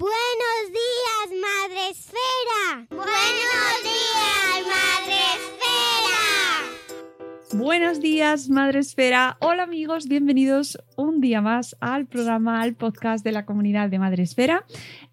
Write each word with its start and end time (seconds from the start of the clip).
Buenos 0.00 0.72
días, 0.72 1.28
Madre 1.42 1.90
Esfera. 1.90 2.86
Buenos 2.88 3.82
días, 3.82 4.64
Madre 4.66 5.18
Esfera. 5.36 6.18
Buenos 7.52 8.00
días, 8.00 8.48
Madre 8.48 8.78
Esfera. 8.78 9.36
Hola 9.40 9.64
amigos, 9.64 10.08
bienvenidos 10.08 10.78
un 11.00 11.20
día 11.20 11.40
más 11.40 11.76
al 11.80 12.06
programa, 12.06 12.60
al 12.60 12.74
podcast 12.74 13.24
de 13.24 13.32
la 13.32 13.46
comunidad 13.46 13.88
de 13.88 13.98
Madre 13.98 14.22
Esfera. 14.22 14.64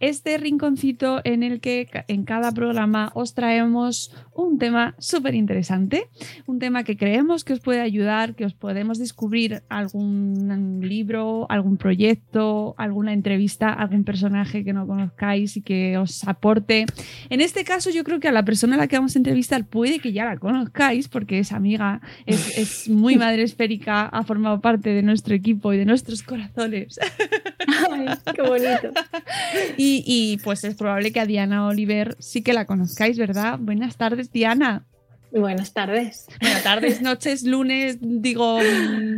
Este 0.02 0.38
rinconcito 0.38 1.22
en 1.24 1.44
el 1.44 1.62
que 1.62 1.88
en 2.10 2.26
cada 2.26 2.52
programa 2.52 3.12
os 3.14 3.34
traemos 3.34 4.14
un 4.36 4.60
tema 4.60 4.96
súper 5.00 5.34
interesante, 5.34 6.10
un 6.46 6.60
tema 6.60 6.84
que 6.84 6.98
creemos 6.98 7.46
que 7.46 7.54
os 7.54 7.62
puede 7.62 7.80
ayudar, 7.80 8.36
que 8.36 8.46
os 8.46 8.54
podemos 8.54 9.00
descubrir 9.00 9.64
algún 9.70 10.82
libro, 10.82 11.48
algún 11.50 11.78
proyecto, 11.78 12.76
alguna 12.78 13.14
entrevista, 13.14 13.72
algún 13.72 14.04
personaje 14.04 14.66
que 14.66 14.74
no 14.74 14.86
conozcáis 14.86 15.56
y 15.56 15.62
que 15.62 15.98
os 15.98 16.28
aporte. 16.28 16.86
En 17.30 17.40
este 17.40 17.64
caso 17.64 17.90
yo 17.92 18.04
creo 18.04 18.20
que 18.20 18.28
a 18.28 18.34
la 18.34 18.44
persona 18.44 18.76
a 18.76 18.78
la 18.78 18.88
que 18.88 18.98
vamos 18.98 19.16
a 19.16 19.20
entrevistar 19.20 19.66
puede 19.66 20.00
que 20.00 20.12
ya 20.12 20.26
la 20.26 20.38
conozcáis 20.38 21.08
porque 21.08 21.40
es 21.40 21.54
amiga, 21.54 22.02
es, 22.26 22.58
es 22.58 22.90
muy 22.90 23.16
madre 23.18 23.44
esférica, 23.44 24.06
ha 24.06 24.24
formado 24.24 24.60
parte 24.60 24.90
de 24.90 25.02
nuestro 25.02 25.34
equipo 25.34 25.72
y 25.78 25.80
de 25.80 25.86
nuestros 25.86 26.24
corazones. 26.24 27.00
Ay, 27.90 28.08
qué 28.36 28.42
bonito. 28.42 28.92
Y, 29.78 30.04
y, 30.06 30.38
pues 30.38 30.64
es 30.64 30.76
probable 30.76 31.12
que 31.12 31.20
a 31.20 31.26
Diana 31.26 31.68
Oliver 31.68 32.16
sí 32.20 32.42
que 32.42 32.54
la 32.54 32.66
conozcáis, 32.66 33.18
¿verdad? 33.18 33.58
Buenas 33.60 33.96
tardes, 33.96 34.32
Diana. 34.32 34.86
Buenas 35.32 35.74
tardes. 35.74 36.26
Buenas 36.42 36.64
tardes, 36.64 37.02
noches, 37.02 37.44
lunes, 37.44 37.98
digo 38.02 38.60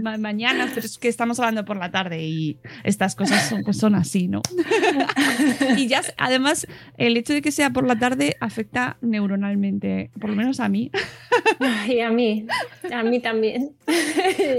ma- 0.01 0.17
mañanas, 0.17 0.71
pero 0.73 0.85
es 0.85 0.97
que 0.97 1.07
estamos 1.07 1.39
hablando 1.39 1.65
por 1.65 1.77
la 1.77 1.91
tarde 1.91 2.23
y 2.23 2.57
estas 2.83 3.15
cosas 3.15 3.47
son, 3.47 3.63
pues 3.63 3.77
son 3.77 3.93
así, 3.95 4.27
¿no? 4.27 4.41
y 5.77 5.87
ya, 5.87 6.01
además, 6.17 6.67
el 6.97 7.15
hecho 7.15 7.33
de 7.33 7.41
que 7.41 7.51
sea 7.51 7.69
por 7.69 7.85
la 7.87 7.97
tarde 7.99 8.35
afecta 8.41 8.97
neuronalmente, 9.01 10.09
por 10.19 10.31
lo 10.31 10.35
menos 10.35 10.59
a 10.59 10.67
mí. 10.69 10.91
Y 11.87 11.99
a 12.01 12.09
mí, 12.09 12.45
a 12.91 13.03
mí 13.03 13.19
también. 13.19 13.71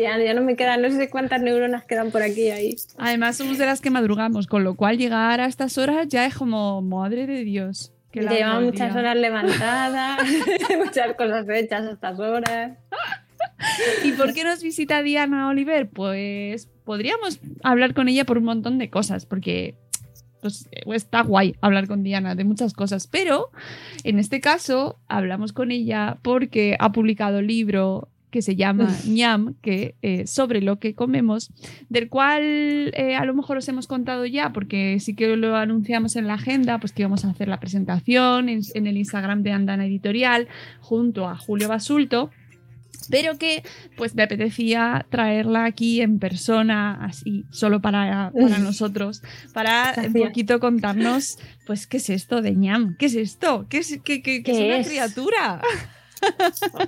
Ya, 0.00 0.18
ya 0.22 0.34
no 0.34 0.42
me 0.42 0.56
quedan, 0.56 0.82
no 0.82 0.90
sé 0.90 1.10
cuántas 1.10 1.42
neuronas 1.42 1.84
quedan 1.84 2.10
por 2.10 2.22
aquí 2.22 2.42
y 2.42 2.50
ahí. 2.50 2.76
Además, 2.98 3.36
somos 3.36 3.58
de 3.58 3.66
las 3.66 3.80
que 3.80 3.90
madrugamos, 3.90 4.46
con 4.46 4.64
lo 4.64 4.74
cual 4.76 4.98
llegar 4.98 5.40
a 5.40 5.46
estas 5.46 5.78
horas 5.78 6.06
ya 6.08 6.26
es 6.26 6.34
como, 6.34 6.80
madre 6.82 7.26
de 7.26 7.44
Dios. 7.44 7.92
El 8.12 8.26
muchas 8.64 8.92
día". 8.92 9.00
horas 9.00 9.16
levantadas, 9.16 10.20
muchas 10.78 11.14
cosas 11.16 11.46
hechas 11.48 11.86
a 11.86 11.92
estas 11.92 12.18
horas. 12.18 12.78
¿Y 14.04 14.12
por 14.12 14.34
qué 14.34 14.44
nos 14.44 14.62
visita 14.62 15.02
Diana 15.02 15.48
Oliver? 15.48 15.88
Pues 15.88 16.68
podríamos 16.84 17.40
hablar 17.62 17.94
con 17.94 18.08
ella 18.08 18.24
por 18.24 18.38
un 18.38 18.44
montón 18.44 18.78
de 18.78 18.90
cosas, 18.90 19.26
porque 19.26 19.76
pues, 20.40 20.68
está 20.86 21.22
guay 21.22 21.56
hablar 21.60 21.86
con 21.86 22.02
Diana 22.02 22.34
de 22.34 22.44
muchas 22.44 22.72
cosas, 22.72 23.06
pero 23.06 23.50
en 24.04 24.18
este 24.18 24.40
caso 24.40 24.98
hablamos 25.08 25.52
con 25.52 25.70
ella 25.70 26.18
porque 26.22 26.76
ha 26.78 26.92
publicado 26.92 27.42
libro 27.42 28.08
que 28.30 28.42
se 28.42 28.56
llama 28.56 28.88
ñam, 29.06 29.54
que 29.62 29.94
eh, 30.02 30.26
sobre 30.26 30.60
lo 30.62 30.78
que 30.78 30.94
comemos, 30.94 31.50
del 31.88 32.08
cual 32.08 32.42
eh, 32.42 33.16
a 33.18 33.24
lo 33.24 33.34
mejor 33.34 33.58
os 33.58 33.68
hemos 33.68 33.86
contado 33.86 34.24
ya, 34.26 34.52
porque 34.52 34.98
sí 35.00 35.14
que 35.14 35.36
lo 35.36 35.56
anunciamos 35.56 36.16
en 36.16 36.26
la 36.26 36.34
agenda, 36.34 36.78
pues 36.78 36.92
que 36.92 37.02
íbamos 37.02 37.24
a 37.24 37.30
hacer 37.30 37.48
la 37.48 37.60
presentación 37.60 38.48
en, 38.48 38.60
en 38.74 38.86
el 38.86 38.96
Instagram 38.96 39.42
de 39.42 39.52
Andana 39.52 39.86
Editorial 39.86 40.48
junto 40.80 41.28
a 41.28 41.36
Julio 41.36 41.68
Basulto 41.68 42.30
pero 43.08 43.38
que 43.38 43.64
pues 43.96 44.14
me 44.14 44.22
apetecía 44.22 45.04
traerla 45.10 45.64
aquí 45.64 46.00
en 46.00 46.20
persona, 46.20 47.04
así, 47.04 47.44
solo 47.50 47.80
para, 47.80 48.30
para 48.40 48.58
nosotros, 48.60 49.22
para 49.52 49.94
un 50.06 50.12
poquito 50.12 50.60
contarnos, 50.60 51.38
pues, 51.66 51.88
¿qué 51.88 51.96
es 51.96 52.08
esto 52.08 52.40
de 52.40 52.54
ñam? 52.54 52.94
¿Qué 52.98 53.06
es 53.06 53.16
esto? 53.16 53.66
¿Qué 53.68 53.78
es, 53.78 53.98
qué, 54.04 54.22
qué- 54.22 54.42
qué 54.44 54.52
es 54.52 54.58
¿Qué 54.58 54.64
una 54.66 54.76
es? 54.76 54.88
criatura? 54.88 55.60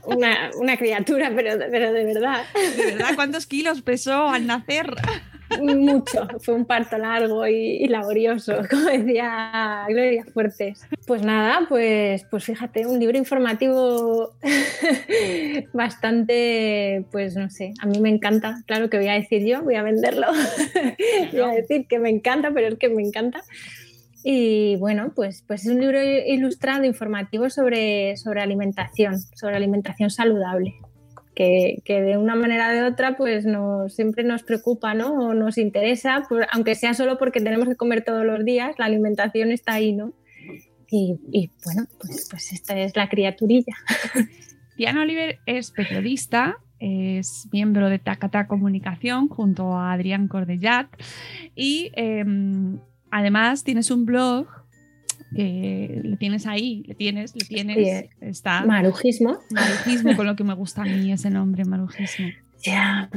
Una, 0.04 0.50
una 0.56 0.76
criatura, 0.76 1.32
pero, 1.34 1.58
pero 1.70 1.92
de 1.92 2.04
verdad, 2.04 2.44
¿De 2.76 2.86
verdad 2.92 3.14
cuántos 3.14 3.46
kilos 3.46 3.82
pesó 3.82 4.28
al 4.28 4.46
nacer? 4.46 4.94
mucho. 5.60 6.28
Fue 6.40 6.54
un 6.54 6.64
parto 6.64 6.98
largo 6.98 7.46
y, 7.46 7.54
y 7.54 7.88
laborioso, 7.88 8.54
como 8.70 8.84
decía 8.84 9.84
Gloria 9.88 10.24
Fuertes. 10.32 10.82
Pues 11.06 11.22
nada, 11.22 11.66
pues, 11.68 12.24
pues 12.30 12.44
fíjate, 12.44 12.86
un 12.86 12.98
libro 12.98 13.18
informativo 13.18 14.34
bastante, 15.72 17.04
pues 17.10 17.36
no 17.36 17.50
sé, 17.50 17.74
a 17.80 17.86
mí 17.86 18.00
me 18.00 18.08
encanta. 18.08 18.62
Claro 18.66 18.88
que 18.88 18.98
voy 18.98 19.08
a 19.08 19.14
decir 19.14 19.44
yo, 19.44 19.62
voy 19.62 19.74
a 19.74 19.82
venderlo. 19.82 20.28
voy 21.32 21.40
a 21.40 21.48
decir 21.48 21.86
que 21.88 21.98
me 21.98 22.10
encanta, 22.10 22.50
pero 22.52 22.68
es 22.68 22.78
que 22.78 22.88
me 22.88 23.02
encanta. 23.02 23.42
Y 24.24 24.76
bueno, 24.76 25.12
pues, 25.14 25.42
pues 25.46 25.66
es 25.66 25.72
un 25.72 25.80
libro 25.80 25.98
ilustrado, 26.02 26.84
informativo 26.84 27.50
sobre, 27.50 28.16
sobre 28.16 28.40
alimentación, 28.40 29.18
sobre 29.34 29.56
alimentación 29.56 30.10
saludable. 30.10 30.74
Que, 31.34 31.80
que 31.86 32.02
de 32.02 32.18
una 32.18 32.34
manera 32.34 32.68
o 32.68 32.72
de 32.72 32.82
otra, 32.82 33.16
pues 33.16 33.46
nos, 33.46 33.94
siempre 33.94 34.22
nos 34.22 34.42
preocupa, 34.42 34.92
¿no? 34.92 35.14
O 35.14 35.34
nos 35.34 35.56
interesa, 35.56 36.24
por- 36.28 36.46
aunque 36.52 36.74
sea 36.74 36.92
solo 36.92 37.16
porque 37.16 37.40
tenemos 37.40 37.66
que 37.66 37.74
comer 37.74 38.04
todos 38.04 38.24
los 38.26 38.44
días, 38.44 38.78
la 38.78 38.84
alimentación 38.84 39.50
está 39.50 39.72
ahí, 39.72 39.94
¿no? 39.94 40.12
Y, 40.90 41.16
y 41.32 41.50
bueno, 41.64 41.86
pues, 41.98 42.28
pues 42.30 42.52
esta 42.52 42.78
es 42.78 42.94
la 42.96 43.08
criaturilla. 43.08 43.74
Diana 44.76 45.00
Oliver 45.00 45.38
es 45.46 45.70
periodista, 45.70 46.58
es 46.78 47.48
miembro 47.50 47.88
de 47.88 47.98
Tacata 47.98 48.46
Comunicación 48.46 49.28
junto 49.28 49.74
a 49.74 49.92
Adrián 49.94 50.28
Cordellat 50.28 50.88
y 51.54 51.92
em, 51.94 52.78
además 53.12 53.62
tienes 53.62 53.90
un 53.92 54.04
blog 54.04 54.48
que 55.34 56.00
le 56.02 56.16
tienes 56.16 56.46
ahí, 56.46 56.82
le 56.86 56.94
tienes, 56.94 57.34
le 57.34 57.44
tienes, 57.46 58.06
está 58.20 58.66
Marujismo. 58.66 59.38
Marujismo, 59.50 60.14
con 60.16 60.26
lo 60.26 60.36
que 60.36 60.44
me 60.44 60.52
gusta 60.54 60.82
a 60.82 60.84
mí 60.84 61.10
ese 61.12 61.30
nombre, 61.30 61.64
marujismo.com. 61.64 62.32
Ya, 62.64 63.10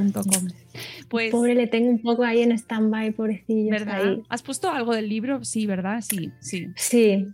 Pues, 1.08 1.30
pobre, 1.32 1.54
le 1.54 1.68
tengo 1.68 1.90
un 1.90 2.02
poco 2.02 2.24
ahí 2.24 2.42
en 2.42 2.52
stand-by, 2.52 3.12
pobrecillo. 3.12 3.70
¿verdad? 3.70 4.02
ahí. 4.04 4.24
¿Has 4.28 4.42
puesto 4.42 4.72
algo 4.72 4.94
del 4.96 5.08
libro? 5.08 5.44
Sí, 5.44 5.68
¿verdad? 5.68 6.02
Sí, 6.02 6.32
sí. 6.40 6.68
Sí, 6.76 7.28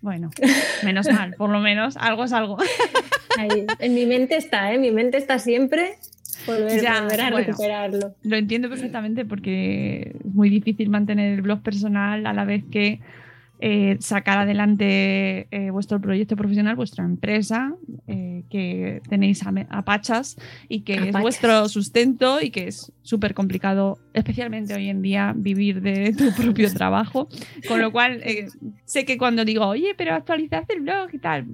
Bueno, 0.00 0.30
menos 0.84 1.06
mal, 1.10 1.34
por 1.36 1.50
lo 1.50 1.60
menos 1.60 1.98
algo 1.98 2.24
es 2.24 2.32
algo. 2.32 2.56
ahí. 3.36 3.66
En 3.78 3.94
mi 3.94 4.06
mente 4.06 4.36
está, 4.36 4.72
¿eh? 4.72 4.78
Mi 4.78 4.90
mente 4.90 5.18
está 5.18 5.38
siempre 5.38 5.96
volver, 6.46 6.80
Ya, 6.82 7.00
volver 7.02 7.20
a 7.20 7.30
bueno. 7.30 7.46
recuperarlo. 7.46 8.14
Lo 8.22 8.36
entiendo 8.36 8.68
perfectamente 8.68 9.24
porque 9.24 10.16
es 10.24 10.34
muy 10.34 10.50
difícil 10.50 10.88
mantener 10.90 11.34
el 11.34 11.42
blog 11.42 11.62
personal 11.62 12.26
a 12.26 12.32
la 12.32 12.44
vez 12.44 12.64
que 12.70 13.00
eh, 13.60 13.96
sacar 14.00 14.38
adelante 14.38 15.46
eh, 15.50 15.70
vuestro 15.70 16.00
proyecto 16.00 16.36
profesional, 16.36 16.74
vuestra 16.76 17.04
empresa, 17.04 17.72
eh, 18.08 18.42
que 18.50 19.00
tenéis 19.08 19.42
a, 19.46 19.52
me- 19.52 19.66
a 19.70 19.82
pachas 19.84 20.36
y 20.68 20.80
que 20.80 21.08
es 21.08 21.12
vuestro 21.16 21.68
sustento 21.68 22.40
y 22.42 22.50
que 22.50 22.66
es 22.68 22.92
súper 23.02 23.32
complicado, 23.32 23.98
especialmente 24.12 24.74
hoy 24.74 24.88
en 24.88 25.00
día, 25.02 25.32
vivir 25.36 25.80
de 25.80 26.12
tu 26.18 26.32
propio 26.34 26.72
trabajo. 26.74 27.28
Con 27.68 27.80
lo 27.80 27.92
cual, 27.92 28.20
eh, 28.24 28.48
sé 28.84 29.04
que 29.04 29.16
cuando 29.16 29.44
digo, 29.44 29.64
oye, 29.66 29.94
pero 29.96 30.14
actualizad 30.14 30.64
el 30.68 30.80
blog 30.82 31.08
y 31.12 31.18
tal, 31.18 31.46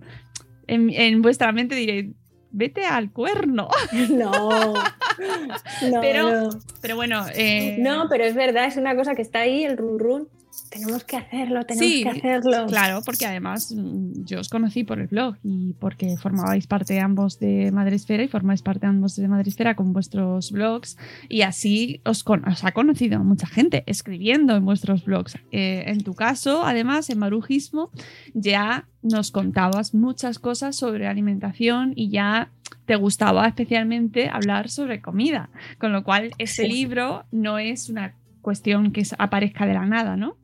en, 0.66 0.90
en 0.90 1.20
vuestra 1.22 1.52
mente 1.52 1.74
diré, 1.74 2.12
vete 2.50 2.84
al 2.84 3.12
cuerno. 3.12 3.68
No, 4.10 4.30
no, 5.90 6.00
pero, 6.00 6.30
no. 6.30 6.50
pero 6.80 6.96
bueno, 6.96 7.24
eh, 7.34 7.76
No, 7.78 8.06
pero 8.08 8.24
es 8.24 8.34
verdad, 8.34 8.66
es 8.66 8.76
una 8.76 8.96
cosa 8.96 9.14
que 9.14 9.22
está 9.22 9.40
ahí, 9.40 9.64
el 9.64 9.76
run 9.76 9.98
run. 9.98 10.28
Tenemos 10.70 11.02
que 11.02 11.16
hacerlo, 11.16 11.64
tenemos 11.66 11.90
Sí, 11.90 12.02
que 12.04 12.08
hacerlo. 12.10 12.66
Claro, 12.68 13.02
porque 13.04 13.26
además 13.26 13.74
mm, 13.76 14.22
yo 14.24 14.38
os 14.38 14.48
conocí 14.48 14.84
por 14.84 15.00
el 15.00 15.08
blog 15.08 15.34
y 15.42 15.72
porque 15.80 16.16
formabais 16.16 16.68
parte 16.68 17.00
ambos 17.00 17.40
de 17.40 17.72
Madresfera 17.72 18.22
y 18.22 18.28
formáis 18.28 18.62
parte 18.62 18.86
ambos 18.86 19.16
de 19.16 19.26
Madresfera 19.26 19.74
con 19.74 19.92
vuestros 19.92 20.52
blogs 20.52 20.96
y 21.28 21.42
así 21.42 22.00
os, 22.04 22.22
con- 22.22 22.46
os 22.48 22.62
ha 22.64 22.70
conocido 22.70 23.18
mucha 23.24 23.48
gente 23.48 23.82
escribiendo 23.86 24.54
en 24.54 24.64
vuestros 24.64 25.04
blogs. 25.04 25.34
Eh, 25.50 25.82
en 25.88 26.04
tu 26.04 26.14
caso, 26.14 26.64
además, 26.64 27.10
en 27.10 27.18
Marujismo 27.18 27.90
ya 28.32 28.86
nos 29.02 29.32
contabas 29.32 29.92
muchas 29.92 30.38
cosas 30.38 30.76
sobre 30.76 31.08
alimentación 31.08 31.94
y 31.96 32.10
ya 32.10 32.50
te 32.86 32.94
gustaba 32.94 33.46
especialmente 33.48 34.28
hablar 34.28 34.68
sobre 34.68 35.00
comida, 35.00 35.50
con 35.78 35.92
lo 35.92 36.04
cual 36.04 36.30
ese 36.38 36.62
Sí. 36.62 36.68
libro 36.68 37.24
no 37.32 37.58
es 37.58 37.88
una 37.88 38.14
cuestión 38.40 38.92
que 38.92 39.02
aparezca 39.18 39.66
de 39.66 39.74
la 39.74 39.84
nada, 39.86 40.16
¿no? 40.16 40.36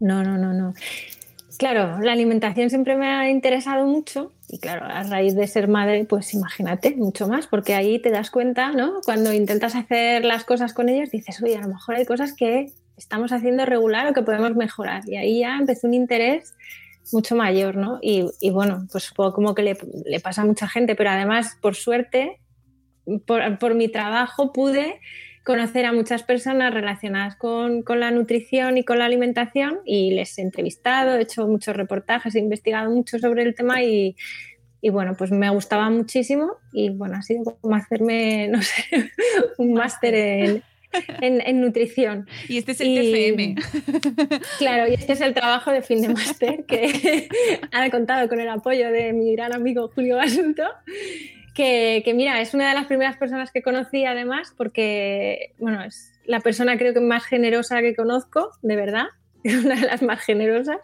No, 0.00 0.22
no, 0.22 0.38
no, 0.38 0.52
no. 0.52 0.74
Claro, 1.58 2.00
la 2.00 2.12
alimentación 2.12 2.68
siempre 2.68 2.96
me 2.96 3.06
ha 3.06 3.30
interesado 3.30 3.86
mucho 3.86 4.32
y 4.48 4.58
claro, 4.58 4.86
a 4.86 5.02
raíz 5.04 5.34
de 5.34 5.46
ser 5.46 5.68
madre, 5.68 6.04
pues 6.04 6.34
imagínate, 6.34 6.94
mucho 6.96 7.28
más, 7.28 7.46
porque 7.46 7.74
ahí 7.74 7.98
te 7.98 8.10
das 8.10 8.30
cuenta, 8.30 8.72
¿no? 8.72 9.00
Cuando 9.04 9.32
intentas 9.32 9.74
hacer 9.74 10.24
las 10.24 10.44
cosas 10.44 10.74
con 10.74 10.88
ellos, 10.88 11.10
dices, 11.10 11.42
oye, 11.42 11.56
a 11.56 11.62
lo 11.62 11.68
mejor 11.68 11.94
hay 11.96 12.04
cosas 12.04 12.34
que 12.34 12.72
estamos 12.96 13.32
haciendo 13.32 13.66
regular 13.66 14.06
o 14.06 14.12
que 14.12 14.22
podemos 14.22 14.54
mejorar. 14.56 15.08
Y 15.08 15.16
ahí 15.16 15.40
ya 15.40 15.56
empezó 15.56 15.86
un 15.86 15.94
interés 15.94 16.54
mucho 17.12 17.36
mayor, 17.36 17.76
¿no? 17.76 17.98
Y, 18.00 18.50
bueno, 18.50 18.86
pues 18.90 19.04
supongo 19.04 19.32
como 19.32 19.54
que 19.54 19.62
le, 19.62 20.20
pasa 20.20 20.42
a 20.42 20.46
mucha 20.46 20.68
gente, 20.68 20.94
pero 20.94 21.10
además, 21.10 21.56
por 21.60 21.74
suerte, 21.74 22.40
por 23.26 23.74
mi 23.74 23.88
trabajo 23.88 24.52
pude 24.52 25.00
conocer 25.44 25.84
a 25.84 25.92
muchas 25.92 26.22
personas 26.22 26.72
relacionadas 26.72 27.36
con, 27.36 27.82
con 27.82 28.00
la 28.00 28.10
nutrición 28.10 28.78
y 28.78 28.82
con 28.84 28.98
la 28.98 29.04
alimentación 29.04 29.80
y 29.84 30.12
les 30.14 30.38
he 30.38 30.42
entrevistado, 30.42 31.16
he 31.16 31.22
hecho 31.22 31.46
muchos 31.46 31.76
reportajes, 31.76 32.34
he 32.34 32.38
investigado 32.40 32.90
mucho 32.90 33.18
sobre 33.18 33.42
el 33.42 33.54
tema 33.54 33.82
y, 33.82 34.16
y 34.80 34.90
bueno, 34.90 35.14
pues 35.18 35.30
me 35.30 35.50
gustaba 35.50 35.90
muchísimo 35.90 36.56
y 36.72 36.88
bueno, 36.90 37.16
ha 37.16 37.22
sido 37.22 37.44
como 37.60 37.74
hacerme, 37.76 38.48
no 38.52 38.62
sé, 38.62 39.10
un 39.58 39.74
máster 39.74 40.14
en, 40.14 40.62
en, 41.20 41.40
en 41.46 41.60
nutrición. 41.60 42.26
Y 42.48 42.56
este 42.58 42.72
es 42.72 42.80
el 42.80 42.88
Y- 42.88 43.12
TFM. 43.12 43.54
Claro, 44.58 44.88
y 44.88 44.94
este 44.94 45.12
es 45.12 45.20
el 45.20 45.34
trabajo 45.34 45.70
de 45.72 45.82
fin 45.82 46.00
de 46.00 46.08
máster 46.08 46.64
que 46.64 47.28
ha 47.72 47.90
contado 47.90 48.28
con 48.28 48.40
el 48.40 48.48
apoyo 48.48 48.90
de 48.90 49.12
mi 49.12 49.34
gran 49.34 49.52
amigo 49.52 49.90
Julio 49.94 50.16
Basulto, 50.16 50.64
que, 51.54 52.02
mira, 52.14 52.40
es 52.40 52.52
una 52.54 52.68
de 52.68 52.74
las 52.74 52.86
primeras 52.86 53.16
personas 53.16 53.50
que 53.50 53.62
conocí 53.62 54.04
además 54.04 54.52
porque, 54.56 55.52
bueno, 55.58 55.82
es 55.84 56.12
la 56.26 56.40
persona 56.40 56.76
creo 56.78 56.94
que 56.94 57.00
más 57.00 57.24
generosa 57.24 57.80
que 57.80 57.94
conozco, 57.94 58.50
de 58.62 58.76
verdad, 58.76 59.06
es 59.44 59.64
una 59.64 59.76
de 59.76 59.86
las 59.86 60.02
más 60.02 60.20
generosas. 60.20 60.78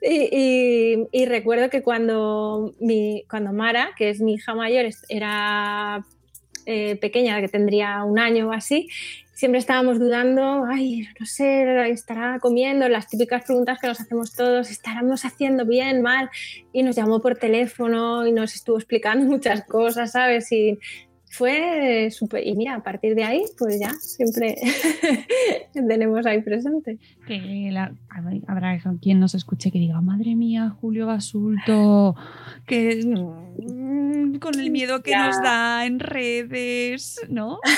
Y, 0.00 1.26
recuerdo 1.26 1.70
que 1.70 1.82
cuando, 1.82 2.74
mi, 2.80 3.24
cuando 3.28 3.52
Mara, 3.52 3.90
que 3.96 4.10
es 4.10 4.20
mi 4.20 4.34
hija 4.34 4.54
mayor, 4.54 4.86
era 5.08 6.04
eh, 6.66 6.96
pequeña, 6.96 7.40
que 7.40 7.48
tendría 7.48 8.04
un 8.04 8.18
año 8.18 8.48
o 8.48 8.52
así, 8.52 8.88
siempre 9.38 9.60
estábamos 9.60 10.00
dudando, 10.00 10.64
ay, 10.64 11.06
no 11.20 11.24
sé, 11.24 11.90
estará 11.90 12.40
comiendo, 12.40 12.88
las 12.88 13.06
típicas 13.06 13.44
preguntas 13.44 13.78
que 13.78 13.86
nos 13.86 14.00
hacemos 14.00 14.32
todos, 14.32 14.68
estaremos 14.68 15.24
haciendo 15.24 15.64
bien, 15.64 16.02
mal, 16.02 16.28
y 16.72 16.82
nos 16.82 16.96
llamó 16.96 17.20
por 17.20 17.36
teléfono 17.36 18.26
y 18.26 18.32
nos 18.32 18.56
estuvo 18.56 18.78
explicando 18.78 19.24
muchas 19.30 19.64
cosas, 19.64 20.10
¿sabes? 20.10 20.50
Y 20.50 20.80
fue 21.30 22.10
súper, 22.10 22.46
y 22.46 22.54
mira, 22.56 22.74
a 22.74 22.82
partir 22.82 23.14
de 23.14 23.24
ahí, 23.24 23.42
pues 23.58 23.78
ya, 23.80 23.92
siempre 24.00 24.56
tenemos 25.72 26.24
ahí 26.26 26.40
presente. 26.42 26.98
Que 27.26 27.68
la- 27.70 27.92
habrá 28.46 28.78
quien 29.00 29.20
nos 29.20 29.34
escuche 29.34 29.70
que 29.70 29.78
diga, 29.78 30.00
madre 30.00 30.34
mía, 30.34 30.74
Julio 30.80 31.06
Basulto, 31.06 32.16
que 32.66 33.02
mm, 33.04 34.38
con 34.38 34.58
el 34.58 34.70
miedo 34.70 35.02
que 35.02 35.10
Ya. 35.12 35.26
nos 35.26 35.42
da 35.42 35.86
en 35.86 36.00
redes, 36.00 37.20
¿no? 37.28 37.58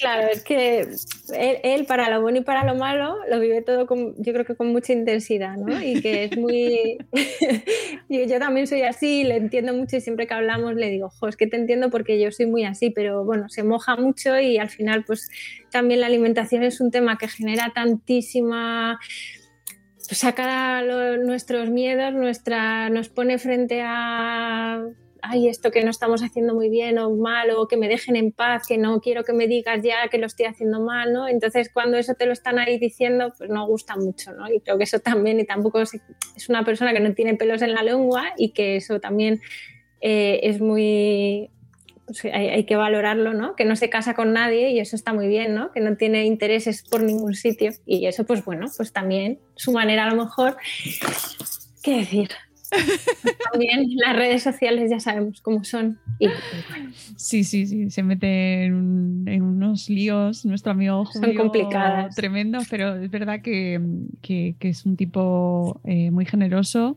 Claro, 0.00 0.28
es 0.28 0.42
que 0.42 0.88
él, 1.34 1.84
para 1.84 2.08
lo 2.08 2.22
bueno 2.22 2.38
y 2.38 2.40
para 2.40 2.64
lo 2.64 2.74
malo 2.74 3.18
lo 3.28 3.38
vive 3.38 3.60
todo 3.60 3.86
con, 3.86 4.14
yo 4.16 4.32
creo 4.32 4.46
que 4.46 4.54
con 4.54 4.68
mucha 4.68 4.94
intensidad, 4.94 5.58
¿no? 5.58 5.82
Y 5.82 6.00
que 6.00 6.24
es 6.24 6.38
muy... 6.38 6.96
yo, 8.08 8.24
yo 8.24 8.38
también 8.38 8.66
soy 8.66 8.82
así, 8.82 9.24
le 9.24 9.36
entiendo 9.36 9.74
mucho 9.74 9.96
y 9.96 10.00
siempre 10.00 10.26
que 10.26 10.32
hablamos 10.32 10.74
le 10.74 10.88
digo, 10.88 11.10
jo, 11.10 11.28
es 11.28 11.36
que 11.36 11.46
te 11.46 11.56
entiendo 11.56 11.90
porque 11.90 12.18
yo 12.18 12.32
soy 12.32 12.46
muy 12.46 12.64
así, 12.64 12.88
pero 12.88 13.26
bueno, 13.26 13.50
se 13.50 13.62
moja 13.62 13.96
mucho 13.96 14.40
y 14.40 14.56
al 14.56 14.70
final 14.70 15.04
pues 15.04 15.28
también 15.70 16.00
la 16.00 16.06
alimentación 16.06 16.62
es 16.62 16.80
un 16.80 16.90
tema 16.90 17.18
que 17.18 17.28
genera 17.28 17.72
tantísima 17.74 18.98
pues 20.08 20.18
saca 20.18 20.82
nuestros 21.18 21.68
miedos, 21.68 22.14
nuestra, 22.14 22.88
nos 22.88 23.10
pone 23.10 23.38
frente 23.38 23.82
a 23.84 24.82
ay, 25.22 25.48
esto 25.48 25.70
que 25.70 25.84
no 25.84 25.90
estamos 25.90 26.22
haciendo 26.22 26.54
muy 26.54 26.68
bien 26.68 26.98
o 26.98 27.14
mal, 27.14 27.50
o 27.50 27.68
que 27.68 27.76
me 27.76 27.88
dejen 27.88 28.16
en 28.16 28.32
paz, 28.32 28.66
que 28.66 28.78
no 28.78 29.00
quiero 29.00 29.24
que 29.24 29.32
me 29.32 29.46
digas 29.46 29.82
ya 29.82 30.08
que 30.08 30.18
lo 30.18 30.26
estoy 30.26 30.46
haciendo 30.46 30.80
mal, 30.80 31.12
¿no? 31.12 31.28
Entonces, 31.28 31.70
cuando 31.72 31.96
eso 31.96 32.14
te 32.14 32.26
lo 32.26 32.32
están 32.32 32.58
ahí 32.58 32.78
diciendo, 32.78 33.32
pues 33.36 33.50
no 33.50 33.66
gusta 33.66 33.96
mucho, 33.96 34.32
¿no? 34.32 34.50
Y 34.52 34.60
creo 34.60 34.78
que 34.78 34.84
eso 34.84 35.00
también, 35.00 35.40
y 35.40 35.44
tampoco 35.44 35.80
es, 35.80 36.00
una 36.48 36.64
persona 36.64 36.92
que 36.92 37.00
no 37.00 37.14
tiene 37.14 37.34
pelos 37.34 37.62
en 37.62 37.74
la 37.74 37.82
lengua 37.82 38.32
y 38.36 38.50
que 38.50 38.76
eso 38.76 39.00
también 39.00 39.40
eh, 40.00 40.40
es 40.42 40.60
muy... 40.60 41.50
hay, 42.24 42.48
hay 42.48 42.64
que 42.64 42.76
valorarlo, 42.76 43.34
¿no? 43.34 43.56
Que 43.56 43.64
no 43.64 43.76
se 43.76 43.90
casa 43.90 44.14
con 44.14 44.32
nadie 44.32 44.70
y 44.70 44.80
eso 44.80 44.96
está 44.96 45.12
muy 45.12 45.28
bien, 45.28 45.54
¿no? 45.54 45.72
Que 45.72 45.80
no 45.80 45.96
tiene 45.96 46.24
intereses 46.24 46.82
por 46.82 47.02
ningún 47.02 47.34
sitio 47.34 47.72
y 47.86 48.06
eso, 48.06 48.24
pues 48.24 48.44
bueno, 48.44 48.66
pues 48.76 48.92
también 48.92 49.38
su 49.54 49.72
manera 49.72 50.04
a 50.04 50.10
lo 50.14 50.22
mejor, 50.22 50.56
¿qué 51.82 51.98
decir? 51.98 52.30
También 53.52 53.86
las 53.96 54.16
redes 54.16 54.42
sociales 54.42 54.90
ya 54.90 55.00
sabemos 55.00 55.40
cómo 55.40 55.64
son. 55.64 55.98
Y, 56.18 56.28
bueno, 56.68 56.90
Sí, 57.16 57.44
sí, 57.44 57.66
sí, 57.66 57.90
se 57.90 58.02
mete 58.02 58.64
en, 58.64 58.74
un- 58.74 59.24
en 59.28 59.42
unos 59.42 59.88
líos 59.90 60.44
nuestro 60.44 60.72
amigo 60.72 61.04
Son 61.06 61.34
complicadas. 61.34 62.14
Tremendo, 62.14 62.58
pero 62.70 62.96
es 62.96 63.10
verdad 63.10 63.40
que, 63.42 63.80
que- 64.22 64.54
que 64.58 64.68
es 64.68 64.86
un 64.86 64.96
tipo 64.96 65.80
eh, 65.84 66.10
muy 66.10 66.24
generoso 66.26 66.96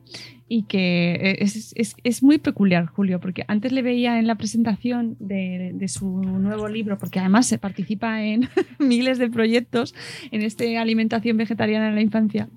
y 0.56 0.64
que 0.64 1.38
es, 1.40 1.74
es- 1.76 1.96
es 2.04 2.22
muy 2.22 2.38
peculiar, 2.38 2.86
Julio, 2.86 3.20
porque 3.20 3.44
antes 3.48 3.72
le 3.72 3.82
veía 3.82 4.20
en 4.20 4.28
la 4.28 4.36
presentación 4.36 5.16
de, 5.20 5.72
de 5.74 5.88
su 5.88 6.08
nuevo 6.22 6.68
libro, 6.68 6.98
porque 7.00 7.20
además 7.20 7.48
se 7.48 7.58
participa 7.58 8.24
en 8.24 8.48
miles 8.80 9.18
de 9.18 9.30
proyectos 9.30 9.96
en 10.32 10.44
este 10.44 10.78
alimentación 10.78 11.38
vegetariana 11.38 11.88
en 11.90 11.96
la 11.96 12.02
infancia 12.02 12.50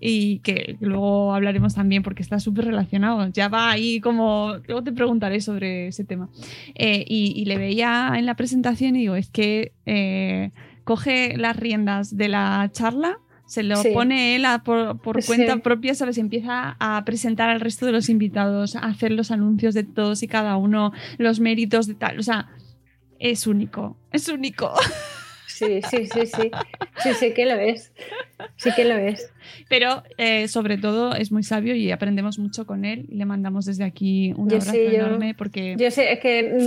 y 0.00 0.38
que 0.38 0.76
luego 0.80 1.34
hablaremos 1.34 1.74
también 1.74 2.02
porque 2.02 2.22
está 2.22 2.38
súper 2.40 2.64
relacionado. 2.64 3.28
Ya 3.32 3.48
va 3.48 3.70
ahí 3.70 4.00
como, 4.00 4.54
luego 4.66 4.82
te 4.82 4.92
preguntaré 4.92 5.40
sobre 5.42 5.88
ese 5.88 6.04
tema. 6.04 6.30
Eh, 6.74 7.04
y, 7.06 7.34
y 7.36 7.44
le 7.44 7.58
veía 7.58 8.12
en 8.16 8.24
la 8.24 8.34
presentación 8.34 8.96
y 8.96 9.00
digo, 9.00 9.14
es 9.16 9.28
que 9.28 9.72
eh, 9.84 10.52
coge 10.84 11.36
las 11.36 11.56
riendas 11.56 12.16
de 12.16 12.28
la 12.28 12.68
charla. 12.72 13.18
Se 13.52 13.62
lo 13.62 13.76
Sí. 13.76 13.90
pone 13.92 14.34
él 14.34 14.46
a 14.46 14.62
por, 14.64 14.98
por 15.02 15.20
Sí. 15.20 15.26
cuenta 15.26 15.58
propia, 15.58 15.94
¿sabes? 15.94 16.16
Empieza 16.16 16.74
a 16.80 17.04
presentar 17.04 17.50
al 17.50 17.60
resto 17.60 17.84
de 17.84 17.92
los 17.92 18.08
invitados, 18.08 18.76
a 18.76 18.78
hacer 18.86 19.12
los 19.12 19.30
anuncios 19.30 19.74
de 19.74 19.84
todos 19.84 20.22
y 20.22 20.26
cada 20.26 20.56
uno, 20.56 20.90
los 21.18 21.38
méritos 21.38 21.86
de 21.86 21.92
tal. 21.92 22.18
O 22.18 22.22
sea, 22.22 22.48
es 23.18 23.46
único, 23.46 23.98
es 24.10 24.26
único. 24.28 24.72
sí, 25.46 25.82
sí, 25.90 26.06
sí, 26.06 26.24
sí. 26.26 26.50
Sí, 27.02 27.10
sí 27.20 27.34
que 27.34 27.44
lo 27.44 27.52
es. 27.56 27.92
Sí 28.56 28.70
que 28.74 28.86
lo 28.86 28.94
es. 28.96 29.30
Pero 29.68 30.02
eh, 30.16 30.48
sobre 30.48 30.78
todo 30.78 31.14
es 31.14 31.30
muy 31.30 31.42
sabio 31.42 31.74
y 31.76 31.90
aprendemos 31.90 32.38
mucho 32.38 32.64
con 32.64 32.86
él. 32.86 33.04
Le 33.10 33.26
mandamos 33.26 33.66
desde 33.66 33.84
aquí 33.84 34.32
un 34.34 34.48
Yo 34.48 34.56
abrazo 34.56 34.72
sí, 34.72 34.78
yo- 34.84 34.90
enorme 34.92 35.34
porque 35.34 35.76
Yo 35.78 35.90
sé 35.90 36.10
es 36.10 36.20
que 36.20 36.58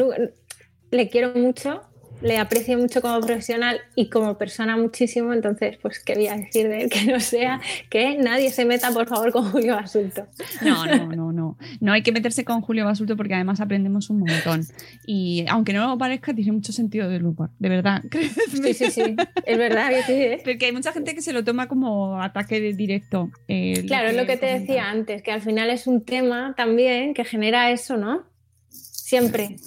le 0.92 1.10
quiero 1.10 1.34
mucho, 1.34 1.82
le 2.22 2.38
aprecio 2.38 2.78
mucho 2.78 3.02
como 3.02 3.20
profesional 3.22 3.80
y 3.96 4.10
como 4.10 4.38
persona 4.38 4.78
muchísimo, 4.78 5.34
entonces, 5.34 5.78
pues, 5.82 6.00
¿qué 6.00 6.16
voy 6.16 6.28
a 6.28 6.36
decir 6.36 6.68
de 6.68 6.84
él? 6.84 6.90
Que 6.96 7.12
no 7.12 7.20
sea 7.20 7.60
que 7.90 8.18
nadie 8.18 8.52
se 8.52 8.66
meta, 8.66 8.92
por 8.92 9.08
favor, 9.08 9.32
con 9.32 9.52
Julio 9.52 9.76
Basulto. 9.76 10.28
No, 10.62 10.86
no, 10.86 11.08
no, 11.08 11.32
no. 11.32 11.58
No 11.80 11.92
hay 11.94 12.02
que 12.04 12.12
meterse 12.12 12.46
con 12.46 12.62
Julio 12.62 12.86
Basulto 12.86 13.16
porque 13.18 13.34
además 13.36 13.60
aprendemos 13.62 14.10
un 14.10 14.20
montón. 14.20 14.66
Y 15.06 15.46
aunque 15.50 15.74
no 15.74 15.88
lo 15.88 15.98
parezca, 15.98 16.34
tiene 16.34 16.52
mucho 16.52 16.72
sentido 16.72 17.10
del 17.10 17.26
humor. 17.26 17.50
De 17.60 17.70
verdad. 17.70 18.02
Sí, 18.56 18.74
sí, 18.74 18.90
sí. 18.90 19.16
Es 19.46 19.58
verdad 19.58 19.90
que 19.90 20.04
sí, 20.04 20.14
¿eh? 20.14 20.42
Porque 20.44 20.66
hay 20.68 20.72
mucha 20.72 20.92
gente 20.94 21.14
que 21.14 21.22
se 21.22 21.34
lo 21.34 21.44
toma 21.44 21.68
como 21.68 22.22
ataque 22.22 22.60
de 22.62 22.74
directo. 22.74 23.30
eh, 23.48 23.84
Claro, 23.86 24.10
es 24.10 24.16
lo 24.16 24.26
que 24.26 24.38
te 24.38 24.46
decía 24.48 24.90
antes, 24.90 25.22
que 25.22 25.32
al 25.32 25.42
final 25.42 25.70
es 25.70 25.86
un 25.88 26.04
tema 26.04 26.54
también 26.56 27.14
que 27.14 27.26
genera 27.26 27.70
eso, 27.72 27.98
¿no? 27.98 28.24
Siempre. 29.06 29.58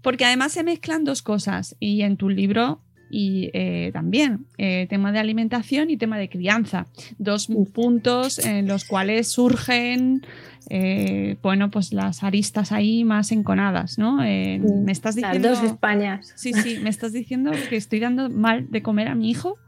Porque 0.00 0.24
además 0.24 0.52
se 0.52 0.64
mezclan 0.64 1.04
dos 1.04 1.20
cosas 1.20 1.76
y 1.78 2.00
en 2.00 2.16
tu 2.16 2.30
libro 2.30 2.80
y 3.10 3.50
eh, 3.52 3.90
también 3.92 4.46
eh, 4.56 4.86
tema 4.88 5.12
de 5.12 5.18
alimentación 5.18 5.90
y 5.90 5.98
tema 5.98 6.16
de 6.16 6.30
crianza. 6.30 6.86
Dos 7.18 7.48
puntos 7.74 8.38
en 8.38 8.66
los 8.66 8.86
cuales 8.86 9.28
surgen, 9.28 10.22
eh, 10.70 11.36
bueno, 11.42 11.70
pues 11.70 11.92
las 11.92 12.22
aristas 12.24 12.72
ahí 12.72 13.04
más 13.04 13.30
enconadas, 13.30 13.98
¿no? 13.98 14.24
Eh, 14.24 14.58
me 14.58 14.92
estás 14.92 15.16
Las 15.16 15.32
diciendo... 15.32 15.50
dos 15.50 15.70
Españas. 15.70 16.32
Sí, 16.34 16.54
sí, 16.54 16.78
me 16.82 16.88
estás 16.88 17.12
diciendo 17.12 17.50
que 17.68 17.76
estoy 17.76 18.00
dando 18.00 18.30
mal 18.30 18.70
de 18.70 18.80
comer 18.80 19.08
a 19.08 19.14
mi 19.14 19.28
hijo. 19.28 19.58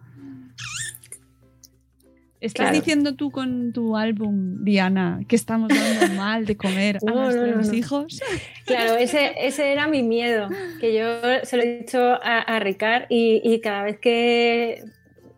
¿Estás 2.41 2.65
Claro. 2.69 2.77
diciendo 2.79 3.15
tú 3.17 3.31
con 3.31 3.73
tu 3.73 3.97
álbum, 3.97 4.65
Diana, 4.65 5.21
que 5.29 5.37
estamos 5.37 5.69
dando 5.69 6.15
mal 6.17 6.47
de 6.47 6.57
comer 6.57 6.97
a 6.97 7.01
No, 7.05 7.15
no, 7.15 7.31
no, 7.33 7.47
nuestros 7.55 7.75
hijos? 7.77 8.21
Claro, 8.65 8.97
ese, 8.97 9.33
ese 9.37 9.73
era 9.73 9.87
mi 9.89 10.03
miedo, 10.03 10.49
que 10.81 10.95
yo 10.95 11.21
se 11.43 11.57
lo 11.59 11.63
he 11.63 11.79
dicho 11.81 12.01
a, 12.01 12.39
a 12.39 12.59
Ricard 12.61 13.05
y, 13.11 13.43
y 13.45 13.61
cada 13.61 13.83
vez 13.83 13.99
que 13.99 14.83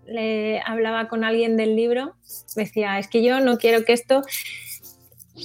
le 0.07 0.61
hablaba 0.65 1.09
con 1.09 1.25
alguien 1.25 1.57
del 1.57 1.75
libro, 1.75 2.15
decía, 2.55 2.99
es 3.01 3.09
que 3.09 3.23
yo 3.25 3.41
no 3.41 3.59
quiero 3.59 3.85
que 3.85 3.95
esto 3.95 4.23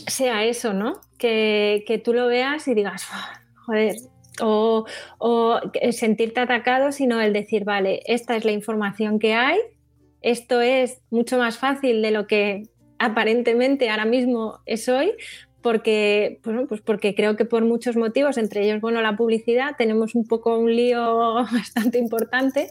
sea 0.08 0.44
eso, 0.46 0.74
¿no? 0.74 1.02
Que, 1.18 1.84
que 1.88 1.98
tú 1.98 2.14
lo 2.14 2.28
veas 2.28 2.68
y 2.68 2.74
digas, 2.74 3.04
"Uf, 3.10 3.66
joder, 3.66 3.96
o, 4.42 4.86
o 5.18 5.60
sentirte 5.92 6.40
atacado, 6.40 6.92
sino 6.92 7.20
el 7.22 7.34
decir, 7.34 7.64
vale, 7.64 8.02
esta 8.06 8.36
es 8.36 8.46
la 8.46 8.52
información 8.52 9.18
que 9.20 9.34
hay, 9.34 9.58
esto 10.22 10.62
es 10.62 11.00
mucho 11.10 11.38
más 11.38 11.58
fácil 11.58 12.02
de 12.02 12.12
lo 12.12 12.28
que 12.28 12.64
aparentemente 13.00 13.90
ahora 13.90 14.06
mismo 14.06 14.60
es 14.66 14.90
hoy, 14.90 15.12
porque, 15.62 16.40
bueno, 16.44 16.66
pues 16.68 16.82
porque 16.82 17.14
creo 17.16 17.36
que 17.36 17.46
por 17.46 17.64
muchos 17.66 17.96
motivos, 17.96 18.38
entre 18.38 18.64
ellos, 18.64 18.80
bueno, 18.82 19.02
la 19.02 19.16
publicidad, 19.18 19.76
tenemos 19.78 20.16
un 20.16 20.26
poco 20.26 20.58
un 20.58 20.76
lío 20.76 21.34
bastante 21.52 21.98
importante, 21.98 22.70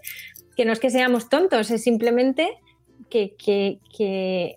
que 0.56 0.64
no 0.64 0.72
es 0.72 0.80
que 0.80 0.90
seamos 0.90 1.28
tontos, 1.28 1.70
es 1.70 1.82
simplemente 1.82 2.48
que, 3.10 3.34
que- 3.36 3.78
que 3.96 4.56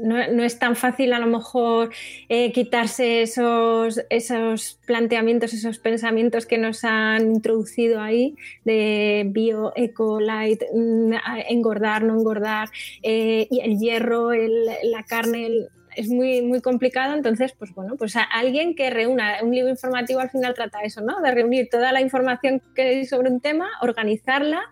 no, 0.00 0.44
es 0.44 0.58
tan 0.58 0.76
fácil 0.76 1.12
a 1.12 1.18
lo 1.18 1.26
mejor 1.26 1.90
eh, 2.28 2.52
quitarse 2.52 3.22
esos, 3.22 4.00
esos 4.10 4.78
planteamientos, 4.86 5.52
esos 5.52 5.78
pensamientos 5.78 6.46
que 6.46 6.58
nos 6.58 6.84
han 6.84 7.32
introducido 7.32 8.00
ahí 8.00 8.36
de 8.64 9.24
bio, 9.26 9.72
eco, 9.76 10.20
light, 10.20 10.62
mm, 10.74 11.12
engordar, 11.48 12.04
no 12.04 12.18
engordar, 12.18 12.68
eh, 13.02 13.46
y 13.50 13.60
el 13.60 13.78
hierro, 13.78 14.30
la 14.32 15.02
carne, 15.04 15.68
es 15.96 16.08
muy, 16.08 16.42
muy 16.42 16.60
complicado. 16.60 17.14
Entonces, 17.14 17.52
pues 17.58 17.74
bueno, 17.74 17.96
pues 17.96 18.16
a 18.16 18.22
alguien 18.22 18.74
que 18.74 18.90
reúna, 18.90 19.38
un 19.42 19.54
libro 19.54 19.70
informativo 19.70 20.20
al 20.20 20.30
final 20.30 20.54
trata 20.54 20.80
eso, 20.82 21.00
¿no? 21.00 21.20
De 21.20 21.30
reunir 21.32 21.68
toda 21.70 21.92
la 21.92 22.00
información 22.00 22.62
que 22.74 22.82
hay 22.82 23.04
sobre 23.04 23.30
un 23.30 23.40
tema, 23.40 23.68
organizarla 23.80 24.62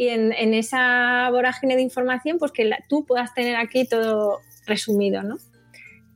y 0.00 0.08
en, 0.08 0.54
esa 0.54 1.28
vorágine 1.30 1.76
de 1.76 1.82
información, 1.82 2.38
pues 2.38 2.52
que 2.52 2.70
tú 2.88 3.04
puedas 3.04 3.34
tener 3.34 3.56
aquí 3.56 3.86
todo 3.86 4.40
resumido, 4.66 5.22
¿no? 5.22 5.38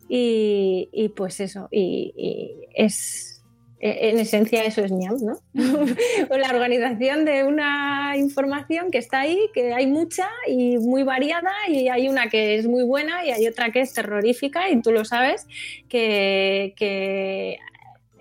Y, 0.09 0.89
y 0.93 1.09
pues 1.11 1.41
eso, 1.41 1.69
y, 1.71 2.13
y 2.17 2.69
es, 2.75 3.43
e- 3.81 4.11
en 4.11 4.19
esencia 4.19 4.65
eso 4.65 4.83
es 4.85 4.93
ñam, 4.93 5.17
¿no? 5.21 5.39
Pues 6.29 6.41
la 6.41 6.51
organización 6.51 7.25
de 7.25 7.45
una 7.45 8.15
información 8.17 8.91
que 8.91 8.99
está 8.99 9.21
ahí, 9.21 9.39
que 9.55 9.73
hay 9.73 9.87
mucha 9.87 10.29
y 10.47 10.79
muy 10.79 11.03
variada, 11.03 11.53
y 11.69 11.89
hay 11.89 12.09
una 12.09 12.29
que 12.29 12.57
es 12.57 12.67
muy 12.67 12.85
buena 12.85 13.25
y 13.25 13.31
hay 13.31 13.47
otra 13.47 13.73
que 13.73 13.81
es 13.81 13.93
terrorífica, 13.93 14.71
y 14.71 14.83
tú 14.83 14.93
lo 14.93 15.05
sabes, 15.05 15.47
que, 15.89 16.75
que 16.77 17.59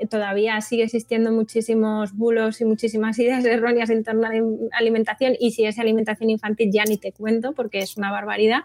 todavía 0.09 0.59
sigue 0.61 0.83
existiendo 0.83 1.31
muchísimos 1.31 2.13
bulos 2.13 2.59
y 2.61 2.65
muchísimas 2.65 3.17
ideas 3.19 3.45
erróneas 3.45 3.89
en 3.89 4.03
torno 4.03 4.27
a 4.27 4.33
la 4.33 4.41
alimentación, 4.71 5.35
y 5.39 5.51
si 5.51 5.65
es 5.65 5.79
alimentación 5.79 6.29
infantil 6.29 6.71
ya 6.73 6.83
ni 6.85 6.97
te 6.97 7.11
cuento, 7.11 7.53
porque 7.53 7.79
es 7.79 7.97
una 7.97 8.11
barbaridad. 8.11 8.61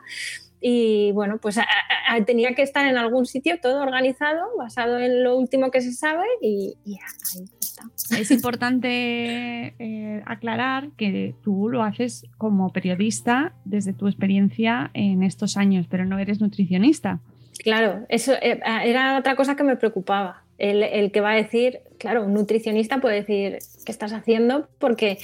Y 0.60 1.12
bueno, 1.12 1.38
pues 1.38 1.58
a- 1.58 1.62
a- 1.62 2.14
a- 2.14 2.24
tenía 2.24 2.54
que 2.54 2.62
estar 2.62 2.86
en 2.86 2.96
algún 2.98 3.26
sitio 3.26 3.58
todo 3.60 3.82
organizado, 3.82 4.40
basado 4.56 4.98
en 4.98 5.22
lo 5.22 5.36
último 5.36 5.70
que 5.70 5.80
se 5.80 5.92
sabe, 5.92 6.24
y, 6.42 6.74
y 6.84 6.94
ahí 6.94 7.44
está. 7.60 8.18
Es 8.18 8.30
importante 8.30 9.74
eh, 9.78 10.22
aclarar 10.26 10.90
que 10.96 11.34
tú 11.42 11.68
lo 11.68 11.82
haces 11.82 12.24
como 12.36 12.72
periodista 12.72 13.52
desde 13.64 13.92
tu 13.92 14.08
experiencia 14.08 14.90
en 14.94 15.22
estos 15.22 15.56
años, 15.56 15.86
pero 15.88 16.04
no 16.04 16.18
eres 16.18 16.40
nutricionista. 16.40 17.20
Claro, 17.62 18.04
eso 18.08 18.32
eh, 18.34 18.60
era 18.84 19.18
otra 19.18 19.36
cosa 19.36 19.56
que 19.56 19.64
me 19.64 19.76
preocupaba. 19.76 20.42
El, 20.58 20.82
el 20.82 21.12
que 21.12 21.20
va 21.20 21.32
a 21.32 21.36
decir, 21.36 21.80
claro, 21.98 22.24
un 22.24 22.34
nutricionista 22.34 23.00
puede 23.00 23.16
decir, 23.16 23.58
¿qué 23.84 23.92
estás 23.92 24.12
haciendo? 24.12 24.68
Porque 24.80 25.18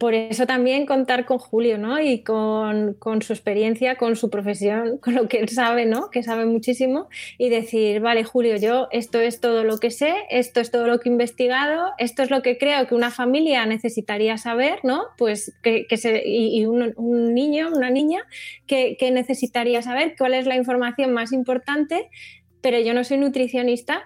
por 0.00 0.14
eso 0.14 0.46
también 0.46 0.86
contar 0.86 1.26
con 1.26 1.36
Julio, 1.36 1.76
¿no? 1.76 2.00
Y 2.00 2.22
con, 2.22 2.94
con 2.94 3.20
su 3.20 3.34
experiencia, 3.34 3.96
con 3.96 4.16
su 4.16 4.30
profesión, 4.30 4.96
con 5.02 5.14
lo 5.14 5.28
que 5.28 5.40
él 5.40 5.50
sabe, 5.50 5.84
¿no? 5.84 6.10
Que 6.10 6.22
sabe 6.22 6.46
muchísimo. 6.46 7.10
Y 7.36 7.50
decir, 7.50 8.00
vale, 8.00 8.24
Julio, 8.24 8.56
yo 8.56 8.88
esto 8.92 9.20
es 9.20 9.40
todo 9.40 9.62
lo 9.62 9.76
que 9.76 9.90
sé, 9.90 10.14
esto 10.30 10.60
es 10.60 10.70
todo 10.70 10.86
lo 10.86 11.00
que 11.00 11.10
he 11.10 11.12
investigado, 11.12 11.92
esto 11.98 12.22
es 12.22 12.30
lo 12.30 12.40
que 12.40 12.56
creo 12.56 12.86
que 12.86 12.94
una 12.94 13.10
familia 13.10 13.66
necesitaría 13.66 14.38
saber, 14.38 14.78
¿no? 14.84 15.04
Pues 15.18 15.54
que, 15.62 15.86
que 15.86 15.98
se, 15.98 16.22
y, 16.26 16.64
un, 16.64 16.94
un 16.96 17.34
niño, 17.34 17.68
una 17.68 17.90
niña, 17.90 18.22
que, 18.66 18.96
que 18.98 19.10
necesitaría 19.10 19.82
saber 19.82 20.14
cuál 20.16 20.32
es 20.32 20.46
la 20.46 20.56
información 20.56 21.12
más 21.12 21.30
importante, 21.30 22.08
pero 22.62 22.80
yo 22.80 22.94
no 22.94 23.04
soy 23.04 23.18
nutricionista, 23.18 24.04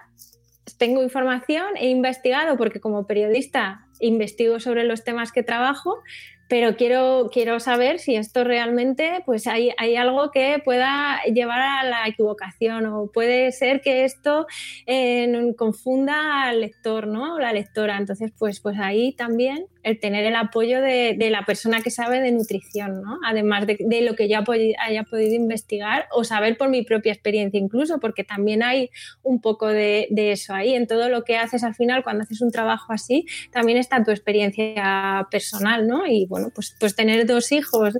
tengo 0.77 1.01
información, 1.01 1.77
he 1.77 1.87
investigado 1.87 2.57
porque 2.57 2.81
como 2.81 3.07
periodista 3.07 3.84
investigo 3.99 4.59
sobre 4.59 4.83
los 4.83 5.03
temas 5.03 5.31
que 5.31 5.43
trabajo, 5.43 6.01
pero 6.47 6.75
quiero, 6.75 7.29
quiero 7.31 7.59
saber 7.59 7.99
si 7.99 8.15
esto 8.15 8.43
realmente 8.43 9.23
pues 9.25 9.47
hay, 9.47 9.71
hay 9.77 9.95
algo 9.95 10.29
que 10.31 10.61
pueda 10.63 11.21
llevar 11.23 11.61
a 11.61 11.83
la 11.83 12.07
equivocación 12.07 12.85
o 12.85 13.07
puede 13.07 13.51
ser 13.51 13.81
que 13.81 14.03
esto 14.05 14.45
eh, 14.85 15.53
confunda 15.57 16.43
al 16.43 16.61
lector 16.61 17.07
¿no? 17.07 17.35
o 17.35 17.39
la 17.39 17.51
lectora. 17.51 17.97
Entonces, 17.97 18.31
pues, 18.37 18.59
pues 18.59 18.77
ahí 18.79 19.13
también 19.13 19.65
el 19.85 19.99
tener 19.99 20.25
el 20.25 20.35
apoyo 20.35 20.81
de, 20.81 21.15
la 21.29 21.45
persona 21.45 21.81
que 21.81 21.91
sabe 21.91 22.19
de 22.19 22.31
nutrición, 22.31 23.03
¿no? 23.03 23.19
además 23.23 23.67
de, 23.67 24.01
lo 24.01 24.15
que 24.15 24.27
yo 24.27 24.37
haya 24.37 24.45
podi- 24.45 24.75
haya 24.79 25.03
podido 25.03 25.35
investigar 25.35 26.07
o 26.11 26.23
saber 26.23 26.57
por 26.57 26.69
mi 26.69 26.81
propia 26.81 27.13
experiencia 27.13 27.59
incluso, 27.59 27.99
porque 27.99 28.23
también 28.23 28.63
hay 28.63 28.89
un 29.21 29.41
poco 29.41 29.67
de, 29.67 30.07
eso 30.11 30.55
ahí. 30.55 30.73
En 30.73 30.87
todo 30.87 31.07
lo 31.09 31.23
que 31.23 31.37
haces 31.37 31.63
al 31.63 31.75
final, 31.75 32.03
cuando 32.03 32.23
haces 32.23 32.41
un 32.41 32.51
trabajo 32.51 32.93
así, 32.93 33.27
también 33.51 33.77
está 33.77 34.03
tu 34.03 34.09
experiencia 34.09 35.27
personal, 35.29 35.87
¿no? 35.87 36.07
Y 36.07 36.25
bueno, 36.25 36.49
pues, 36.53 36.75
pues 36.79 36.95
tener 36.95 37.27
dos 37.27 37.51
hijos, 37.51 37.95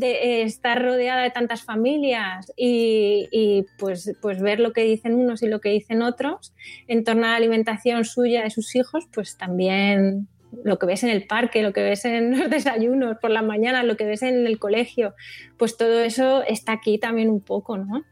eh, 0.00 0.42
estar 0.42 0.80
rodeada 0.80 1.24
de 1.24 1.30
tantas 1.30 1.64
familias 1.64 2.52
y, 2.56 3.28
y, 3.32 3.66
pues, 3.76 4.12
pues 4.22 4.40
ver 4.40 4.60
lo 4.60 4.72
que 4.72 4.84
dicen 4.84 5.16
unos 5.16 5.42
y 5.42 5.48
lo 5.48 5.60
que 5.60 5.70
dicen 5.70 6.00
otros 6.00 6.54
en 6.86 7.02
torno 7.02 7.26
a 7.26 7.30
la 7.30 7.36
alimentación 7.36 8.04
suya 8.04 8.44
de 8.44 8.50
sus 8.50 8.76
hijos, 8.76 9.08
pues 9.12 9.36
también 9.36 10.28
lo 10.64 10.78
que 10.78 10.86
ves 10.86 11.02
en 11.04 11.10
el 11.10 11.26
parque, 11.26 11.62
lo 11.62 11.72
que 11.72 11.82
ves 11.82 12.04
en 12.04 12.38
los 12.38 12.50
desayunos 12.50 13.16
por 13.20 13.30
la 13.30 13.42
mañana, 13.42 13.82
lo 13.82 13.96
que 13.96 14.04
ves 14.04 14.22
en 14.22 14.46
el 14.46 14.58
colegio, 14.58 15.14
pues 15.56 15.76
todo 15.76 16.00
eso 16.00 16.42
está 16.44 16.72
aquí 16.72 16.98
también 16.98 17.28
un 17.30 17.40
poco, 17.40 17.78
¿no? 17.78 18.04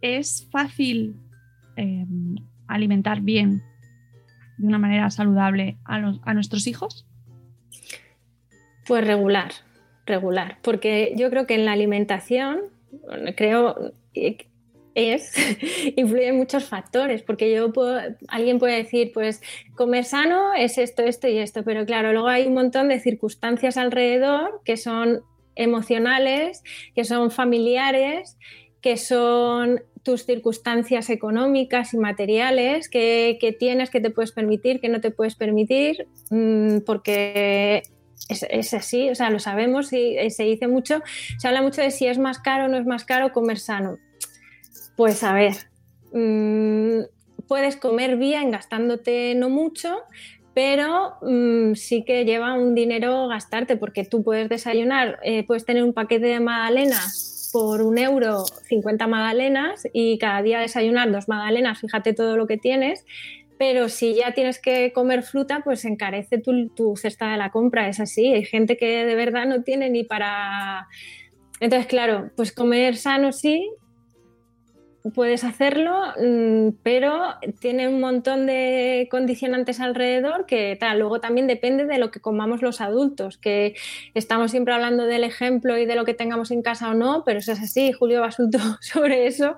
¿Es 0.00 0.46
fácil 0.50 1.16
eh, 1.76 2.04
alimentar 2.68 3.20
bien, 3.22 3.62
de 4.58 4.66
una 4.66 4.78
manera 4.78 5.10
saludable, 5.10 5.78
a, 5.84 5.98
los- 5.98 6.20
a 6.24 6.34
nuestros 6.34 6.66
hijos? 6.66 7.06
Pues 8.86 9.04
regular, 9.06 9.50
regular, 10.06 10.58
porque 10.62 11.14
yo 11.16 11.28
creo 11.30 11.46
que 11.46 11.54
en 11.56 11.64
la 11.64 11.72
alimentación, 11.72 12.60
creo, 13.36 13.92
eh, 14.14 14.36
es, 14.96 15.32
influyen 15.96 16.36
muchos 16.36 16.64
factores, 16.64 17.22
porque 17.22 17.54
yo 17.54 17.72
puedo, 17.72 18.00
alguien 18.28 18.58
puede 18.58 18.76
decir, 18.76 19.12
pues 19.12 19.40
comer 19.76 20.04
sano 20.04 20.54
es 20.54 20.78
esto, 20.78 21.02
esto 21.02 21.28
y 21.28 21.38
esto, 21.38 21.62
pero 21.62 21.84
claro, 21.86 22.12
luego 22.12 22.28
hay 22.28 22.46
un 22.46 22.54
montón 22.54 22.88
de 22.88 22.98
circunstancias 22.98 23.76
alrededor 23.76 24.62
que 24.64 24.76
son 24.76 25.20
emocionales, 25.54 26.64
que 26.94 27.04
son 27.04 27.30
familiares, 27.30 28.38
que 28.80 28.96
son 28.96 29.82
tus 30.02 30.24
circunstancias 30.24 31.10
económicas 31.10 31.92
y 31.92 31.98
materiales 31.98 32.88
que, 32.88 33.56
tienes, 33.58 33.90
que 33.90 34.00
te 34.00 34.10
puedes 34.10 34.32
permitir, 34.32 34.80
que 34.80 34.88
no 34.88 35.00
te 35.00 35.10
puedes 35.10 35.34
permitir, 35.34 36.06
mmm, 36.30 36.78
porque 36.86 37.82
es, 38.28 38.46
es, 38.48 38.72
así, 38.72 39.10
o 39.10 39.14
sea, 39.14 39.30
lo 39.30 39.40
sabemos 39.40 39.92
y, 39.92 40.16
se 40.30 40.44
dice 40.44 40.68
mucho, 40.68 41.02
se 41.38 41.48
habla 41.48 41.60
mucho 41.60 41.82
de 41.82 41.90
si 41.90 42.06
es 42.06 42.18
más 42.18 42.38
caro 42.38 42.66
o 42.66 42.68
no 42.68 42.78
es 42.78 42.86
más 42.86 43.04
caro 43.04 43.32
comer 43.32 43.58
sano. 43.58 43.98
Pues 44.96 45.22
a 45.22 45.32
ver, 45.32 45.54
mmm, 46.12 47.00
puedes 47.46 47.76
comer 47.76 48.16
bien 48.16 48.50
gastándote 48.50 49.34
no 49.34 49.50
mucho, 49.50 49.96
pero 50.54 51.16
mmm, 51.22 51.74
sí 51.74 52.04
que 52.04 52.24
lleva 52.24 52.54
un 52.54 52.74
dinero 52.74 53.28
gastarte 53.28 53.76
porque 53.76 54.04
tú 54.04 54.22
puedes 54.24 54.48
desayunar, 54.48 55.18
eh, 55.22 55.44
puedes 55.46 55.64
tener 55.64 55.84
un 55.84 55.92
paquete 55.92 56.26
de 56.26 56.40
magdalenas 56.40 57.50
por 57.52 57.82
un 57.82 57.98
euro 57.98 58.44
50 58.68 59.06
magdalenas 59.06 59.86
y 59.92 60.18
cada 60.18 60.42
día 60.42 60.60
desayunar 60.60 61.12
dos 61.12 61.28
magdalenas, 61.28 61.80
fíjate 61.80 62.12
todo 62.12 62.36
lo 62.36 62.46
que 62.46 62.56
tienes, 62.56 63.04
pero 63.58 63.88
si 63.88 64.14
ya 64.14 64.32
tienes 64.32 64.60
que 64.60 64.92
comer 64.92 65.22
fruta, 65.22 65.60
pues 65.64 65.84
encarece 65.84 66.38
tu, 66.38 66.68
tu 66.70 66.96
cesta 66.96 67.30
de 67.30 67.38
la 67.38 67.50
compra, 67.50 67.88
es 67.88 68.00
así. 68.00 68.32
Hay 68.32 68.44
gente 68.44 68.76
que 68.76 69.06
de 69.06 69.14
verdad 69.14 69.46
no 69.46 69.62
tiene 69.62 69.88
ni 69.88 70.04
para... 70.04 70.88
Entonces, 71.60 71.86
claro, 71.86 72.30
pues 72.36 72.52
comer 72.52 72.96
sano 72.96 73.32
sí, 73.32 73.70
puedes 75.14 75.44
hacerlo, 75.44 75.94
mm, 76.20 76.78
pero 76.82 77.34
tiene 77.60 77.88
un 77.88 78.00
montón 78.00 78.46
de 78.46 79.08
condicionantes 79.10 79.80
alrededor 79.80 80.46
que 80.46 80.76
tal. 80.78 80.98
Luego 80.98 81.20
también 81.20 81.46
depende 81.46 81.84
de 81.86 81.98
lo 81.98 82.10
que 82.10 82.20
comamos 82.20 82.62
los 82.62 82.80
adultos, 82.80 83.38
que 83.38 83.74
estamos 84.14 84.50
siempre 84.50 84.74
hablando 84.74 85.06
del 85.06 85.24
ejemplo 85.24 85.76
y 85.78 85.86
de 85.86 85.96
lo 85.96 86.04
que 86.04 86.14
tengamos 86.14 86.50
en 86.50 86.62
casa 86.62 86.90
o 86.90 86.94
no, 86.94 87.22
pero 87.24 87.38
es 87.38 87.48
así. 87.48 87.92
Julio 87.92 88.20
Basulto 88.20 88.58
sobre 88.80 89.26
eso 89.26 89.56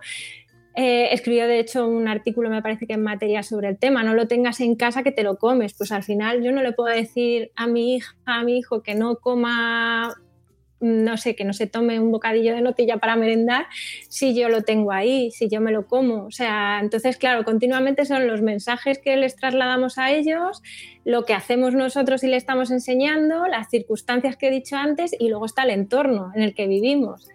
eh, 0.81 1.12
escribió 1.12 1.49
de 1.49 1.59
hecho 1.59 1.88
un 1.88 2.07
artículo, 2.07 2.50
me 2.50 2.62
parece 2.62 2.87
que 2.87 2.93
en 2.93 3.02
materia 3.02 3.43
sobre 3.43 3.69
el 3.69 3.78
tema, 3.78 4.05
no 4.05 4.14
lo 4.14 4.28
tengas 4.28 4.61
en 4.61 4.76
casa 4.76 5.02
que 5.02 5.11
te 5.11 5.25
lo 5.25 5.37
comes, 5.37 5.75
pues 5.75 5.90
al 5.90 6.05
final 6.05 6.40
yo 6.40 6.52
no 6.52 6.62
le 6.62 6.73
puedo 6.73 6.95
decir 6.95 7.50
a 7.57 7.67
mi 7.67 7.97
hija, 7.97 8.14
a 8.25 8.45
mi 8.45 8.59
hijo 8.59 8.81
que 8.81 8.95
no 8.95 9.17
coma, 9.17 10.14
no 10.80 11.16
sé, 11.16 11.35
que 11.35 11.44
no 11.44 11.52
se 11.52 11.66
tome 11.66 12.00
un 12.00 12.12
bocadillo 12.12 12.54
de 12.54 12.61
notilla 12.61 12.99
para 12.99 13.16
merendar 13.16 13.66
si 14.08 14.35
yo 14.35 14.49
lo 14.49 14.62
tengo 14.62 14.92
ahí, 14.92 15.30
si 15.30 15.49
yo 15.49 15.61
me 15.61 15.73
lo 15.73 15.87
como. 15.87 16.25
O 16.25 16.30
sea, 16.30 16.78
entonces, 16.80 17.16
claro, 17.16 17.44
continuamente 17.44 18.04
son 18.04 18.26
los 18.26 18.42
mensajes 18.42 18.99
que 18.99 19.16
les 19.16 19.37
trasladamos 19.37 19.99
a 19.99 20.12
ellos, 20.12 20.62
lo 21.04 21.25
que 21.25 21.35
hacemos 21.35 21.75
nosotros 21.75 22.23
y 22.23 22.28
le 22.28 22.37
estamos 22.37 22.70
enseñando, 22.70 23.47
las 23.47 23.70
circunstancias 23.70 24.37
que 24.37 24.49
he 24.49 24.50
dicho 24.50 24.76
antes 24.76 25.14
y 25.18 25.28
luego 25.28 25.47
está 25.47 25.62
el 25.62 25.70
entorno 25.70 26.30
en 26.35 26.42
el 26.42 26.54
que 26.54 26.66
vivimos 26.66 27.28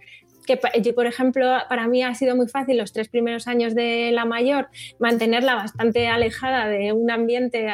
que 0.43 0.59
yo, 0.81 0.95
por 0.95 1.05
ejemplo, 1.05 1.57
para 1.69 1.87
mí 1.87 2.03
ha 2.03 2.13
sido 2.15 2.35
muy 2.35 2.47
fácil 2.47 2.77
los 2.77 2.93
tres 2.93 3.09
primeros 3.09 3.47
años 3.47 3.75
de 3.75 4.11
la 4.11 4.25
mayor 4.25 4.67
mantenerla 4.99 5.55
bastante 5.55 6.07
alejada 6.07 6.67
de 6.67 6.93
un 6.93 7.09
ambiente 7.09 7.67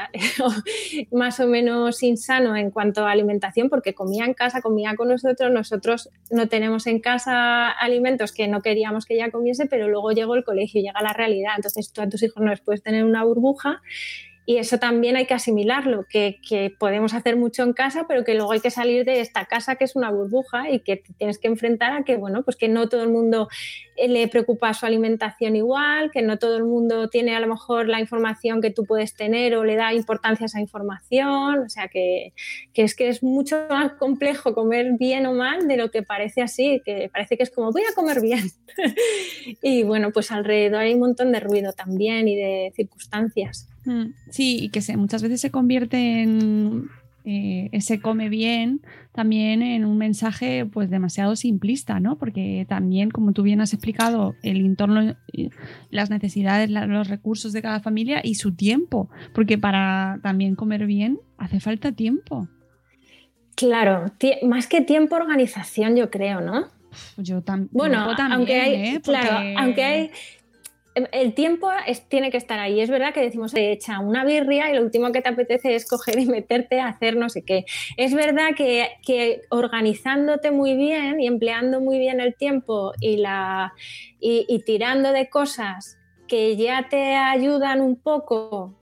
más 1.11 1.39
o 1.39 1.47
menos 1.47 2.03
insano 2.03 2.55
en 2.55 2.71
cuanto 2.71 3.05
a 3.05 3.11
alimentación, 3.11 3.69
porque 3.69 3.93
comía 3.93 4.25
en 4.25 4.33
casa, 4.33 4.61
comía 4.61 4.95
con 4.95 5.09
nosotros, 5.09 5.51
nosotros 5.51 6.09
no 6.31 6.47
tenemos 6.47 6.87
en 6.87 6.99
casa 6.99 7.69
alimentos 7.69 8.31
que 8.31 8.47
no 8.47 8.61
queríamos 8.61 9.05
que 9.05 9.15
ella 9.15 9.31
comiese, 9.31 9.65
pero 9.65 9.87
luego 9.87 10.11
llegó 10.11 10.35
el 10.35 10.43
colegio, 10.43 10.81
llega 10.81 11.01
la 11.01 11.13
realidad, 11.13 11.53
entonces 11.55 11.91
tú 11.91 12.01
a 12.01 12.09
tus 12.09 12.23
hijos 12.23 12.41
no 12.43 12.49
les 12.49 12.61
puedes 12.61 12.83
tener 12.83 13.03
una 13.03 13.23
burbuja 13.23 13.81
y 14.49 14.57
eso 14.57 14.79
también 14.79 15.15
hay 15.15 15.27
que 15.27 15.35
asimilarlo, 15.35 16.07
que, 16.09 16.39
que, 16.41 16.73
podemos 16.79 17.13
hacer 17.13 17.35
mucho 17.35 17.61
en 17.61 17.71
casa, 17.71 18.05
pero 18.07 18.23
que 18.23 18.33
luego 18.33 18.51
hay 18.51 18.61
que 18.61 18.71
salir 18.71 19.05
de 19.05 19.21
esta 19.21 19.45
casa 19.45 19.75
que 19.75 19.83
es 19.83 19.95
una 19.95 20.09
burbuja 20.09 20.71
y 20.71 20.79
que 20.79 21.03
tienes 21.19 21.37
que 21.37 21.47
enfrentar 21.47 21.93
a 21.93 22.03
que, 22.03 22.17
bueno, 22.17 22.41
pues 22.41 22.57
que 22.57 22.67
no 22.67 22.89
todo 22.89 23.03
el 23.03 23.09
mundo 23.09 23.47
eh, 23.95 24.07
le 24.07 24.27
preocupa 24.27 24.73
su 24.73 24.87
alimentación 24.87 25.55
igual, 25.55 26.09
que 26.09 26.23
no 26.23 26.39
todo 26.39 26.57
el 26.57 26.63
mundo 26.63 27.09
tiene 27.09 27.35
a 27.35 27.39
lo 27.39 27.45
mejor 27.45 27.87
la 27.87 27.99
información 27.99 28.59
que 28.59 28.71
tú 28.71 28.85
puedes 28.85 29.13
tener 29.13 29.55
o 29.55 29.63
le 29.63 29.75
da 29.75 29.93
importancia 29.93 30.45
a 30.45 30.47
esa 30.47 30.59
información, 30.59 31.59
o 31.59 31.69
sea 31.69 31.87
que, 31.87 32.33
que 32.73 32.81
es 32.81 32.95
que 32.95 33.09
es 33.09 33.21
mucho 33.21 33.67
más 33.69 33.91
complejo 33.99 34.55
comer 34.55 34.93
bien 34.97 35.27
o 35.27 35.33
mal 35.33 35.67
de 35.67 35.77
lo 35.77 35.91
que 35.91 36.01
parece 36.01 36.41
así, 36.41 36.81
que 36.83 37.07
parece 37.13 37.37
que 37.37 37.43
es 37.43 37.51
como 37.51 37.71
voy 37.71 37.83
a 37.83 37.93
comer 37.93 38.19
bien. 38.19 38.49
y 39.61 39.83
bueno, 39.83 40.09
pues 40.11 40.31
alrededor 40.31 40.81
hay 40.81 40.95
un 40.95 41.01
montón 41.01 41.31
de 41.31 41.39
ruido 41.39 41.73
también 41.73 42.27
y 42.27 42.35
de 42.35 42.73
circunstancias. 42.75 43.69
Mm, 43.85 44.13
sí, 44.29 44.57
y 44.61 44.69
que 44.69 44.81
se, 44.81 44.97
muchas 44.97 45.21
veces 45.21 45.41
se 45.41 45.51
convierte 45.51 46.21
en 46.21 46.89
eh, 47.25 47.69
ese 47.73 47.99
come 47.99 48.29
bien 48.29 48.81
también 49.11 49.61
en 49.61 49.85
un 49.85 49.97
mensaje 49.97 50.65
pues 50.65 50.89
demasiado 50.89 51.35
simplista, 51.35 51.99
¿no? 51.99 52.17
Porque 52.17 52.65
también, 52.69 53.11
como 53.11 53.33
tú 53.33 53.43
bien 53.43 53.59
has 53.61 53.73
explicado, 53.73 54.35
el 54.41 54.65
entorno, 54.65 55.15
las 55.89 56.09
necesidades, 56.09 56.69
los 56.69 57.07
recursos 57.07 57.51
de 57.51 57.61
cada 57.61 57.81
familia 57.81 58.21
y 58.23 58.35
su 58.35 58.55
tiempo, 58.55 59.09
porque 59.33 59.57
para 59.57 60.19
también 60.23 60.55
comer 60.55 60.85
bien 60.85 61.19
hace 61.37 61.59
falta 61.59 61.91
tiempo. 61.91 62.47
Claro, 63.55 64.05
más 64.43 64.67
que 64.67 64.81
tiempo, 64.81 65.17
organización, 65.17 65.97
yo 65.97 66.09
creo, 66.09 66.39
¿no? 66.39 66.67
Yo 67.17 67.41
también. 67.41 67.69
Bueno, 67.73 68.15
aunque 68.31 68.59
hay, 68.59 68.73
¿eh? 68.73 69.01
claro, 69.03 69.59
aunque 69.59 69.83
hay 69.83 70.11
el 70.95 71.33
tiempo 71.33 71.69
tiene 72.07 72.31
que 72.31 72.37
estar 72.37 72.59
ahí. 72.59 72.81
Es 72.81 72.89
verdad 72.89 73.13
que 73.13 73.21
decimos, 73.21 73.53
te 73.53 73.71
echa 73.71 73.99
una 73.99 74.25
birria 74.25 74.71
y 74.71 74.75
lo 74.75 74.81
último 74.81 75.11
que 75.11 75.21
te 75.21 75.29
apetece 75.29 75.75
es 75.75 75.87
coger 75.87 76.19
y 76.19 76.25
meterte 76.25 76.79
a 76.79 76.87
hacer 76.87 77.15
no 77.15 77.29
sé 77.29 77.43
qué. 77.43 77.65
Es 77.97 78.13
verdad 78.13 78.49
que, 78.55 79.41
organizándote 79.49 80.51
muy 80.51 80.75
bien 80.75 81.19
y 81.19 81.27
empleando 81.27 81.79
muy 81.79 81.99
bien 81.99 82.19
el 82.19 82.35
tiempo 82.35 82.93
y, 82.99 83.17
la, 83.17 83.73
y, 84.19 84.63
tirando 84.65 85.11
de 85.11 85.29
cosas 85.29 85.97
que 86.27 86.57
ya 86.57 86.87
te 86.89 87.15
ayudan 87.15 87.81
un 87.81 87.95
poco 87.95 88.75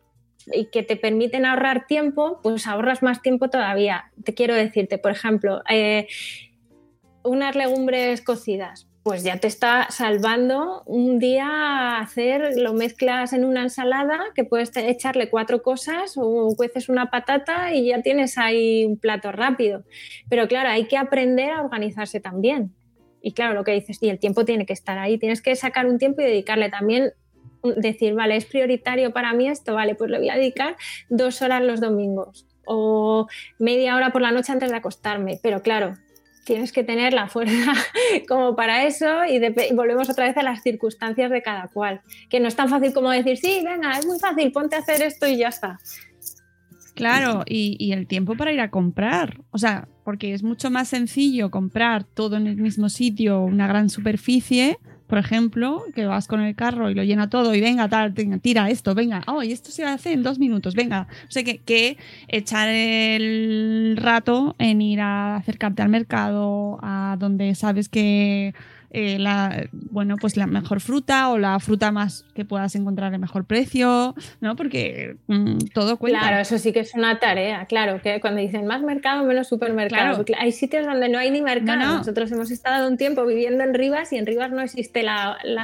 y 0.51 0.65
que 0.65 0.83
te 0.83 0.95
permiten 0.95 1.45
ahorrar 1.45 1.87
tiempo, 1.87 2.39
pues 2.41 2.67
ahorras 2.67 3.03
más 3.03 3.21
tiempo 3.21 3.49
todavía. 3.49 4.11
Te 4.23 4.33
quiero 4.33 4.55
decirte, 4.55 4.97
por 4.97 5.11
ejemplo, 5.11 5.61
eh, 5.69 6.07
unas 7.23 7.55
legumbres 7.55 8.21
cocidas 8.21 8.87
pues 9.07 9.23
ya 9.23 9.37
te 9.37 9.47
está 9.47 9.87
salvando 9.89 10.83
un 10.85 11.17
día 11.17 11.97
hacer, 11.97 12.57
lo 12.57 12.73
mezclas 12.73 13.31
en 13.31 13.45
una 13.45 13.61
ensalada, 13.61 14.19
que 14.35 14.43
puedes 14.43 14.75
echarle 14.75 15.29
cuatro 15.29 15.63
cosas 15.63 16.15
o 16.17 16.53
cueces 16.57 16.89
una 16.89 17.09
patata 17.09 17.73
y 17.73 17.87
ya 17.87 18.01
tienes 18.01 18.37
ahí 18.37 18.83
un 18.83 18.97
plato 18.97 19.31
rápido. 19.31 19.85
Pero 20.29 20.49
claro, 20.49 20.71
hay 20.71 20.89
que 20.89 20.97
aprender 20.97 21.51
a 21.51 21.61
organizarse 21.61 22.19
también. 22.19 22.75
Y 23.21 23.31
claro, 23.31 23.53
lo 23.53 23.63
que 23.63 23.71
dices, 23.71 23.97
y 24.01 24.09
el 24.09 24.19
tiempo 24.19 24.43
tiene 24.43 24.65
que 24.65 24.73
estar 24.73 24.97
ahí, 24.97 25.17
tienes 25.17 25.41
que 25.41 25.55
sacar 25.55 25.85
un 25.85 25.99
tiempo 25.99 26.21
y 26.21 26.25
dedicarle 26.25 26.69
también, 26.69 27.13
decir, 27.77 28.13
vale, 28.13 28.35
es 28.35 28.43
prioritario 28.43 29.13
para 29.13 29.31
mí 29.31 29.47
esto, 29.47 29.73
vale, 29.73 29.95
pues 29.95 30.11
le 30.11 30.17
voy 30.17 30.27
a 30.27 30.35
dedicar 30.35 30.75
dos 31.07 31.41
horas 31.41 31.61
los 31.61 31.79
domingos 31.79 32.45
o 32.65 33.27
media 33.57 33.95
hora 33.95 34.11
por 34.11 34.21
la 34.21 34.33
noche 34.33 34.51
antes 34.51 34.69
de 34.69 34.75
acostarme. 34.75 35.39
Pero 35.41 35.61
claro, 35.61 35.93
tienes 36.47 36.71
que 36.71 36.83
tener 36.83 37.13
la 37.13 37.27
fuerza 37.27 37.73
como 38.27 38.55
para 38.55 38.85
eso 38.85 39.25
y, 39.25 39.39
volvemos 39.75 40.09
otra 40.09 40.25
vez 40.25 40.37
a 40.37 40.43
las 40.43 40.63
circunstancias 40.63 41.29
de 41.29 41.43
cada 41.43 41.67
cual. 41.67 42.01
Que 42.29 42.39
no 42.39 42.47
es 42.47 42.55
tan 42.55 42.69
fácil 42.69 42.93
como 42.93 43.11
decir, 43.11 43.37
sí, 43.37 43.61
venga, 43.63 43.91
es 43.99 44.05
muy 44.05 44.17
fácil, 44.17 44.51
ponte 44.51 44.75
a 44.75 44.79
hacer 44.79 45.01
esto 45.01 45.27
y 45.27 45.37
ya 45.37 45.49
está. 45.49 45.79
Claro, 46.95 47.43
y, 47.45 47.75
y, 47.77 47.91
el 47.91 48.07
tiempo 48.07 48.35
para 48.35 48.51
ir 48.51 48.59
a 48.59 48.71
comprar. 48.71 49.41
O 49.51 49.59
sea, 49.59 49.87
porque 50.03 50.33
es 50.33 50.41
mucho 50.41 50.71
más 50.71 50.87
sencillo 50.87 51.51
comprar 51.51 52.05
todo 52.05 52.37
en 52.37 52.47
el 52.47 52.55
mismo 52.55 52.89
sitio, 52.89 53.41
una 53.41 53.67
gran 53.67 53.89
superficie, 53.89 54.79
por 55.07 55.17
ejemplo, 55.17 55.83
que 55.95 56.05
vas 56.05 56.27
con 56.27 56.41
el 56.41 56.55
carro 56.55 56.89
y 56.89 56.93
lo 56.93 57.03
llena 57.03 57.29
todo 57.29 57.55
y 57.55 57.61
venga, 57.61 57.87
tal, 57.87 58.13
tira 58.41 58.69
esto, 58.69 58.93
venga, 58.93 59.23
oh, 59.27 59.41
y 59.41 59.53
esto 59.53 59.71
se 59.71 59.85
hace 59.85 60.11
en 60.11 60.21
dos 60.21 60.37
minutos, 60.37 60.75
venga. 60.75 61.07
O 61.27 61.31
sea, 61.31 61.43
que, 61.43 61.59
que 61.59 61.97
echar 62.27 62.67
el 62.69 63.97
rato 63.97 64.55
en 64.59 64.81
ir 64.81 64.99
a 64.99 65.37
acercarte 65.37 65.81
al 65.81 65.89
mercado, 65.89 66.77
a 66.81 67.15
donde 67.19 67.55
sabes 67.55 67.87
que 67.87 68.53
eh, 68.89 69.19
la, 69.19 69.67
bueno, 69.71 70.15
pues 70.15 70.37
la 70.37 70.47
mejor 70.47 70.79
fruta 70.79 71.29
o 71.29 71.37
la 71.37 71.59
fruta 71.59 71.91
más 71.91 72.25
que 72.33 72.45
puedas 72.45 72.73
encontrar 72.75 73.11
de 73.11 73.17
mejor 73.17 73.45
precio, 73.45 74.15
¿no? 74.39 74.55
Porque 74.55 75.17
mm, 75.27 75.57
todo 75.73 75.97
cuenta. 75.97 76.19
Claro, 76.19 76.37
eso 76.37 76.57
sí 76.57 76.71
que 76.71 76.79
es 76.79 76.93
una 76.93 77.19
tarea, 77.19 77.65
claro, 77.65 78.01
que 78.01 78.21
cuando 78.21 78.39
dicen 78.39 78.65
más 78.65 78.81
mercado, 78.81 79.23
menos 79.25 79.47
supermercado. 79.47 80.23
Hay 80.39 80.51
sitios 80.51 80.85
donde 80.85 81.09
no 81.09 81.17
hay 81.17 81.31
ni 81.31 81.41
mercado. 81.41 81.97
Nosotros 81.97 82.31
hemos 82.31 82.49
estado 82.49 82.87
un 82.87 82.97
tiempo 82.97 83.25
viviendo 83.25 83.63
en 83.63 83.73
Rivas 83.73 84.13
y 84.13 84.17
en 84.17 84.25
Rivas 84.25 84.51
no 84.51 84.61
existe 84.61 85.05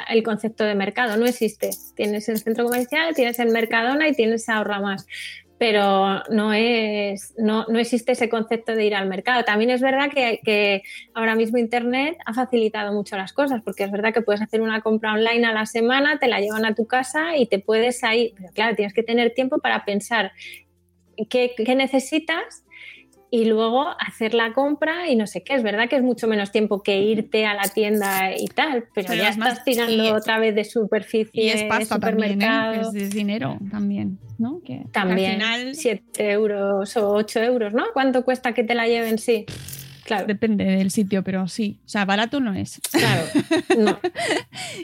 el 0.10 0.24
concepto 0.24 0.66
de 0.66 0.76
mercado, 0.76 1.16
no 1.16 1.26
existe. 1.26 1.70
Tienes 1.96 2.28
el 2.28 2.40
centro 2.40 2.66
comercial, 2.66 3.16
tienes 3.16 3.40
el 3.40 3.52
Mercadona 3.52 4.08
y 4.10 4.14
tienes 4.14 4.50
Ahorra 4.50 4.80
Más 4.80 5.08
pero 5.66 6.22
no, 6.30 6.52
es, 6.52 7.34
no, 7.38 7.66
no, 7.70 7.80
existe 7.80 8.12
ese 8.12 8.28
concepto 8.28 8.76
de 8.76 8.84
ir 8.84 8.96
al 8.96 9.08
mercado. 9.08 9.46
También 9.46 9.70
es 9.70 9.80
verdad 9.80 10.10
que, 10.12 10.84
ahora 11.14 11.36
mismo 11.36 11.58
Internet 11.58 12.18
ha 12.26 12.34
facilitado 12.34 12.92
mucho 12.92 13.16
las 13.16 13.32
cosas, 13.32 13.62
porque 13.64 13.86
es 13.86 13.92
verdad 13.92 14.14
que 14.14 14.22
puedes 14.22 14.42
hacer 14.42 14.60
una 14.60 14.82
compra 14.82 15.14
online 15.14 15.46
a 15.46 15.54
la 15.54 15.66
semana, 15.66 16.20
te 16.20 16.28
la 16.28 16.42
llevan 16.42 16.66
a 16.66 16.76
tu 16.76 16.86
casa 16.86 17.38
y 17.38 17.46
te 17.46 17.60
puedes 17.60 18.04
ahí, 18.04 18.34
pero 18.36 18.50
claro, 18.52 18.76
tienes 18.76 18.94
que 18.94 19.04
tener 19.04 19.34
tiempo 19.34 19.60
para 19.60 19.86
pensar 19.86 20.34
qué, 21.30 21.54
qué 21.56 21.76
necesitas 21.76 22.63
y 23.34 23.46
luego 23.46 23.88
hacer 23.98 24.36
la 24.36 24.54
compra 24.54 25.10
y 25.10 25.16
no 25.16 25.26
sé 25.26 25.42
qué. 25.42 25.56
Es 25.56 25.64
verdad 25.64 25.90
que 25.90 25.96
es 25.96 26.04
mucho 26.04 26.28
menos 26.28 26.52
tiempo 26.52 26.84
que 26.84 27.00
irte 27.00 27.48
a 27.48 27.56
la 27.56 27.64
tienda 27.64 28.30
y 28.38 28.46
tal, 28.46 28.86
pero, 28.94 29.16
ya 29.16 29.30
estás 29.30 29.64
tirando 29.64 30.14
otra 30.14 30.38
vez 30.38 30.54
de 30.54 30.64
superficie. 30.64 31.44
Y 31.44 31.50
es 31.50 31.64
pasta 31.64 32.00
también, 32.00 32.40
¿eh? 32.40 32.82
es 32.94 33.10
dinero 33.10 33.58
también, 33.72 34.20
¿no? 34.38 34.62
Que, 34.64 34.86
también, 34.92 35.42
al 35.42 35.62
final... 35.62 35.76
7 35.76 36.30
euros 36.30 36.96
o 36.96 37.10
8 37.10 37.40
euros, 37.40 37.74
¿no? 37.74 37.86
¿Cuánto 37.92 38.24
cuesta 38.24 38.54
que 38.54 38.64
te 38.64 38.76
la 38.76 38.86
lleven? 38.86 39.18
Sí. 39.18 39.48
Claro. 40.04 40.28
Depende 40.28 40.66
del 40.66 40.92
sitio, 40.92 41.24
pero 41.24 41.48
sí. 41.48 41.80
O 41.86 41.90
sea, 41.90 42.06
barato 42.06 42.40
no 42.40 42.54
es. 42.54 42.82
Claro. 42.92 43.24
No. 43.78 44.00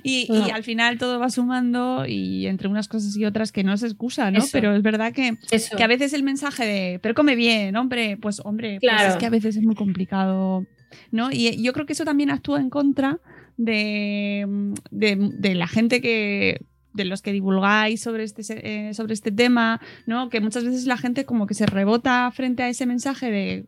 y, 0.03 0.27
al 0.51 0.63
final 0.63 0.97
todo 0.97 1.19
va 1.19 1.29
sumando 1.29 2.05
y 2.07 2.47
entre 2.47 2.67
unas 2.67 2.87
cosas 2.87 3.15
y 3.15 3.25
otras 3.25 3.51
que 3.51 3.63
no 3.63 3.73
es 3.73 3.83
excusa, 3.83 4.31
¿no? 4.31 4.43
Pero 4.51 4.75
es 4.75 4.81
verdad 4.81 5.13
que, 5.13 5.37
que 5.77 5.83
a 5.83 5.87
veces 5.87 6.13
el 6.13 6.23
mensaje 6.23 6.65
de, 6.65 6.99
pero 6.99 7.13
come 7.13 7.35
bien, 7.35 7.75
hombre, 7.75 8.17
pues 8.17 8.41
hombre, 8.43 8.79
pues 8.81 9.01
es 9.09 9.15
que 9.17 9.25
a 9.25 9.29
veces 9.29 9.57
es 9.57 9.63
muy 9.63 9.75
complicado, 9.75 10.65
¿no? 11.11 11.31
Y 11.31 11.61
yo 11.61 11.73
creo 11.73 11.85
que 11.85 11.93
eso 11.93 12.03
también 12.03 12.31
actúa 12.31 12.59
en 12.59 12.69
contra 12.69 13.19
de, 13.57 14.73
de, 14.89 15.15
de 15.33 15.55
la 15.55 15.67
gente 15.67 16.01
que 16.01 16.61
de 16.93 17.05
los 17.05 17.21
que 17.21 17.31
divulgáis 17.31 18.01
sobre 18.01 18.23
este, 18.23 18.41
eh, 18.49 18.93
sobre 18.93 19.13
este 19.13 19.31
tema, 19.31 19.79
¿no? 20.05 20.29
Que 20.29 20.41
muchas 20.41 20.65
veces 20.65 20.85
la 20.85 20.97
gente 20.97 21.25
como 21.25 21.47
que 21.47 21.53
se 21.53 21.65
rebota 21.65 22.29
frente 22.31 22.63
a 22.63 22.69
ese 22.69 22.85
mensaje 22.85 23.29
de 23.31 23.65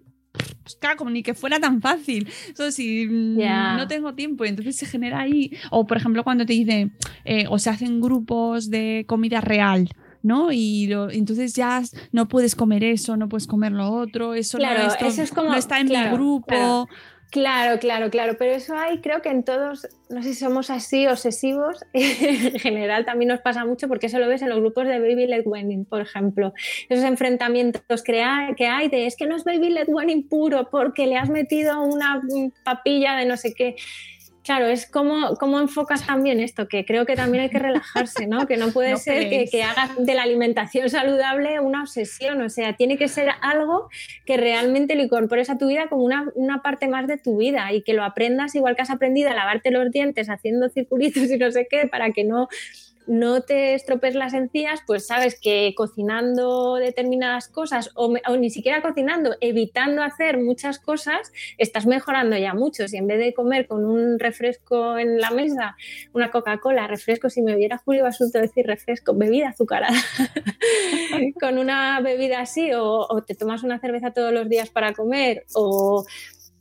pues 0.63 0.75
claro, 0.80 0.97
como 0.97 1.10
ni 1.10 1.23
que 1.23 1.34
fuera 1.34 1.60
tan 1.60 1.82
fácil. 1.82 2.27
Eso 2.54 2.71
si 2.71 3.06
no 3.08 3.88
tengo 3.88 4.13
tiempo, 4.13 4.45
y 4.45 4.49
entonces 4.49 4.75
se 4.75 4.86
genera 4.86 5.21
ahí. 5.21 5.51
O 5.69 5.86
por 5.88 5.97
ejemplo, 5.97 6.23
cuando 6.23 6.45
te 6.45 6.54
dicen, 6.54 6.93
eh, 7.25 7.45
o 7.49 7.58
se 7.60 7.69
hacen 7.69 8.01
grupos 8.01 8.69
de 8.69 9.06
comida 9.08 9.41
real. 9.41 9.89
¿no? 10.23 10.51
Y 10.51 10.86
lo- 10.86 11.10
entonces 11.10 11.56
ya 11.56 11.82
no 12.12 12.27
puedes 12.27 12.54
comer 12.54 12.84
eso, 12.84 13.17
no 13.17 13.27
puedes 13.27 13.47
comer 13.47 13.71
lo 13.71 13.91
otro, 13.91 14.36
eso, 14.36 14.60
Claro, 14.60 14.84
no, 14.84 14.88
esto 14.89 15.06
eso 15.08 15.23
es 15.23 15.32
como- 15.32 15.49
no 15.49 15.56
está 15.56 15.80
en 15.80 15.86
mi 15.88 15.93
claro, 15.93 16.13
grupo. 16.15 16.45
claro. 16.45 16.88
Claro, 17.31 17.79
claro, 17.79 18.09
claro, 18.09 18.35
pero 18.37 18.51
eso 18.51 18.75
hay, 18.75 18.99
creo 18.99 19.21
que 19.21 19.29
en 19.29 19.43
todos, 19.45 19.87
no 20.09 20.21
sé 20.21 20.33
si 20.33 20.35
somos 20.35 20.69
así 20.69 21.07
obsesivos, 21.07 21.81
en 21.93 22.59
general 22.59 23.05
también 23.05 23.29
nos 23.29 23.39
pasa 23.39 23.63
mucho 23.63 23.87
porque 23.87 24.07
eso 24.07 24.19
lo 24.19 24.27
ves 24.27 24.41
en 24.41 24.49
los 24.49 24.59
grupos 24.59 24.85
de 24.85 24.99
Baby 24.99 25.27
Led 25.27 25.43
Wedding, 25.47 25.85
por 25.85 26.01
ejemplo, 26.01 26.53
esos 26.89 27.05
enfrentamientos 27.05 28.03
que 28.03 28.21
hay, 28.21 28.89
de 28.89 29.05
es 29.05 29.15
que 29.15 29.27
no 29.27 29.37
es 29.37 29.45
Baby 29.45 29.69
Led 29.69 29.87
Wedding 29.87 30.27
puro 30.27 30.69
porque 30.69 31.07
le 31.07 31.15
has 31.15 31.29
metido 31.29 31.81
una 31.81 32.21
papilla 32.65 33.15
de 33.15 33.25
no 33.25 33.37
sé 33.37 33.53
qué. 33.53 33.77
Claro, 34.43 34.65
es 34.65 34.89
como, 34.89 35.36
como 35.36 35.60
enfocas 35.60 36.06
también 36.08 36.39
esto, 36.39 36.67
que 36.67 36.84
creo 36.84 37.06
que 37.06 37.15
también 37.15 37.43
hay 37.43 37.49
que 37.49 37.60
relajarse, 37.60 38.25
¿no? 38.25 38.47
Que 38.47 38.58
no 38.58 38.71
puede 38.73 38.91
No 38.91 38.97
ser 38.97 39.30
que, 39.30 39.45
que 39.51 39.63
hagas 39.63 39.91
de 39.97 40.15
la 40.15 40.23
alimentación 40.23 40.89
saludable 40.89 41.60
una 41.60 41.82
obsesión, 41.82 42.41
o 42.41 42.49
sea, 42.49 42.75
tiene 42.75 42.97
que 42.97 43.08
ser 43.08 43.30
algo 43.41 43.89
que 44.25 44.38
realmente 44.38 44.95
lo 44.95 45.04
incorpores 45.04 45.49
a 45.51 45.58
tu 45.60 45.67
vida 45.67 45.88
como 45.89 46.04
una, 46.04 46.25
una 46.34 46.63
parte 46.63 46.88
más 46.88 47.06
de 47.06 47.17
tu 47.17 47.38
vida 47.38 47.71
y 47.71 47.84
que 47.84 47.93
lo 47.93 48.04
aprendas 48.04 48.56
igual 48.56 48.75
que 48.75 48.82
has 48.82 48.89
aprendido 48.89 49.30
a 49.30 49.36
lavarte 49.36 49.69
los 49.69 49.91
dientes 49.91 50.30
haciendo 50.30 50.69
circulitos 50.69 51.30
y 51.30 51.38
no 51.38 51.51
sé 51.51 51.67
qué, 51.69 51.88
para 51.88 52.12
que 52.12 52.23
no, 52.23 52.47
no 53.07 53.41
te 53.41 53.73
estropees 53.73 54.15
las 54.15 54.33
encías, 54.33 54.81
pues 54.85 55.07
sabes 55.07 55.39
que 55.39 55.73
cocinando 55.75 56.75
determinadas 56.75 57.47
cosas 57.47 57.91
o, 57.95 58.13
ni 58.37 58.49
siquiera 58.49 58.81
cocinando, 58.81 59.35
evitando 59.41 60.03
hacer 60.03 60.37
muchas 60.37 60.79
cosas, 60.79 61.31
estás 61.57 61.85
mejorando 61.85 62.37
ya 62.37 62.53
mucho. 62.53 62.87
Si 62.87 62.97
en 62.97 63.07
vez 63.07 63.19
de 63.19 63.33
comer 63.33 63.67
con 63.67 63.85
un 63.85 64.19
refresco 64.19 64.97
en 64.97 65.19
la 65.19 65.31
mesa, 65.31 65.75
una 66.13 66.31
Coca-Cola, 66.31 66.87
refresco, 66.87 67.29
si 67.29 67.41
me 67.41 67.55
viera 67.55 67.77
Julio 67.77 68.03
Basulto 68.03 68.39
decir 68.39 68.65
refresco, 68.65 69.13
bebida 69.13 69.49
azucarada, 69.49 69.97
con 71.39 71.57
una 71.57 71.99
bebida 72.01 72.41
así, 72.41 72.73
o, 72.73 73.07
o 73.09 73.21
te 73.23 73.35
tomas 73.35 73.63
una 73.63 73.79
cerveza 73.79 74.11
todos 74.11 74.33
los 74.33 74.47
días 74.47 74.69
para 74.69 74.93
comer, 74.93 75.45
o 75.53 76.05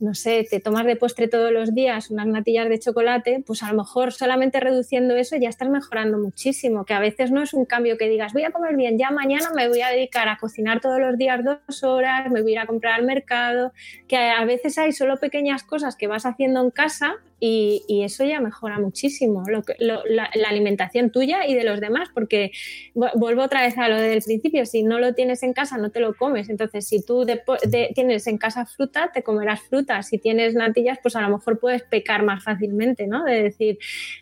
no 0.01 0.13
sé, 0.13 0.45
te 0.49 0.59
tomas 0.59 0.85
de 0.85 0.95
postre 0.95 1.27
todos 1.27 1.51
los 1.51 1.73
días 1.73 2.09
unas 2.09 2.27
natillas 2.27 2.67
de 2.67 2.79
chocolate, 2.79 3.43
pues 3.45 3.63
a 3.63 3.71
lo 3.71 3.77
mejor 3.77 4.11
solamente 4.11 4.59
reduciendo 4.59 5.15
eso 5.15 5.35
ya 5.37 5.49
estás 5.49 5.69
mejorando 5.69 6.17
muchísimo, 6.17 6.85
que 6.85 6.93
a 6.93 6.99
veces 6.99 7.31
no 7.31 7.41
es 7.41 7.53
un 7.53 7.65
cambio 7.65 7.97
que 7.97 8.09
digas, 8.09 8.33
voy 8.33 8.43
a 8.43 8.51
comer 8.51 8.75
bien, 8.75 8.97
ya 8.97 9.11
mañana 9.11 9.51
me 9.55 9.67
voy 9.67 9.81
a 9.81 9.89
dedicar 9.89 10.27
a 10.27 10.37
cocinar 10.37 10.81
todos 10.81 10.99
los 10.99 11.17
días 11.17 11.41
dos 11.43 11.83
horas, 11.83 12.29
me 12.31 12.41
voy 12.41 12.51
a 12.51 12.53
ir 12.53 12.59
a 12.59 12.65
comprar 12.65 12.95
al 12.99 13.05
mercado, 13.05 13.73
que 14.07 14.17
a 14.17 14.43
veces 14.45 14.77
hay 14.77 14.91
solo 14.91 15.17
pequeñas 15.17 15.63
cosas 15.63 15.95
que 15.95 16.07
vas 16.07 16.25
haciendo 16.25 16.61
en 16.61 16.71
casa 16.71 17.17
y, 17.43 17.83
y 17.87 18.03
eso 18.03 18.23
ya 18.23 18.39
mejora 18.39 18.77
muchísimo 18.79 19.43
lo 19.47 19.63
que- 19.63 19.75
lo- 19.79 20.05
la, 20.05 20.29
la 20.35 20.49
alimentación 20.49 21.09
tuya 21.11 21.47
y 21.47 21.55
de 21.55 21.63
los 21.63 21.81
demás, 21.81 22.09
porque 22.13 22.51
vu- 22.93 23.09
vuelvo 23.15 23.41
otra 23.41 23.63
vez 23.63 23.75
a 23.79 23.89
lo 23.89 23.97
del 23.99 24.21
principio, 24.21 24.65
si 24.67 24.83
no 24.83 24.99
lo 24.99 25.15
tienes 25.15 25.41
en 25.41 25.53
casa 25.53 25.77
no 25.77 25.89
te 25.89 25.99
lo 26.01 26.13
comes, 26.13 26.49
entonces 26.49 26.87
si 26.87 27.03
tú 27.03 27.25
tienes 27.95 28.27
en 28.27 28.37
casa 28.37 28.65
fruta, 28.67 29.09
te 29.11 29.23
comerás 29.23 29.61
fruta, 29.61 30.03
si 30.03 30.19
tienes 30.19 30.53
natillas, 30.53 30.99
pues 31.01 31.15
a 31.15 31.21
lo 31.21 31.29
mejor 31.29 31.59
puedes 31.59 31.81
pecar 31.81 32.21
más 32.23 32.43
fácilmente, 32.43 33.07
¿no? 33.07 33.23
De 33.23 33.41
decir, 33.43 33.79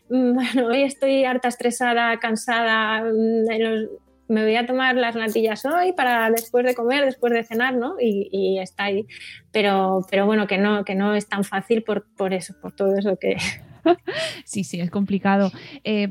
"Mm, 0.10 0.34
bueno, 0.36 0.68
hoy 0.68 0.84
estoy 0.84 1.26
harta, 1.26 1.50
estresada, 1.50 2.18
cansada, 2.20 3.02
mm, 3.04 3.60
los- 3.60 3.90
me 4.30 4.44
voy 4.44 4.56
a 4.56 4.66
tomar 4.66 4.96
las 4.96 5.16
natillas 5.16 5.66
hoy 5.66 5.92
para 5.94 6.30
después 6.30 6.66
de 6.66 6.76
comer, 6.76 7.06
después 7.06 7.34
de 7.34 7.44
cenar, 7.44 7.76
¿no? 7.76 7.96
Y, 8.00 8.60
está 8.60 8.86
ahí. 8.86 9.06
Pero, 9.52 10.06
pero 10.10 10.26
bueno, 10.26 10.48
que 10.48 10.58
no, 10.58 10.86
que 10.86 10.96
no 10.96 11.16
es 11.16 11.28
tan 11.28 11.44
fácil 11.44 11.84
por, 11.84 12.06
por 12.16 12.34
eso, 12.34 12.54
por 12.62 12.72
todo 12.74 12.96
eso 12.96 13.18
que, 13.20 13.38
Sí, 14.46 14.64
sí, 14.64 14.80
es 14.80 14.90
complicado. 14.92 15.52
Eh, 15.84 16.08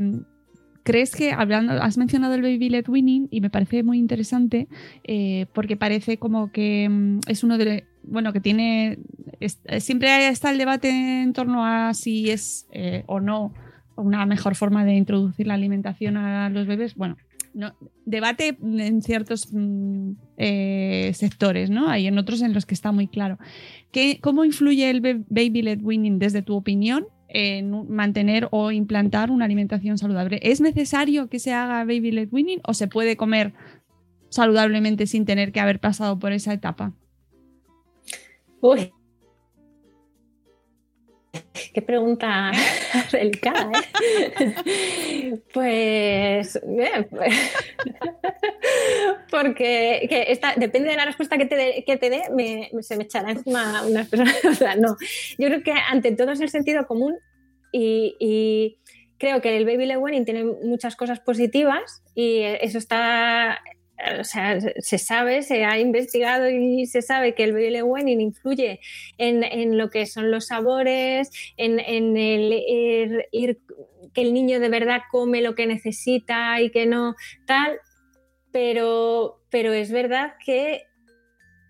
¿Crees 0.83 1.15
que, 1.15 1.33
hablando, 1.33 1.75
has 1.75 1.99
mencionado 1.99 2.35
el 2.35 2.41
Baby 2.43 2.71
Led 2.71 2.89
Winning 2.89 3.29
y 3.31 3.41
me 3.43 3.51
parece 3.51 3.83
muy 3.83 3.99
interesante 3.99 4.69
eh, 5.05 5.45
porque 5.53 5.77
parece 5.77 6.17
como 6.17 6.51
que 6.51 6.89
mm, 6.89 7.21
es 7.29 7.45
uno 7.45 7.59
de, 7.59 7.85
bueno, 8.05 8.33
que 8.33 8.41
tiene, 8.41 8.99
es- 9.39 9.61
siempre 9.81 10.29
está 10.29 10.51
el 10.51 10.57
debate 10.59 10.89
en 10.89 11.35
torno 11.35 11.67
a 11.67 11.93
si 11.93 12.31
es 12.31 12.67
eh, 12.73 13.05
o 13.07 13.21
no 13.21 13.53
una 13.97 14.25
mejor 14.27 14.55
forma 14.55 14.85
de 14.85 14.95
introducir 14.95 15.47
la 15.47 15.55
alimentación 15.55 16.17
a 16.17 16.49
los 16.49 16.67
bebés. 16.67 16.95
Bueno, 16.95 17.17
debate 18.05 18.59
en 18.61 19.03
ciertos 19.03 19.49
mm, 19.53 20.13
eh, 20.37 21.13
sectores, 21.15 21.71
¿no? 21.71 21.89
Hay 21.89 22.07
en 22.07 22.19
otros 22.19 22.43
en 22.43 22.53
los 22.53 22.67
que 22.67 22.75
está 22.75 22.93
muy 22.93 23.09
claro. 23.09 23.39
¿Qué, 23.93 24.19
¿Cómo 24.21 24.45
influye 24.45 24.89
el 24.91 25.01
Baby 25.01 25.63
Led 25.63 25.81
Winning 25.83 26.19
desde 26.19 26.43
tu 26.43 26.55
opinión 26.55 27.07
en 27.29 27.89
mantener 27.89 28.49
o 28.51 28.71
implantar 28.71 29.31
una 29.31 29.45
alimentación 29.45 29.99
saludable? 29.99 30.41
¿Es 30.43 30.61
necesario 30.61 31.29
que 31.29 31.39
se 31.39 31.53
haga 31.53 31.85
Baby 31.85 32.13
Led 32.13 32.29
Winning 32.31 32.61
o 32.65 32.75
se 32.75 32.89
puede 32.89 33.17
comer 33.17 33.55
saludablemente 34.31 35.07
sin 35.07 35.25
tener 35.25 35.53
que 35.53 35.61
haber 35.61 35.81
pasado 35.81 36.19
por 36.19 36.33
esa 36.33 36.53
etapa? 36.53 36.93
Uy. 38.61 38.93
Qué 41.75 41.83
pregunta 41.83 42.51
delicada, 43.13 43.71
¿eh? 43.73 45.35
Pues, 45.53 46.57
eh, 46.57 47.07
pues, 47.11 47.35
porque 49.31 50.07
que 50.09 50.27
esta, 50.29 50.55
depende 50.57 50.91
de 50.91 50.97
la 50.97 51.05
respuesta 51.05 51.37
que 51.39 51.47
te 51.47 51.57
dé, 51.57 51.85
que 51.87 51.97
te 51.97 52.11
dé 52.11 52.23
me- 52.35 52.71
se 52.83 52.97
me 52.97 53.05
echará 53.05 53.31
encima 53.31 53.83
unas 53.87 54.09
personas. 54.09 54.37
O 54.45 54.55
sea, 54.55 54.77
no. 54.77 54.97
Yo 55.39 55.49
creo 55.49 55.63
que 55.63 55.73
ante 55.73 56.13
todo 56.13 56.33
es 56.33 56.41
el 56.41 56.51
sentido 56.51 56.87
común 56.87 57.15
y, 57.73 58.17
y 58.19 58.79
creo 59.19 59.41
que 59.41 59.57
el 59.57 59.65
Baby 59.65 59.87
Led 59.87 59.99
Weaning 59.99 60.25
tiene 60.25 60.45
muchas 60.45 60.97
cosas 60.97 61.21
positivas 61.21 62.03
y 62.15 62.41
eso 62.43 62.79
está 62.79 63.61
o 64.21 64.25
sea, 64.25 64.59
se 64.61 64.99
sabe, 64.99 65.43
se 65.43 65.65
ha 65.65 65.79
investigado 65.79 66.49
y 66.51 66.87
se 66.87 67.03
sabe 67.03 67.35
que 67.35 67.45
el 67.45 67.83
weaning 67.83 68.21
influye 68.21 68.81
en, 69.19 69.43
en 69.45 69.77
lo 69.79 69.91
que 69.91 70.07
son 70.07 70.31
los 70.31 70.47
sabores, 70.49 71.31
en, 71.57 71.81
en 71.81 72.17
el 72.17 72.53
ir- 72.53 73.27
ir- 73.33 73.59
que 74.15 74.23
el 74.23 74.33
niño 74.33 74.61
de 74.61 74.69
verdad 74.69 75.03
come 75.11 75.43
lo 75.43 75.55
que 75.55 75.67
necesita 75.67 76.61
y 76.61 76.71
que 76.71 76.87
no 76.87 77.15
tal, 77.47 77.79
pero, 78.53 79.43
pero 79.51 79.73
es 79.73 79.91
verdad 79.93 80.35
que 80.45 80.83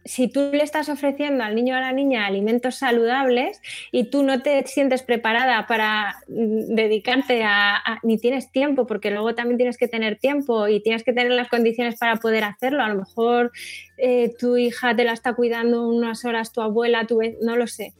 si 0.04 0.28
tú 0.28 0.50
le 0.52 0.62
estás 0.62 0.88
ofreciendo 0.88 1.44
al 1.44 1.54
niño 1.54 1.74
o 1.74 1.78
a 1.78 1.80
la 1.80 1.92
niña 1.92 2.26
alimentos 2.26 2.76
saludables 2.76 3.60
y 3.92 4.04
tú 4.04 4.22
no 4.22 4.42
te 4.42 4.66
sientes 4.66 5.02
preparada 5.02 5.66
para 5.66 6.16
mm, 6.28 6.74
dedicarte 6.74 7.42
a, 7.44 7.82
ni 8.02 8.18
tienes 8.18 8.50
tiempo, 8.50 8.86
porque 8.86 9.10
luego 9.10 9.34
también 9.34 9.58
tienes 9.58 9.76
que 9.76 9.88
tener 9.88 10.18
tiempo 10.18 10.68
y 10.68 10.80
tienes 10.80 11.04
que 11.04 11.12
tener 11.12 11.32
las 11.32 11.48
condiciones 11.48 11.98
para 11.98 12.16
poder 12.16 12.44
hacerlo. 12.44 12.82
A 12.82 12.88
lo 12.88 12.96
mejor 12.96 13.52
eh, 13.98 14.32
tu 14.38 14.56
hija 14.56 14.96
te 14.96 15.04
la 15.04 15.12
está 15.12 15.34
cuidando 15.34 15.88
unas 15.88 16.24
horas, 16.24 16.52
tu 16.52 16.60
abuela, 16.60 17.06
tu 17.06 17.20
no 17.42 17.56
lo 17.56 17.66
sé. 17.66 17.94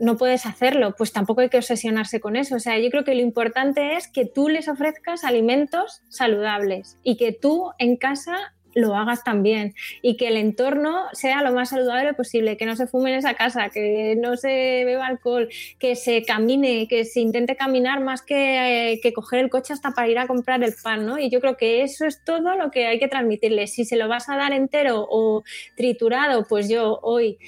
No 0.00 0.16
puedes 0.16 0.46
hacerlo, 0.46 0.94
pues 0.96 1.12
tampoco 1.12 1.40
hay 1.40 1.48
que 1.48 1.56
obsesionarse 1.56 2.20
con 2.20 2.36
eso. 2.36 2.56
O 2.56 2.60
sea, 2.60 2.78
yo 2.78 2.88
creo 2.88 3.04
que 3.04 3.14
lo 3.14 3.20
importante 3.20 3.96
es 3.96 4.06
que 4.06 4.26
tú 4.26 4.48
les 4.48 4.68
ofrezcas 4.68 5.24
alimentos 5.24 6.02
saludables 6.08 6.98
y 7.02 7.16
que 7.16 7.32
tú 7.32 7.72
en 7.78 7.96
casa 7.96 8.54
lo 8.78 8.94
hagas 8.94 9.24
también 9.24 9.74
y 10.02 10.16
que 10.16 10.28
el 10.28 10.36
entorno 10.36 11.06
sea 11.12 11.42
lo 11.42 11.52
más 11.52 11.70
saludable 11.70 12.14
posible, 12.14 12.56
que 12.56 12.66
no 12.66 12.76
se 12.76 12.86
fume 12.86 13.12
en 13.12 13.18
esa 13.18 13.34
casa, 13.34 13.70
que 13.70 14.16
no 14.16 14.36
se 14.36 14.84
beba 14.84 15.06
alcohol, 15.06 15.48
que 15.78 15.96
se 15.96 16.22
camine, 16.24 16.86
que 16.88 17.04
se 17.04 17.20
intente 17.20 17.56
caminar 17.56 18.00
más 18.00 18.22
que, 18.22 18.92
eh, 18.92 19.00
que 19.00 19.12
coger 19.12 19.40
el 19.40 19.50
coche 19.50 19.72
hasta 19.72 19.90
para 19.90 20.08
ir 20.08 20.18
a 20.18 20.26
comprar 20.26 20.62
el 20.62 20.74
pan, 20.82 21.06
¿no? 21.06 21.18
Y 21.18 21.30
yo 21.30 21.40
creo 21.40 21.56
que 21.56 21.82
eso 21.82 22.06
es 22.06 22.24
todo 22.24 22.56
lo 22.56 22.70
que 22.70 22.86
hay 22.86 22.98
que 22.98 23.08
transmitirle. 23.08 23.66
Si 23.66 23.84
se 23.84 23.96
lo 23.96 24.08
vas 24.08 24.28
a 24.28 24.36
dar 24.36 24.52
entero 24.52 25.06
o 25.10 25.42
triturado, 25.76 26.46
pues 26.46 26.68
yo 26.68 26.98
hoy 27.02 27.38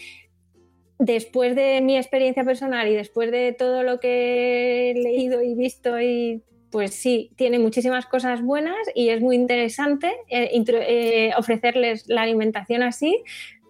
después 0.99 1.57
de 1.57 1.81
mi 1.81 1.97
experiencia 1.97 2.45
personal 2.45 2.87
y 2.89 2.95
después 2.95 3.31
de 3.31 3.53
todo 3.53 3.83
lo 3.83 4.01
que 4.01 4.91
he 4.91 4.95
leído 4.95 5.43
y 5.43 5.55
visto 5.55 5.99
y 5.99 6.43
pues 6.71 6.95
sí, 6.95 7.31
tiene 7.37 7.59
muchísimas 7.59 8.07
cosas 8.07 8.43
buenas 8.43 8.77
y 8.95 9.09
es 9.09 9.21
muy 9.21 9.37
interesante 9.37 10.13
eh, 10.29 10.51
eh, 10.53 11.33
ofrecerles 11.37 12.09
la 12.09 12.23
alimentación 12.23 12.83
así, 12.83 13.23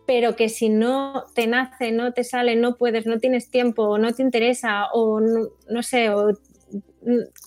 pero 0.06 0.36
que 0.36 0.48
si 0.48 0.68
no 0.68 1.24
te 1.34 1.46
nace, 1.46 1.92
no 1.92 2.12
te 2.12 2.24
sale, 2.24 2.56
no 2.56 2.76
puedes, 2.76 3.06
no 3.06 3.18
tienes 3.18 3.50
tiempo, 3.50 3.96
no 3.98 4.12
te 4.12 4.22
interesa 4.22 4.86
o 4.92 5.20
no, 5.20 5.82
sé, 5.82 6.10
o 6.10 6.32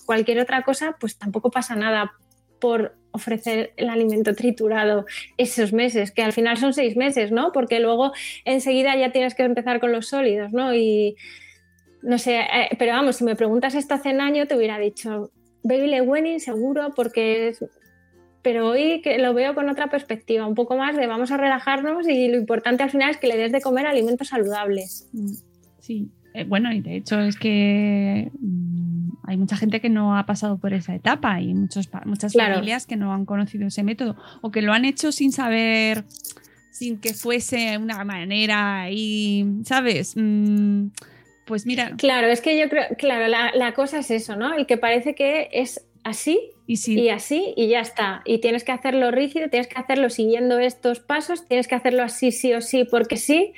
cualquier 0.06 0.40
otra 0.40 0.62
cosa, 0.62 0.96
pues 0.98 1.18
tampoco 1.18 1.50
pasa 1.50 1.76
nada 1.76 2.12
por 2.60 2.96
ofrecer 3.12 3.74
el 3.76 3.90
alimento 3.90 4.34
triturado 4.34 5.04
esos 5.36 5.72
meses, 5.72 6.10
que 6.10 6.22
al 6.22 6.32
final 6.32 6.56
son 6.56 6.72
seis 6.72 6.96
meses, 6.96 7.30
¿no? 7.30 7.52
Porque 7.52 7.78
luego 7.78 8.12
enseguida 8.44 8.96
ya 8.96 9.12
tienes 9.12 9.34
que 9.34 9.44
empezar 9.44 9.78
con 9.78 9.92
los 9.92 10.08
sólidos, 10.08 10.52
¿no? 10.52 10.74
Y 10.74 11.16
no 12.02 12.18
sé, 12.18 12.40
eh, 12.40 12.70
pero 12.78 12.92
vamos, 12.92 13.16
si 13.16 13.24
me 13.24 13.36
preguntas 13.36 13.74
esto 13.74 13.94
hace 13.94 14.10
un 14.10 14.20
año, 14.20 14.46
te 14.46 14.56
hubiera 14.56 14.78
dicho, 14.78 15.30
Baby 15.64 15.88
Led 15.88 16.06
Weaning 16.06 16.38
seguro 16.40 16.92
porque 16.94 17.48
es... 17.48 17.64
Pero 18.42 18.68
hoy 18.68 19.00
que 19.02 19.18
lo 19.18 19.32
veo 19.32 19.54
con 19.54 19.70
otra 19.70 19.88
perspectiva, 19.88 20.46
un 20.46 20.54
poco 20.54 20.76
más 20.76 20.94
de 20.96 21.06
vamos 21.06 21.30
a 21.32 21.38
relajarnos 21.38 22.06
y 22.06 22.28
lo 22.28 22.36
importante 22.36 22.82
al 22.82 22.90
final 22.90 23.10
es 23.10 23.16
que 23.16 23.26
le 23.26 23.38
des 23.38 23.50
de 23.52 23.60
comer 23.62 23.86
alimentos 23.86 24.28
saludables. 24.28 25.08
Mm, 25.12 25.32
Sí, 25.80 26.08
Eh, 26.36 26.42
bueno, 26.44 26.72
y 26.72 26.80
de 26.80 26.96
hecho 26.96 27.20
es 27.20 27.36
que 27.38 28.30
mm, 28.40 29.10
hay 29.22 29.36
mucha 29.36 29.56
gente 29.56 29.80
que 29.80 29.88
no 29.88 30.18
ha 30.18 30.26
pasado 30.26 30.58
por 30.58 30.72
esa 30.74 30.92
etapa 30.94 31.40
y 31.40 31.54
muchos, 31.54 31.88
muchas 32.06 32.32
Claro. 32.32 32.54
familias 32.56 32.86
que 32.86 32.96
no 32.96 33.12
han 33.14 33.24
conocido 33.24 33.66
ese 33.68 33.82
método 33.84 34.16
o 34.42 34.50
que 34.50 34.60
lo 34.60 34.72
han 34.72 34.84
hecho 34.84 35.12
sin 35.12 35.30
saber, 35.30 36.04
sin 36.72 36.98
que 36.98 37.14
fuese 37.14 37.78
una 37.78 38.02
manera 38.04 38.82
ahí, 38.82 39.46
¿sabes? 39.64 40.14
Mm, 40.16 40.88
pues 41.46 41.66
mira, 41.66 41.92
Claro, 41.96 42.26
es 42.28 42.40
que 42.40 42.58
yo 42.58 42.68
creo, 42.68 42.84
claro, 42.98 43.26
la, 43.28 43.52
la 43.54 43.72
cosa 43.74 43.98
es 43.98 44.10
eso, 44.10 44.36
¿no? 44.36 44.54
El 44.54 44.66
que 44.66 44.76
parece 44.76 45.14
que 45.14 45.48
es 45.52 45.86
así 46.02 46.38
y 46.66 46.76
si 46.76 46.98
y 47.00 47.08
así 47.10 47.54
y 47.56 47.68
ya 47.68 47.80
está. 47.80 48.22
Y 48.24 48.38
tienes 48.38 48.64
que 48.64 48.72
hacerlo 48.72 49.10
rígido, 49.10 49.48
tienes 49.48 49.68
que 49.68 49.78
hacerlo 49.78 50.10
siguiendo 50.10 50.58
estos 50.58 51.00
pasos, 51.00 51.46
tienes 51.46 51.66
que 51.68 51.74
hacerlo 51.74 52.02
así 52.02 52.30
sí 52.32 52.52
o 52.54 52.60
sí 52.60 52.84
porque 52.84 53.16
sí. 53.16 53.52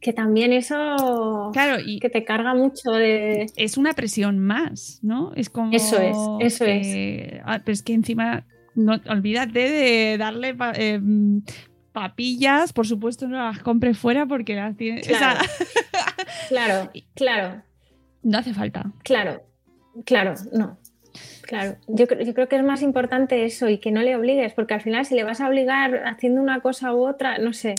Que 0.00 0.12
también 0.12 0.52
eso 0.52 1.50
claro, 1.52 1.80
y 1.84 2.00
que 2.00 2.10
te 2.10 2.24
carga 2.24 2.54
mucho 2.54 2.90
de... 2.90 3.46
es 3.54 3.76
una 3.76 3.92
presión 3.92 4.40
más, 4.40 4.98
¿no? 5.02 5.32
Es 5.36 5.48
como 5.48 5.72
Eso 5.72 6.00
es, 6.00 6.16
eso 6.40 6.64
que- 6.64 7.40
ah, 7.44 7.60
pero 7.64 7.72
es 7.72 7.82
que 7.84 7.92
encima 7.94 8.44
no 8.74 9.00
olvídate 9.08 9.70
de 9.70 10.18
darle 10.18 10.56
eh, 10.74 10.98
mm, 11.00 11.42
papillas, 11.92 12.72
por 12.72 12.86
supuesto 12.88 13.28
no 13.28 13.36
las 13.36 13.60
compre 13.60 13.94
fuera 13.94 14.26
porque 14.26 14.56
las 14.56 14.76
tiene, 14.76 15.02
o 15.02 15.04
sea, 15.04 15.38
Claro. 16.52 16.90
Claro, 17.14 17.62
no 18.22 18.38
hace 18.38 18.54
falta. 18.54 18.92
claro, 19.02 19.42
claro, 20.04 20.34
no. 20.52 20.78
Claro, 21.42 21.76
yo, 21.88 22.06
yo 22.06 22.32
creo 22.34 22.48
que 22.48 22.56
es 22.56 22.62
más 22.62 22.80
importante 22.82 23.44
eso 23.44 23.68
y 23.68 23.78
que 23.78 23.90
no 23.90 24.00
le 24.02 24.16
obligues, 24.16 24.54
porque 24.54 24.72
al 24.74 24.80
final 24.80 25.04
si 25.04 25.14
le 25.14 25.24
vas 25.24 25.40
a 25.40 25.48
obligar 25.48 26.02
haciendo 26.06 26.40
una 26.40 26.60
cosa 26.60 26.94
u 26.94 27.06
otra, 27.06 27.36
no 27.38 27.52
sé. 27.52 27.74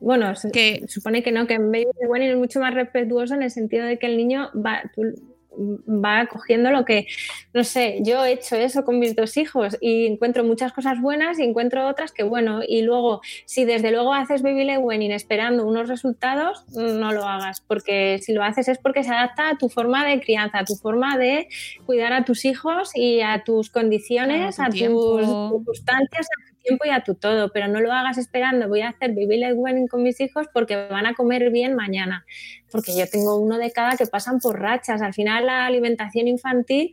Bueno, 0.00 0.32
Que- 0.52 0.84
supone 0.86 1.24
que 1.24 1.32
no, 1.32 1.48
que 1.48 1.54
en 1.54 1.72
Baby 1.72 1.86
One 2.08 2.30
es 2.30 2.36
mucho 2.36 2.60
más 2.60 2.72
respetuoso 2.74 3.34
en 3.34 3.42
el 3.42 3.50
sentido 3.50 3.84
de 3.84 3.98
que 3.98 4.06
el 4.06 4.16
niño 4.16 4.50
va, 4.54 4.82
tú- 4.94 5.27
va 5.58 6.26
cogiendo 6.26 6.70
lo 6.70 6.84
que, 6.84 7.06
no 7.52 7.64
sé, 7.64 7.98
yo 8.02 8.24
he 8.24 8.32
hecho 8.32 8.56
eso 8.56 8.84
con 8.84 8.98
mis 8.98 9.16
dos 9.16 9.36
hijos 9.36 9.76
y 9.80 10.06
encuentro 10.06 10.44
muchas 10.44 10.72
cosas 10.72 11.00
buenas 11.00 11.38
y 11.38 11.42
encuentro 11.42 11.88
otras 11.88 12.12
que 12.12 12.22
bueno, 12.22 12.60
y 12.66 12.82
luego 12.82 13.20
si 13.44 13.64
desde 13.64 13.90
luego 13.90 14.14
haces 14.14 14.42
baby 14.42 14.64
led 14.64 14.78
weaning 14.78 15.12
esperando 15.12 15.66
unos 15.66 15.88
resultados, 15.88 16.64
no 16.74 17.12
lo 17.12 17.24
hagas, 17.24 17.60
porque 17.60 18.18
si 18.22 18.32
lo 18.32 18.44
haces 18.44 18.68
es 18.68 18.78
porque 18.78 19.02
se 19.02 19.10
adapta 19.10 19.50
a 19.50 19.58
tu 19.58 19.68
forma 19.68 20.06
de 20.06 20.20
crianza, 20.20 20.60
a 20.60 20.64
tu 20.64 20.76
forma 20.76 21.18
de 21.18 21.48
cuidar 21.86 22.12
a 22.12 22.24
tus 22.24 22.44
hijos 22.44 22.90
y 22.94 23.20
a 23.20 23.42
tus 23.44 23.70
condiciones, 23.70 24.58
A 24.60 24.64
tu 24.64 24.68
a, 24.68 24.70
tiempo. 24.70 25.18
tus 25.18 25.58
circunstancias, 25.58 26.26
a 26.26 26.47
y 26.84 26.90
a 26.90 27.02
tu 27.02 27.14
todo, 27.14 27.50
pero 27.52 27.68
no 27.68 27.80
lo 27.80 27.92
hagas 27.92 28.18
esperando, 28.18 28.68
voy 28.68 28.82
a 28.82 28.90
hacer 28.90 29.10
baby 29.10 29.38
led 29.38 29.54
weaning 29.54 29.88
con 29.88 30.02
mis 30.02 30.20
hijos 30.20 30.46
porque 30.52 30.76
van 30.88 31.06
a 31.06 31.14
comer 31.14 31.50
bien 31.50 31.74
mañana, 31.74 32.24
porque 32.70 32.96
yo 32.96 33.08
tengo 33.08 33.36
uno 33.36 33.58
de 33.58 33.70
cada 33.70 33.96
que 33.96 34.06
pasan 34.06 34.38
por 34.40 34.60
rachas, 34.60 35.02
al 35.02 35.14
final 35.14 35.46
la 35.46 35.66
alimentación 35.66 36.28
infantil 36.28 36.92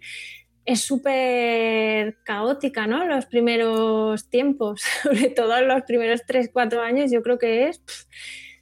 es 0.65 0.81
súper 0.81 2.17
caótica, 2.23 2.87
¿no? 2.87 3.05
Los 3.05 3.27
primeros 3.27 4.29
tiempos, 4.29 4.81
sobre 5.03 5.29
todo 5.29 5.61
los 5.61 5.83
primeros 5.83 6.21
3, 6.25 6.49
4 6.51 6.81
años, 6.81 7.11
yo 7.11 7.21
creo 7.21 7.37
que 7.37 7.69
es. 7.69 7.81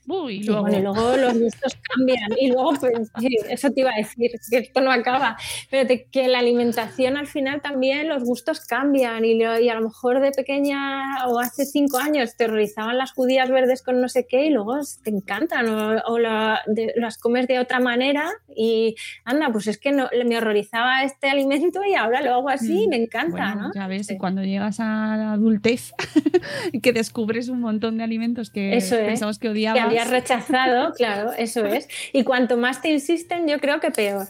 Uy, 0.08 0.36
y 0.38 0.44
luego, 0.44 0.62
bueno, 0.64 0.94
luego 0.94 1.18
los 1.18 1.40
gustos 1.40 1.78
cambian. 1.96 2.32
Y 2.40 2.52
luego, 2.52 2.74
pues, 2.80 3.12
sí, 3.20 3.38
eso 3.50 3.70
te 3.72 3.82
iba 3.82 3.92
a 3.92 3.98
decir, 3.98 4.32
que 4.50 4.58
esto 4.58 4.82
no 4.82 4.92
acaba. 4.92 5.38
Pero 5.70 5.88
te- 5.88 6.06
que 6.12 6.28
la 6.28 6.40
alimentación 6.40 7.16
al 7.18 7.28
final 7.28 7.62
también 7.62 8.10
los 8.10 8.24
gustos 8.24 8.62
cambian. 8.66 9.24
Y, 9.26 9.40
lo- 9.40 9.60
y 9.60 9.70
a 9.70 9.76
lo 9.76 9.82
mejor 9.82 10.20
de 10.20 10.32
pequeña 10.32 11.26
o 11.28 11.40
hace 11.40 11.66
cinco 11.66 11.98
años 12.00 12.36
te 12.36 12.46
horrorizaban 12.46 12.98
las 12.98 13.12
judías 13.14 13.50
verdes 13.50 13.82
con 13.82 14.02
no 14.02 14.10
sé 14.10 14.26
qué 14.28 14.46
y 14.48 14.50
luego 14.50 14.80
te 15.04 15.10
encantan. 15.10 15.70
O, 15.70 16.02
o 16.08 16.20
la- 16.20 16.62
de- 16.68 16.94
las 16.98 17.18
comes 17.18 17.48
de 17.48 17.60
otra 17.60 17.80
manera 17.80 18.30
y 18.56 18.96
anda, 19.26 19.50
pues 19.52 19.68
es 19.68 19.78
que 19.78 19.92
no, 19.92 20.10
me 20.26 20.38
horrorizaba 20.38 21.04
este 21.04 21.30
alimento 21.30 21.82
y 21.84 21.96
ahora 21.96 22.22
lo 22.22 22.34
hago 22.34 22.50
así 22.50 22.84
y 22.84 22.88
me 22.88 22.98
encanta, 22.98 23.54
bueno, 23.54 23.68
¿no? 23.70 23.74
ya 23.74 23.88
ves, 23.88 24.08
Sí. 24.08 24.18
cuando 24.18 24.44
llegas 24.44 24.80
a 24.80 25.16
la 25.18 25.32
adultez 25.34 25.94
y 26.74 26.82
que 26.82 26.94
descubres 26.94 27.50
un 27.50 27.62
montón 27.62 27.98
de 27.98 28.04
alimentos 28.04 28.50
que 28.50 28.76
Eso 28.76 28.96
es. 28.96 29.06
pensabas 29.06 29.38
que 29.40 29.44
que 29.44 29.50
odiabas. 29.50 29.93
Habías 30.00 30.10
rechazado, 30.12 30.94
claro, 30.98 31.32
eso 31.38 31.66
es. 31.66 31.88
Y 32.14 32.24
cuanto 32.24 32.58
más 32.58 32.82
te 32.82 32.92
insisten, 32.92 33.48
yo 33.48 33.60
creo 33.60 33.80
que 33.80 33.92
peor. 33.92 34.28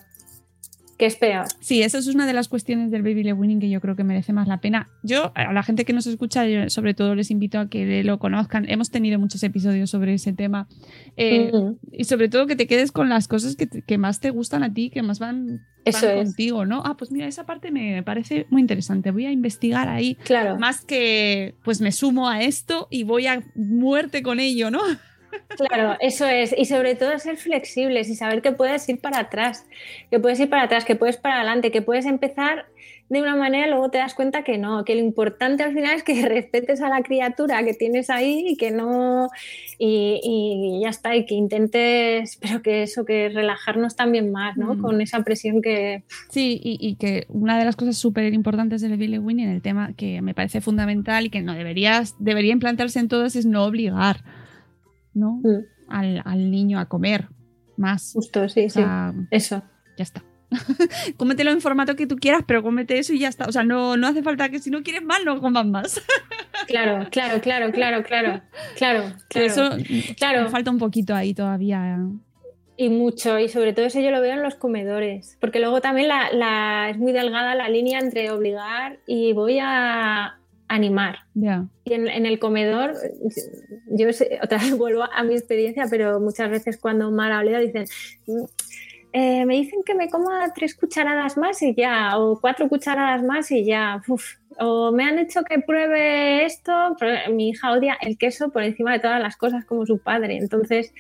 Que 0.96 1.08
es 1.08 1.16
peor. 1.16 1.46
Sí, 1.60 1.82
eso 1.82 1.98
es 1.98 2.06
una 2.06 2.28
de 2.28 2.34
las 2.34 2.48
cuestiones 2.48 2.92
del 2.92 3.02
baby 3.02 3.24
led 3.24 3.34
weaning 3.34 3.60
que 3.60 3.68
yo 3.68 3.82
creo 3.82 3.96
que 3.96 4.04
merece 4.04 4.32
más 4.32 4.48
la 4.48 4.62
pena. 4.62 4.90
Yo, 5.02 5.32
a 5.34 5.52
la 5.52 5.64
gente 5.64 5.86
que 5.86 5.92
nos 5.92 6.06
escucha, 6.06 6.46
yo 6.46 6.70
sobre 6.70 6.94
todo 6.94 7.16
les 7.16 7.32
invito 7.32 7.58
a 7.60 7.68
que 7.68 8.04
lo 8.04 8.20
conozcan. 8.20 8.70
Hemos 8.70 8.92
tenido 8.92 9.18
muchos 9.18 9.42
episodios 9.42 9.90
sobre 9.90 10.14
ese 10.14 10.34
tema. 10.34 10.68
Eh, 11.18 11.52
Y 11.92 12.04
sobre 12.04 12.30
todo 12.30 12.46
que 12.46 12.56
te 12.56 12.68
quedes 12.68 12.92
con 12.92 13.10
las 13.10 13.28
cosas 13.28 13.56
que, 13.56 13.68
que 13.68 13.98
más 13.98 14.20
te 14.20 14.30
gustan 14.30 14.62
a 14.62 14.72
ti, 14.72 14.92
que 14.92 15.02
más 15.02 15.18
van, 15.18 15.62
Eso 15.84 16.08
es. 16.08 16.16
contigo, 16.28 16.64
¿no? 16.68 16.84
Ah, 16.86 16.96
pues 16.96 17.12
mira, 17.12 17.26
esa 17.26 17.48
parte 17.48 17.72
me 17.72 18.04
parece 18.04 18.46
muy 18.52 18.62
interesante. 18.62 19.10
Voy 19.10 19.26
a 19.26 19.32
investigar 19.32 19.90
ahí. 19.90 20.14
Claro, 20.24 20.58
Más 20.60 20.86
que, 20.86 21.56
pues 21.64 21.82
me 21.82 21.92
sumo 21.92 22.30
a 22.30 22.44
esto 22.44 22.88
y 22.92 23.02
voy 23.04 23.26
a 23.26 23.42
muerte 23.56 24.22
con 24.22 24.40
ello, 24.40 24.70
¿no? 24.70 24.80
Claro, 25.58 25.98
eso 26.00 26.26
es. 26.26 26.54
Y 26.58 26.66
sobre 26.66 26.96
todo 26.96 27.18
ser 27.20 27.38
flexibles 27.38 28.10
y 28.10 28.16
saber 28.16 28.42
que 28.42 28.52
puedes 28.52 28.88
ir 28.90 29.00
para 29.00 29.20
atrás, 29.20 29.66
que 30.10 30.20
puedes 30.20 30.40
ir 30.40 30.50
para 30.50 30.64
atrás, 30.64 30.86
que 30.86 30.96
puedes 30.96 31.18
para 31.18 31.38
adelante, 31.38 31.72
que 31.72 31.82
puedes 31.82 32.06
empezar 32.06 32.66
de 33.10 33.22
una 33.22 33.36
manera 33.36 33.68
y 33.68 33.70
luego 33.70 33.90
te 33.90 34.00
das 34.00 34.14
cuenta 34.14 34.44
que 34.44 34.58
no, 34.58 34.84
que 34.86 34.96
lo 34.96 35.02
importante 35.02 35.64
al 35.64 35.74
final 35.74 35.96
es 35.96 36.04
que 36.04 36.26
respetes 36.28 36.82
a 36.82 36.90
la 36.90 37.04
criatura 37.04 37.64
que 37.64 37.74
tienes 37.74 38.10
ahí 38.10 38.46
y 38.50 38.58
que 38.58 38.72
no, 38.72 39.30
y, 39.78 40.20
y 40.24 40.82
ya 40.82 40.90
está, 40.90 41.16
y 41.16 41.26
que 41.26 41.36
intentes, 41.36 42.38
pero 42.42 42.62
que 42.62 42.84
eso, 42.84 43.06
que 43.06 43.30
relajarnos 43.30 43.96
también 43.96 44.32
más, 44.32 44.58
¿no? 44.58 44.76
Mm. 44.76 44.82
Con 44.82 45.02
esa 45.02 45.24
presión 45.24 45.62
que, 45.62 46.04
Sí, 46.30 46.60
y, 46.64 46.78
y 46.80 46.96
que 46.96 47.26
una 47.30 47.58
de 47.58 47.66
las 47.66 47.76
cosas 47.76 47.98
súper 47.98 48.34
importantes 48.34 48.82
del 48.82 48.92
baby 48.92 49.08
led 49.08 49.20
weaning, 49.20 49.50
el 49.50 49.62
tema 49.62 49.94
que 49.96 50.22
me 50.22 50.34
parece 50.34 50.62
fundamental 50.62 51.28
y 51.28 51.30
que 51.30 51.42
no 51.42 51.54
deberías, 51.54 52.16
debería 52.20 52.54
implantarse 52.54 53.00
en 53.00 53.08
todos 53.08 53.36
es 53.36 53.46
no 53.46 53.64
obligar, 53.66 54.24
¿no? 55.14 55.42
Mm. 55.44 55.66
Al, 55.90 56.22
al 56.26 56.52
niño 56.52 56.80
a 56.80 56.86
comer 56.88 57.28
más. 57.78 58.12
justo, 58.14 58.48
sí, 58.50 58.66
O 58.66 58.70
sí, 58.70 58.82
eso. 59.32 59.64
ya 59.98 60.04
está. 60.04 60.24
cómetelo 61.18 61.50
en 61.52 61.62
formato 61.62 61.96
que 61.96 62.06
tú 62.08 62.16
quieras, 62.16 62.44
pero 62.48 62.62
cómete 62.62 63.00
eso 63.00 63.14
y 63.14 63.20
ya 63.20 63.28
está. 63.28 63.46
O 63.48 63.52
sea, 63.52 63.64
no, 63.64 63.98
no 63.98 64.08
hace 64.08 64.22
falta 64.24 64.50
que 64.50 64.60
si 64.60 64.70
no 64.70 64.84
quieres 64.84 65.04
más, 65.04 65.20
no 65.26 65.40
comas 65.42 65.66
más. 65.66 66.02
Claro, 66.68 67.10
claro, 67.12 67.42
claro, 67.42 67.74
claro, 67.74 68.04
claro, 68.04 68.42
claro, 68.78 69.12
claro. 69.28 69.46
Eso 69.48 69.70
Claro. 70.18 70.48
falta 70.50 70.72
un 70.72 70.78
poquito 70.78 71.14
ahí 71.14 71.34
todavía. 71.34 71.98
Y 72.78 72.88
mucho, 72.88 73.38
y 73.38 73.50
sobre 73.50 73.74
todo 73.74 73.86
eso 73.86 74.00
yo 74.00 74.12
lo 74.12 74.22
veo 74.22 74.32
en 74.34 74.44
los 74.44 74.56
comedores, 74.56 75.38
porque 75.42 75.60
luego 75.60 75.82
también 75.82 76.08
la, 76.08 76.32
la- 76.32 76.90
es 76.90 76.98
muy 76.98 77.12
delgada 77.12 77.54
la 77.56 77.68
línea 77.68 78.00
entre 78.00 78.32
obligar 78.32 79.00
y 79.06 79.34
voy 79.34 79.60
a 79.62 80.38
animar. 80.68 81.20
Y 81.86 81.94
en, 81.94 82.08
en 82.08 82.26
el 82.26 82.40
comedor, 82.40 82.94
yo 83.92 84.12
sé- 84.14 84.40
otra 84.42 84.58
vez 84.58 84.78
vuelvo 84.78 85.04
a 85.04 85.24
mi 85.24 85.34
experiencia, 85.36 85.86
pero 85.90 86.20
muchas 86.20 86.50
veces 86.50 86.78
cuando 86.78 87.12
Mara 87.12 87.44
Leo 87.44 87.60
dicen, 87.60 87.86
"Mm, 88.28 88.44
eh, 89.16 89.46
me 89.46 89.56
dicen 89.56 89.82
que 89.86 89.94
me 89.94 90.10
coma 90.10 90.52
tres 90.56 90.74
cucharadas 90.76 91.38
más 91.38 91.62
y 91.62 91.76
ya, 91.76 92.18
o 92.18 92.40
cuatro 92.42 92.68
cucharadas 92.68 93.22
más 93.24 93.52
y 93.52 93.64
ya, 93.64 94.02
uf. 94.08 94.24
o 94.60 94.92
me 94.92 95.04
han 95.04 95.20
hecho 95.20 95.44
que 95.44 95.60
pruebe 95.60 96.46
esto, 96.46 96.96
pero 97.00 97.32
mi 97.34 97.50
hija 97.50 97.72
odia 97.72 97.96
el 98.02 98.18
queso 98.18 98.50
por 98.50 98.64
encima 98.64 98.94
de 98.94 99.00
todas 99.00 99.22
las 99.22 99.36
cosas 99.38 99.66
como 99.66 99.86
su 99.86 100.00
padre, 100.00 100.38
entonces, 100.38 100.94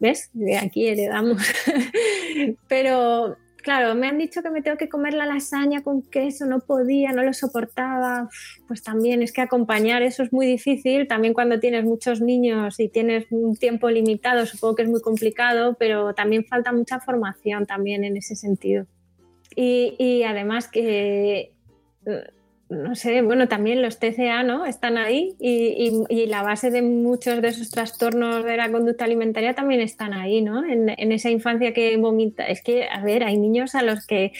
¿ves? 0.00 0.30
De 0.32 0.56
aquí 0.56 0.88
heredamos. 0.88 1.42
pero 2.68 3.36
claro, 3.62 3.94
me 3.94 4.08
han 4.08 4.18
dicho 4.18 4.42
que 4.42 4.50
me 4.50 4.60
tengo 4.60 4.76
que 4.76 4.88
comer 4.88 5.14
la 5.14 5.24
lasaña 5.24 5.82
con 5.82 6.02
queso, 6.02 6.44
no 6.46 6.60
podía, 6.60 7.12
no 7.12 7.22
lo 7.22 7.32
soportaba. 7.32 8.28
Pues 8.68 8.82
también 8.82 9.22
es 9.22 9.32
que 9.32 9.40
acompañar 9.40 10.02
eso 10.02 10.22
es 10.22 10.32
muy 10.32 10.46
difícil, 10.46 11.08
también 11.08 11.32
cuando 11.32 11.58
tienes 11.60 11.84
muchos 11.84 12.20
niños 12.20 12.78
y 12.80 12.88
tienes 12.88 13.26
un 13.30 13.56
tiempo 13.56 13.88
limitado, 13.88 14.44
supongo 14.44 14.74
que 14.74 14.82
es 14.82 14.88
muy 14.88 15.00
complicado, 15.00 15.76
pero 15.78 16.14
también 16.14 16.44
falta 16.44 16.72
mucha 16.72 17.00
formación 17.00 17.64
también 17.66 18.04
en 18.04 18.16
ese 18.16 18.34
sentido. 18.36 18.86
Y, 19.54 19.94
y 19.98 20.22
además 20.24 20.68
que, 20.68 21.52
no 22.72 22.94
sé, 22.94 23.22
bueno, 23.22 23.48
también 23.48 23.82
los 23.82 23.98
TCA, 23.98 24.42
¿no? 24.42 24.66
Están 24.66 24.96
ahí 24.98 25.36
y, 25.38 26.04
y- 26.08 26.22
y 26.22 26.26
la 26.26 26.42
base 26.42 26.70
de 26.70 26.82
muchos 26.82 27.40
de 27.42 27.48
esos 27.48 27.70
trastornos 27.70 28.44
de 28.44 28.56
la 28.56 28.70
conducta 28.72 29.04
alimentaria 29.04 29.54
también 29.54 29.80
están 29.80 30.12
ahí, 30.14 30.42
¿no? 30.42 30.64
En, 30.64 30.88
en 30.88 31.12
esa 31.12 31.30
infancia 31.30 31.72
que 31.74 31.96
vomita. 31.98 32.46
Es 32.46 32.62
que, 32.62 32.88
a 32.88 33.02
ver, 33.02 33.24
hay 33.24 33.38
niños 33.38 33.74
a 33.74 33.82
los 33.82 34.06
que 34.06 34.32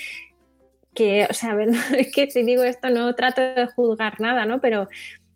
que, 0.95 1.27
o 1.31 1.33
sea, 1.35 1.57
es 1.99 2.12
que 2.12 2.31
si 2.31 2.42
digo 2.42 2.62
esto 2.64 2.90
no 2.90 3.14
trato 3.14 3.40
de 3.40 3.66
juzgar 3.66 4.21
nada, 4.21 4.45
¿no? 4.47 4.61
Pero 4.61 4.88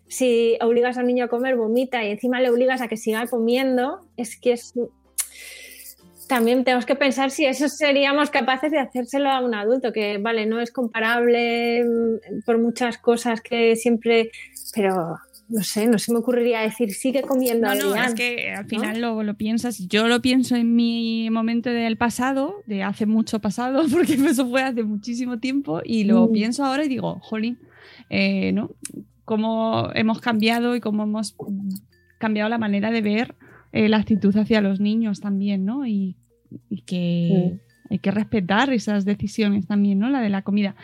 si 0.08 0.58
obligas 0.60 0.96
a 0.98 1.00
un 1.00 1.06
niño 1.08 1.24
a 1.24 1.28
comer, 1.28 1.56
vomita 1.56 2.04
y 2.04 2.10
encima 2.10 2.40
le 2.40 2.50
obligas 2.50 2.80
a 2.80 2.88
que 2.88 2.96
siga 2.96 3.26
comiendo, 3.26 4.00
es 4.16 4.38
que 4.40 4.52
es, 4.52 4.74
también 6.28 6.64
tenemos 6.64 6.86
que 6.86 6.94
pensar 6.96 7.30
si 7.30 7.44
eso 7.44 7.68
seríamos 7.68 8.30
capaces 8.30 8.70
de 8.70 8.78
hacérselo 8.78 9.30
a 9.30 9.40
un 9.40 9.54
adulto, 9.54 9.92
que 9.92 10.18
vale, 10.18 10.46
no 10.46 10.60
es 10.60 10.70
comparable 10.72 11.84
mm, 11.84 12.42
por 12.44 12.58
muchas 12.58 12.98
cosas 12.98 13.40
que 13.40 13.76
siempre, 13.76 14.30
pero 14.74 15.16
no 15.48 15.62
sé, 15.62 15.86
no 15.86 15.98
se 15.98 16.12
me 16.12 16.18
ocurriría 16.18 16.60
decir 16.62 16.92
sigue 16.92 17.22
comiendo 17.22 17.68
No, 17.68 17.74
no, 17.76 17.88
Adrián", 17.90 18.06
es 18.08 18.14
que 18.14 18.50
al 18.52 18.64
¿no? 18.64 18.68
final 18.68 19.00
lo, 19.00 19.22
lo 19.22 19.34
piensas. 19.34 19.86
Yo 19.86 20.08
lo 20.08 20.20
pienso 20.20 20.56
en 20.56 20.74
mi 20.74 21.30
momento 21.30 21.70
del 21.70 21.96
pasado, 21.96 22.62
de 22.66 22.82
hace 22.82 23.06
mucho 23.06 23.38
pasado, 23.40 23.84
porque 23.92 24.14
eso 24.14 24.48
fue 24.48 24.62
hace 24.62 24.82
muchísimo 24.82 25.38
tiempo, 25.38 25.80
y 25.84 26.02
lo 26.04 26.26
Mm. 26.26 26.32
pienso 26.32 26.64
ahora 26.64 26.84
y 26.84 26.88
digo, 26.88 27.20
jolín, 27.20 27.58
eh, 28.10 28.50
¿no? 28.52 28.70
Cómo 29.24 29.90
hemos 29.94 30.20
cambiado 30.20 30.74
y 30.76 30.80
cómo 30.80 31.04
hemos 31.04 31.36
cambiado 32.18 32.48
la 32.48 32.58
manera 32.58 32.90
de 32.90 33.00
ver 33.02 33.34
eh, 33.76 33.88
la 33.88 33.98
actitud 33.98 34.36
hacia 34.36 34.60
los 34.60 34.80
niños 34.80 35.20
también, 35.20 35.64
¿no? 35.64 35.86
Y, 35.86 36.16
y 36.70 36.82
que 36.82 37.58
hay 37.90 37.98
que 37.98 38.10
respetar 38.10 38.72
esas 38.72 39.04
decisiones 39.04 39.66
también, 39.66 39.98
¿no? 39.98 40.08
La 40.10 40.20
de 40.20 40.28
la 40.30 40.42
comida 40.42 40.74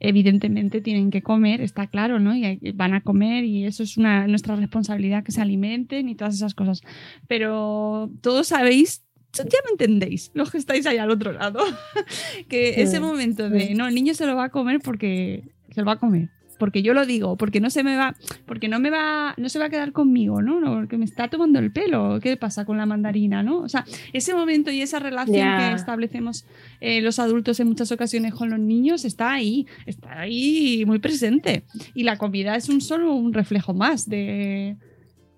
evidentemente 0.00 0.80
tienen 0.80 1.10
que 1.10 1.22
comer, 1.22 1.60
está 1.60 1.86
claro, 1.88 2.20
¿no? 2.20 2.34
Y 2.34 2.44
hay- 2.44 2.60
van 2.74 2.94
a 2.94 3.00
comer 3.00 3.44
y 3.44 3.64
eso 3.64 3.82
es 3.82 3.96
una, 3.96 4.26
nuestra 4.28 4.54
responsabilidad 4.56 5.24
que 5.24 5.32
se 5.32 5.40
alimenten 5.40 6.08
y 6.08 6.14
todas 6.14 6.34
esas 6.34 6.54
cosas. 6.54 6.82
Pero 7.26 8.10
todos 8.20 8.46
sabéis, 8.48 9.04
ya 9.34 9.44
me 9.64 9.72
entendéis, 9.72 10.30
los 10.34 10.50
que 10.50 10.58
estáis 10.58 10.86
ahí 10.86 10.98
al 10.98 11.10
otro 11.10 11.32
lado, 11.32 11.60
que 12.48 12.80
ese 12.82 13.00
momento 13.00 13.50
de, 13.50 13.74
no, 13.74 13.88
el 13.88 13.94
niño 13.94 14.14
se 14.14 14.26
lo 14.26 14.36
va 14.36 14.44
a 14.44 14.50
comer 14.50 14.80
porque 14.80 15.50
se 15.70 15.80
lo 15.80 15.86
va 15.86 15.92
a 15.94 15.98
comer. 15.98 16.30
Porque 16.58 16.82
yo 16.82 16.94
lo 16.94 17.06
digo, 17.06 17.36
porque 17.36 17.60
no 17.60 17.70
se 17.70 17.82
me 17.84 17.96
va, 17.96 18.14
porque 18.46 18.68
no 18.68 18.80
me 18.80 18.90
va, 18.90 19.34
no 19.36 19.48
se 19.48 19.58
va 19.58 19.66
a 19.66 19.70
quedar 19.70 19.92
conmigo, 19.92 20.42
¿no? 20.42 20.60
No, 20.60 20.74
Porque 20.74 20.98
me 20.98 21.04
está 21.04 21.28
tomando 21.28 21.58
el 21.58 21.70
pelo. 21.70 22.18
¿Qué 22.20 22.36
pasa 22.36 22.64
con 22.64 22.76
la 22.76 22.86
mandarina, 22.86 23.42
no? 23.42 23.58
O 23.60 23.68
sea, 23.68 23.84
ese 24.12 24.34
momento 24.34 24.70
y 24.70 24.82
esa 24.82 24.98
relación 24.98 25.58
que 25.58 25.72
establecemos 25.72 26.44
eh, 26.80 27.00
los 27.00 27.18
adultos 27.18 27.60
en 27.60 27.68
muchas 27.68 27.90
ocasiones 27.92 28.34
con 28.34 28.50
los 28.50 28.58
niños 28.58 29.04
está 29.04 29.32
ahí, 29.32 29.66
está 29.86 30.20
ahí 30.20 30.84
muy 30.86 30.98
presente. 30.98 31.64
Y 31.94 32.02
la 32.02 32.16
comida 32.16 32.56
es 32.56 32.68
un 32.68 32.80
solo 32.80 33.14
un 33.14 33.32
reflejo 33.32 33.74
más 33.74 34.08
de. 34.08 34.76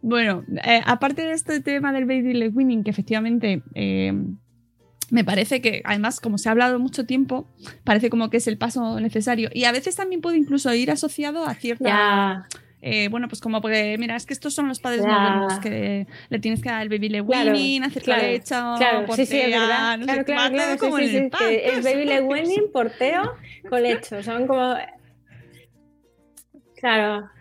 Bueno, 0.02 0.44
eh, 0.64 0.80
aparte 0.87 1.22
de 1.22 1.33
este 1.33 1.61
tema 1.61 1.92
del 1.92 2.06
baby 2.06 2.33
leg 2.33 2.56
weaning, 2.56 2.83
que 2.83 2.90
efectivamente 2.90 3.62
eh, 3.74 4.12
me 5.10 5.24
parece 5.24 5.60
que, 5.60 5.82
además, 5.84 6.20
como 6.20 6.38
se 6.38 6.48
ha 6.48 6.52
hablado 6.52 6.78
mucho 6.78 7.04
tiempo, 7.06 7.48
parece 7.84 8.10
como 8.10 8.30
que 8.30 8.38
es 8.38 8.46
el 8.46 8.58
paso 8.58 9.00
necesario. 9.00 9.50
Y 9.52 9.64
a 9.64 9.72
veces 9.72 9.96
también 9.96 10.20
puede 10.20 10.38
incluso 10.38 10.72
ir 10.74 10.90
asociado 10.90 11.44
a 11.46 11.54
cierta. 11.54 12.48
Eh, 12.82 13.08
bueno, 13.08 13.28
pues 13.28 13.42
como 13.42 13.60
porque, 13.60 13.96
mira, 13.98 14.16
es 14.16 14.24
que 14.24 14.32
estos 14.32 14.54
son 14.54 14.66
los 14.66 14.80
padres 14.80 15.04
modernos 15.04 15.58
que 15.58 16.06
le 16.30 16.38
tienes 16.38 16.62
que 16.62 16.70
dar 16.70 16.80
el 16.80 16.88
baby 16.88 17.08
Claro, 17.10 17.52
weaning, 17.52 17.84
hacer 17.84 18.02
claro, 18.02 18.22
leche, 18.22 18.54
claro, 18.54 19.12
sí, 19.14 19.26
sí, 19.26 19.38
es 19.38 19.50
verdad. 19.50 19.98
no 19.98 20.06
sé, 20.06 20.12
Claro, 20.12 20.24
claro, 20.24 20.54
claro, 20.54 20.78
como 20.78 20.96
sí, 20.96 21.02
en 21.04 21.10
sí, 21.10 21.16
el 21.16 21.30
pan. 21.30 21.40
es 21.50 21.84
baby 21.84 22.04
leg 22.06 22.24
weaning, 22.26 22.72
porteo, 22.72 23.34
colecho, 23.68 24.22
son 24.22 24.46
como... 24.46 24.76
Claro, 26.76 27.28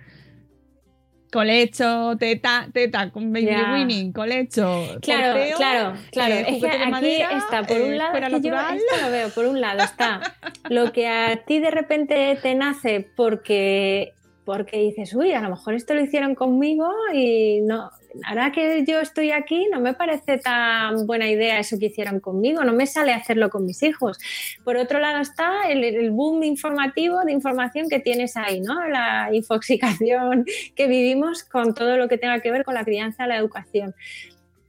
Colecho, 1.32 2.18
teta, 2.18 2.68
teta, 2.74 3.12
con 3.12 3.32
baby 3.32 3.56
winning, 3.74 4.12
colecho. 4.12 4.98
Claro, 5.02 5.34
porteo, 5.34 5.58
claro, 5.58 5.94
claro. 6.12 6.34
eh, 6.34 6.46
es 6.48 6.64
que 6.64 6.70
aquí 6.70 6.92
madera, 6.92 7.38
está, 7.38 7.64
por 7.64 7.78
eh, 7.78 7.84
un 7.84 7.98
lado, 7.98 8.18
es 8.18 8.30
que 8.30 8.42
yo 8.50 8.56
esto 8.56 9.06
lo 9.06 9.12
veo, 9.12 9.30
por 9.30 9.46
un 9.46 9.62
lado 9.62 9.84
está 9.84 10.22
lo 10.70 10.92
que 10.92 11.08
a 11.08 11.44
ti 11.46 11.60
de 11.60 11.70
repente 11.70 12.38
te 12.42 12.56
nace 12.56 13.08
porque, 13.16 14.14
porque 14.44 14.80
dices, 14.80 15.14
uy, 15.14 15.34
a 15.34 15.42
lo 15.42 15.50
mejor 15.50 15.76
esto 15.76 15.94
lo 15.94 16.02
hicieron 16.02 16.34
conmigo 16.34 16.92
y 17.14 17.62
no, 17.62 17.92
ahora 18.26 18.52
que 18.52 18.84
yo 18.86 19.00
estoy 19.00 19.32
aquí 19.32 19.68
no 19.72 19.80
me 19.80 19.94
parece 19.94 20.38
tan 20.38 21.06
buena 21.06 21.28
idea 21.30 21.60
eso 21.60 21.78
que 21.78 21.88
hicieron 21.88 22.20
conmigo, 22.20 22.64
no 22.64 22.74
me 22.74 22.88
sale 22.88 23.14
hacerlo 23.14 23.50
con 23.50 23.66
mis 23.66 23.84
hijos. 23.84 24.18
Por 24.64 24.78
otro 24.78 25.00
lado 25.00 25.20
está 25.20 25.70
el, 25.70 26.12
boom 26.12 26.44
informativo 26.44 27.22
de 27.24 27.32
información 27.32 27.90
que 27.90 28.00
tienes 28.00 28.36
ahí, 28.38 28.62
¿no? 28.62 28.88
La 28.88 29.30
infoxicación 29.32 30.46
que 30.76 30.88
vivimos 30.88 31.44
con 31.44 31.74
todo 31.74 31.98
lo 31.98 32.08
que 32.08 32.18
tenga 32.18 32.40
que 32.40 32.52
ver 32.52 32.64
con 32.64 32.74
la 32.74 32.84
crianza, 32.84 33.28
la 33.28 33.38
educación. 33.38 33.94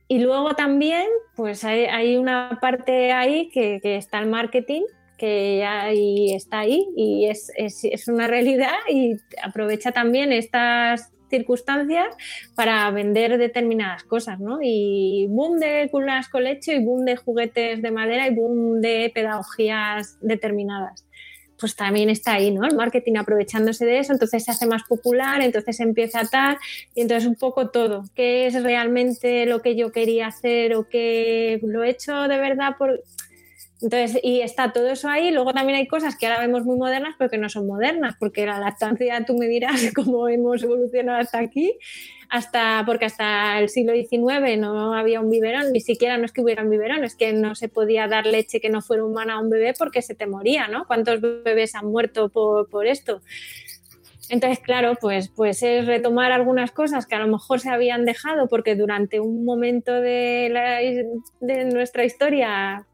Y 0.08 0.18
luego 0.18 0.54
también, 0.54 1.06
pues 1.36 1.64
hay, 1.64 2.16
una 2.16 2.58
parte 2.60 3.12
ahí 3.12 3.48
que, 3.50 3.78
que 3.80 3.96
está 3.96 4.18
el 4.18 4.26
marketing, 4.26 4.82
que 5.16 5.58
ya 5.58 5.90
está 5.90 6.60
ahí 6.60 6.88
y 6.96 7.26
es, 7.26 7.52
es- 7.56 7.84
es 7.84 8.08
una 8.08 8.26
realidad 8.26 8.72
y 8.88 9.16
aprovecha 9.42 9.92
también 9.92 10.32
estas 10.32 11.12
circunstancias 11.30 12.14
para 12.54 12.90
vender 12.90 13.38
determinadas 13.38 14.04
cosas, 14.04 14.40
¿no? 14.40 14.58
Y 14.60 15.26
boom 15.30 15.58
de 15.58 15.88
culas 15.90 16.28
colecho 16.28 16.72
y 16.72 16.84
boom 16.84 17.04
de 17.04 17.16
juguetes 17.16 17.80
de 17.80 17.90
madera 17.90 18.26
y 18.26 18.34
boom 18.34 18.80
de 18.80 19.10
pedagogías 19.14 20.18
determinadas. 20.20 21.06
Pues 21.58 21.76
también 21.76 22.08
está 22.08 22.34
ahí, 22.34 22.50
¿no? 22.50 22.66
El 22.66 22.74
marketing 22.74 23.16
aprovechándose 23.16 23.84
de 23.84 23.98
eso, 23.98 24.12
entonces 24.12 24.44
se 24.44 24.50
hace 24.50 24.66
más 24.66 24.82
popular, 24.84 25.42
entonces 25.42 25.78
empieza 25.80 26.20
a 26.20 26.26
tal, 26.26 26.56
y 26.94 27.02
entonces 27.02 27.28
un 27.28 27.36
poco 27.36 27.68
todo. 27.70 28.04
¿Qué 28.14 28.46
es 28.46 28.62
realmente 28.62 29.44
lo 29.46 29.60
que 29.60 29.76
yo 29.76 29.92
quería 29.92 30.28
hacer 30.28 30.74
o 30.74 30.88
qué 30.88 31.60
lo 31.62 31.84
he 31.84 31.90
hecho 31.90 32.14
de 32.28 32.38
verdad 32.38 32.76
por... 32.78 33.02
Entonces, 33.82 34.20
y 34.22 34.42
está 34.42 34.72
todo 34.72 34.88
eso 34.88 35.08
ahí. 35.08 35.30
Luego 35.30 35.54
también 35.54 35.78
hay 35.78 35.86
cosas 35.86 36.14
que 36.16 36.26
ahora 36.26 36.40
vemos 36.40 36.64
muy 36.64 36.76
modernas, 36.76 37.14
pero 37.18 37.30
que 37.30 37.38
no 37.38 37.48
son 37.48 37.66
modernas, 37.66 38.14
porque 38.20 38.44
la 38.44 38.58
lactancia, 38.58 39.24
tú 39.24 39.36
me 39.38 39.48
dirás 39.48 39.80
cómo 39.94 40.28
hemos 40.28 40.62
evolucionado 40.62 41.18
hasta 41.18 41.38
aquí, 41.38 41.78
hasta 42.28 42.82
porque 42.84 43.06
hasta 43.06 43.58
el 43.58 43.70
siglo 43.70 43.92
XIX 43.94 44.56
no 44.58 44.94
había 44.94 45.20
un 45.20 45.30
biberón, 45.30 45.72
ni 45.72 45.80
siquiera 45.80 46.18
no 46.18 46.26
es 46.26 46.32
que 46.32 46.42
hubiera 46.42 46.62
un 46.62 46.70
biberón, 46.70 47.04
es 47.04 47.16
que 47.16 47.32
no 47.32 47.54
se 47.54 47.68
podía 47.68 48.06
dar 48.06 48.26
leche 48.26 48.60
que 48.60 48.68
no 48.68 48.82
fuera 48.82 49.04
humana 49.04 49.34
a 49.34 49.40
un 49.40 49.48
bebé 49.48 49.72
porque 49.78 50.02
se 50.02 50.14
te 50.14 50.26
moría, 50.26 50.68
¿no? 50.68 50.84
¿Cuántos 50.86 51.20
bebés 51.20 51.74
han 51.74 51.86
muerto 51.86 52.28
por, 52.28 52.68
por 52.68 52.86
esto? 52.86 53.22
Entonces, 54.28 54.60
claro, 54.60 54.94
pues, 55.00 55.28
pues 55.28 55.62
es 55.64 55.86
retomar 55.86 56.30
algunas 56.30 56.70
cosas 56.70 57.06
que 57.06 57.16
a 57.16 57.18
lo 57.18 57.26
mejor 57.26 57.58
se 57.60 57.70
habían 57.70 58.04
dejado 58.04 58.46
porque 58.48 58.76
durante 58.76 59.18
un 59.18 59.44
momento 59.44 59.92
de, 59.92 60.48
la- 60.52 60.78
de 61.40 61.64
nuestra 61.64 62.04
historia 62.04 62.86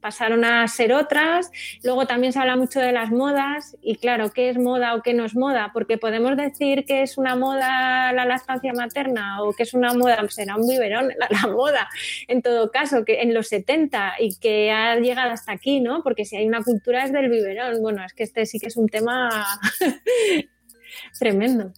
pasaron 0.00 0.44
a 0.44 0.66
ser 0.68 0.92
otras. 0.92 1.50
Luego 1.82 2.06
también 2.06 2.32
se 2.32 2.38
habla 2.38 2.56
mucho 2.56 2.80
de 2.80 2.92
las 2.92 3.10
modas 3.10 3.76
y 3.82 3.96
claro, 3.96 4.30
¿qué 4.30 4.50
es 4.50 4.58
moda 4.58 4.94
o 4.94 5.02
qué 5.02 5.14
no 5.14 5.24
es 5.24 5.34
moda? 5.34 5.70
Porque 5.72 5.98
podemos 5.98 6.36
decir 6.36 6.84
que 6.84 7.02
es 7.02 7.18
una 7.18 7.36
moda 7.36 8.12
la 8.12 8.24
lactancia 8.24 8.72
materna 8.72 9.42
o 9.42 9.52
que 9.52 9.62
es 9.62 9.74
una 9.74 9.94
moda, 9.94 10.18
pues 10.20 10.34
será 10.34 10.56
un 10.56 10.66
biberón 10.66 11.08
la, 11.18 11.28
la 11.30 11.52
moda 11.52 11.88
en 12.26 12.42
todo 12.42 12.70
caso, 12.70 13.04
que 13.04 13.22
en 13.22 13.34
los 13.34 13.48
70 13.48 14.14
y 14.18 14.36
que 14.38 14.70
ha 14.70 14.96
llegado 14.96 15.30
hasta 15.30 15.52
aquí, 15.52 15.80
¿no? 15.80 16.02
Porque 16.02 16.24
si 16.24 16.36
hay 16.36 16.46
una 16.46 16.62
cultura 16.62 17.04
es 17.04 17.12
del 17.12 17.28
biberón. 17.28 17.80
Bueno, 17.82 18.04
es 18.04 18.12
que 18.12 18.24
este 18.24 18.46
sí 18.46 18.58
que 18.58 18.66
es 18.66 18.76
un 18.76 18.88
tema 18.88 19.46
tremendo. 21.18 21.72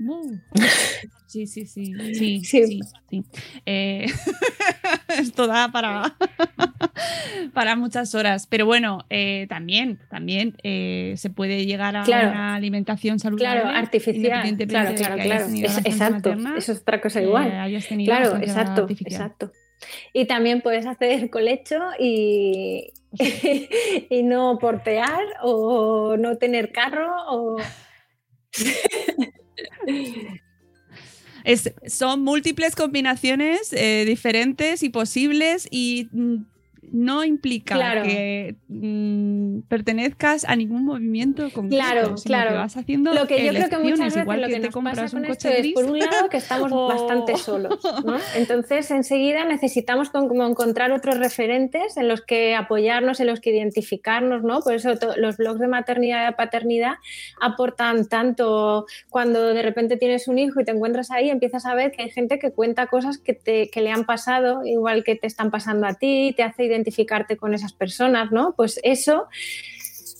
Uh, 0.00 0.36
Sí, 1.32 1.46
sí, 1.46 1.64
sí, 1.66 1.94
sí, 2.14 2.14
Sí. 2.14 2.44
sí, 2.44 2.80
sí. 3.08 3.24
Eh, 3.64 4.04
esto 5.18 5.46
da 5.46 5.70
para, 5.72 6.14
para 7.54 7.74
muchas 7.76 8.14
horas, 8.14 8.46
pero 8.46 8.66
bueno, 8.66 9.06
eh, 9.08 9.46
también, 9.48 9.98
también 10.10 10.56
eh, 10.62 11.14
se 11.16 11.30
puede 11.30 11.64
llegar 11.64 11.96
a 11.96 12.02
Claro. 12.02 12.30
una 12.32 12.54
alimentación 12.54 13.18
saludable. 13.18 13.62
Claro, 13.62 13.76
artificial. 13.78 14.56
Claro, 14.68 14.94
claro, 14.94 15.16
claro. 15.22 15.46
Es- 15.46 15.78
exacto. 15.86 16.14
materna, 16.30 16.54
Eso 16.58 16.72
es 16.72 16.80
otra 16.80 17.00
cosa 17.00 17.20
eh, 17.20 17.24
igual. 17.24 17.50
Claro, 18.04 18.36
exacto, 18.36 18.86
exacto. 18.90 19.52
Y 20.12 20.26
también 20.26 20.60
puedes 20.60 20.84
hacer 20.86 21.30
colecho 21.30 21.78
y, 21.98 22.92
y 24.10 24.22
no 24.22 24.58
portear 24.60 25.18
o 25.42 26.16
no 26.18 26.36
tener 26.36 26.72
carro 26.72 27.10
o... 27.28 27.56
Es- 31.44 31.72
son 31.86 32.22
múltiples 32.22 32.74
combinaciones 32.76 33.72
eh, 33.72 34.04
diferentes 34.06 34.82
y 34.82 34.88
posibles 34.90 35.68
y 35.70 36.08
mm, 36.12 36.36
no 36.92 37.24
implica 37.24 37.74
Claro. 37.74 38.02
que 38.04 38.54
mm, 38.68 39.60
pertenezcas 39.68 40.44
a 40.44 40.54
ningún 40.56 40.84
movimiento 40.84 41.44
concreto, 41.50 41.68
Claro, 41.82 42.14
claro. 42.24 42.50
que 42.50 42.56
vas 42.56 42.76
haciendo 42.76 43.14
Lo 43.14 43.26
que 43.26 43.44
yo 43.44 43.50
creo 43.52 43.68
que 43.70 43.78
muchas 43.78 44.14
veces 44.14 44.26
lo 44.26 44.32
que, 44.32 44.40
que 44.46 44.52
te 44.54 44.60
nos 44.60 44.74
compras 44.74 44.98
pasa 44.98 45.16
un 45.16 45.22
con 45.24 45.30
esto 45.32 45.48
coche 45.48 45.60
es, 45.60 45.72
por 45.74 45.84
un 45.86 45.98
lado, 45.98 46.28
que 46.28 46.36
estamos 46.36 46.70
o- 46.74 46.88
bastante 46.88 47.36
solos, 47.36 47.78
¿no? 48.04 48.16
Entonces, 48.36 48.90
enseguida 48.90 49.44
necesitamos 49.44 50.10
como 50.10 50.46
encontrar 50.46 50.92
otros 50.92 51.18
referentes 51.18 51.96
en 51.96 52.08
los 52.08 52.20
que 52.20 52.54
apoyarnos, 52.54 53.20
en 53.20 53.26
los 53.26 53.40
que 53.40 53.50
identificarnos, 53.50 54.42
¿no? 54.42 54.60
Por 54.60 54.74
eso 54.74 54.90
los 55.16 55.36
blogs 55.38 55.58
de 55.60 55.68
maternidad 55.68 56.30
y 56.30 56.34
paternidad 56.34 56.94
aportan 57.40 58.06
tanto 58.08 58.86
cuando 59.08 59.48
de 59.54 59.62
repente 59.62 59.96
tienes 59.96 60.28
un 60.28 60.38
hijo 60.38 60.60
y 60.60 60.64
te 60.64 60.72
encuentras 60.72 61.10
ahí, 61.10 61.30
empiezas 61.30 61.66
a 61.66 61.74
ver 61.74 61.90
que 61.92 62.02
hay 62.02 62.10
gente 62.10 62.38
que 62.38 62.52
cuenta 62.52 62.86
cosas 62.86 63.18
que, 63.18 63.32
te, 63.34 63.68
que 63.70 63.80
le 63.80 63.90
han 63.90 64.04
pasado, 64.04 64.64
igual 64.64 65.04
que 65.04 65.16
te 65.16 65.26
están 65.26 65.50
pasando 65.50 65.86
a 65.86 65.94
ti, 65.94 66.34
te 66.36 66.42
hace 66.42 66.64
identificarte 66.82 67.36
con 67.36 67.54
esas 67.54 67.72
personas, 67.72 68.30
¿no? 68.32 68.54
Pues 68.56 68.80
eso... 68.82 69.26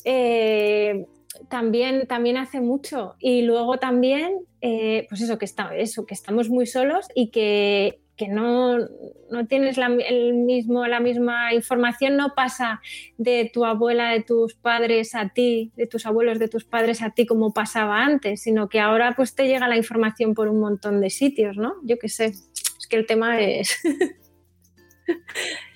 eh, 0.04 1.06
también, 1.48 2.06
también 2.06 2.36
hace 2.36 2.60
mucho. 2.60 3.16
Y 3.18 3.42
luego 3.42 3.78
también, 3.78 4.44
eh, 4.60 5.06
pues 5.08 5.20
eso 5.22 5.38
que, 5.38 5.44
está, 5.44 5.74
eso, 5.74 6.06
que 6.06 6.14
estamos 6.14 6.48
muy 6.48 6.66
solos 6.66 7.06
y 7.14 7.30
que 7.30 8.02
que 8.16 8.28
no, 8.28 8.78
no 9.30 9.46
tienes 9.48 9.78
la, 9.78 9.86
el 9.86 10.34
mismo, 10.34 10.86
la 10.86 11.00
misma 11.00 11.54
información, 11.54 12.16
no 12.16 12.34
pasa 12.34 12.80
de 13.16 13.50
tu 13.52 13.64
abuela, 13.64 14.10
de 14.10 14.22
tus 14.22 14.54
padres 14.54 15.14
a 15.14 15.30
ti, 15.30 15.72
de 15.76 15.86
tus 15.86 16.06
abuelos, 16.06 16.38
de 16.38 16.48
tus 16.48 16.64
padres 16.64 17.02
a 17.02 17.10
ti 17.10 17.26
como 17.26 17.52
pasaba 17.52 18.04
antes, 18.04 18.42
sino 18.42 18.68
que 18.68 18.80
ahora 18.80 19.14
pues 19.16 19.34
te 19.34 19.48
llega 19.48 19.66
la 19.66 19.76
información 19.76 20.34
por 20.34 20.48
un 20.48 20.60
montón 20.60 21.00
de 21.00 21.10
sitios, 21.10 21.56
¿no? 21.56 21.74
Yo 21.84 21.98
qué 21.98 22.08
sé, 22.08 22.26
es 22.26 22.86
que 22.88 22.96
el 22.96 23.06
tema 23.06 23.40
es... 23.40 23.80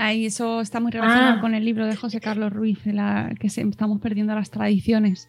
Ahí 0.00 0.26
eso 0.26 0.60
está 0.60 0.80
muy 0.80 0.90
relacionado 0.92 1.38
Ah. 1.38 1.40
con 1.40 1.54
el 1.54 1.64
libro 1.64 1.86
de 1.86 1.94
José 1.96 2.20
Carlos 2.20 2.52
Ruiz, 2.52 2.78
la, 2.86 3.32
que 3.38 3.48
se- 3.50 3.62
estamos 3.62 4.00
perdiendo 4.00 4.34
las 4.34 4.50
tradiciones. 4.50 5.28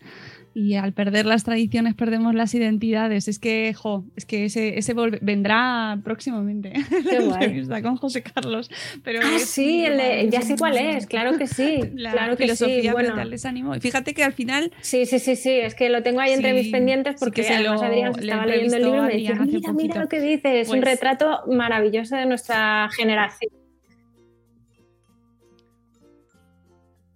Y 0.54 0.76
al 0.76 0.92
perder 0.92 1.26
las 1.26 1.46
tradiciones 1.46 1.94
perdemos 1.96 2.36
las 2.36 2.54
identidades. 2.54 3.30
Es 3.30 3.40
que, 3.40 3.74
jo, 3.74 4.04
es 4.18 4.26
que 4.26 4.44
ese, 4.44 4.78
ese 4.78 4.94
volve- 4.94 5.20
vendrá 5.22 5.98
próximamente. 6.04 6.74
Qué 7.10 7.20
la 7.20 7.26
guay. 7.26 7.44
entrevista 7.46 7.82
con 7.82 7.96
José 7.96 8.22
Carlos. 8.22 8.70
Pero 9.02 9.22
Ah, 9.24 9.36
es 9.38 9.46
sí, 9.50 9.86
el 9.86 10.30
ya 10.30 10.42
sé 10.42 10.58
cuál 10.58 10.78
es, 10.78 11.08
claro 11.08 11.38
que 11.38 11.48
sí, 11.48 11.80
La 11.96 12.12
claro 12.12 12.36
que 12.36 12.44
filosofía 12.44 12.82
sí. 12.82 12.90
Bueno, 12.90 13.16
al 13.16 13.30
desánimo. 13.30 13.76
Y 13.76 13.80
fíjate 13.80 14.14
que 14.14 14.26
al 14.26 14.34
final 14.34 14.74
sí, 14.82 15.06
sí, 15.06 15.20
sí, 15.20 15.38
sí, 15.38 15.52
es 15.52 15.74
que 15.74 15.88
lo 15.90 16.04
tengo 16.04 16.20
ahí 16.20 16.34
entre 16.34 16.50
Sí, 16.52 16.64
mis 16.64 16.72
pendientes 16.72 17.14
sí 17.14 17.20
porque 17.20 17.44
que 17.44 17.48
se 17.48 17.54
además 17.56 17.80
lo- 17.80 17.88
Adrián 17.88 18.12
le 18.14 18.22
estaba 18.22 18.46
leyendo 18.46 18.76
el 18.76 18.84
libro 18.84 18.98
y 18.98 19.08
me 19.08 19.14
decía, 19.14 19.36
mira, 19.36 19.46
mira 19.46 19.72
poquito". 19.74 20.00
lo 20.02 20.10
que 20.10 20.20
dice, 20.20 20.60
es 20.60 20.68
un 20.70 20.80
Pues- 20.82 20.92
retrato 20.92 21.40
maravilloso 21.48 22.18
de 22.18 22.26
nuestra 22.26 22.90
generación. 22.98 23.52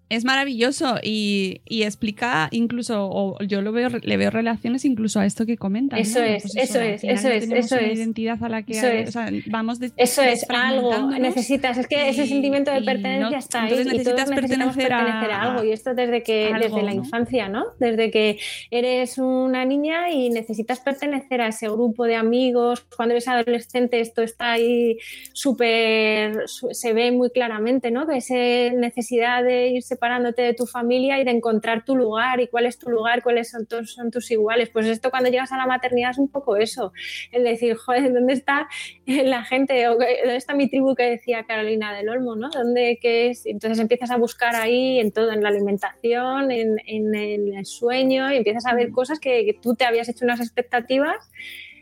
Es 0.10 0.24
maravilloso 0.26 0.97
y, 1.01 1.62
y 1.66 1.84
explica 1.84 2.47
incluso, 2.51 3.08
o 3.10 3.38
yo 3.43 3.62
lo 3.62 3.72
veo, 3.72 3.89
le 3.89 4.18
veo 4.18 4.30
relaciones 4.30 4.86
incluso 4.86 5.20
a 5.20 5.26
esto 5.26 5.45
que 5.45 5.58
comentas. 5.58 5.99
Eso 5.99 6.20
¿no? 6.20 6.26
es, 6.26 6.45
eso 6.56 6.80
es, 6.80 7.03
eso 7.03 7.28
es, 7.30 7.43
eso 7.49 7.76
es. 7.78 7.97
identidad 7.97 8.43
a 8.43 8.49
la 8.49 8.64
que 8.64 8.74
Eso 8.74 8.88
es. 8.88 9.10
o 9.10 9.12
sea, 9.12 9.30
vamos 9.47 9.80
de, 9.80 9.91
Eso 9.97 10.22
es 10.22 10.45
algo, 10.49 11.10
necesitas, 11.12 11.78
es 11.78 11.88
que 11.88 12.10
ese 12.10 12.26
y- 12.26 12.28
sentimiento 12.28 12.72
de 12.72 12.80
y 12.82 12.86
pertenencia 12.86 13.30
no- 13.32 13.38
está 13.38 13.64
ahí 13.64 13.70
entonces 13.72 13.86
y 13.93 13.97
necesitas 13.97 14.30
necesitamos 14.30 14.76
pertenecer 14.76 14.93
a- 14.93 14.97
pertenecer 15.06 15.32
a 15.32 15.41
algo 15.41 15.64
y 15.64 15.72
esto 15.72 15.93
desde 15.95 16.24
que 16.24 16.47
algo, 16.53 16.60
desde 16.60 16.84
la 16.84 16.93
¿no? 16.93 17.03
infancia, 17.03 17.49
¿no? 17.49 17.66
Desde 17.80 18.12
que 18.12 18.38
eres 18.72 19.18
una 19.18 19.66
niña 19.66 20.12
y 20.12 20.30
necesitas 20.30 20.80
pertenecer 20.82 21.41
a 21.41 21.47
ese 21.47 21.68
grupo 21.68 22.06
de 22.06 22.16
amigos, 22.16 22.86
cuando 22.95 23.14
eres 23.14 23.28
adolescente 23.28 23.99
esto 23.99 24.22
está 24.22 24.51
ahí 24.53 24.97
súper 25.34 26.43
se 26.47 26.93
ve 26.93 27.12
muy 27.12 27.30
claramente, 27.30 27.91
¿no? 27.91 28.08
Que 28.08 28.18
esa 28.18 28.36
necesidad 28.76 29.43
de 29.43 29.70
ir 29.70 29.84
separándote 29.95 30.41
de 30.41 30.53
tu 30.53 30.65
familia 30.65 31.19
y 31.19 31.23
de 31.23 31.31
encontrar 31.31 31.85
tu 31.85 31.95
lugar 31.95 32.39
y 32.41 32.47
cuál 32.47 32.65
es 32.65 32.77
tu 32.77 32.89
lugar, 32.89 33.23
cuáles 33.23 33.49
son 33.49 33.65
tus, 33.65 33.93
son 33.93 34.11
tus 34.11 34.29
iguales. 34.31 34.69
Pues 34.69 34.87
esto 34.87 35.09
cuando 35.09 35.29
llegas 35.29 35.51
a 35.51 35.57
la 35.57 35.65
maternidad 35.65 36.11
es 36.11 36.17
un 36.17 36.27
poco 36.27 36.57
eso, 36.57 36.91
el 37.31 37.43
decir, 37.43 37.75
joder, 37.75 38.13
¿dónde 38.13 38.33
está 38.33 38.67
la 39.05 39.43
gente? 39.43 39.87
O, 39.87 39.91
¿Dónde 39.93 40.35
está 40.35 40.53
mi 40.53 40.69
tribu 40.69 40.95
que 40.95 41.03
decía 41.03 41.45
Carolina 41.45 41.95
del 41.95 42.09
Olmo? 42.09 42.35
¿no? 42.35 42.49
¿Dónde 42.49 42.99
qué 43.01 43.29
es? 43.29 43.45
Entonces 43.45 43.79
empiezas 43.79 44.11
a 44.11 44.17
buscar 44.17 44.55
ahí 44.55 44.99
en 44.99 45.11
todo, 45.11 45.31
en 45.31 45.41
la 45.41 45.49
alimentación, 45.49 46.51
en, 46.51 46.77
en 46.85 47.15
el 47.15 47.65
sueño, 47.65 48.31
y 48.31 48.37
empiezas 48.37 48.65
a 48.65 48.75
ver 48.75 48.91
cosas 48.91 49.19
que, 49.19 49.45
que 49.45 49.53
tú 49.53 49.75
te 49.75 49.85
habías 49.85 50.09
hecho 50.09 50.25
unas 50.25 50.39
expectativas 50.39 51.31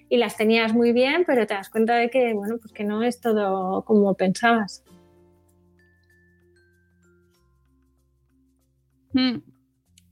y 0.10 0.18
las 0.18 0.38
tenías 0.38 0.74
muy 0.74 0.92
bien, 0.92 1.24
pero 1.26 1.48
te 1.48 1.56
das 1.56 1.70
cuenta 1.70 1.96
de 1.96 2.10
que, 2.10 2.34
bueno, 2.34 2.58
pues 2.62 2.72
que 2.72 2.84
no 2.84 3.04
es 3.04 3.20
todo 3.20 3.84
como 3.84 4.14
pensabas. 4.14 4.84
Mm. 9.14 9.38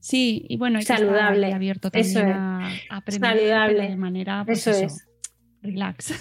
Sí, 0.00 0.46
y 0.48 0.56
bueno, 0.56 0.78
hay 0.78 0.84
Saludable. 0.84 1.52
abierto 1.52 1.90
Eso 1.92 2.20
también 2.20 2.36
es. 2.36 2.90
a, 2.90 2.94
a 2.94 2.96
aprender 2.96 3.38
Saludable. 3.38 3.88
de 3.88 3.96
manera 3.96 4.42
pues, 4.44 4.66
Eso 4.66 4.70
eso, 4.72 4.86
es. 4.86 5.06
relax. 5.62 6.12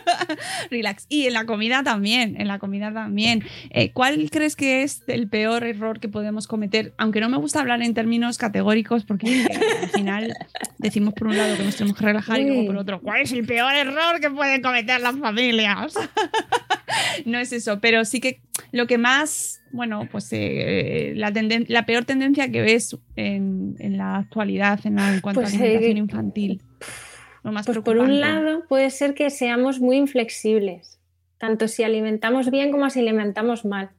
relax. 0.70 1.06
Y 1.08 1.26
en 1.26 1.32
la 1.32 1.44
comida 1.44 1.82
también, 1.82 2.40
en 2.40 2.46
la 2.46 2.58
comida 2.60 2.92
también. 2.92 3.42
Eh, 3.70 3.90
¿Cuál 3.92 4.30
crees 4.30 4.54
que 4.54 4.82
es 4.84 5.02
el 5.08 5.28
peor 5.28 5.64
error 5.64 5.98
que 5.98 6.08
podemos 6.08 6.46
cometer? 6.46 6.94
Aunque 6.98 7.20
no 7.20 7.28
me 7.28 7.36
gusta 7.36 7.60
hablar 7.60 7.82
en 7.82 7.94
términos 7.94 8.38
categóricos 8.38 9.04
porque 9.04 9.42
eh, 9.42 9.48
al 9.82 9.88
final 9.88 10.32
decimos 10.78 11.14
por 11.14 11.26
un 11.28 11.36
lado 11.36 11.56
que 11.56 11.64
nos 11.64 11.74
tenemos 11.76 11.98
que 11.98 12.04
relajar 12.04 12.38
y 12.40 12.46
luego 12.46 12.66
por 12.66 12.76
otro, 12.76 13.00
¿cuál 13.00 13.22
es 13.22 13.32
el 13.32 13.44
peor 13.44 13.74
error 13.74 14.20
que 14.20 14.30
pueden 14.30 14.62
cometer 14.62 15.00
las 15.00 15.16
familias? 15.18 15.94
no 17.26 17.38
es 17.38 17.52
eso, 17.52 17.80
pero 17.80 18.04
sí 18.04 18.20
que 18.20 18.40
lo 18.72 18.86
que 18.86 18.98
más, 18.98 19.60
bueno, 19.72 20.08
pues 20.10 20.28
eh, 20.32 21.12
la, 21.16 21.32
tenden- 21.32 21.66
la 21.68 21.86
peor 21.86 22.04
tendencia 22.04 22.50
que 22.50 22.60
ves 22.62 22.96
en, 23.16 23.74
en 23.78 23.96
la 23.96 24.16
actualidad 24.16 24.80
en, 24.84 24.96
la- 24.96 25.12
en 25.12 25.20
cuanto 25.20 25.40
Pues, 25.40 25.54
a 25.54 25.56
alimentación 25.56 25.96
eh, 25.96 26.00
infantil. 26.00 26.62
Lo 27.42 27.52
más 27.52 27.66
Pues 27.66 27.78
por 27.78 27.98
un 27.98 28.20
lado 28.20 28.64
puede 28.68 28.90
ser 28.90 29.14
que 29.14 29.30
seamos 29.30 29.80
muy 29.80 29.96
inflexibles, 29.96 30.98
tanto 31.38 31.68
si 31.68 31.82
alimentamos 31.82 32.50
bien 32.50 32.70
como 32.70 32.90
si 32.90 33.00
alimentamos 33.00 33.64
mal 33.64 33.90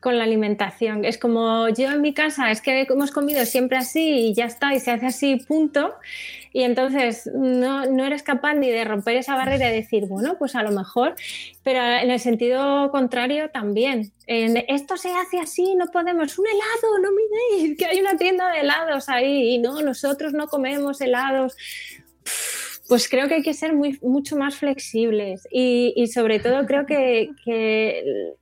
con 0.00 0.16
la 0.16 0.24
alimentación. 0.24 1.04
Es 1.04 1.18
como 1.18 1.68
yo 1.70 1.90
en 1.90 2.00
mi 2.00 2.14
casa, 2.14 2.50
es 2.50 2.60
que 2.60 2.82
hemos 2.82 3.10
comido 3.10 3.44
siempre 3.44 3.78
así 3.78 4.28
y 4.28 4.34
ya 4.34 4.44
está, 4.44 4.74
y 4.74 4.80
se 4.80 4.92
hace 4.92 5.06
así, 5.06 5.36
punto. 5.36 5.94
Y 6.52 6.62
entonces 6.62 7.28
no, 7.34 7.84
no 7.86 8.04
eres 8.04 8.22
capaz 8.22 8.54
ni 8.54 8.70
de 8.70 8.84
romper 8.84 9.16
esa 9.16 9.34
barrera 9.34 9.70
y 9.70 9.74
decir, 9.74 10.06
bueno, 10.06 10.36
pues 10.38 10.54
a 10.54 10.62
lo 10.62 10.70
mejor, 10.70 11.14
pero 11.62 11.80
en 11.80 12.10
el 12.10 12.20
sentido 12.20 12.90
contrario 12.90 13.50
también. 13.50 14.12
En, 14.26 14.56
esto 14.68 14.96
se 14.96 15.10
hace 15.10 15.40
así, 15.40 15.74
no 15.74 15.86
podemos, 15.86 16.38
un 16.38 16.46
helado, 16.46 16.98
no 17.02 17.08
miréis, 17.10 17.76
que 17.76 17.86
hay 17.86 18.00
una 18.00 18.16
tienda 18.16 18.50
de 18.52 18.60
helados 18.60 19.08
ahí 19.08 19.54
y 19.54 19.58
no, 19.58 19.82
nosotros 19.82 20.32
no 20.32 20.46
comemos 20.46 21.00
helados. 21.00 21.56
Pues 22.88 23.08
creo 23.08 23.28
que 23.28 23.34
hay 23.34 23.42
que 23.42 23.52
ser 23.52 23.74
muy, 23.74 23.98
mucho 24.00 24.36
más 24.36 24.56
flexibles 24.56 25.46
y, 25.50 25.92
y 25.96 26.06
sobre 26.06 26.40
todo 26.40 26.64
creo 26.66 26.86
que, 26.86 27.30
que 27.44 28.34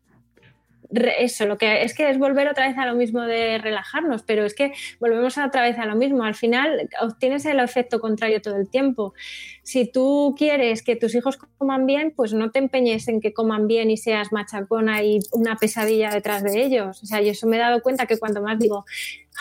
eso, 0.91 1.47
lo 1.47 1.59
que 1.59 1.82
es 1.82 1.95
que 1.95 2.09
es 2.11 2.18
volver 2.18 2.49
otra 2.49 2.68
vez 2.68 2.78
a 2.78 2.87
lo 2.87 2.95
mismo 2.95 3.22
de 3.22 3.59
relajarnos, 3.59 4.22
pero 4.22 4.45
es 4.45 4.55
que 4.55 4.72
volvemos 5.01 5.37
otra 5.39 5.62
vez 5.62 5.78
a 5.78 5.87
lo 5.87 5.97
mismo. 5.97 6.24
Al 6.24 6.34
final 6.34 6.89
obtienes 7.01 7.45
el 7.47 7.61
efecto 7.61 8.01
contrario 8.01 8.41
todo 8.41 8.57
el 8.57 8.68
tiempo. 8.68 9.14
Si 9.62 9.91
tú 9.91 10.34
quieres 10.39 10.82
que 10.82 10.97
tus 10.97 11.14
hijos 11.14 11.39
coman 11.59 11.87
bien, 11.87 12.12
pues 12.14 12.32
no 12.32 12.51
te 12.51 12.59
empeñes 12.59 13.09
en 13.09 13.20
que 13.20 13.32
coman 13.32 13.66
bien 13.66 13.91
y 13.91 13.97
seas 13.97 14.32
machacona 14.32 15.03
y 15.03 15.18
una 15.32 15.57
pesadilla 15.57 16.11
detrás 16.11 16.43
de 16.43 16.62
ellos. 16.64 17.03
O 17.03 17.07
sea, 17.07 17.20
yo 17.20 17.32
eso 17.32 17.47
me 17.47 17.57
he 17.57 17.61
dado 17.61 17.82
cuenta 17.82 18.07
que 18.07 18.18
cuando 18.18 18.43
más 18.43 18.59
digo, 18.59 18.84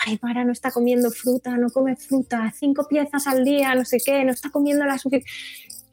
ay, 0.04 0.18
Mara 0.22 0.44
no 0.44 0.52
está 0.52 0.70
comiendo 0.70 1.10
fruta, 1.10 1.56
no 1.56 1.70
come 1.70 1.96
fruta, 1.96 2.52
cinco 2.54 2.86
piezas 2.88 3.26
al 3.26 3.44
día, 3.44 3.74
no 3.74 3.84
sé 3.84 3.98
qué, 4.04 4.24
no 4.24 4.32
está 4.32 4.50
comiendo 4.50 4.84
la 4.84 4.98
suficiente 4.98 5.30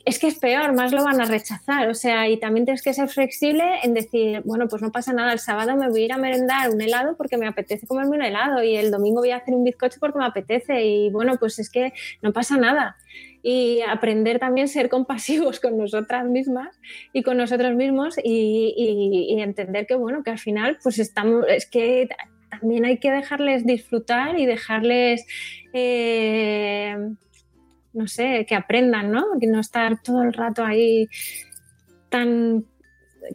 es 0.05 0.19
que 0.19 0.27
es 0.27 0.37
peor, 0.37 0.73
más 0.73 0.91
lo 0.91 1.03
van 1.03 1.21
a 1.21 1.25
rechazar. 1.25 1.87
O 1.89 1.93
sea, 1.93 2.27
y 2.27 2.37
también 2.37 2.65
tienes 2.65 2.81
que 2.83 2.93
ser 2.93 3.07
flexible 3.07 3.63
en 3.83 3.93
decir, 3.93 4.41
bueno, 4.43 4.67
pues 4.67 4.81
no 4.81 4.91
pasa 4.91 5.13
nada, 5.13 5.31
el 5.31 5.39
sábado 5.39 5.75
me 5.77 5.89
voy 5.89 6.01
a 6.01 6.05
ir 6.05 6.13
a 6.13 6.17
merendar 6.17 6.69
un 6.71 6.81
helado 6.81 7.15
porque 7.15 7.37
me 7.37 7.47
apetece 7.47 7.87
comerme 7.87 8.17
un 8.17 8.21
helado 8.23 8.61
y 8.63 8.75
el 8.75 8.91
domingo 8.91 9.21
voy 9.21 9.31
a 9.31 9.37
hacer 9.37 9.53
un 9.53 9.63
bizcocho 9.63 9.99
porque 10.01 10.19
me 10.19 10.25
apetece 10.25 10.83
y 10.83 11.09
bueno, 11.09 11.37
pues 11.39 11.57
es 11.59 11.69
que 11.69 11.93
no 12.21 12.33
pasa 12.33 12.57
nada. 12.57 12.97
Y 13.41 13.81
aprender 13.81 14.39
también 14.39 14.65
a 14.65 14.67
ser 14.67 14.89
compasivos 14.89 15.59
con 15.61 15.77
nosotras 15.77 16.25
mismas 16.25 16.77
y 17.13 17.23
con 17.23 17.37
nosotros 17.37 17.73
mismos 17.75 18.17
y, 18.21 18.73
y- 18.77 19.41
entender 19.41 19.85
que, 19.87 19.95
bueno, 19.95 20.23
que 20.23 20.31
al 20.31 20.39
final, 20.39 20.77
pues 20.83 20.99
estamos, 20.99 21.45
es 21.49 21.65
que 21.65 22.07
también 22.49 22.85
hay 22.85 22.97
que 22.97 23.11
dejarles 23.11 23.65
disfrutar 23.65 24.37
y 24.39 24.45
dejarles... 24.45 25.25
eh, 25.73 26.95
no 27.93 28.07
sé, 28.07 28.45
que 28.47 28.55
aprendan, 28.55 29.11
¿no? 29.11 29.25
Que 29.39 29.47
no 29.47 29.59
estar 29.59 30.01
todo 30.01 30.23
el 30.23 30.33
rato 30.33 30.63
ahí 30.65 31.07
tan... 32.09 32.65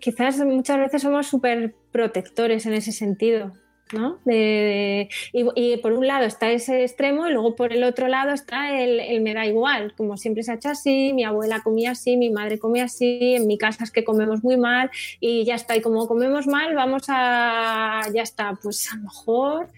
Quizás 0.01 0.39
muchas 0.41 0.79
veces 0.79 1.03
somos 1.03 1.27
súper 1.27 1.75
protectores 1.93 2.67
en 2.67 2.75
ese 2.75 2.93
sentido, 2.93 3.55
¿no? 3.93 4.19
De- 4.27 5.09
y 5.33 5.77
por 5.79 5.95
un 5.95 6.07
lado 6.07 6.27
está 6.27 6.51
ese 6.51 6.83
extremo 6.83 7.27
y 7.27 7.33
luego 7.33 7.57
por 7.57 7.73
el 7.73 7.83
otro 7.85 8.07
lado 8.07 8.33
está 8.33 8.79
el, 8.79 9.01
el 9.01 9.23
me 9.23 9.33
da 9.33 9.47
igual, 9.47 9.95
como 9.97 10.19
siempre 10.19 10.43
se 10.43 10.53
ha 10.53 10.57
hecho 10.57 10.69
así, 10.69 11.13
mi 11.15 11.25
abuela 11.25 11.63
comía 11.63 11.93
así, 11.93 12.19
mi 12.19 12.29
madre 12.29 12.59
comía 12.59 12.85
así, 12.85 13.35
en 13.35 13.47
mi 13.47 13.57
casa 13.57 13.85
es 13.85 13.91
que 13.91 14.05
comemos 14.05 14.45
muy 14.45 14.59
mal 14.59 14.91
y 15.21 15.45
ya 15.47 15.55
está, 15.55 15.75
y 15.75 15.81
como 15.81 16.07
comemos 16.07 16.47
mal 16.47 16.75
vamos 16.75 17.05
a, 17.09 18.03
ya 18.13 18.23
está, 18.23 18.59
pues 18.63 18.93
a 18.93 18.97
lo 18.97 19.05
mejor 19.05 19.71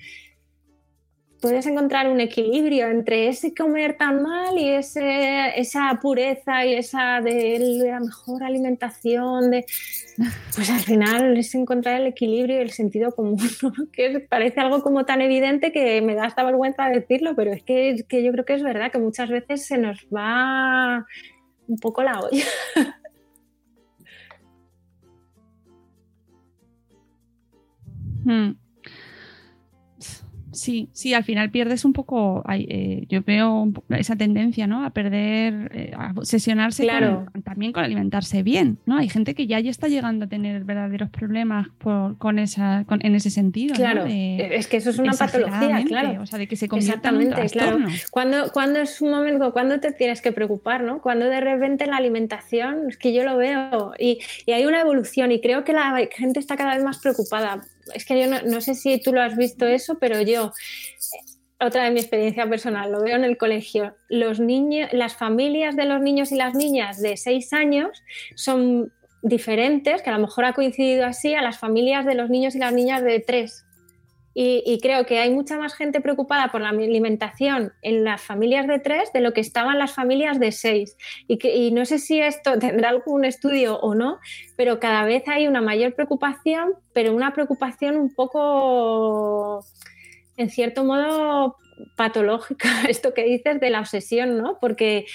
puedes 1.40 1.66
encontrar 1.66 2.08
un 2.08 2.20
equilibrio 2.20 2.88
entre 2.88 3.28
ese 3.28 3.54
comer 3.54 3.96
tan 3.96 4.22
mal 4.22 4.58
y 4.58 4.68
ese, 4.68 5.58
esa 5.58 5.98
pureza 6.00 6.66
y 6.66 6.74
esa 6.74 7.20
de 7.20 7.80
la 7.84 8.00
mejor 8.00 8.42
alimentación, 8.42 9.50
de, 9.50 9.64
pues 10.54 10.70
al 10.70 10.80
final 10.80 11.36
es 11.36 11.54
encontrar 11.54 12.00
el 12.00 12.08
equilibrio 12.08 12.58
y 12.58 12.60
el 12.62 12.70
sentido 12.70 13.12
común, 13.12 13.38
¿no? 13.62 13.72
que 13.92 14.20
parece 14.20 14.60
algo 14.60 14.82
como 14.82 15.04
tan 15.04 15.22
evidente 15.22 15.72
que 15.72 16.00
me 16.02 16.14
da 16.14 16.24
hasta 16.24 16.44
vergüenza 16.44 16.88
decirlo, 16.88 17.34
pero 17.34 17.52
es 17.52 17.62
que, 17.62 18.04
que 18.08 18.22
yo 18.22 18.32
creo 18.32 18.44
que 18.44 18.54
es 18.54 18.62
verdad 18.62 18.92
que 18.92 18.98
muchas 18.98 19.30
veces 19.30 19.64
se 19.64 19.78
nos 19.78 20.06
va 20.14 21.06
un 21.66 21.78
poco 21.78 22.02
la 22.02 22.20
olla. 22.20 22.44
Hmm. 28.22 28.52
Sí, 30.60 30.90
sí, 30.92 31.14
al 31.14 31.24
final 31.24 31.50
pierdes 31.50 31.86
un 31.86 31.94
poco, 31.94 32.44
eh, 32.52 33.06
yo 33.08 33.22
veo 33.22 33.72
esa 33.90 34.14
tendencia, 34.16 34.66
¿no? 34.66 34.84
A 34.84 34.90
perder, 34.90 35.70
eh, 35.74 35.92
a 35.96 36.12
obsesionarse 36.14 36.82
Claro. 36.82 37.26
con- 37.32 37.42
también 37.42 37.72
con 37.72 37.82
alimentarse 37.82 38.42
bien, 38.42 38.76
¿no? 38.84 38.98
Hay 38.98 39.08
gente 39.08 39.34
que 39.34 39.46
ya, 39.46 39.58
ya 39.60 39.70
está 39.70 39.88
llegando 39.88 40.26
a 40.26 40.28
tener 40.28 40.64
verdaderos 40.64 41.08
problemas 41.08 41.68
por- 41.78 42.18
con 42.18 42.38
esa, 42.38 42.84
con- 42.86 43.00
en 43.06 43.14
ese 43.14 43.30
sentido, 43.30 43.72
¿no? 43.72 43.80
Claro, 43.80 44.04
es 44.06 44.66
que 44.66 44.76
eso 44.76 44.90
es 44.90 44.98
una 44.98 45.12
patología, 45.12 45.82
claro. 45.86 46.20
O 46.22 46.26
sea, 46.26 46.38
de 46.38 46.46
que 46.46 46.56
se 46.56 46.68
convierta 46.68 47.08
en 47.08 47.16
un 47.16 47.30
claro. 47.48 47.78
¿Cuándo, 48.10 48.52
cuándo 48.52 48.80
es 48.80 49.00
un 49.00 49.10
momento, 49.12 49.52
cuándo 49.54 49.80
te 49.80 49.92
tienes 49.92 50.20
que 50.20 50.30
preocupar, 50.32 50.82
¿no? 50.82 51.00
Cuando 51.00 51.24
de 51.24 51.40
repente 51.40 51.86
la 51.86 51.96
alimentación, 51.96 52.90
es 52.90 52.98
que 52.98 53.14
yo 53.14 53.24
lo 53.24 53.38
veo 53.38 53.92
y, 53.98 54.18
y 54.44 54.52
hay 54.52 54.66
una 54.66 54.80
evolución 54.82 55.32
y 55.32 55.40
creo 55.40 55.64
que 55.64 55.72
la 55.72 55.98
gente 56.14 56.38
está 56.38 56.56
cada 56.58 56.74
vez 56.74 56.84
más 56.84 56.98
preocupada. 56.98 57.62
Es 57.94 58.04
que 58.04 58.20
yo 58.20 58.26
no, 58.26 58.42
no 58.42 58.60
sé 58.60 58.74
si 58.74 59.00
tú 59.00 59.12
lo 59.12 59.22
has 59.22 59.36
visto 59.36 59.66
eso, 59.66 59.98
pero 59.98 60.20
yo, 60.20 60.46
eh, 60.46 61.64
otra 61.66 61.84
de 61.84 61.90
mi 61.90 62.00
experiencia 62.00 62.48
personal, 62.48 62.90
lo 62.90 63.02
veo 63.02 63.16
en 63.16 63.24
el 63.24 63.36
colegio. 63.36 63.94
Los 64.08 64.40
niños, 64.40 64.90
las 64.92 65.14
familias 65.14 65.76
de 65.76 65.84
los 65.84 66.00
niños 66.00 66.32
y 66.32 66.36
las 66.36 66.54
niñas 66.54 67.00
de 67.00 67.16
6 67.16 67.52
años 67.52 68.02
son 68.34 68.92
diferentes, 69.22 70.02
que 70.02 70.10
a 70.10 70.14
lo 70.14 70.20
mejor 70.20 70.46
ha 70.46 70.54
coincidido 70.54 71.04
así, 71.04 71.34
a 71.34 71.42
las 71.42 71.58
familias 71.58 72.06
de 72.06 72.14
los 72.14 72.30
niños 72.30 72.54
y 72.54 72.58
las 72.58 72.72
niñas 72.72 73.02
de 73.02 73.20
3. 73.20 73.66
Y, 74.32 74.78
creo 74.80 75.06
que 75.06 75.18
hay 75.18 75.30
mucha 75.30 75.58
más 75.58 75.74
gente 75.74 76.00
preocupada 76.00 76.48
por 76.52 76.60
la 76.60 76.68
alimentación 76.68 77.72
en 77.82 78.04
las 78.04 78.22
familias 78.22 78.68
de 78.68 78.78
tres 78.78 79.12
de 79.12 79.20
lo 79.20 79.32
que 79.32 79.40
estaban 79.40 79.78
las 79.78 79.92
familias 79.92 80.38
de 80.38 80.52
seis. 80.52 80.96
Y, 81.26 81.38
y 81.48 81.72
no 81.72 81.84
sé 81.84 81.98
si 81.98 82.20
esto 82.20 82.58
tendrá 82.58 82.90
algún 82.90 83.24
estudio 83.24 83.78
o 83.80 83.94
no, 83.94 84.18
pero 84.56 84.78
cada 84.78 85.04
vez 85.04 85.26
hay 85.26 85.48
una 85.48 85.60
mayor 85.60 85.94
preocupación, 85.94 86.74
pero 86.92 87.14
una 87.14 87.32
preocupación 87.32 87.96
un 87.96 88.14
poco, 88.14 89.64
en 90.36 90.48
cierto 90.48 90.84
modo, 90.84 91.56
patológica, 91.96 92.68
esto 92.88 93.14
que 93.14 93.24
dices 93.24 93.60
de 93.60 93.70
la 93.70 93.80
obsesión, 93.80 94.38
¿no? 94.38 94.58
Porque 94.60 95.06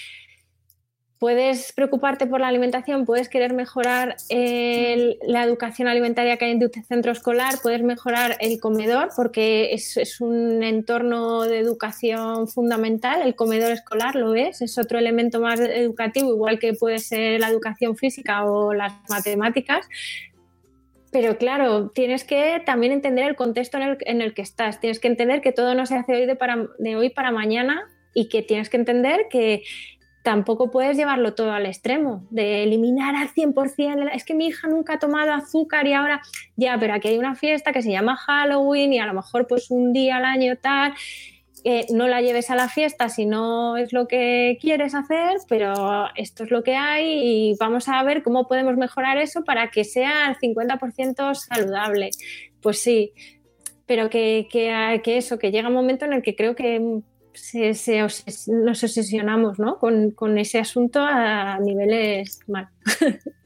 puedes 1.20 1.72
preocuparte 1.72 2.28
por 2.28 2.42
la 2.42 2.48
alimentación, 2.48 3.06
puedes 3.06 3.30
querer 3.30 3.54
mejorar 3.54 4.16
la 4.30 5.44
educación 5.44 5.88
alimentaria 5.88 6.38
que 6.38 6.46
hay 6.46 6.52
en 6.52 6.60
tu 6.60 6.70
centro 6.88 7.12
escolar, 7.12 7.56
puedes 7.64 7.84
mejorar 7.84 8.38
el 8.42 8.60
comedor 8.60 9.10
porque 9.16 9.74
es, 9.74 10.20
un 10.20 10.64
entorno 10.64 11.44
de 11.44 11.60
educación 11.60 12.48
fundamental, 12.48 13.22
el 13.22 13.36
comedor 13.36 13.72
escolar 13.72 14.16
lo 14.16 14.36
es, 14.36 14.62
es 14.62 14.78
otro 14.78 15.00
elemento 15.00 15.40
más 15.40 15.60
educativo, 15.60 16.34
igual 16.34 16.60
que 16.60 16.74
puede 16.74 17.00
ser 17.00 17.40
la 17.40 17.50
educación 17.50 17.96
física 17.96 18.46
o 18.46 18.74
las 18.74 18.94
matemáticas. 19.10 19.88
Pero 21.12 21.38
claro, 21.38 21.92
tienes 21.92 22.26
que 22.26 22.62
también 22.66 22.92
entender 22.92 23.26
el 23.26 23.38
contexto 23.38 23.78
en 23.78 24.22
el, 24.22 24.34
que 24.34 24.42
estás. 24.42 24.82
Tienes 24.82 25.00
que 25.00 25.08
entender 25.08 25.40
que 25.40 25.54
todo 25.54 25.74
no 25.74 25.86
se 25.86 25.96
hace 25.96 26.14
hoy 26.14 26.26
de 26.26 26.96
hoy 26.98 27.10
para 27.10 27.32
mañana 27.32 27.88
y 28.14 28.30
que 28.30 28.42
tienes 28.42 28.70
que 28.70 28.78
entender 28.78 29.28
que 29.30 29.64
tampoco 30.26 30.72
puedes 30.72 30.98
llevarlo 30.98 31.36
todo 31.36 31.52
al 31.54 31.68
extremo, 31.68 32.26
de 32.32 32.64
eliminar 32.64 33.16
al 33.16 33.30
100%, 33.30 34.00
de 34.00 34.06
la- 34.06 34.12
es 34.12 34.26
que 34.26 34.34
mi 34.34 34.48
hija 34.48 34.68
nunca 34.68 34.96
ha 34.96 35.00
tomado 35.00 35.32
azúcar 35.32 35.86
y 35.88 35.94
ahora, 35.94 36.20
ya, 36.58 36.78
pero 36.80 36.96
aquí 36.96 37.08
hay 37.10 37.18
una 37.18 37.36
fiesta 37.36 37.72
que 37.72 37.82
se 37.84 37.92
llama 37.92 38.18
Halloween 38.18 38.92
y 38.92 39.00
a 39.00 39.06
lo 39.06 39.14
mejor 39.14 39.46
pues 39.48 39.70
un 39.70 39.94
día 39.94 40.18
al 40.18 40.26
año 40.26 40.58
tal, 40.58 40.94
no 41.92 42.08
la 42.08 42.22
lleves 42.22 42.52
a 42.52 42.56
la 42.56 42.70
fiesta 42.70 43.10
si 43.10 43.26
no 43.26 43.78
es 43.78 43.92
lo 43.92 44.08
que 44.08 44.58
quieres 44.62 44.94
hacer, 44.94 45.38
pero 45.48 46.08
esto 46.16 46.44
es 46.44 46.52
lo 46.52 46.62
que 46.62 46.76
hay 46.76 47.52
y 47.52 47.56
vamos 47.60 47.88
a 47.88 48.04
ver 48.04 48.22
cómo 48.22 48.48
podemos 48.48 48.78
mejorar 48.78 49.18
eso 49.18 49.44
para 49.44 49.70
que 49.72 49.84
sea 49.84 50.28
al 50.28 50.36
50% 50.38 51.34
saludable. 51.34 52.12
Pues 52.62 52.80
sí, 52.84 53.14
pero 53.88 54.10
que, 54.12 54.48
que 54.52 55.18
eso, 55.18 55.40
que 55.40 55.52
llega 55.52 55.68
un 55.70 55.74
momento 55.74 56.06
en 56.06 56.14
el 56.14 56.22
que 56.22 56.36
creo 56.36 56.56
que 56.56 57.02
se, 57.36 58.02
nos 58.48 58.84
obsesionamos 58.84 59.60
¿no? 59.60 59.78
con, 59.78 60.12
con 60.12 60.38
ese 60.38 60.60
asunto 60.60 61.02
a 61.02 61.60
niveles 61.60 62.40
mal. 62.48 62.70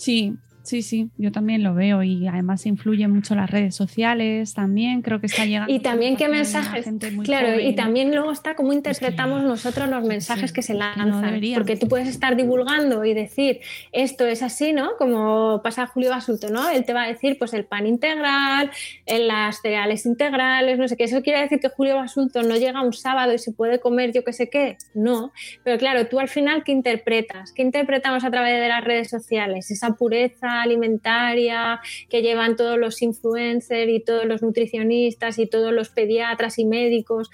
Sí, 0.00 0.34
sí, 0.62 0.82
sí, 0.82 1.10
yo 1.16 1.32
también 1.32 1.62
lo 1.62 1.74
veo 1.74 2.02
y 2.02 2.26
además 2.26 2.66
influyen 2.66 3.10
mucho 3.10 3.34
las 3.34 3.50
redes 3.50 3.74
sociales 3.74 4.54
también, 4.54 5.02
creo 5.02 5.20
que 5.20 5.26
está 5.26 5.44
llegando. 5.44 5.72
Y 5.72 5.80
también 5.80 6.16
qué 6.16 6.28
mensajes, 6.28 6.86
claro, 7.24 7.60
y 7.60 7.74
también 7.74 8.14
luego 8.14 8.32
está 8.32 8.54
cómo 8.54 8.72
interpretamos 8.72 9.42
nosotros 9.42 9.88
los 9.88 10.04
mensajes 10.04 10.50
sí, 10.50 10.54
que 10.54 10.62
se 10.62 10.72
es 10.74 10.78
que 10.78 11.00
no 11.00 11.20
lanzan, 11.20 11.40
porque 11.54 11.76
tú 11.76 11.88
puedes 11.88 12.08
estar 12.08 12.36
divulgando 12.36 13.04
y 13.04 13.14
decir 13.14 13.60
esto 13.92 14.26
es 14.26 14.42
así, 14.42 14.72
¿no? 14.72 14.96
Como 14.98 15.60
pasa 15.62 15.86
Julio 15.86 16.10
Basulto, 16.10 16.50
¿no? 16.50 16.68
Él 16.68 16.84
te 16.84 16.92
va 16.92 17.04
a 17.04 17.08
decir 17.08 17.38
pues 17.38 17.54
el 17.54 17.64
pan 17.64 17.86
integral, 17.86 18.70
en 19.06 19.28
las 19.28 19.60
cereales 19.62 20.06
integrales, 20.06 20.78
no 20.78 20.88
sé 20.88 20.96
qué. 20.96 21.04
Eso 21.04 21.22
quiere 21.22 21.40
decir 21.40 21.60
que 21.60 21.68
Julio 21.68 21.96
Basulto 21.96 22.42
no 22.42 22.56
llega 22.56 22.82
un 22.82 22.92
sábado 22.92 23.32
y 23.32 23.38
se 23.38 23.52
puede 23.52 23.80
comer 23.80 24.12
yo 24.12 24.24
qué 24.24 24.32
sé 24.32 24.48
qué, 24.48 24.76
no. 24.94 25.32
Pero 25.64 25.78
claro, 25.78 26.06
tú 26.06 26.20
al 26.20 26.28
final 26.28 26.64
qué 26.64 26.72
interpretas, 26.72 27.52
qué 27.52 27.62
interpretamos 27.62 28.24
a 28.24 28.30
través 28.30 28.60
de 28.60 28.68
las 28.68 28.84
redes 28.84 29.08
sociales, 29.08 29.70
esa 29.70 29.94
pureza 29.94 30.49
alimentaria 30.58 31.80
que 32.08 32.22
llevan 32.22 32.56
todos 32.56 32.78
los 32.78 33.02
influencers 33.02 33.90
y 33.90 34.00
todos 34.00 34.24
los 34.24 34.42
nutricionistas 34.42 35.38
y 35.38 35.46
todos 35.46 35.72
los 35.72 35.90
pediatras 35.90 36.58
y 36.58 36.64
médicos. 36.64 37.30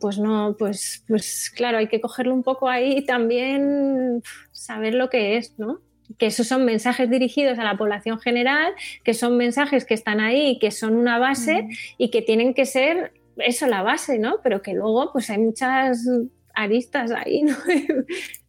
Pues 0.00 0.18
no, 0.18 0.56
pues, 0.58 1.04
pues 1.06 1.50
claro, 1.54 1.78
hay 1.78 1.86
que 1.86 2.00
cogerlo 2.00 2.34
un 2.34 2.42
poco 2.42 2.68
ahí 2.68 2.98
y 2.98 3.06
también 3.06 4.22
saber 4.50 4.94
lo 4.94 5.08
que 5.10 5.36
es, 5.36 5.58
¿no? 5.58 5.80
Que 6.18 6.26
esos 6.26 6.48
son 6.48 6.64
mensajes 6.64 7.08
dirigidos 7.08 7.58
a 7.58 7.64
la 7.64 7.76
población 7.76 8.18
general, 8.18 8.72
que 9.04 9.14
son 9.14 9.36
mensajes 9.36 9.84
que 9.84 9.94
están 9.94 10.20
ahí, 10.20 10.58
que 10.58 10.70
son 10.70 10.96
una 10.96 11.18
base 11.18 11.68
y 11.98 12.10
que 12.10 12.20
tienen 12.22 12.52
que 12.52 12.66
ser 12.66 13.12
eso 13.36 13.66
la 13.66 13.82
base, 13.82 14.18
¿no? 14.18 14.40
Pero 14.42 14.62
que 14.62 14.74
luego 14.74 15.12
pues 15.12 15.30
hay 15.30 15.38
muchas 15.38 16.06
aristas 16.54 17.12
ahí, 17.12 17.42
¿no? 17.42 17.56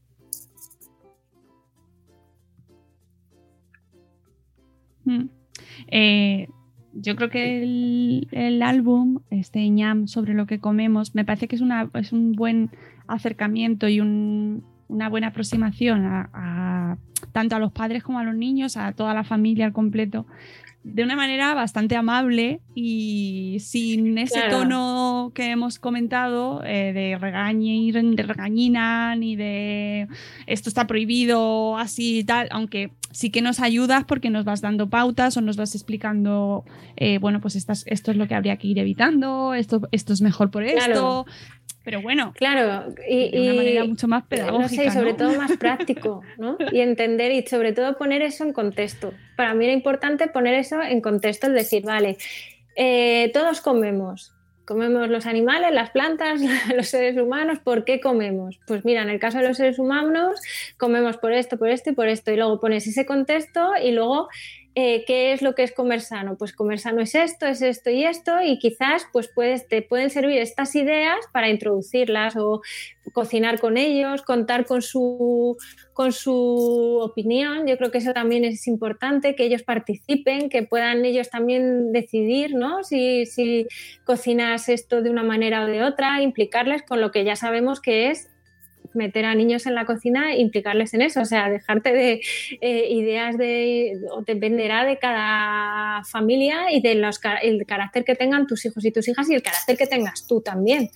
Mm. 5.06 5.26
Eh, 5.88 6.48
yo 6.94 7.16
creo 7.16 7.30
que 7.30 7.64
el, 7.64 8.28
el 8.32 8.62
álbum, 8.62 9.20
este 9.32 9.68
ñam 9.70 10.08
sobre 10.08 10.34
lo 10.34 10.46
que 10.46 10.60
comemos, 10.60 11.16
me 11.16 11.26
parece 11.26 11.48
que 11.48 11.56
es, 11.56 11.62
una, 11.62 11.90
es 11.96 12.12
un 12.14 12.34
buen 12.34 12.70
acercamiento 13.08 13.88
y 13.88 14.00
un- 14.00 14.64
una 14.90 15.10
buena 15.10 15.28
aproximación 15.28 16.06
a, 16.06 16.30
a- 16.34 16.98
tanto 17.32 17.56
a 17.56 17.60
los 17.60 17.72
padres 17.72 18.04
como 18.04 18.20
a 18.20 18.24
los 18.24 18.36
niños, 18.36 18.78
a 18.78 18.92
toda 18.92 19.14
la 19.16 19.24
familia 19.24 19.66
al 19.66 19.74
completo, 19.74 20.28
de 20.84 21.02
una 21.04 21.16
manera 21.16 21.54
bastante 21.56 21.96
amable 21.96 22.60
y 22.76 23.58
sin 23.62 24.18
ese 24.18 24.42
Claro. 24.42 24.60
tono 24.60 25.32
que 25.34 25.50
hemos 25.50 25.80
comentado 25.80 26.62
eh, 26.66 26.92
de 26.94 27.18
regañir, 27.18 27.96
de 28.04 28.24
regañina, 28.24 29.16
ni 29.16 29.36
de 29.38 30.08
esto 30.46 30.70
está 30.70 30.86
prohibido, 30.86 31.78
así 31.78 32.20
y 32.20 32.24
tal, 32.26 32.50
aunque 32.52 32.92
sí 33.14 33.30
que 33.32 33.42
nos 33.42 33.62
ayudas 33.62 34.04
porque 34.04 34.30
nos 34.30 34.44
vas 34.44 34.60
dando 34.60 34.90
pautas 34.90 35.38
o 35.38 35.42
nos 35.42 35.56
vas 35.56 35.74
explicando, 35.76 36.66
eh, 36.98 37.20
bueno, 37.20 37.40
pues 37.40 37.56
estas- 37.56 37.86
esto 37.88 38.12
es 38.12 38.18
lo 38.18 38.28
que 38.28 38.36
habría 38.36 38.58
que 38.58 38.68
ir 38.68 38.80
evitando, 38.80 39.54
esto, 39.54 39.82
esto 39.92 40.12
es 40.12 40.22
mejor 40.22 40.52
por 40.52 40.64
esto. 40.64 41.26
Pero 41.86 42.02
bueno, 42.02 42.34
Claro, 42.36 42.94
y, 43.10 43.32
de 43.32 43.42
una 43.42 43.54
y- 43.54 43.58
manera 43.58 43.84
mucho 43.86 44.08
más 44.08 44.24
pedagógica. 44.26 44.62
No 44.62 44.70
sé, 44.70 44.86
y 44.86 44.90
sobre 44.92 45.12
¿no? 45.12 45.18
todo 45.18 45.38
más 45.38 45.52
práctico, 45.58 46.22
¿no? 46.38 46.58
Y 46.72 46.80
entender 46.80 47.32
y 47.34 47.46
sobre 47.46 47.72
todo 47.74 47.98
poner 47.98 48.22
eso 48.22 48.44
en 48.46 48.54
contexto. 48.54 49.14
Para 49.36 49.54
mí 49.54 49.66
era 49.66 49.74
importante 49.74 50.28
poner 50.28 50.54
eso 50.56 50.82
en 50.82 51.02
contexto, 51.02 51.48
es 51.48 51.54
decir, 51.54 51.84
vale, 51.84 52.18
eh, 52.76 53.30
todos 53.34 53.62
comemos. 53.62 54.33
Comemos 54.66 55.10
los 55.10 55.26
animales, 55.26 55.74
las 55.74 55.92
plantas, 55.92 56.40
los 56.76 56.88
seres 56.88 57.18
humanos. 57.18 57.60
¿Por 57.60 57.84
qué 57.84 58.00
comemos? 58.00 58.60
Pues 58.66 58.86
mira, 58.86 59.02
en 59.02 59.10
el 59.10 59.20
caso 59.20 59.40
de 59.40 59.48
los 59.48 59.58
seres 59.58 59.80
humanos, 59.80 60.40
comemos 60.78 61.18
por 61.18 61.34
esto, 61.34 61.58
por 61.58 61.70
esto 61.70 61.90
y 61.90 61.94
por 61.94 62.08
esto. 62.08 62.32
Y 62.32 62.38
luego 62.38 62.60
pones 62.60 62.88
ese 62.88 63.06
contexto 63.06 63.72
y 63.82 63.92
luego 63.92 64.30
eh, 64.76 65.04
¿qué 65.06 65.34
es 65.34 65.42
lo 65.44 65.54
que 65.54 65.64
es 65.64 65.72
comer 65.72 66.02
sano? 66.02 66.36
Pues 66.36 66.52
comer 66.52 66.80
sano 66.80 67.02
es 67.02 67.14
esto, 67.14 67.46
es 67.46 67.62
esto 67.62 67.92
y 67.92 68.06
esto, 68.06 68.42
y 68.42 68.58
quizás 68.58 69.06
pues 69.12 69.28
puedes, 69.28 69.68
te 69.68 69.84
pueden 69.84 70.10
servir 70.10 70.40
estas 70.40 70.76
ideas 70.76 71.18
para 71.32 71.50
introducirlas 71.50 72.36
o 72.36 72.62
cocinar 73.14 73.60
con 73.60 73.78
ellos, 73.78 74.24
contar 74.24 74.66
con 74.66 74.82
su, 74.82 75.58
con 75.94 76.12
su 76.12 77.00
opinión. 77.02 77.68
Yo 77.68 77.78
creo 77.78 77.92
que 77.92 78.00
eso 78.00 78.14
también 78.14 78.46
es 78.46 78.68
importante, 78.68 79.36
que 79.36 79.46
ellos 79.46 79.62
participen, 79.62 80.50
que 80.50 80.64
puedan 80.64 81.06
ellos 81.06 81.30
también 81.30 81.92
decidir 81.92 82.56
¿no? 82.56 82.84
si, 82.84 83.28
si 83.28 83.68
cocinas 84.06 84.70
esto 84.70 85.04
de 85.04 85.12
una 85.12 85.24
manera 85.24 85.64
o 85.64 85.68
de 85.68 85.84
otra, 85.84 86.22
implicarles 86.24 86.82
con 86.82 87.00
lo 87.00 87.12
que 87.12 87.24
ya 87.24 87.36
sabemos 87.36 87.80
que 87.80 88.10
es 88.10 88.33
meter 88.96 89.26
a 89.26 89.36
niños 89.36 89.66
en 89.66 89.76
la 89.76 89.86
cocina 89.86 90.34
e 90.34 90.40
implicarles 90.40 90.94
en 90.94 91.02
eso, 91.02 91.22
o 91.22 91.26
sea, 91.26 91.50
dejarte 91.50 91.94
de 91.94 92.22
eh, 92.62 92.88
ideas 92.90 93.38
de, 93.38 94.00
o 94.12 94.22
dependerá 94.22 94.86
de 94.86 94.98
cada 94.98 96.04
familia 96.06 96.72
y 96.72 96.82
del 96.82 97.04
el 97.42 97.66
carácter 97.66 98.04
que 98.04 98.16
tengan 98.16 98.48
tus 98.48 98.66
hijos 98.66 98.84
y 98.86 98.92
tus 98.92 99.08
hijas 99.08 99.30
y 99.30 99.36
el 99.36 99.44
carácter 99.44 99.78
que 99.78 99.88
tengas 99.88 100.28
tú 100.28 100.42
también. 100.42 100.90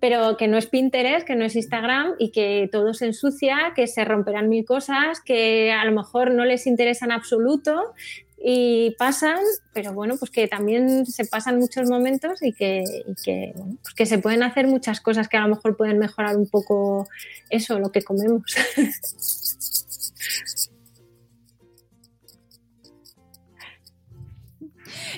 Pero 0.00 0.36
que 0.36 0.46
no 0.46 0.58
es 0.58 0.66
Pinterest, 0.66 1.26
que 1.26 1.34
no 1.34 1.44
es 1.44 1.56
Instagram 1.56 2.14
y 2.20 2.30
que 2.30 2.68
todo 2.70 2.94
se 2.94 3.06
ensucia, 3.06 3.72
que 3.74 3.88
se 3.88 4.04
romperán 4.04 4.48
mil 4.48 4.64
cosas, 4.64 5.20
que 5.20 5.72
a 5.72 5.84
lo 5.84 5.92
mejor 5.92 6.30
no 6.30 6.44
les 6.44 6.68
interesa 6.68 7.04
en 7.06 7.12
absoluto, 7.12 7.94
y 8.40 8.94
pasan, 8.98 9.40
pero 9.72 9.92
bueno, 9.92 10.16
pues 10.18 10.30
que 10.30 10.46
también 10.46 11.06
se 11.06 11.24
pasan 11.24 11.58
muchos 11.58 11.88
momentos 11.88 12.42
y 12.42 12.52
que, 12.52 12.84
y 13.06 13.14
que, 13.22 13.52
bueno, 13.56 13.76
pues 13.82 13.94
que 13.94 14.06
se 14.06 14.18
pueden 14.18 14.42
hacer 14.42 14.66
muchas 14.66 15.00
cosas 15.00 15.28
que 15.28 15.36
a 15.36 15.42
lo 15.42 15.48
mejor 15.48 15.76
pueden 15.76 15.98
mejorar 15.98 16.36
un 16.36 16.48
poco 16.48 17.08
eso, 17.50 17.78
lo 17.78 17.90
que 17.90 18.02
comemos. 18.02 18.54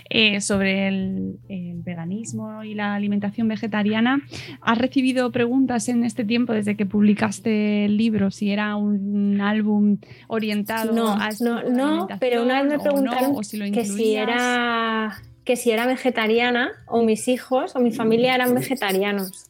Eh, 0.08 0.40
sobre 0.40 0.88
el, 0.88 1.38
el 1.48 1.82
veganismo 1.82 2.64
y 2.64 2.74
la 2.74 2.94
alimentación 2.94 3.48
vegetariana. 3.48 4.22
¿Has 4.60 4.78
recibido 4.78 5.30
preguntas 5.30 5.88
en 5.88 6.04
este 6.04 6.24
tiempo 6.24 6.52
desde 6.52 6.76
que 6.76 6.86
publicaste 6.86 7.84
el 7.84 7.96
libro? 7.96 8.30
Si 8.30 8.50
era 8.50 8.76
un 8.76 9.40
álbum 9.40 9.98
orientado 10.28 10.92
No, 10.92 11.20
a 11.20 11.28
este 11.28 11.44
no, 11.44 11.62
no, 11.62 12.08
pero 12.18 12.42
una 12.42 12.62
vez 12.62 12.70
me 12.70 12.76
o 12.76 12.78
no, 12.78 12.82
preguntaron 12.84 13.32
o 13.36 13.42
si 13.42 13.56
lo 13.56 13.70
que 13.70 13.84
si 13.84 14.14
era 14.14 15.16
que 15.44 15.56
si 15.56 15.70
era 15.70 15.86
vegetariana 15.86 16.70
o 16.86 17.02
mis 17.02 17.26
hijos 17.28 17.74
o 17.74 17.80
mi 17.80 17.92
familia 17.92 18.34
eran 18.34 18.54
vegetarianos. 18.54 19.49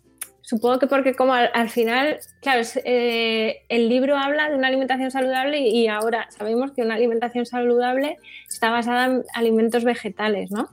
Supongo 0.51 0.81
que 0.81 0.89
porque 0.89 1.15
como 1.15 1.33
al, 1.33 1.49
al 1.55 1.71
final, 1.71 2.19
claro, 2.43 2.63
eh, 2.85 3.63
el 3.69 3.89
libro 3.89 4.17
habla 4.17 4.51
de 4.51 4.57
una 4.57 4.67
alimentación 4.67 5.13
saludable 5.13 5.61
y, 5.61 5.83
y 5.83 5.87
ahora 5.87 6.27
sabemos 6.37 6.73
que 6.73 6.83
una 6.83 6.97
alimentación 6.97 7.47
saludable 7.47 8.19
está 8.49 8.69
basada 8.69 9.05
en 9.05 9.25
alimentos 9.33 9.85
vegetales, 9.85 10.51
¿no? 10.51 10.69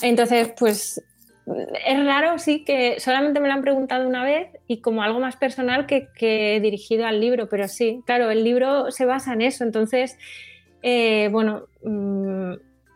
Entonces, 0.00 0.52
pues 0.56 1.02
es 1.84 2.04
raro, 2.06 2.38
sí, 2.38 2.62
que 2.64 3.00
solamente 3.00 3.40
me 3.40 3.48
lo 3.48 3.54
han 3.54 3.62
preguntado 3.62 4.06
una 4.06 4.22
vez 4.22 4.46
y 4.68 4.80
como 4.80 5.02
algo 5.02 5.18
más 5.18 5.34
personal 5.34 5.86
que, 5.86 6.06
que 6.14 6.60
dirigido 6.60 7.04
al 7.04 7.20
libro, 7.20 7.48
pero 7.48 7.66
sí, 7.66 8.00
claro, 8.06 8.30
el 8.30 8.44
libro 8.44 8.92
se 8.92 9.06
basa 9.06 9.32
en 9.32 9.42
eso, 9.42 9.64
entonces, 9.64 10.18
eh, 10.82 11.30
bueno, 11.32 11.66
mm, 11.82 12.52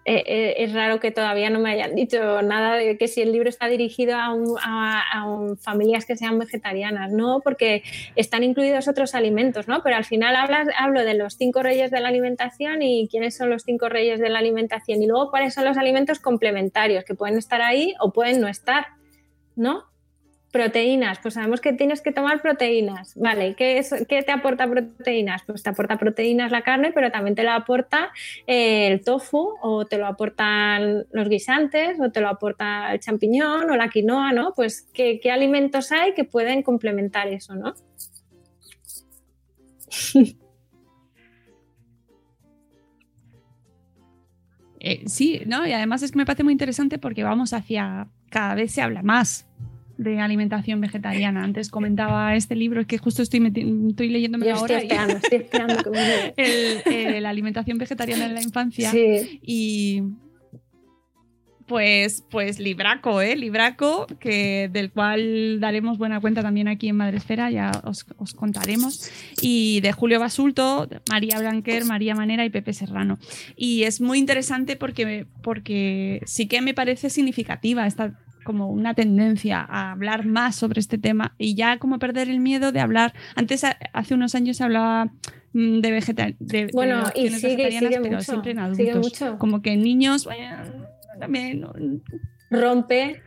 eh, 0.09 0.23
eh, 0.25 0.55
es 0.59 0.73
raro 0.73 1.01
que 1.01 1.11
todavía 1.11 1.51
no 1.51 1.59
me 1.59 1.73
hayan 1.73 1.97
dicho 1.97 2.41
nada 2.43 2.77
de 2.77 2.97
que 2.97 3.09
si 3.09 3.23
el 3.23 3.33
libro 3.33 3.49
está 3.49 3.67
dirigido 3.67 4.17
a, 4.17 4.33
un- 4.33 5.59
familias 5.59 6.07
que 6.07 6.17
sean 6.17 6.39
vegetarianas, 6.39 7.11
no, 7.11 7.41
porque 7.43 7.83
están 8.15 8.45
incluidos 8.45 8.87
otros 8.87 9.17
alimentos, 9.17 9.67
¿no? 9.67 9.83
Pero 9.83 9.97
al 9.97 10.05
final 10.05 10.37
hablo 10.79 11.05
de 11.05 11.15
los 11.15 11.35
cinco 11.37 11.63
reyes 11.63 11.91
de 11.91 12.01
la 12.01 12.09
alimentación 12.09 12.83
y 12.83 13.09
quiénes 13.11 13.37
son 13.37 13.51
los 13.51 13.65
cinco 13.65 13.89
reyes 13.89 14.21
de 14.21 14.29
la 14.29 14.39
alimentación 14.39 15.03
y 15.03 15.07
luego 15.09 15.31
cuáles 15.31 15.55
son 15.55 15.65
los 15.65 15.77
alimentos 15.77 16.21
complementarios 16.21 17.05
que 17.05 17.15
pueden 17.17 17.37
estar 17.37 17.61
ahí 17.61 17.95
o 17.99 18.13
pueden 18.13 18.41
no 18.41 18.47
estar, 18.49 18.87
¿no? 19.57 19.83
Proteínas, 20.57 21.19
pues 21.19 21.35
sabemos 21.35 21.61
que 21.61 21.75
tienes 21.75 22.01
que 22.01 22.13
tomar 22.13 22.41
proteínas, 22.41 23.15
¿vale? 23.15 23.55
¿Qué, 23.55 23.85
te 24.09 24.33
aporta 24.33 24.67
proteínas? 24.67 25.43
Pues 25.47 25.63
te 25.63 25.69
aporta 25.69 25.99
proteínas 25.99 26.51
la 26.51 26.63
carne, 26.63 26.93
pero 26.95 27.11
también 27.11 27.35
te 27.35 27.43
la 27.43 27.57
aporta 27.57 28.11
eh, 28.47 28.87
el 28.87 29.05
tofu 29.05 29.55
o 29.61 29.85
te 29.85 29.99
lo 29.99 30.07
aportan 30.07 31.05
los 31.13 31.29
guisantes 31.29 32.01
o 32.01 32.11
te 32.11 32.23
lo 32.23 32.29
aporta 32.29 32.95
el 32.95 33.01
champiñón 33.01 33.69
o 33.69 33.77
la 33.77 33.91
quinoa, 33.91 34.33
¿no? 34.33 34.55
Pues 34.57 34.89
¿qué, 34.95 35.21
qué 35.21 35.31
alimentos 35.31 35.93
hay 35.93 36.15
que 36.15 36.25
pueden 36.25 36.63
complementar 36.63 37.29
eso, 37.29 37.55
¿no? 37.55 37.75
Eh, 44.79 45.03
sí, 45.07 45.43
¿no? 45.47 45.67
Y 45.67 45.73
además 45.73 46.03
es 46.03 46.13
que 46.13 46.19
me 46.19 46.27
parece 46.27 46.45
muy 46.45 46.53
interesante 46.53 46.99
porque 46.99 47.25
vamos 47.25 47.53
hacia. 47.53 48.07
Cada 48.31 48.55
vez 48.55 48.71
se 48.71 48.83
habla 48.83 49.03
más 49.03 49.47
de 49.99 50.21
alimentación 50.21 50.81
vegetariana. 50.81 51.43
Antes 51.43 51.71
comentaba 51.71 52.35
este 52.37 52.55
libro 52.55 52.87
que 52.87 52.99
justo 52.99 53.23
estoy, 53.23 53.41
estoy 53.89 54.09
leyéndome 54.09 54.51
estoy 54.51 54.61
ahora. 54.77 54.85
y- 54.85 55.13
estoy 55.17 55.39
esperando 55.39 55.75
el, 56.37 56.83
eh, 56.85 57.21
la 57.21 57.31
alimentación 57.31 57.79
vegetariana 57.79 58.27
en 58.27 58.35
la 58.35 58.43
infancia. 58.43 58.91
Sí, 58.91 59.41
Y 59.43 60.03
pues, 61.67 62.23
pues 62.31 62.61
Libraco, 62.61 63.21
¿eh? 63.21 63.35
Libraco, 63.35 64.07
que, 64.21 64.71
del 64.73 64.93
cual 64.93 65.59
daremos 65.59 65.99
buena 65.99 66.21
cuenta 66.21 66.41
también 66.41 66.69
aquí 66.69 66.89
en 66.89 66.97
Madresfera, 66.97 67.51
ya 67.51 67.73
os, 67.83 68.07
os 68.19 68.35
contaremos. 68.35 69.11
Y 69.43 69.81
de 69.81 69.91
Julio 69.91 70.21
Basulto, 70.21 70.89
María 71.11 71.41
Blanquer, 71.41 71.85
María 71.85 72.15
Manera 72.15 72.45
y 72.45 72.51
Pepe 72.51 72.73
Serrano. 72.73 73.19
Y 73.57 73.83
es 73.83 74.01
muy 74.01 74.19
interesante 74.19 74.77
porque, 74.77 75.27
porque 75.43 76.21
sí 76.25 76.47
que 76.47 76.61
me 76.61 76.73
parece 76.73 77.11
significativa 77.11 77.85
esta 77.85 78.17
como 78.47 78.71
una 78.71 78.95
tendencia 78.95 79.61
a 79.61 79.93
hablar 79.93 80.25
más 80.25 80.57
sobre 80.57 80.81
este 80.81 80.97
tema 80.97 81.35
y 81.37 81.55
ya 81.55 81.79
como 81.79 81.99
perder 81.99 82.31
el 82.31 82.41
miedo 82.41 82.73
de 82.73 82.81
hablar. 82.81 83.13
Antes, 83.35 83.63
hace 83.93 84.15
unos 84.15 84.35
años 84.35 84.57
se 84.57 84.65
hablaba 84.65 85.11
mm, 85.53 85.81
de 85.81 85.91
de 86.39 86.69
Bueno, 86.73 87.03
y 87.15 87.29
sigue- 87.29 87.71
sigue 87.79 88.01
pero 88.01 88.13
mucho, 88.17 88.21
siempre 88.23 88.53
en 88.53 88.75
sigue 88.77 88.91
adultos. 88.93 89.13
mucho. 89.21 89.39
Como 89.39 89.61
que 89.61 89.73
en 89.73 89.83
niños 89.83 90.25
bueno, 90.25 90.87
también 91.21 91.67
rompe. 92.51 93.23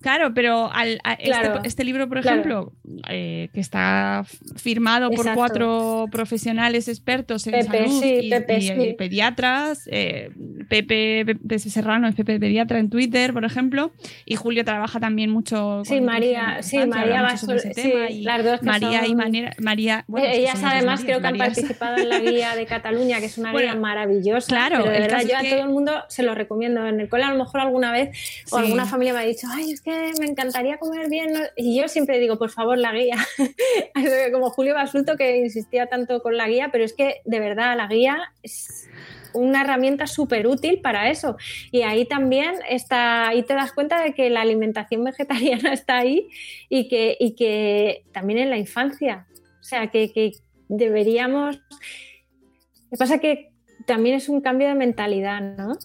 Claro, 0.00 0.32
pero 0.34 0.70
al, 0.72 0.98
a- 1.04 1.12
este- 1.14 1.24
Claro, 1.26 1.60
este, 1.64 1.84
libro, 1.84 2.08
por 2.08 2.20
claro. 2.20 2.40
ejemplo, 2.40 2.72
eh, 3.08 3.48
que 3.52 3.60
está 3.60 4.24
firmado 4.56 5.10
por 5.10 5.32
cuatro 5.34 6.06
profesionales 6.10 6.88
expertos 6.88 7.46
en 7.46 7.52
Pepe, 7.52 7.66
salud 7.86 8.00
sí, 8.02 8.18
y, 8.22 8.30
Pepe, 8.30 8.58
y- 8.58 8.62
sí. 8.62 8.72
y 8.72 8.92
pediatras, 8.94 9.88
eh, 9.92 10.30
Pepe, 10.68 11.24
Pepe 11.26 11.58
Serrano 11.58 12.08
es 12.08 12.14
Pepe 12.14 12.38
Pediatra 12.40 12.78
en 12.78 12.88
Twitter, 12.90 13.32
por 13.32 13.44
ejemplo, 13.44 13.92
y 14.24 14.36
Julio 14.36 14.64
trabaja 14.64 15.00
también 15.00 15.30
mucho 15.30 15.82
Sí, 15.84 16.00
María, 16.00 16.62
sí, 16.62 16.78
María 16.86 17.22
mucho 17.24 17.36
sobre 17.38 17.56
ese 17.58 17.74
sí, 17.74 17.90
tema, 17.90 18.10
y 18.10 18.22
las 18.22 18.44
dos 18.44 18.60
que 18.60 18.66
María 18.66 19.06
y 19.06 19.14
Manera, 19.14 19.52
María, 19.58 20.04
bueno, 20.08 20.26
es 20.26 20.32
que 20.34 20.38
Ellas 20.40 20.54
además 20.64 21.00
Marías, 21.00 21.04
creo 21.04 21.20
que 21.20 21.26
han 21.26 21.36
Marías. 21.38 21.56
participado 21.58 21.96
en 21.98 22.08
la 22.08 22.18
guía 22.20 22.56
de 22.56 22.66
Cataluña, 22.66 23.20
que 23.20 23.26
es 23.26 23.36
una 23.38 23.52
Bueno, 23.52 23.72
guía 23.72 23.80
maravillosa. 23.80 24.46
claro, 24.48 24.78
pero 24.84 24.92
de 24.92 25.00
verdad 25.00 25.22
yo 25.28 25.36
a 25.36 25.42
que- 25.42 25.50
todo 25.50 25.62
el 25.62 25.68
mundo 25.70 25.92
se 26.08 26.22
lo 26.22 26.34
recomiendo. 26.34 26.86
En 26.86 27.00
el 27.00 27.08
cole 27.08 27.24
a 27.24 27.30
lo 27.32 27.38
mejor 27.38 27.60
alguna 27.60 27.92
vez 27.92 28.10
o 28.50 28.56
alguna 28.56 28.86
familia 28.86 29.12
me 29.12 29.20
ha 29.20 29.22
dicho, 29.22 29.46
ay, 29.50 29.72
es 29.72 29.80
que 29.80 29.89
me 30.18 30.26
encantaría 30.26 30.78
comer 30.78 31.08
bien. 31.08 31.32
¿no?". 31.32 31.40
Y 31.56 31.80
yo 31.80 31.88
siempre 31.88 32.18
digo, 32.18 32.38
por 32.38 32.50
favor, 32.50 32.78
la 32.78 32.92
guía. 32.92 33.16
Como 34.32 34.50
Julio 34.50 34.74
Basulto 34.74 35.16
que 35.16 35.38
insistía 35.38 35.86
tanto 35.86 36.22
con 36.22 36.36
la 36.36 36.48
guía, 36.48 36.70
pero 36.72 36.84
es 36.84 36.92
que 36.92 37.20
de 37.24 37.40
verdad 37.40 37.76
la 37.76 37.86
guía 37.86 38.32
es 38.42 38.88
una 39.32 39.62
herramienta 39.62 40.06
súper 40.06 40.46
útil 40.46 40.80
para 40.80 41.10
eso. 41.10 41.36
Y 41.70 41.82
ahí 41.82 42.04
también 42.04 42.54
está, 42.68 43.28
ahí 43.28 43.42
te 43.42 43.54
das 43.54 43.72
cuenta 43.72 44.02
de 44.02 44.12
que 44.14 44.30
la 44.30 44.40
alimentación 44.40 45.04
vegetariana 45.04 45.72
está 45.72 45.98
ahí 45.98 46.28
y 46.68 46.88
que, 46.88 47.16
y 47.18 47.34
que 47.34 48.04
también 48.12 48.38
en 48.38 48.50
la 48.50 48.58
infancia. 48.58 49.26
O 49.60 49.62
sea, 49.62 49.88
que, 49.88 50.12
que 50.12 50.32
deberíamos... 50.68 51.56
Lo 51.56 52.90
que 52.90 52.96
pasa 52.96 53.18
que 53.18 53.52
también 53.86 54.16
es 54.16 54.28
un 54.28 54.40
cambio 54.40 54.68
de 54.68 54.74
mentalidad, 54.74 55.40
¿no? 55.40 55.78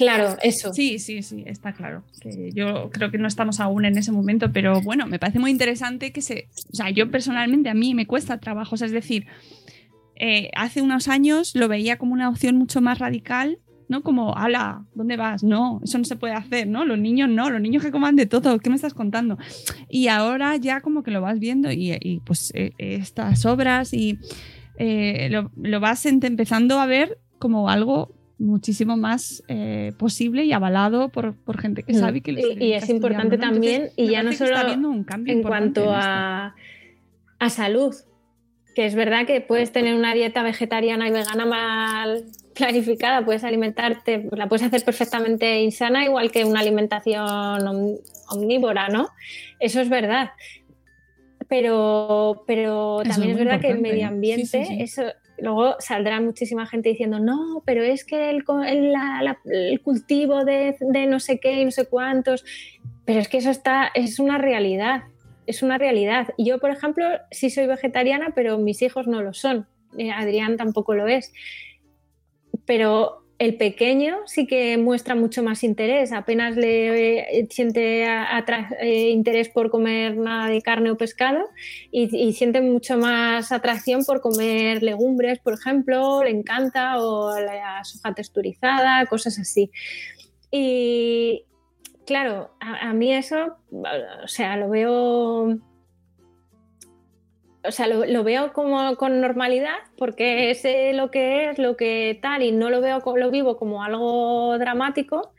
Claro, 0.00 0.38
eso. 0.42 0.72
Sí, 0.72 0.98
sí, 0.98 1.22
sí, 1.22 1.44
está 1.46 1.74
claro. 1.74 2.04
Que 2.22 2.52
yo 2.54 2.88
creo 2.90 3.10
que 3.10 3.18
no 3.18 3.28
estamos 3.28 3.60
aún 3.60 3.84
en 3.84 3.98
ese 3.98 4.12
momento, 4.12 4.50
pero 4.50 4.80
bueno, 4.80 5.06
me 5.06 5.18
parece 5.18 5.38
muy 5.38 5.50
interesante 5.50 6.10
que 6.10 6.22
se. 6.22 6.48
O 6.72 6.76
sea, 6.76 6.88
yo 6.88 7.10
personalmente 7.10 7.68
a 7.68 7.74
mí 7.74 7.94
me 7.94 8.06
cuesta 8.06 8.38
trabajo. 8.38 8.76
O 8.76 8.78
sea, 8.78 8.86
es 8.86 8.94
decir, 8.94 9.26
eh, 10.16 10.50
hace 10.56 10.80
unos 10.80 11.08
años 11.08 11.54
lo 11.54 11.68
veía 11.68 11.98
como 11.98 12.14
una 12.14 12.30
opción 12.30 12.56
mucho 12.56 12.80
más 12.80 12.98
radical, 12.98 13.58
¿no? 13.88 14.02
Como, 14.02 14.34
ala, 14.38 14.86
¿dónde 14.94 15.18
vas? 15.18 15.42
No, 15.42 15.82
eso 15.84 15.98
no 15.98 16.04
se 16.04 16.16
puede 16.16 16.32
hacer, 16.32 16.66
¿no? 16.66 16.86
Los 16.86 16.98
niños 16.98 17.28
no, 17.28 17.50
los 17.50 17.60
niños 17.60 17.82
que 17.82 17.90
coman 17.90 18.16
de 18.16 18.24
todo, 18.24 18.58
¿qué 18.58 18.70
me 18.70 18.76
estás 18.76 18.94
contando? 18.94 19.36
Y 19.90 20.08
ahora 20.08 20.56
ya 20.56 20.80
como 20.80 21.02
que 21.02 21.10
lo 21.10 21.20
vas 21.20 21.38
viendo 21.38 21.70
y, 21.70 21.92
y, 22.00 22.20
pues 22.20 22.52
eh, 22.54 22.72
estas 22.78 23.44
obras 23.44 23.92
y 23.92 24.18
eh, 24.78 25.28
lo, 25.30 25.50
lo 25.56 25.78
vas 25.78 26.06
empezando 26.06 26.80
a 26.80 26.86
ver 26.86 27.18
como 27.38 27.68
algo 27.68 28.14
muchísimo 28.40 28.96
más 28.96 29.44
eh, 29.48 29.92
posible 29.98 30.44
y 30.44 30.52
avalado 30.52 31.10
por, 31.10 31.34
por 31.34 31.60
gente 31.60 31.82
que 31.84 31.94
sabe 31.94 32.18
y 32.18 32.20
que 32.22 32.32
Y- 32.32 32.64
y 32.64 32.72
es 32.72 32.88
importante 32.88 33.38
también, 33.38 33.90
y 33.96 34.08
ya 34.08 34.22
no 34.22 34.32
solo 34.32 34.88
un 34.88 35.04
cambio 35.04 35.32
en 35.34 35.42
cuanto 35.42 35.82
en 35.84 35.88
a, 35.90 36.54
a 37.38 37.50
salud, 37.50 37.94
que 38.74 38.86
es 38.86 38.94
verdad 38.94 39.26
que 39.26 39.40
puedes 39.40 39.72
tener 39.72 39.94
una 39.94 40.14
dieta 40.14 40.42
vegetariana 40.42 41.06
y 41.06 41.10
vegana 41.12 41.44
mal 41.44 42.24
planificada, 42.54 43.24
puedes 43.24 43.44
alimentarte, 43.44 44.28
la 44.32 44.48
puedes 44.48 44.64
hacer 44.66 44.84
perfectamente 44.84 45.60
insana, 45.62 46.04
igual 46.04 46.30
que 46.32 46.44
una 46.44 46.60
alimentación 46.60 47.66
om- 47.66 47.96
omnívora, 48.30 48.88
¿no? 48.88 49.08
Eso 49.58 49.80
es 49.80 49.88
verdad. 49.88 50.30
Pero, 51.48 52.44
pero 52.46 53.02
también 53.06 53.32
es 53.32 53.38
verdad 53.38 53.60
que 53.60 53.70
el 53.70 53.80
medio 53.80 54.06
ambiente, 54.06 54.46
Sí, 54.46 54.64
sí, 54.64 54.76
sí. 54.76 54.82
eso 54.82 55.02
luego 55.42 55.76
saldrá 55.78 56.20
muchísima 56.20 56.66
gente 56.66 56.90
diciendo, 56.90 57.18
no, 57.18 57.62
pero 57.64 57.82
es 57.82 58.04
que 58.04 58.30
el, 58.30 58.44
el- 58.66 59.80
cultivo 59.82 60.44
de, 60.44 60.76
de 60.80 61.06
no 61.06 61.20
sé 61.20 61.38
qué 61.40 61.60
y 61.60 61.64
no 61.64 61.70
sé 61.70 61.86
cuántos, 61.86 62.44
pero 63.04 63.20
es 63.20 63.28
que 63.28 63.38
eso 63.38 63.50
está, 63.50 63.90
es 63.94 64.18
una 64.18 64.38
realidad, 64.38 65.04
es 65.46 65.62
una 65.62 65.78
realidad. 65.78 66.28
Yo, 66.38 66.58
por 66.58 66.70
ejemplo, 66.70 67.04
sí 67.30 67.50
soy 67.50 67.66
vegetariana, 67.66 68.32
pero 68.34 68.58
mis 68.58 68.82
hijos 68.82 69.06
no 69.06 69.22
lo 69.22 69.32
son. 69.32 69.66
Eh, 69.98 70.10
Adrián 70.12 70.56
tampoco 70.56 70.94
lo 70.94 71.08
es. 71.08 71.32
Pero 72.66 73.24
el 73.40 73.56
pequeño 73.56 74.18
sí 74.26 74.46
que 74.46 74.76
muestra 74.76 75.14
mucho 75.14 75.42
más 75.42 75.64
interés, 75.64 76.12
apenas 76.12 76.56
le 76.56 77.40
eh, 77.40 77.48
siente 77.48 78.04
eh, 78.04 79.08
interés 79.08 79.48
por 79.48 79.70
comer 79.70 80.18
nada 80.18 80.50
de 80.50 80.60
carne 80.60 80.90
o 80.90 80.98
pescado 80.98 81.48
y, 81.90 82.34
siente 82.34 82.60
mucho 82.60 82.98
más 82.98 83.50
atracción 83.50 84.04
por 84.04 84.20
comer 84.20 84.82
legumbres, 84.82 85.38
por 85.38 85.54
ejemplo, 85.54 86.22
le 86.22 86.32
encanta, 86.32 87.00
o 87.00 87.40
la 87.40 87.82
soja 87.82 88.12
texturizada, 88.12 89.06
cosas 89.06 89.38
así. 89.38 89.70
Y 90.50 91.46
claro, 92.06 92.50
a, 92.60 92.90
a 92.90 92.92
mí 92.92 93.10
eso, 93.14 93.56
o 94.22 94.28
sea, 94.28 94.58
lo 94.58 94.68
veo 94.68 95.58
o 97.62 97.72
sea, 97.72 97.86
lo, 97.86 98.24
veo 98.24 98.52
como 98.52 98.96
con 98.96 99.20
normalidad 99.20 99.76
porque 99.98 100.54
sé 100.54 100.92
lo 100.94 101.10
que 101.10 101.50
es, 101.50 101.58
lo 101.58 101.76
que 101.76 102.18
tal, 102.22 102.42
y 102.42 102.52
no 102.52 102.70
lo 102.70 102.80
veo, 102.80 103.02
lo 103.16 103.30
vivo 103.30 103.56
como 103.56 103.82
algo 103.82 104.58
dramático. 104.58 105.32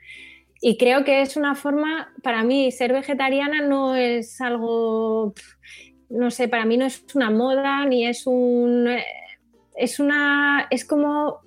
Y 0.62 0.78
creo 0.78 1.04
que 1.04 1.22
es 1.22 1.38
una 1.38 1.56
forma, 1.56 2.14
para 2.22 2.44
mí, 2.44 2.72
ser 2.72 2.94
vegetariana 2.94 3.62
no 3.62 3.96
es 3.96 4.40
algo, 4.42 5.34
no 6.10 6.30
sé, 6.30 6.48
para 6.48 6.66
mí 6.66 6.78
no 6.78 6.86
es 6.86 7.04
una 7.16 7.32
moda, 7.32 7.86
ni 7.86 8.06
es 8.06 8.28
un, 8.28 8.88
es 9.76 10.00
una, 10.00 10.68
es 10.70 10.86
como 10.86 11.40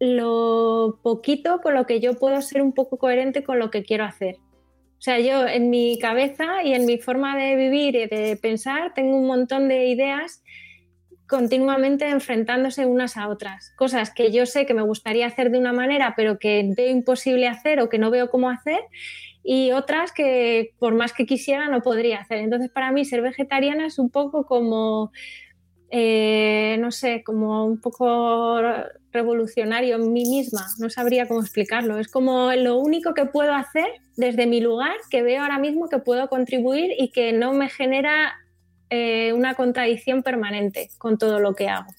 lo 0.00 0.98
poquito 1.02 1.60
con 1.60 1.74
lo 1.74 1.86
que 1.86 2.00
yo 2.00 2.14
puedo 2.14 2.40
ser 2.40 2.62
un 2.62 2.72
poco 2.72 2.96
coherente 2.96 3.44
con 3.44 3.58
lo 3.58 3.70
que 3.70 3.82
quiero 3.82 4.04
hacer. 4.04 4.36
O 5.02 5.04
sea, 5.04 5.18
yo 5.18 5.48
en 5.48 5.68
mi 5.68 5.98
cabeza 5.98 6.62
y 6.62 6.74
en 6.74 6.86
mi 6.86 6.96
forma 6.96 7.36
de 7.36 7.56
vivir 7.56 7.96
y 7.96 8.06
de 8.06 8.38
pensar 8.40 8.94
tengo 8.94 9.16
un 9.16 9.26
montón 9.26 9.66
de 9.66 9.86
ideas 9.86 10.44
continuamente 11.26 12.08
enfrentándose 12.08 12.86
unas 12.86 13.16
a 13.16 13.26
otras. 13.26 13.72
Cosas 13.76 14.14
que 14.14 14.30
yo 14.30 14.46
sé 14.46 14.64
que 14.64 14.74
me 14.74 14.82
gustaría 14.82 15.26
hacer 15.26 15.50
de 15.50 15.58
una 15.58 15.72
manera, 15.72 16.14
pero 16.16 16.38
que 16.38 16.70
veo 16.76 16.88
imposible 16.88 17.48
hacer 17.48 17.80
o 17.80 17.88
que 17.88 17.98
no 17.98 18.12
veo 18.12 18.30
cómo 18.30 18.48
hacer. 18.48 18.78
Y 19.42 19.72
otras 19.72 20.12
que 20.12 20.70
por 20.78 20.94
más 20.94 21.12
que 21.12 21.26
quisiera 21.26 21.66
no 21.66 21.80
podría 21.82 22.20
hacer. 22.20 22.38
Entonces, 22.38 22.70
para 22.70 22.92
mí 22.92 23.04
ser 23.04 23.22
vegetariana 23.22 23.86
es 23.86 23.98
un 23.98 24.08
poco 24.08 24.46
como 24.46 25.10
eh, 25.94 26.78
no 26.80 26.90
sé, 26.90 27.22
como 27.22 27.66
un 27.66 27.78
poco 27.78 28.58
revolucionario 29.12 29.96
en 29.96 30.10
mí 30.10 30.24
misma, 30.24 30.66
no 30.78 30.88
sabría 30.88 31.28
cómo 31.28 31.42
explicarlo. 31.42 31.98
Es 31.98 32.08
como 32.08 32.50
lo 32.54 32.78
único 32.78 33.12
que 33.12 33.26
puedo 33.26 33.52
hacer 33.52 33.86
desde 34.16 34.46
mi 34.46 34.62
lugar, 34.62 34.96
que 35.10 35.22
veo 35.22 35.42
ahora 35.42 35.58
mismo 35.58 35.90
que 35.90 35.98
puedo 35.98 36.28
contribuir 36.28 36.92
y 36.98 37.10
que 37.10 37.34
no 37.34 37.52
me 37.52 37.68
genera 37.68 38.32
eh, 38.88 39.34
una 39.34 39.54
contradicción 39.54 40.22
permanente 40.22 40.88
con 40.96 41.18
todo 41.18 41.40
lo 41.40 41.54
que 41.54 41.68
hago 41.68 41.90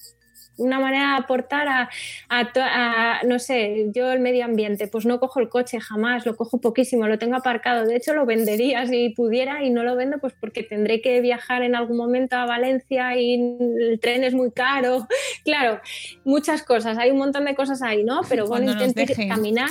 una 0.56 0.78
manera 0.78 1.10
de 1.10 1.16
aportar 1.22 1.68
a, 1.68 3.20
no 3.26 3.38
sé, 3.38 3.86
yo 3.92 4.12
el 4.12 4.20
medio 4.20 4.44
ambiente, 4.44 4.86
pues 4.86 5.06
no 5.06 5.20
cojo 5.20 5.40
el 5.40 5.48
coche 5.48 5.80
jamás, 5.80 6.26
lo 6.26 6.36
cojo 6.36 6.58
poquísimo, 6.58 7.06
lo 7.06 7.18
tengo 7.18 7.36
aparcado, 7.36 7.86
de 7.86 7.96
hecho 7.96 8.14
lo 8.14 8.26
vendería 8.26 8.86
si 8.86 9.10
pudiera 9.10 9.62
y 9.64 9.70
no 9.70 9.82
lo 9.82 9.96
vendo 9.96 10.18
pues 10.18 10.34
porque 10.38 10.62
tendré 10.62 11.00
que 11.00 11.20
viajar 11.20 11.62
en 11.62 11.74
algún 11.74 11.96
momento 11.96 12.36
a 12.36 12.46
Valencia 12.46 13.16
y 13.16 13.34
el 13.34 13.98
tren 14.00 14.24
es 14.24 14.34
muy 14.34 14.50
caro, 14.50 15.06
claro, 15.44 15.80
muchas 16.24 16.62
cosas, 16.62 16.98
hay 16.98 17.10
un 17.10 17.18
montón 17.18 17.44
de 17.44 17.54
cosas 17.54 17.82
ahí, 17.82 18.04
¿no? 18.04 18.20
Pero 18.28 18.46
bueno, 18.46 18.72
intento 18.72 19.14
caminar 19.28 19.70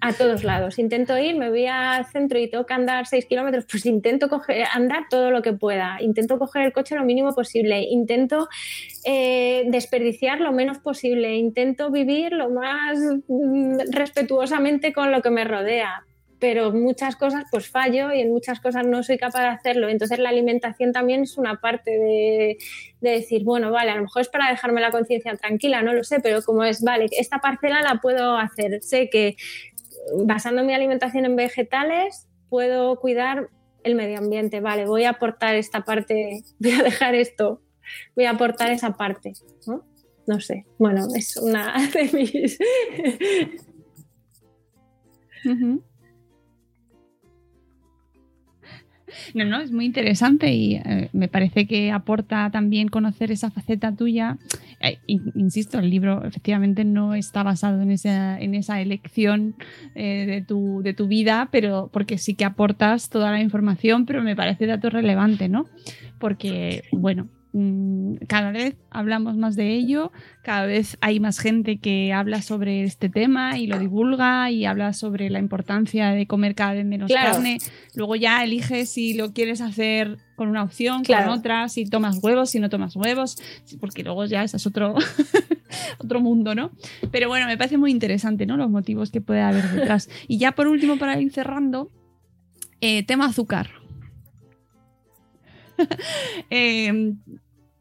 a 0.00 0.12
todos 0.12 0.44
lados. 0.44 0.78
Intento 0.78 1.16
ir, 1.18 1.36
me 1.36 1.50
voy 1.50 1.66
al 1.66 2.06
centro 2.06 2.38
y 2.38 2.48
tengo 2.48 2.66
que 2.66 2.74
andar 2.74 3.06
6 3.06 3.26
kilómetros, 3.26 3.66
pues 3.70 3.86
intento 3.86 4.28
coger, 4.28 4.66
andar 4.72 5.04
todo 5.08 5.30
lo 5.30 5.42
que 5.42 5.52
pueda. 5.52 5.98
Intento 6.00 6.38
coger 6.38 6.62
el 6.62 6.72
coche 6.72 6.96
lo 6.96 7.04
mínimo 7.04 7.34
posible. 7.34 7.80
Intento 7.80 8.48
eh, 9.04 9.64
desperdiciar 9.68 10.40
lo 10.40 10.52
menos 10.52 10.78
posible. 10.78 11.36
Intento 11.36 11.90
vivir 11.90 12.32
lo 12.32 12.50
más 12.50 12.98
mm, 13.28 13.92
respetuosamente 13.92 14.92
con 14.92 15.12
lo 15.12 15.22
que 15.22 15.30
me 15.30 15.44
rodea 15.44 16.04
pero 16.40 16.72
muchas 16.72 17.16
cosas 17.16 17.44
pues 17.50 17.68
fallo 17.68 18.12
y 18.12 18.20
en 18.20 18.30
muchas 18.30 18.60
cosas 18.60 18.86
no 18.86 19.02
soy 19.02 19.18
capaz 19.18 19.40
de 19.40 19.48
hacerlo. 19.48 19.88
Entonces 19.88 20.18
la 20.18 20.28
alimentación 20.28 20.92
también 20.92 21.22
es 21.22 21.36
una 21.36 21.60
parte 21.60 21.90
de, 21.90 22.58
de 23.00 23.10
decir, 23.10 23.44
bueno, 23.44 23.70
vale, 23.70 23.90
a 23.90 23.96
lo 23.96 24.02
mejor 24.02 24.22
es 24.22 24.28
para 24.28 24.48
dejarme 24.48 24.80
la 24.80 24.90
conciencia 24.90 25.36
tranquila, 25.36 25.82
no 25.82 25.92
lo 25.92 26.04
sé, 26.04 26.20
pero 26.20 26.42
como 26.42 26.64
es, 26.64 26.82
vale, 26.82 27.06
esta 27.12 27.38
parcela 27.38 27.82
la 27.82 27.96
puedo 27.96 28.36
hacer. 28.36 28.82
Sé 28.82 29.10
que 29.10 29.36
basando 30.24 30.64
mi 30.64 30.72
alimentación 30.72 31.24
en 31.24 31.36
vegetales 31.36 32.28
puedo 32.48 32.98
cuidar 33.00 33.50
el 33.84 33.94
medio 33.94 34.18
ambiente, 34.18 34.60
vale, 34.60 34.86
voy 34.86 35.04
a 35.04 35.10
aportar 35.10 35.54
esta 35.54 35.84
parte, 35.84 36.42
voy 36.58 36.72
a 36.72 36.82
dejar 36.82 37.14
esto, 37.14 37.62
voy 38.14 38.24
a 38.26 38.30
aportar 38.30 38.70
esa 38.70 38.96
parte, 38.96 39.32
¿no? 39.66 39.84
No 40.26 40.40
sé, 40.40 40.66
bueno, 40.78 41.06
es 41.14 41.36
una 41.38 41.74
de 41.94 42.10
mis... 42.12 42.58
No, 49.34 49.44
no, 49.44 49.60
es 49.60 49.72
muy 49.72 49.84
interesante 49.84 50.52
y 50.52 50.76
eh, 50.76 51.08
me 51.12 51.28
parece 51.28 51.66
que 51.66 51.90
aporta 51.90 52.50
también 52.50 52.88
conocer 52.88 53.30
esa 53.30 53.50
faceta 53.50 53.94
tuya. 53.94 54.38
Eh, 54.80 54.98
insisto, 55.06 55.78
el 55.78 55.90
libro 55.90 56.24
efectivamente 56.24 56.84
no 56.84 57.14
está 57.14 57.42
basado 57.42 57.82
en 57.82 57.90
esa, 57.90 58.40
en 58.40 58.54
esa 58.54 58.80
elección 58.80 59.54
eh, 59.94 60.24
de, 60.26 60.42
tu, 60.42 60.82
de 60.82 60.94
tu 60.94 61.08
vida, 61.08 61.48
pero 61.50 61.90
porque 61.92 62.18
sí 62.18 62.34
que 62.34 62.44
aportas 62.44 63.10
toda 63.10 63.30
la 63.30 63.40
información, 63.40 64.06
pero 64.06 64.22
me 64.22 64.36
parece 64.36 64.66
dato 64.66 64.90
relevante, 64.90 65.48
¿no? 65.48 65.66
Porque, 66.18 66.82
bueno, 66.92 67.28
cada 68.26 68.52
vez 68.52 68.76
hablamos 68.90 69.36
más 69.36 69.56
de 69.56 69.74
ello, 69.74 70.12
cada 70.42 70.66
vez 70.66 70.98
hay 71.00 71.18
más 71.18 71.38
gente 71.38 71.78
que 71.78 72.12
habla 72.12 72.42
sobre 72.42 72.84
este 72.84 73.08
tema 73.08 73.58
y 73.58 73.66
lo 73.66 73.78
divulga 73.78 74.50
y 74.50 74.66
habla 74.66 74.92
sobre 74.92 75.30
la 75.30 75.38
importancia 75.38 76.10
de 76.10 76.26
comer 76.26 76.54
cada 76.54 76.74
vez 76.74 76.84
menos 76.84 77.10
carne. 77.10 77.58
Luego 77.94 78.16
ya 78.16 78.44
eliges 78.44 78.90
si 78.90 79.14
lo 79.14 79.32
quieres 79.32 79.60
hacer 79.60 80.18
con 80.36 80.48
una 80.48 80.62
opción, 80.62 81.02
con 81.04 81.28
otra, 81.28 81.68
si 81.68 81.86
tomas 81.86 82.18
huevos, 82.22 82.50
si 82.50 82.60
no 82.60 82.68
tomas 82.68 82.94
huevos, 82.94 83.36
porque 83.80 84.04
luego 84.04 84.24
ya 84.26 84.44
ese 84.44 84.58
es 84.58 84.66
otro, 84.66 84.94
otro 85.98 86.20
mundo, 86.20 86.54
¿no? 86.54 86.70
Pero 87.10 87.28
bueno, 87.28 87.46
me 87.46 87.56
parece 87.56 87.78
muy 87.78 87.90
interesante, 87.90 88.46
¿no? 88.46 88.56
Los 88.56 88.70
motivos 88.70 89.10
que 89.10 89.20
puede 89.20 89.40
haber 89.40 89.68
detrás. 89.70 90.08
Y 90.28 90.38
ya 90.38 90.52
por 90.52 90.68
último, 90.68 90.98
para 90.98 91.20
ir 91.20 91.32
cerrando, 91.32 91.90
eh, 92.80 93.02
tema 93.04 93.26
azúcar. 93.26 93.77
Eh, 96.50 97.14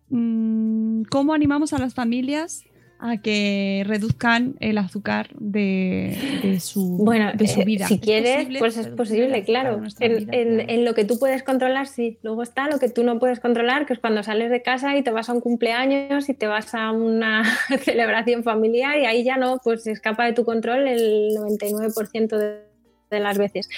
mm, 0.09 1.03
¿Cómo 1.03 1.33
animamos 1.33 1.73
a 1.73 1.79
las 1.79 1.93
familias 1.93 2.63
a 2.99 3.17
que 3.17 3.83
reduzcan 3.85 4.55
el 4.59 4.77
azúcar 4.77 5.29
de, 5.37 6.57
su, 6.59 6.97
bueno, 6.97 7.31
de 7.35 7.47
su 7.47 7.61
eh, 7.61 7.65
vida? 7.65 7.87
si 7.87 7.99
quieres, 7.99 8.47
pues 8.57 8.77
es 8.77 8.87
posible, 8.87 9.43
claro. 9.43 9.81
En, 9.99 10.85
lo 10.85 10.93
que 10.95 11.05
tú 11.05 11.19
puedes 11.19 11.43
controlar, 11.43 11.87
sí. 11.87 12.17
Luego 12.23 12.43
está 12.43 12.67
lo 12.67 12.79
que 12.79 12.89
tú 12.89 13.03
no 13.03 13.19
puedes 13.19 13.39
controlar, 13.39 13.85
que 13.85 13.93
es 13.93 13.99
cuando 13.99 14.23
sales 14.23 14.49
de 14.49 14.61
casa 14.61 14.97
y 14.97 15.03
te 15.03 15.11
vas 15.11 15.29
a 15.29 15.33
un 15.33 15.41
cumpleaños 15.41 16.29
y 16.29 16.33
te 16.33 16.47
vas 16.47 16.73
a 16.73 16.91
una 16.91 17.43
celebración 17.83 18.43
familiar 18.43 18.97
y 18.97 19.05
ahí 19.05 19.23
ya 19.23 19.37
no, 19.37 19.59
pues 19.63 19.85
escapa 19.87 20.25
de 20.25 20.33
tu 20.33 20.43
control 20.43 20.87
el 20.87 21.35
99% 21.37 22.37
de 22.37 22.66
de 23.09 23.19
las 23.19 23.37
veces. 23.37 23.69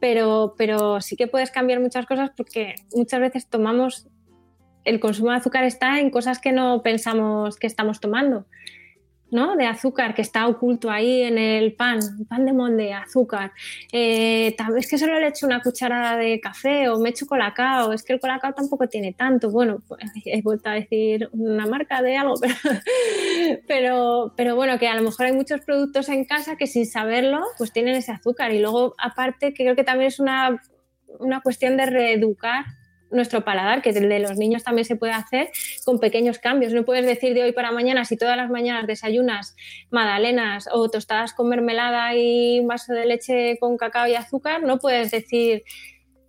Pero, 0.00 0.54
pero 0.56 1.00
sí 1.00 1.16
que 1.16 1.26
puedes 1.26 1.50
cambiar 1.50 1.80
muchas 1.80 2.06
cosas 2.06 2.30
porque 2.36 2.74
muchas 2.94 3.20
veces 3.20 3.48
tomamos, 3.48 4.08
el 4.84 5.00
consumo 5.00 5.30
de 5.30 5.38
azúcar 5.38 5.64
está 5.64 6.00
en 6.00 6.10
cosas 6.10 6.38
que 6.38 6.52
no 6.52 6.82
pensamos 6.82 7.56
que 7.56 7.66
estamos 7.66 8.00
tomando. 8.00 8.46
¿No? 9.36 9.54
de 9.54 9.66
azúcar 9.66 10.14
que 10.14 10.22
está 10.22 10.48
oculto 10.48 10.90
ahí 10.90 11.20
en 11.20 11.36
el 11.36 11.74
pan, 11.74 12.00
pan 12.26 12.46
de 12.46 12.54
molde, 12.54 12.94
azúcar. 12.94 13.52
Eh, 13.92 14.56
es 14.78 14.88
que 14.88 14.96
solo 14.96 15.20
le 15.20 15.28
echo 15.28 15.44
una 15.46 15.60
cucharada 15.60 16.16
de 16.16 16.40
café 16.40 16.88
o 16.88 16.98
me 16.98 17.10
echo 17.10 17.26
colacao, 17.26 17.92
es 17.92 18.02
que 18.02 18.14
el 18.14 18.20
colacao 18.20 18.54
tampoco 18.54 18.88
tiene 18.88 19.12
tanto. 19.12 19.50
Bueno, 19.50 19.82
pues, 19.86 20.00
he 20.24 20.40
vuelto 20.40 20.70
a 20.70 20.72
decir 20.72 21.28
una 21.32 21.66
marca 21.66 22.00
de 22.00 22.16
algo, 22.16 22.34
pero, 23.68 24.32
pero, 24.38 24.56
bueno, 24.56 24.78
que 24.78 24.88
a 24.88 24.94
lo 24.94 25.02
mejor 25.02 25.26
hay 25.26 25.32
muchos 25.32 25.60
productos 25.60 26.08
en 26.08 26.24
casa 26.24 26.56
que 26.56 26.66
sin 26.66 26.86
saberlo 26.86 27.42
pues 27.58 27.72
tienen 27.72 27.94
ese 27.94 28.12
azúcar. 28.12 28.52
Y 28.52 28.60
luego, 28.60 28.94
aparte, 28.96 29.52
que 29.52 29.64
creo 29.64 29.76
que 29.76 29.84
también 29.84 30.08
es 30.08 30.18
una, 30.18 30.62
una 31.18 31.42
cuestión 31.42 31.76
de 31.76 31.84
reeducar 31.84 32.64
nuestro 33.10 33.44
paladar, 33.44 33.82
que 33.82 33.90
el 33.90 34.08
de 34.08 34.18
los 34.18 34.36
niños 34.36 34.64
también 34.64 34.84
se 34.84 34.96
puede 34.96 35.12
hacer 35.12 35.50
con 35.84 35.98
pequeños 35.98 36.38
cambios. 36.38 36.72
No 36.72 36.84
puedes 36.84 37.06
decir 37.06 37.34
de 37.34 37.42
hoy 37.42 37.52
para 37.52 37.72
mañana, 37.72 38.04
si 38.04 38.16
todas 38.16 38.36
las 38.36 38.50
mañanas 38.50 38.86
desayunas 38.86 39.56
magdalenas 39.90 40.68
o 40.72 40.90
tostadas 40.90 41.32
con 41.32 41.48
mermelada 41.48 42.14
y 42.14 42.60
un 42.60 42.66
vaso 42.66 42.92
de 42.92 43.06
leche 43.06 43.58
con 43.60 43.76
cacao 43.76 44.06
y 44.06 44.14
azúcar, 44.14 44.62
no 44.62 44.78
puedes 44.78 45.10
decir 45.10 45.64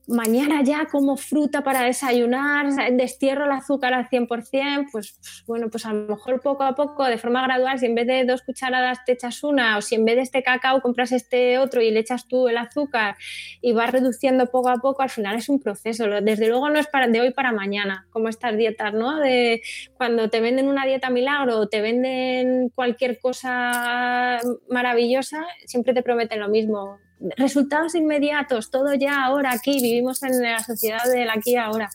mañana 0.08 0.64
ya 0.64 0.86
como 0.86 1.18
fruta 1.18 1.64
para 1.64 1.82
desayunar, 1.82 2.68
destierro 2.94 3.46
el 3.46 3.52
azúcar 3.52 3.94
al 3.94 4.10
100%, 4.10 4.88
pues 4.92 5.20
bueno, 5.46 5.70
pues 5.70 5.86
a 5.86 5.94
lo 5.94 6.16
mejor 6.16 6.42
poco 6.42 6.64
a 6.64 6.76
poco, 6.76 7.06
de 7.06 7.18
forma 7.18 7.44
gradual, 7.44 7.78
si 7.78 7.88
en 7.88 7.96
vez 7.96 8.08
de 8.08 8.24
dos 8.24 8.42
cucharadas 8.42 9.04
te 9.06 9.12
echas 9.12 9.44
una 9.44 9.78
o 9.78 9.82
si 9.82 9.96
en 9.96 10.06
vez 10.06 10.16
de 10.16 10.22
este 10.22 10.44
cacao 10.44 10.82
compras 10.82 11.12
este 11.12 11.60
otro 11.60 11.82
y 11.82 11.92
le 11.92 12.00
echas 12.00 12.28
tú 12.28 12.48
el 12.48 12.58
azúcar 12.58 13.18
y 13.62 13.74
vas 13.74 13.92
reduciendo 13.92 14.48
poco 14.48 14.70
a 14.70 14.78
poco, 14.78 15.02
al 15.02 15.10
final 15.10 15.36
es 15.36 15.50
un 15.50 15.60
proceso. 15.60 16.06
Desde 16.22 16.48
luego 16.48 16.70
no 16.70 16.80
es 16.80 16.88
para, 16.88 17.08
de 17.08 17.22
hoy 17.22 17.32
para 17.32 17.52
mañana, 17.52 18.08
como 18.12 18.30
estas 18.30 18.56
dietas, 18.56 18.94
¿no? 18.94 19.18
De 19.20 19.62
cuando 19.98 20.30
te 20.30 20.40
venden 20.40 20.70
una 20.70 20.86
dieta 20.86 21.10
milagro 21.10 21.60
o 21.60 21.68
te 21.68 21.82
venden 21.82 22.70
cualquier 22.70 23.20
cosa 23.20 24.40
maravillosa, 24.70 25.46
siempre 25.66 25.94
te 25.94 26.02
prometen 26.02 26.40
lo 26.40 26.48
mismo 26.48 27.00
resultados 27.36 27.96
inmediatos, 27.96 28.70
todo 28.70 28.94
ya 28.94 29.26
ahora 29.26 29.52
aquí, 29.52 29.82
vivimos 29.82 30.24
en 30.24 30.42
la 30.42 30.64
sociedad 30.64 31.04
del 31.12 31.30
aquí 31.30 31.56
ahora. 31.56 31.90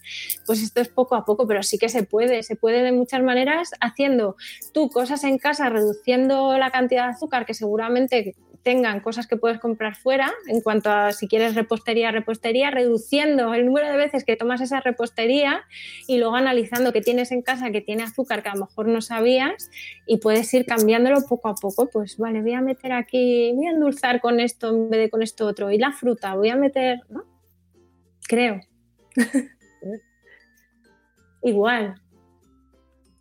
Pues 0.47 0.63
esto 0.63 0.81
es 0.81 0.89
poco 0.89 1.15
a 1.15 1.25
poco, 1.25 1.47
pero 1.47 1.63
sí 1.63 1.79
que 1.79 1.89
se 1.89 2.03
puede, 2.03 2.43
se 2.43 2.57
puede 2.57 2.83
de 2.83 2.93
muchas 2.93 3.23
maneras 3.23 3.71
haciendo 3.81 4.37
tú 4.73 4.89
cosas 4.91 5.25
en 5.25 5.39
casa, 5.39 5.69
reduciendo 5.69 6.59
la 6.59 6.71
cantidad 6.71 7.07
de 7.07 7.13
azúcar 7.13 7.47
que 7.47 7.55
seguramente 7.55 8.35
tengan 8.63 9.01
cosas 9.01 9.27
que 9.27 9.37
puedes 9.37 9.59
comprar 9.59 9.97
fuera, 9.97 10.33
en 10.47 10.61
cuanto 10.61 10.91
a 10.91 11.13
si 11.13 11.27
quieres 11.27 11.55
repostería, 11.55 12.11
repostería, 12.11 12.71
reduciendo 12.71 13.55
el 13.55 13.67
número 13.67 13.91
de 13.91 13.97
veces 13.97 14.25
que 14.25 14.37
tomas 14.37 14.61
esa 14.61 14.81
repostería 14.81 15.65
y 16.07 16.19
luego 16.19 16.37
analizando 16.37 16.93
qué 16.93 17.01
tienes 17.01 17.33
en 17.33 17.43
casa 17.43 17.71
que 17.71 17.81
tiene 17.81 18.05
azúcar 18.05 18.43
que 18.43 18.51
a 18.51 18.55
lo 18.55 18.67
mejor 18.67 18.89
no 18.89 19.01
sabías 19.01 19.71
y 20.07 20.19
puedes 20.19 20.53
ir 20.55 20.65
cambiándolo 20.67 21.27
poco 21.29 21.49
a 21.49 21.55
poco. 21.55 21.89
Pues 21.91 22.19
vale, 22.19 22.43
voy 22.43 22.53
a 22.53 22.61
meter 22.61 22.93
aquí, 22.93 23.53
voy 23.55 23.67
a 23.67 23.71
endulzar 23.71 24.21
con 24.21 24.41
esto 24.41 24.71
en 24.71 24.91
vez 24.91 25.01
de 25.01 25.11
con 25.11 25.23
esto 25.23 25.47
otro. 25.47 25.71
Y 25.71 25.79
la 25.79 25.93
fruta, 25.93 26.35
voy 26.35 26.51
a 26.51 26.57
meter, 26.57 27.01
¿no? 27.09 27.25
Creo. 28.29 28.61
Igual. 31.43 32.02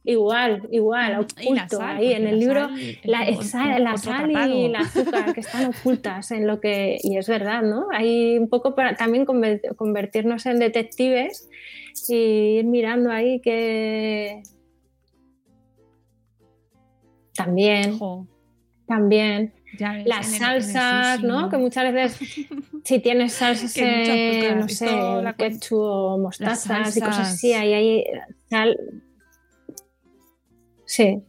Igual, 0.04 0.68
igual, 0.72 1.20
oculto 1.20 1.80
ahí 1.80 2.14
en 2.14 2.26
el 2.26 2.40
libro, 2.40 2.70
la, 3.04 3.40
sal, 3.44 3.84
la 3.84 3.98
sal 3.98 4.32
y 4.32 4.66
el 4.66 4.76
azúcar 4.76 5.32
que 5.32 5.42
están 5.42 5.68
ocultas 5.68 6.32
en 6.32 6.48
lo 6.48 6.60
que, 6.60 6.98
y 7.04 7.18
es 7.18 7.28
verdad, 7.28 7.62
¿no? 7.62 7.86
Hay 7.92 8.40
un 8.40 8.50
poco 8.50 8.74
para 8.74 8.96
también 8.96 9.26
convertirnos 9.26 10.48
en 10.48 10.58
detectives 10.58 11.48
y 12.10 12.16
ir 12.16 12.66
mirando 12.66 13.12
ahí 13.12 13.42
que 13.42 14.42
también, 17.36 18.00
también, 18.88 19.54
las 20.06 20.36
salsas, 20.36 21.22
¿no? 21.22 21.48
Que 21.50 21.58
muchas 21.58 21.94
veces 21.94 22.48
si 22.84 23.00
tienes 23.00 23.34
salsas, 23.34 23.78
no 24.56 24.68
sé, 24.68 24.88
ketchup 25.38 25.78
o 25.78 26.18
mostazas 26.18 26.98
y 26.98 27.02
cosas 27.02 27.34
así, 27.34 27.54
ahí 27.54 27.74
hay 27.74 28.04
sal 28.50 28.76
Sí. 30.92 31.24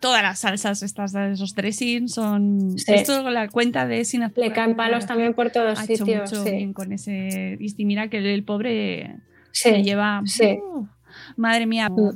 Todas 0.00 0.22
las 0.22 0.38
salsas 0.38 0.82
estas 0.82 1.12
de 1.12 1.32
esos 1.32 1.54
dressings 1.54 2.14
son. 2.14 2.74
Esto 2.86 3.28
la 3.30 3.48
cuenta 3.48 3.86
de 3.86 4.06
sin 4.06 4.22
Le 4.34 4.52
caen 4.52 4.74
palos 4.74 5.04
también 5.04 5.34
por 5.34 5.50
todos 5.50 5.78
sitios. 5.80 6.30
sí. 6.30 6.72
con 6.72 6.92
ese. 6.92 7.58
Y 7.60 7.84
mira 7.84 8.08
que 8.08 8.18
el 8.18 8.42
pobre 8.42 9.16
se 9.52 9.82
lleva. 9.82 10.22
Uh, 10.22 10.86
madre 11.36 11.66
mía, 11.66 11.90
mm. 11.90 12.10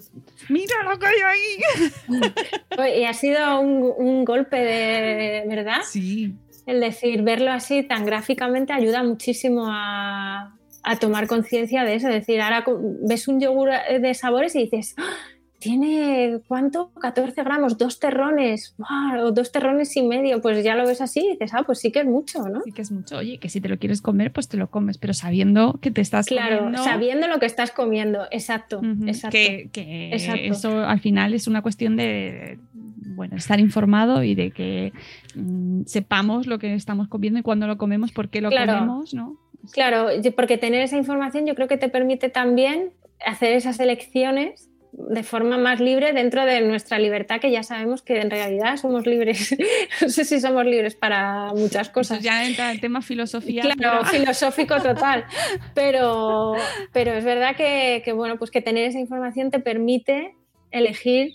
mira 0.49 0.75
lo 0.89 0.99
que 0.99 1.07
hay 1.07 1.21
ahí. 1.27 2.99
y 3.01 3.05
ha 3.05 3.13
sido 3.13 3.61
un, 3.61 4.25
golpe 4.25 4.57
de 4.57 5.45
verdad. 5.49 5.83
Sí. 5.85 6.35
El 6.65 6.81
decir, 6.81 7.23
verlo 7.23 7.53
así 7.53 7.83
tan 7.83 8.07
gráficamente 8.07 8.73
ayuda 8.73 9.03
muchísimo 9.03 9.67
a, 9.67 10.57
a 10.83 10.97
tomar 10.97 11.27
conciencia 11.27 11.85
de 11.85 11.97
eso. 11.97 12.09
Es 12.09 12.15
decir, 12.15 12.41
ahora 12.41 12.65
ves 13.07 13.29
un 13.29 13.39
yogur 13.39 13.71
de 14.01 14.15
sabores 14.15 14.55
y 14.55 14.61
dices, 14.61 14.95
¡Ah! 14.97 15.13
Tiene 15.61 16.41
cuánto 16.49 16.91
14 17.01 17.45
gramos 17.45 17.77
dos 17.77 18.01
terrones 18.01 18.75
o 19.23 19.31
dos 19.31 19.53
terrones 19.53 19.95
y 19.95 20.03
medio 20.03 20.41
pues 20.41 20.65
ya 20.65 20.75
lo 20.75 20.87
ves 20.87 21.03
así 21.03 21.21
y 21.21 21.31
dices 21.33 21.53
ah 21.55 21.63
pues 21.65 21.79
sí 21.79 21.93
que 21.93 22.01
es 22.01 22.07
mucho 22.07 22.49
no 22.49 22.63
sí 22.63 22.73
que 22.73 22.83
es 22.83 22.91
mucho. 22.91 23.19
Oye 23.19 23.39
que 23.39 23.51
si 23.51 23.61
te 23.61 23.69
lo 23.69 23.79
quieres 23.79 24.01
comer 24.01 24.33
pues 24.33 24.49
te 24.49 24.57
lo 24.57 24.71
comes 24.71 24.97
pero 24.97 25.13
sabiendo 25.13 25.79
que 25.83 25.91
te 25.91 26.01
estás 26.01 26.27
claro 26.27 26.73
sabiendo 26.83 27.29
lo 27.29 27.39
que 27.39 27.47
estás 27.47 27.71
comiendo 27.73 28.27
exacto 28.31 28.81
exacto 29.07 29.39
que, 29.71 30.11
eso 30.13 30.79
al 30.79 31.01
final 31.01 31.35
es 31.35 31.47
una 31.47 31.61
cuestión 31.61 31.97
de 31.97 32.59
bueno 32.73 33.37
estar 33.37 33.61
informado 33.61 34.25
y 34.25 34.35
de 34.35 34.53
que 34.53 34.95
mm, 35.35 35.83
sepamos 35.85 36.47
lo 36.47 36.59
que 36.59 36.75
estamos 36.75 37.07
comiendo 37.07 37.39
y 37.39 37.43
cuándo 37.43 37.67
lo 37.67 37.77
comemos 37.77 38.13
por 38.13 38.31
qué 38.31 38.41
lo 38.41 38.51
comemos 38.51 39.13
no 39.13 39.37
claro 39.73 40.07
porque 40.35 40.57
tener 40.57 40.81
esa 40.81 40.97
información 40.97 41.45
yo 41.45 41.55
creo 41.55 41.69
que 41.69 41.77
te 41.77 41.91
permite 41.91 42.31
también 42.31 42.93
hacer 43.27 43.53
esas 43.53 43.79
elecciones 43.79 44.70
de 44.93 45.23
forma 45.23 45.57
más 45.57 45.81
libre 45.81 46.13
dentro 46.13 46.45
de 46.45 46.61
nuestra 46.63 46.99
libertad, 46.99 47.41
que 47.41 47.51
ya 47.51 47.63
sabemos 47.63 48.03
que 48.03 48.21
en 48.21 48.31
realidad 48.31 48.77
somos 48.77 49.07
libres. 49.07 49.57
no 50.01 50.09
sé 50.09 50.25
si 50.25 50.41
somos 50.41 50.65
libres 50.65 50.97
para 50.97 51.53
muchas 51.55 51.91
cosas. 51.91 52.23
ya 52.23 52.47
entra 52.47 52.71
el 52.73 52.81
tema 52.81 53.03
filosofía. 53.03 53.63
Claro, 53.63 54.05
filosófico 54.05 54.81
total. 54.81 55.25
Pero, 55.75 56.55
pero 56.93 57.13
es 57.13 57.25
verdad 57.25 57.57
que, 57.57 58.03
bueno, 58.15 58.39
pues 58.39 58.51
que 58.51 58.61
tener 58.61 58.85
esa 58.85 58.99
información 58.99 59.51
te 59.51 59.61
permite 59.61 60.35
elegir 60.71 61.35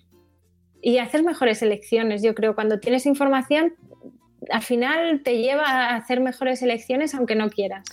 y 0.82 0.97
hacer 0.97 1.24
mejores 1.24 1.62
elecciones. 1.62 2.22
Yo 2.22 2.36
creo, 2.36 2.56
cuando 2.56 2.80
tienes 2.80 3.06
información, 3.06 3.74
al 4.49 4.62
final 4.62 5.22
te 5.24 5.38
lleva 5.38 5.64
a 5.64 5.95
hacer 5.95 6.20
mejores 6.20 6.62
elecciones 6.62 7.16
aunque 7.16 7.36
no 7.36 7.49
quieras. 7.49 7.86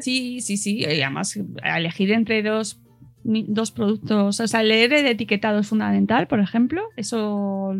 Sí, 0.00 0.40
sí, 0.40 0.56
sí. 0.56 0.78
Y 0.78 0.84
además, 0.84 1.38
elegir 1.62 2.12
entre 2.12 2.42
dos 2.42 2.80
dos 3.24 3.70
productos, 3.70 4.40
o 4.40 4.46
sea, 4.46 4.62
leer 4.62 4.92
el 4.92 5.06
etiquetado 5.06 5.60
es 5.60 5.68
fundamental, 5.68 6.26
por 6.26 6.40
ejemplo. 6.40 6.82
Eso, 6.96 7.74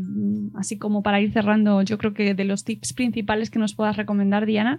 así 0.54 0.78
como 0.78 1.02
para 1.02 1.20
ir 1.20 1.32
cerrando, 1.32 1.82
yo 1.82 1.98
creo 1.98 2.14
que 2.14 2.34
de 2.34 2.44
los 2.44 2.64
tips 2.64 2.92
principales 2.92 3.50
que 3.50 3.58
nos 3.58 3.74
puedas 3.74 3.96
recomendar, 3.96 4.46
Diana, 4.46 4.78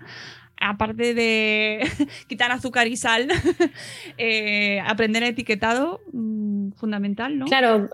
aparte 0.64 1.14
de 1.14 1.82
quitar 2.28 2.52
azúcar 2.52 2.88
y 2.88 2.98
sal, 2.98 3.28
eh, 4.18 4.80
aprender 4.86 5.24
etiquetado, 5.24 6.02
mm, 6.12 6.72
fundamental, 6.74 7.38
¿no? 7.38 7.46
Claro, 7.46 7.90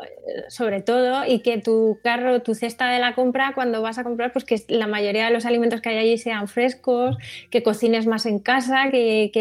sobre 0.47 0.81
todo, 0.81 1.25
y 1.25 1.39
que 1.39 1.57
tu 1.57 1.99
carro, 2.03 2.41
tu 2.41 2.55
cesta 2.55 2.89
de 2.89 2.99
la 2.99 3.15
compra, 3.15 3.53
cuando 3.53 3.81
vas 3.81 3.97
a 3.97 4.03
comprar, 4.03 4.31
pues 4.31 4.45
que 4.45 4.61
la 4.67 4.87
mayoría 4.87 5.25
de 5.25 5.31
los 5.31 5.45
alimentos 5.45 5.81
que 5.81 5.89
hay 5.89 5.97
allí 5.97 6.17
sean 6.17 6.47
frescos, 6.47 7.17
que 7.49 7.63
cocines 7.63 8.07
más 8.07 8.25
en 8.25 8.39
casa, 8.39 8.89
que, 8.91 9.31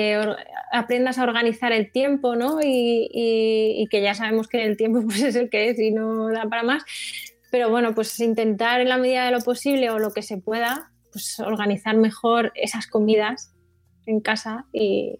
aprendas 0.72 1.18
a 1.18 1.22
organizar 1.22 1.72
el 1.72 1.90
tiempo, 1.90 2.36
¿no? 2.36 2.58
Y, 2.62 3.86
que 3.90 4.02
ya 4.02 4.14
sabemos 4.14 4.48
que 4.48 4.64
el 4.64 4.76
tiempo 4.76 5.02
pues, 5.06 5.22
es 5.22 5.36
el 5.36 5.50
que 5.50 5.70
es 5.70 5.78
y 5.78 5.90
no 5.90 6.28
da 6.28 6.44
para 6.48 6.62
más. 6.62 6.84
Pero 7.50 7.70
bueno, 7.70 7.94
pues 7.94 8.18
intentar 8.20 8.80
en 8.80 8.88
la 8.88 8.98
medida 8.98 9.24
de 9.24 9.30
lo 9.30 9.40
posible 9.40 9.90
o 9.90 9.98
lo 9.98 10.12
que 10.12 10.22
se 10.22 10.36
pueda, 10.36 10.90
pues, 11.12 11.40
organizar 11.40 11.96
mejor 11.96 12.52
esas 12.54 12.86
comidas 12.86 13.54
en 14.06 14.20
casa 14.20 14.66
y, 14.72 15.18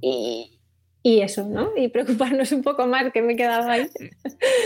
y, 0.00 1.20
eso, 1.20 1.48
¿no? 1.48 1.70
Y 1.76 1.88
preocuparnos 1.88 2.52
un 2.52 2.62
poco 2.62 2.86
más, 2.86 3.12
que 3.12 3.22
me 3.22 3.34
he 3.34 3.36
quedado 3.36 3.70
ahí, 3.70 3.88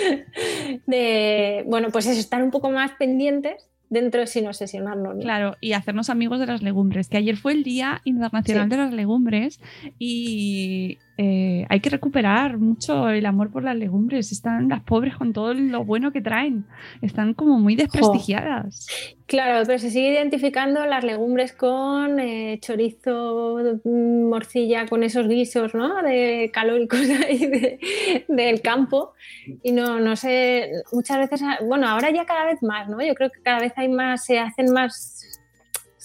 de, 0.86 1.64
bueno, 1.66 1.90
pues 1.90 2.06
es 2.06 2.18
estar 2.18 2.42
un 2.42 2.50
poco 2.50 2.70
más 2.70 2.92
pendientes 2.92 3.68
dentro 3.90 4.26
sin 4.26 4.46
obsesionarnos. 4.46 5.16
¿no? 5.16 5.20
Claro, 5.20 5.56
y 5.60 5.72
hacernos 5.72 6.10
amigos 6.10 6.40
de 6.40 6.46
las 6.46 6.62
legumbres, 6.62 7.08
que 7.08 7.16
ayer 7.16 7.36
fue 7.36 7.52
el 7.52 7.62
Día 7.62 8.00
Internacional 8.04 8.68
de 8.68 8.76
las 8.76 8.92
Legumbres 8.92 9.60
y 9.98 10.98
eh, 11.20 11.66
hay 11.68 11.80
que 11.80 11.90
recuperar 11.90 12.58
mucho 12.58 13.08
el 13.08 13.26
amor 13.26 13.50
por 13.50 13.64
las 13.64 13.74
legumbres. 13.76 14.30
Están 14.30 14.68
las 14.68 14.84
pobres 14.84 15.16
con 15.16 15.32
todo 15.32 15.52
lo 15.52 15.84
bueno 15.84 16.12
que 16.12 16.20
traen. 16.20 16.64
Están 17.02 17.34
como 17.34 17.58
muy 17.58 17.74
desprestigiadas. 17.74 18.86
Claro, 19.26 19.64
pero 19.66 19.80
se 19.80 19.90
sigue 19.90 20.12
identificando 20.12 20.86
las 20.86 21.02
legumbres 21.02 21.52
con 21.52 22.20
eh, 22.20 22.60
chorizo, 22.62 23.58
mm, 23.82 24.28
morcilla, 24.28 24.86
con 24.86 25.02
esos 25.02 25.26
guisos, 25.26 25.74
¿no? 25.74 26.02
De 26.02 26.50
calóricos 26.52 27.00
ahí 27.28 27.78
del 28.28 28.62
campo. 28.62 29.12
Y 29.64 29.72
no, 29.72 29.98
no 29.98 30.14
sé, 30.14 30.70
muchas 30.92 31.18
veces, 31.18 31.42
bueno, 31.66 31.88
ahora 31.88 32.10
ya 32.10 32.26
cada 32.26 32.44
vez 32.44 32.62
más, 32.62 32.88
¿no? 32.88 33.02
Yo 33.04 33.14
creo 33.16 33.30
que 33.30 33.42
cada 33.42 33.58
vez 33.58 33.72
hay 33.74 33.88
más, 33.88 34.24
se 34.24 34.38
hacen 34.38 34.72
más 34.72 35.17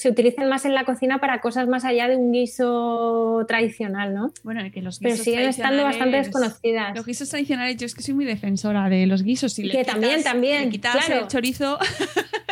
se 0.03 0.09
utilizan 0.09 0.49
más 0.49 0.65
en 0.65 0.75
la 0.75 0.83
cocina 0.83 1.19
para 1.21 1.39
cosas 1.39 1.69
más 1.69 1.85
allá 1.85 2.09
de 2.09 2.17
un 2.17 2.33
guiso 2.33 3.45
tradicional, 3.47 4.13
¿no? 4.13 4.33
Bueno, 4.43 4.59
que 4.69 4.81
los 4.81 4.99
Pero 4.99 5.15
siguen 5.15 5.47
estando 5.47 5.81
bastante 5.85 6.17
desconocidas. 6.17 6.93
Los 6.93 7.05
guisos 7.05 7.29
tradicionales, 7.29 7.77
yo 7.77 7.85
es 7.85 7.95
que 7.95 8.01
soy 8.01 8.13
muy 8.13 8.25
defensora 8.25 8.89
de 8.89 9.07
los 9.07 9.23
guisos. 9.23 9.57
y 9.59 9.69
que 9.69 9.85
también, 9.85 10.21
también. 10.21 10.69
claro. 10.71 11.21
el 11.21 11.27
chorizo. 11.27 11.79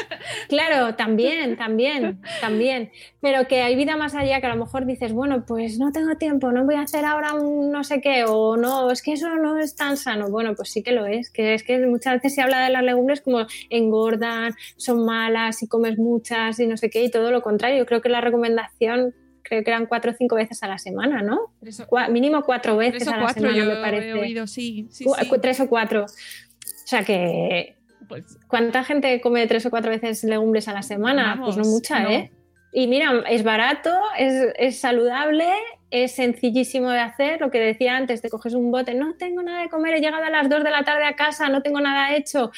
Claro, 0.49 0.95
también, 0.95 1.55
también, 1.57 2.21
también. 2.39 2.91
Pero 3.21 3.47
que 3.47 3.61
hay 3.61 3.75
vida 3.75 3.95
más 3.95 4.15
allá 4.15 4.39
que 4.41 4.47
a 4.47 4.55
lo 4.55 4.63
mejor 4.63 4.85
dices, 4.85 5.13
bueno, 5.13 5.45
pues 5.45 5.77
no 5.77 5.91
tengo 5.91 6.15
tiempo, 6.15 6.51
no 6.51 6.65
voy 6.65 6.75
a 6.75 6.81
hacer 6.81 7.05
ahora 7.05 7.33
un 7.33 7.71
no 7.71 7.83
sé 7.83 8.01
qué, 8.01 8.25
o 8.27 8.57
no, 8.57 8.91
es 8.91 9.01
que 9.01 9.13
eso 9.13 9.29
no 9.35 9.57
es 9.57 9.75
tan 9.75 9.97
sano. 9.97 10.29
Bueno, 10.29 10.55
pues 10.55 10.69
sí 10.69 10.83
que 10.83 10.91
lo 10.91 11.05
es, 11.05 11.29
que 11.29 11.53
es 11.53 11.63
que 11.63 11.77
muchas 11.85 12.15
veces 12.15 12.35
se 12.35 12.41
habla 12.41 12.63
de 12.63 12.71
las 12.71 12.83
legumbres 12.83 13.21
como 13.21 13.45
engordan, 13.69 14.53
son 14.77 15.05
malas, 15.05 15.63
y 15.63 15.67
comes 15.67 15.97
muchas 15.97 16.59
y 16.59 16.67
no 16.67 16.77
sé 16.77 16.89
qué, 16.89 17.03
y 17.03 17.11
todo 17.11 17.31
lo 17.31 17.41
contrario. 17.41 17.77
Yo 17.77 17.85
creo 17.85 18.01
que 18.01 18.09
la 18.09 18.21
recomendación 18.21 19.13
creo 19.43 19.63
que 19.63 19.69
eran 19.69 19.85
cuatro 19.85 20.11
o 20.11 20.13
cinco 20.13 20.35
veces 20.35 20.63
a 20.63 20.67
la 20.67 20.77
semana, 20.77 21.21
¿no? 21.21 21.51
O, 21.89 22.11
mínimo 22.11 22.41
cuatro 22.43 22.77
veces 22.77 23.03
tres 23.03 23.07
o 23.07 23.11
a 23.11 23.17
la 23.17 23.23
cuatro 23.23 23.41
semana, 23.41 23.57
yo 23.57 23.65
me 23.65 23.81
parece. 23.81 24.09
he 24.09 24.13
oído, 24.13 24.47
sí. 24.47 24.87
sí, 24.91 25.05
sí. 25.05 25.31
Tres 25.41 25.59
o 25.59 25.67
cuatro. 25.67 26.05
O 26.05 26.87
sea 26.87 27.03
que, 27.03 27.75
Pues, 28.07 28.37
¿cuánta 28.47 28.83
gente 28.83 29.19
come 29.21 29.45
tres 29.47 29.65
o 29.65 29.69
cuatro 29.69 29.91
veces 29.91 30.23
legumbres 30.23 30.67
a 30.67 30.73
la 30.73 30.81
semana? 30.81 31.35
Vamos, 31.35 31.55
pues 31.55 31.65
no 31.65 31.71
mucha, 31.71 31.99
no. 31.99 32.09
¿eh? 32.09 32.31
Y 32.73 32.87
mira, 32.87 33.23
es 33.29 33.43
barato, 33.43 33.91
es, 34.17 34.53
es 34.57 34.79
saludable, 34.79 35.47
es 35.89 36.13
sencillísimo 36.13 36.89
de 36.89 36.99
hacer. 36.99 37.41
Lo 37.41 37.51
que 37.51 37.59
decía 37.59 37.97
antes, 37.97 38.21
te 38.21 38.29
coges 38.29 38.53
un 38.53 38.71
bote, 38.71 38.93
no 38.93 39.15
tengo 39.15 39.43
nada 39.43 39.61
de 39.61 39.69
comer, 39.69 39.95
he 39.95 39.99
llegado 39.99 40.23
a 40.23 40.29
las 40.29 40.49
2 40.49 40.63
de 40.63 40.71
la 40.71 40.83
tarde 40.83 41.05
a 41.05 41.15
casa, 41.15 41.49
no 41.49 41.61
tengo 41.61 41.81
nada 41.81 42.15
hecho. 42.15 42.51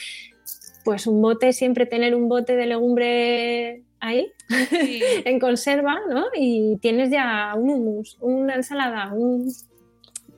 Pues 0.83 1.07
un 1.07 1.21
bote, 1.21 1.51
siempre 1.53 1.85
tener 1.85 2.13
un 2.13 2.29
bote 2.29 2.55
de 2.55 2.65
legumbre 2.67 3.81
ahí, 3.99 4.31
sí. 4.47 5.01
en 5.25 5.39
conserva, 5.39 5.99
¿no? 6.09 6.25
Y 6.35 6.77
tienes 6.77 7.09
ya 7.09 7.53
un 7.55 7.69
hummus, 7.69 8.17
una 8.21 8.55
ensalada, 8.55 9.11
un... 9.13 9.51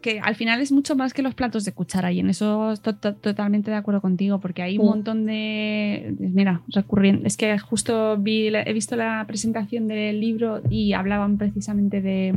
que 0.05 0.19
al 0.19 0.35
final 0.35 0.61
es 0.61 0.71
mucho 0.71 0.95
más 0.95 1.13
que 1.15 1.21
los 1.23 1.33
platos 1.33 1.65
de 1.65 1.71
cuchara 1.73 2.11
y 2.11 2.19
en 2.19 2.29
eso 2.29 2.71
estoy 2.73 2.93
to- 2.93 3.15
totalmente 3.15 3.71
de 3.71 3.77
acuerdo 3.77 4.01
contigo 4.01 4.39
porque 4.39 4.61
hay 4.61 4.77
un 4.77 4.85
Mm. 4.85 4.89
montón 4.89 5.25
de 5.25 6.15
mira 6.19 6.61
recurriendo 6.67 7.25
es 7.25 7.35
que 7.37 7.57
justo 7.57 8.15
vi 8.17 8.47
he 8.53 8.73
visto 8.73 8.95
la 8.95 9.23
presentación 9.27 9.87
del 9.87 10.19
libro 10.21 10.61
y 10.69 10.93
hablaban 10.93 11.37
precisamente 11.37 12.01
de, 12.01 12.35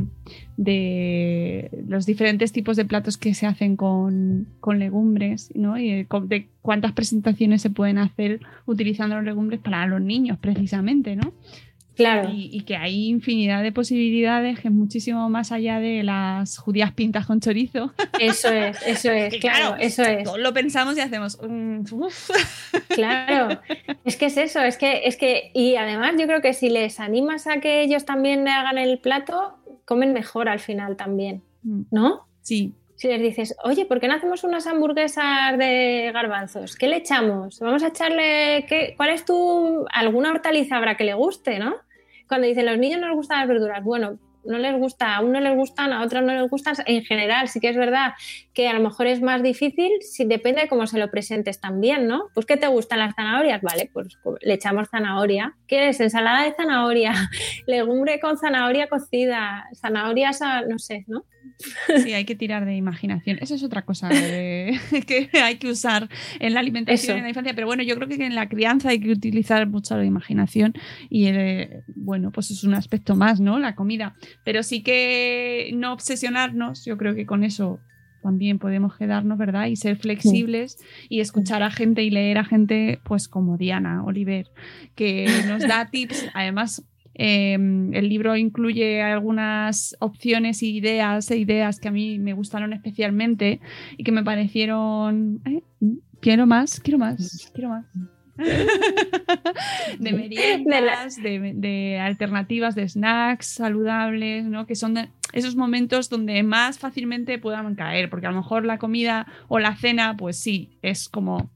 de 0.57 1.69
los 1.87 2.05
diferentes 2.05 2.51
tipos 2.51 2.75
de 2.75 2.85
platos 2.85 3.17
que 3.17 3.33
se 3.33 3.45
hacen 3.45 3.75
con, 3.75 4.47
con 4.59 4.79
legumbres 4.79 5.51
¿no? 5.55 5.77
y 5.77 5.91
de, 5.91 6.05
co- 6.05 6.21
de 6.21 6.47
cuántas 6.61 6.91
presentaciones 6.93 7.61
se 7.61 7.69
pueden 7.69 7.97
hacer 7.97 8.39
utilizando 8.65 9.15
los 9.15 9.25
legumbres 9.25 9.59
para 9.59 9.85
los 9.87 10.01
niños 10.01 10.37
precisamente 10.39 11.15
¿no? 11.15 11.31
Claro. 11.99 12.29
y, 12.29 12.49
y 12.51 12.61
que 12.61 12.77
hay 12.77 13.07
infinidad 13.07 13.61
de 13.61 13.73
posibilidades 13.73 14.59
que 14.59 14.69
es 14.69 14.73
muchísimo 14.73 15.29
más 15.29 15.51
allá 15.51 15.79
de 15.79 16.01
las 16.03 16.57
judías 16.57 16.93
pintas 16.93 17.25
con 17.25 17.41
chorizo 17.41 17.93
Eso 18.19 18.47
es, 18.49 18.81
eso 18.87 19.11
es, 19.11 19.33
Que 19.33 19.39
claro, 19.39 19.75
eso 19.77 20.03
es. 20.03 20.23
todos 20.23 20.39
lo 20.39 20.53
pensamos 20.53 20.97
y 20.97 21.01
hacemos 21.01 21.37
mm, 21.41 21.81
uf. 21.91 22.29
Claro, 22.87 23.59
es 24.05 24.15
que 24.15 24.27
es 24.27 24.37
eso, 24.37 24.61
es 24.61 24.77
que, 24.77 25.01
es 25.05 25.17
que, 25.17 25.51
y 25.53 25.75
además 25.75 26.13
yo 26.17 26.25
creo 26.25 26.41
que 26.41 26.53
si 26.53 26.69
les 26.69 26.99
animas 26.99 27.47
a 27.47 27.59
que 27.59 27.81
ellos 27.81 28.05
también 28.05 28.47
hagan 28.47 28.77
el 28.77 28.99
plato, 28.99 29.57
comen 29.85 30.13
mejor 30.13 30.47
al 30.49 30.59
final 30.59 30.95
también, 30.95 31.43
¿no? 31.91 32.27
sí 32.41 32.73
Si 32.95 33.07
les 33.09 33.21
dices, 33.21 33.55
oye, 33.63 33.85
¿por 33.85 33.99
qué 33.99 34.07
no 34.07 34.15
hacemos 34.15 34.43
unas 34.43 34.67
hamburguesas 34.67 35.57
de 35.57 36.11
garbanzos? 36.13 36.75
¿Qué 36.75 36.87
le 36.87 36.97
echamos? 36.97 37.59
Vamos 37.59 37.83
a 37.83 37.87
echarle, 37.87 38.65
¿qué, 38.67 38.93
¿cuál 38.95 39.09
es 39.09 39.25
tu, 39.25 39.85
alguna 39.91 40.31
hortaliza 40.31 40.77
habrá 40.77 40.95
que 40.95 41.03
le 41.03 41.13
guste, 41.13 41.59
¿no? 41.59 41.75
Cuando 42.29 42.47
dicen, 42.47 42.65
los 42.65 42.77
niños 42.77 43.01
no 43.01 43.07
les 43.07 43.15
gustan 43.17 43.39
las 43.39 43.47
verduras, 43.49 43.83
bueno, 43.83 44.19
no 44.45 44.57
les 44.57 44.77
gusta, 44.77 45.15
a 45.15 45.21
uno 45.21 45.39
les 45.39 45.55
gustan, 45.55 45.91
a 45.91 46.03
otros 46.03 46.23
no 46.23 46.33
les 46.33 46.49
gustan, 46.49 46.75
en 46.85 47.03
general 47.03 47.47
sí 47.49 47.59
que 47.59 47.69
es 47.69 47.75
verdad 47.75 48.13
que 48.53 48.67
a 48.67 48.73
lo 48.73 48.79
mejor 48.79 49.07
es 49.07 49.21
más 49.21 49.43
difícil, 49.43 49.91
si 50.01 50.25
depende 50.25 50.61
de 50.61 50.67
cómo 50.67 50.87
se 50.87 50.97
lo 50.97 51.09
presentes 51.11 51.59
también, 51.59 52.07
¿no? 52.07 52.29
Pues 52.33 52.45
¿qué 52.45 52.57
te 52.57 52.67
gustan 52.67 52.99
las 52.99 53.15
zanahorias? 53.15 53.61
Vale, 53.61 53.89
pues 53.91 54.17
le 54.41 54.53
echamos 54.53 54.89
zanahoria. 54.89 55.55
¿Quieres 55.67 55.99
ensalada 55.99 56.43
de 56.43 56.53
zanahoria? 56.53 57.13
Legumbre 57.67 58.19
con 58.19 58.37
zanahoria 58.37 58.87
cocida, 58.87 59.65
zanahorias, 59.75 60.39
no 60.67 60.79
sé, 60.79 61.05
¿no? 61.07 61.25
Sí 62.03 62.13
hay 62.13 62.25
que 62.25 62.35
tirar 62.35 62.65
de 62.65 62.75
imaginación 62.75 63.37
eso 63.41 63.55
es 63.55 63.63
otra 63.63 63.83
cosa 63.83 64.09
de- 64.09 64.79
que 65.07 65.29
hay 65.41 65.57
que 65.57 65.69
usar 65.69 66.09
en 66.39 66.53
la 66.53 66.59
alimentación 66.59 67.11
Eso. 67.11 67.17
en 67.17 67.23
la 67.23 67.29
infancia 67.29 67.53
pero 67.53 67.67
bueno 67.67 67.83
yo 67.83 67.95
creo 67.95 68.07
que 68.07 68.15
en 68.25 68.35
la 68.35 68.47
crianza 68.49 68.89
hay 68.89 68.99
que 68.99 69.11
utilizar 69.11 69.67
mucho 69.67 69.97
la 69.97 70.05
imaginación 70.05 70.73
y 71.09 71.25
eh, 71.27 71.81
bueno 71.95 72.31
pues 72.31 72.51
es 72.51 72.63
un 72.63 72.73
aspecto 72.73 73.15
más 73.15 73.39
no 73.39 73.59
la 73.59 73.75
comida 73.75 74.15
pero 74.43 74.63
sí 74.63 74.81
que 74.81 75.71
no 75.73 75.93
obsesionarnos 75.93 76.85
yo 76.85 76.97
creo 76.97 77.15
que 77.15 77.25
con 77.25 77.43
eso 77.43 77.79
también 78.21 78.59
podemos 78.59 78.97
quedarnos, 78.97 79.37
¿verdad? 79.37 79.67
Y 79.67 79.77
ser 79.77 79.95
flexibles 79.95 80.77
y 81.07 81.21
escuchar 81.21 81.63
a 81.63 81.71
gente 81.71 82.03
y 82.03 82.09
leer 82.09 82.37
a 82.37 82.43
gente, 82.43 82.99
pues 83.05 83.29
como 83.29 83.57
Diana 83.57 84.03
Oliver, 84.03 84.47
que 84.95 85.25
nos 85.47 85.65
da 85.65 85.85
tips. 85.91 86.27
Además, 86.33 86.83
eh, 87.21 87.53
el 87.53 88.07
libro 88.07 88.37
incluye 88.37 89.01
algunas 89.01 89.93
opciones 89.99 90.63
y 90.63 90.77
ideas 90.77 91.29
e 91.29 91.37
ideas 91.37 91.81
que 91.81 91.89
a 91.89 91.91
mí 91.91 92.17
me 92.17 92.31
gustaron 92.31 92.71
especialmente 92.71 93.59
y 93.97 94.05
que 94.05 94.13
me 94.13 94.23
parecieron. 94.23 95.41
"Eh, 95.45 95.61
quiero 96.21 96.47
más, 96.47 96.79
quiero 96.79 96.97
más, 96.97 97.51
quiero 97.53 97.69
más. 97.71 97.85
de 99.99 100.13
meriendas, 100.13 101.17
de, 101.21 101.99
alternativas 102.01 102.73
de 102.73 102.87
snacks 102.87 103.47
saludables, 103.47 104.45
¿no? 104.45 104.65
Que 104.65 104.75
son 104.75 104.95
esos 105.33 105.57
momentos 105.57 106.09
donde 106.09 106.41
más 106.43 106.79
fácilmente 106.79 107.37
puedan 107.37 107.75
caer, 107.75 108.09
porque 108.09 108.27
a 108.27 108.31
lo 108.31 108.37
mejor 108.37 108.63
la 108.63 108.77
comida 108.77 109.27
o 109.49 109.59
la 109.59 109.75
cena, 109.75 110.15
pues 110.15 110.37
sí, 110.37 110.79
es 110.81 111.09
como 111.09 111.51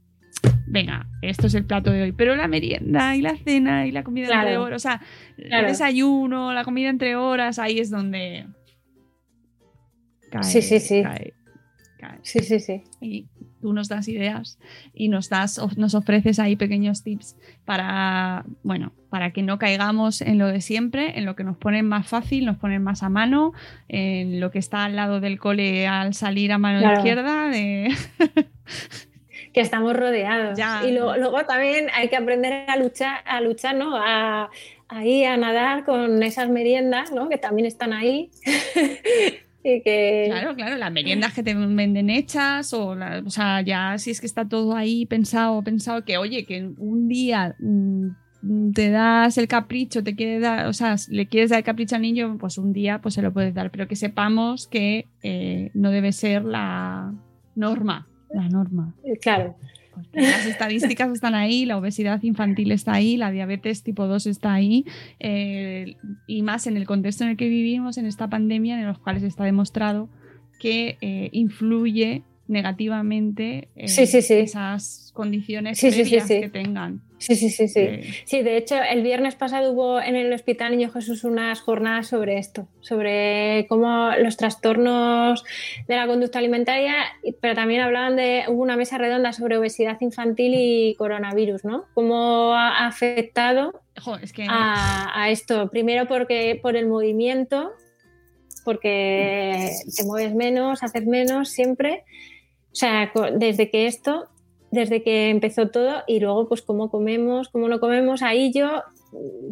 venga, 0.67 1.07
esto 1.21 1.47
es 1.47 1.53
el 1.55 1.65
plato 1.65 1.91
de 1.91 2.01
hoy. 2.03 2.11
Pero 2.11 2.35
la 2.35 2.47
merienda 2.47 3.15
y 3.15 3.21
la 3.21 3.35
cena 3.37 3.85
y 3.87 3.91
la 3.91 4.03
comida 4.03 4.27
Claro. 4.27 4.41
entre 4.41 4.57
horas, 4.57 4.75
o 4.77 4.79
sea, 4.89 5.01
Claro. 5.37 5.65
el 5.65 5.71
desayuno, 5.71 6.53
la 6.53 6.63
comida 6.63 6.89
entre 6.89 7.15
horas, 7.15 7.59
ahí 7.59 7.79
es 7.79 7.89
donde 7.89 8.45
cae, 10.31 10.43
Sí, 10.43 10.61
sí, 10.61 10.79
sí. 10.79 11.03
cae, 11.03 11.33
cae. 11.99 12.19
Sí, 12.23 12.39
sí, 12.39 12.59
sí. 12.59 12.83
Y 13.01 13.27
tú 13.61 13.71
nos 13.71 13.87
das 13.87 14.07
ideas 14.07 14.59
y 14.93 15.07
nos 15.07 15.29
das, 15.29 15.61
nos 15.77 15.93
ofreces 15.95 16.39
ahí 16.39 16.55
pequeños 16.57 17.03
tips 17.03 17.37
para, 17.65 18.43
bueno, 18.63 18.91
para 19.09 19.31
que 19.31 19.41
no 19.43 19.57
caigamos 19.57 20.21
en 20.21 20.37
lo 20.37 20.47
de 20.47 20.59
siempre, 20.59 21.17
en 21.17 21.25
lo 21.25 21.35
que 21.35 21.43
nos 21.45 21.55
ponen 21.57 21.87
más 21.87 22.07
fácil, 22.07 22.45
nos 22.45 22.57
ponen 22.57 22.83
más 22.83 23.03
a 23.03 23.09
mano, 23.09 23.53
en 23.87 24.39
lo 24.41 24.51
que 24.51 24.59
está 24.59 24.83
al 24.85 24.95
lado 24.97 25.21
del 25.21 25.39
cole 25.39 25.87
al 25.87 26.13
salir 26.13 26.51
a 26.51 26.57
mano 26.57 26.79
Claro. 26.79 26.97
izquierda, 26.97 27.47
de 27.49 27.89
que 29.54 29.62
estamos 29.62 29.95
rodeados. 29.95 30.58
Ya. 30.58 30.82
Y 30.86 30.91
luego, 30.93 31.16
luego 31.18 31.45
también 31.45 31.88
hay 31.93 32.10
que 32.10 32.16
aprender 32.18 32.66
a 32.68 32.76
luchar, 32.78 33.20
a 33.26 33.39
luchar, 33.41 33.76
¿no? 33.76 33.95
A, 33.95 34.49
ahí 34.88 35.24
a 35.26 35.38
nadar 35.38 35.86
con 35.86 36.22
esas 36.24 36.49
meriendas, 36.49 37.12
¿no? 37.12 37.30
Que 37.30 37.38
también 37.38 37.68
están 37.68 37.93
ahí. 37.93 38.32
y 39.64 39.82
que 39.82 40.26
Claro, 40.30 40.56
claro, 40.56 40.76
las 40.78 40.91
meriendas 40.91 41.34
que 41.34 41.43
te 41.43 41.54
venden 41.54 42.10
hechas, 42.10 42.74
o, 42.74 42.95
la- 42.95 43.22
o 43.26 43.30
sea, 43.30 43.62
ya 43.62 43.97
si 43.97 44.12
es 44.12 44.20
que 44.20 44.26
está 44.28 44.47
todo 44.47 44.76
ahí 44.76 45.06
pensado, 45.06 45.62
pensado, 45.64 46.04
que 46.04 46.18
oye, 46.18 46.45
que 46.45 46.70
un 46.78 47.08
día 47.08 47.56
mm, 47.60 48.72
te 48.74 48.89
das 48.89 49.38
el 49.38 49.47
capricho, 49.47 50.04
te 50.04 50.16
quieres 50.16 50.41
dar, 50.41 50.68
o 50.68 50.74
sea, 50.74 50.95
le 51.10 51.28
quieres 51.28 51.49
dar 51.51 51.60
el 51.60 51.64
capricho 51.64 51.95
al 51.95 52.01
niño, 52.01 52.38
pues 52.39 52.58
un 52.58 52.74
día 52.74 52.99
pues 53.01 53.14
se 53.14 53.22
lo 53.22 53.32
puedes 53.32 53.54
dar, 53.54 53.72
pero 53.72 53.88
que 53.88 53.95
sepamos 53.95 54.68
que 54.68 55.08
eh, 55.22 55.72
no 55.74 55.91
debe 55.91 56.12
ser 56.12 56.43
la 56.43 57.14
norma, 57.56 58.08
la 58.34 58.49
norma. 58.49 58.93
claro, 59.21 59.55
Porque 59.93 60.21
las 60.21 60.45
estadísticas 60.45 61.11
están 61.11 61.36
ahí, 61.36 61.65
la 61.65 61.77
obesidad 61.77 62.21
infantil 62.23 62.71
está 62.71 62.93
ahí, 62.93 63.15
la 63.15 63.31
diabetes 63.31 63.84
tipo 63.84 64.07
2 64.07 64.25
está 64.27 64.53
ahí, 64.53 64.86
eh, 65.19 65.95
y 66.27 66.41
más 66.41 66.67
en 66.67 66.77
el 66.77 66.86
contexto 66.86 67.23
en 67.23 67.31
el 67.31 67.38
que 67.38 67.47
vivimos, 67.47 67.97
en 67.97 68.05
esta 68.05 68.27
pandemia, 68.27 68.79
en 68.79 68.88
los 68.88 68.97
cuales 68.99 69.23
está 69.23 69.43
demostrado 69.43 70.09
que 70.59 70.97
eh, 71.01 71.29
influye 71.31 72.23
negativamente 72.47 73.69
eh, 73.75 73.88
Sí, 73.88 74.05
sí, 74.05 74.21
sí. 74.21 74.34
esas 74.36 75.11
condiciones 75.13 75.79
previas 75.79 76.27
que 76.27 76.49
tengan. 76.49 77.01
Sí, 77.26 77.36
sí, 77.36 77.49
sí, 77.49 77.67
sí. 77.67 77.80
Eh, 77.80 78.13
Sí, 78.26 78.41
de 78.41 78.57
hecho, 78.57 78.76
el 78.82 79.01
viernes 79.01 79.36
pasado 79.36 79.71
hubo 79.71 80.01
en 80.01 80.15
el 80.15 80.32
Hospital 80.34 80.71
Niño 80.71 80.91
Jesús 80.91 81.24
unas 81.24 81.61
jornadas 81.61 82.07
sobre 82.07 82.38
esto, 82.38 82.67
sobre 82.82 83.65
cómo 83.69 84.11
los 84.19 84.38
trastornos 84.38 85.43
de 85.88 85.95
la 85.95 86.07
conducta 86.07 86.39
alimentaria, 86.39 86.95
pero 87.41 87.55
también 87.55 87.82
hablaban 87.82 88.15
de, 88.15 88.43
hubo 88.47 88.61
una 88.61 88.78
mesa 88.78 88.97
redonda 88.97 89.34
sobre 89.34 89.57
obesidad 89.57 89.97
infantil 90.01 90.53
y 90.55 90.95
coronavirus, 90.95 91.65
¿no? 91.65 91.86
Cómo 91.93 92.53
ha 92.53 92.86
afectado 92.86 93.82
jo, 94.01 94.15
es 94.17 94.34
que 94.34 94.45
a, 94.49 95.11
a 95.13 95.30
esto. 95.30 95.69
Primero 95.69 96.07
porque 96.07 96.59
por 96.61 96.76
el 96.76 96.88
movimiento, 96.88 97.71
porque 98.63 99.71
te 99.95 100.03
mueves 100.03 100.34
menos, 100.34 100.84
haces 100.84 101.05
menos 101.05 101.49
siempre. 101.49 102.03
O 102.71 102.76
sea, 102.76 103.11
desde 103.34 103.69
que 103.69 103.86
esto, 103.86 104.30
desde 104.74 105.03
que 105.03 105.30
empezó 105.30 105.69
todo 105.69 106.01
y 106.07 106.19
luego 106.19 106.47
pues 106.47 106.63
cómo 106.63 106.89
comemos, 106.89 107.47
cómo 107.49 107.67
no 107.67 107.80
comemos, 107.80 108.24
ahí 108.24 108.51
yo 108.51 108.82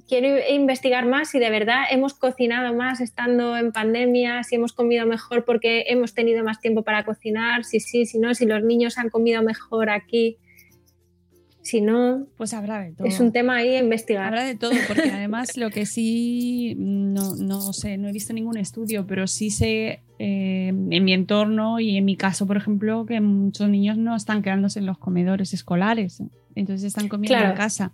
quiero 0.07 0.39
investigar 0.49 1.05
más 1.05 1.29
si 1.29 1.37
de 1.37 1.51
verdad 1.51 1.83
hemos 1.91 2.15
cocinado 2.15 2.73
más 2.73 3.01
estando 3.01 3.55
en 3.55 3.71
pandemia, 3.71 4.43
si 4.43 4.55
hemos 4.55 4.73
comido 4.73 5.05
mejor 5.05 5.45
porque 5.45 5.85
hemos 5.89 6.15
tenido 6.15 6.43
más 6.43 6.59
tiempo 6.59 6.81
para 6.81 7.05
cocinar, 7.05 7.65
si 7.65 7.79
sí, 7.79 8.07
si 8.07 8.17
no, 8.17 8.33
si 8.33 8.47
los 8.47 8.63
niños 8.63 8.97
han 8.97 9.11
comido 9.11 9.43
mejor 9.43 9.91
aquí, 9.91 10.37
si 11.63 11.79
no, 11.81 12.25
pues 12.37 12.53
habrá 12.53 12.81
de 12.81 12.91
todo. 12.93 13.07
es 13.07 13.19
un 13.19 13.31
tema 13.31 13.57
ahí 13.57 13.75
a 13.75 13.79
investigar. 13.79 14.25
Habrá 14.27 14.43
de 14.45 14.55
todo, 14.55 14.71
porque 14.87 15.09
además 15.11 15.57
lo 15.57 15.69
que 15.69 15.85
sí, 15.85 16.73
no, 16.77 17.35
no 17.35 17.71
sé, 17.73 17.97
no 17.97 18.07
he 18.09 18.11
visto 18.11 18.33
ningún 18.33 18.57
estudio, 18.57 19.05
pero 19.05 19.27
sí 19.27 19.51
sé 19.51 20.01
eh, 20.19 20.67
en 20.69 21.03
mi 21.05 21.13
entorno 21.13 21.79
y 21.79 21.97
en 21.97 22.05
mi 22.05 22.15
caso, 22.17 22.47
por 22.47 22.57
ejemplo, 22.57 23.05
que 23.05 23.21
muchos 23.21 23.69
niños 23.69 23.97
no 23.97 24.15
están 24.15 24.41
quedándose 24.41 24.79
en 24.79 24.87
los 24.87 24.97
comedores 24.97 25.53
escolares, 25.53 26.23
entonces 26.55 26.85
están 26.87 27.07
comiendo 27.07 27.37
Claro. 27.37 27.51
en 27.51 27.57
casa. 27.57 27.91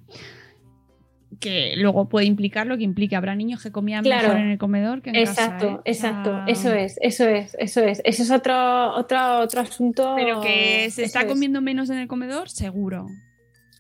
que 1.42 1.74
luego 1.76 2.08
puede 2.08 2.26
implicar 2.26 2.68
lo 2.68 2.78
que 2.78 2.84
implique. 2.86 3.16
Habrá 3.18 3.36
niños 3.36 3.62
que 3.62 3.70
comían 3.72 4.02
Claro. 4.04 4.30
mejor 4.30 4.42
en 4.42 4.48
el 4.52 4.58
comedor 4.58 5.02
que 5.02 5.10
en 5.10 5.18
Exacto, 5.18 5.68
casa. 5.68 5.80
¿eh? 5.80 5.92
exacto, 5.92 6.30
O 6.32 6.34
sea, 6.34 6.46
eso 6.48 6.74
es, 6.74 6.98
eso 7.02 7.28
es, 7.28 7.56
eso 7.60 7.82
es. 7.84 8.02
Eso 8.06 8.24
es 8.24 8.32
otro, 8.32 8.96
otro, 8.96 9.40
otro 9.42 9.60
asunto. 9.62 10.14
Pero 10.16 10.40
que 10.42 10.90
se 10.90 11.04
está 11.04 11.22
es. 11.22 11.26
comiendo 11.28 11.62
menos 11.62 11.90
en 11.90 11.98
el 11.98 12.08
comedor, 12.08 12.50
seguro. 12.50 13.08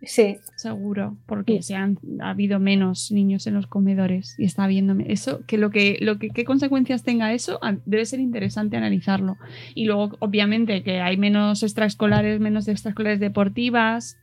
Sí, 0.04 0.38
Seguro, 0.56 1.18
porque 1.26 1.62
se 1.64 1.76
han 1.76 1.98
ha 2.22 2.30
habido 2.32 2.60
menos 2.60 3.12
niños 3.12 3.48
en 3.48 3.56
los 3.56 3.68
comedores 3.68 4.36
y 4.38 4.46
está 4.46 4.64
habiendo 4.66 4.94
me- 4.96 5.12
eso, 5.12 5.42
que 5.48 5.58
lo 5.58 5.70
que, 5.72 5.98
lo 6.02 6.20
que 6.20 6.30
qué 6.30 6.46
consecuencias 6.46 7.04
tenga 7.04 7.34
eso, 7.34 7.60
debe 7.86 8.06
ser 8.06 8.20
interesante 8.20 8.78
analizarlo. 8.78 9.38
Y 9.76 9.86
luego, 9.86 10.16
obviamente, 10.20 10.84
que 10.84 11.02
hay 11.02 11.18
menos 11.18 11.64
extraescolares, 11.64 12.40
menos 12.40 12.68
extraescolares 12.68 13.20
deportivas, 13.20 14.18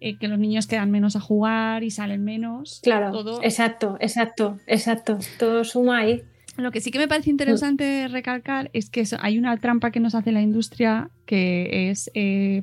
eh, 0.00 0.16
que 0.18 0.28
los 0.28 0.38
niños 0.38 0.66
quedan 0.66 0.90
menos 0.90 1.16
a 1.16 1.20
jugar 1.20 1.82
y 1.84 1.90
salen 1.90 2.24
menos. 2.24 2.80
claro. 2.82 3.10
Todo- 3.12 3.42
Exacto, 3.42 3.96
exacto, 4.00 4.58
exacto. 4.66 5.18
Todo 5.38 5.64
suma 5.64 5.98
ahí. 5.98 6.22
Lo 6.56 6.72
que 6.72 6.80
sí 6.80 6.90
que 6.90 6.98
me 6.98 7.06
parece 7.06 7.30
interesante 7.30 8.08
recalcar 8.08 8.68
es 8.72 8.90
que 8.90 9.04
hay 9.20 9.38
una 9.38 9.56
trampa 9.58 9.90
que 9.92 10.00
nos 10.00 10.14
hace 10.16 10.32
la 10.32 10.40
industria 10.42 11.10
que 11.24 11.90
es 11.90 12.10
eh, 12.14 12.62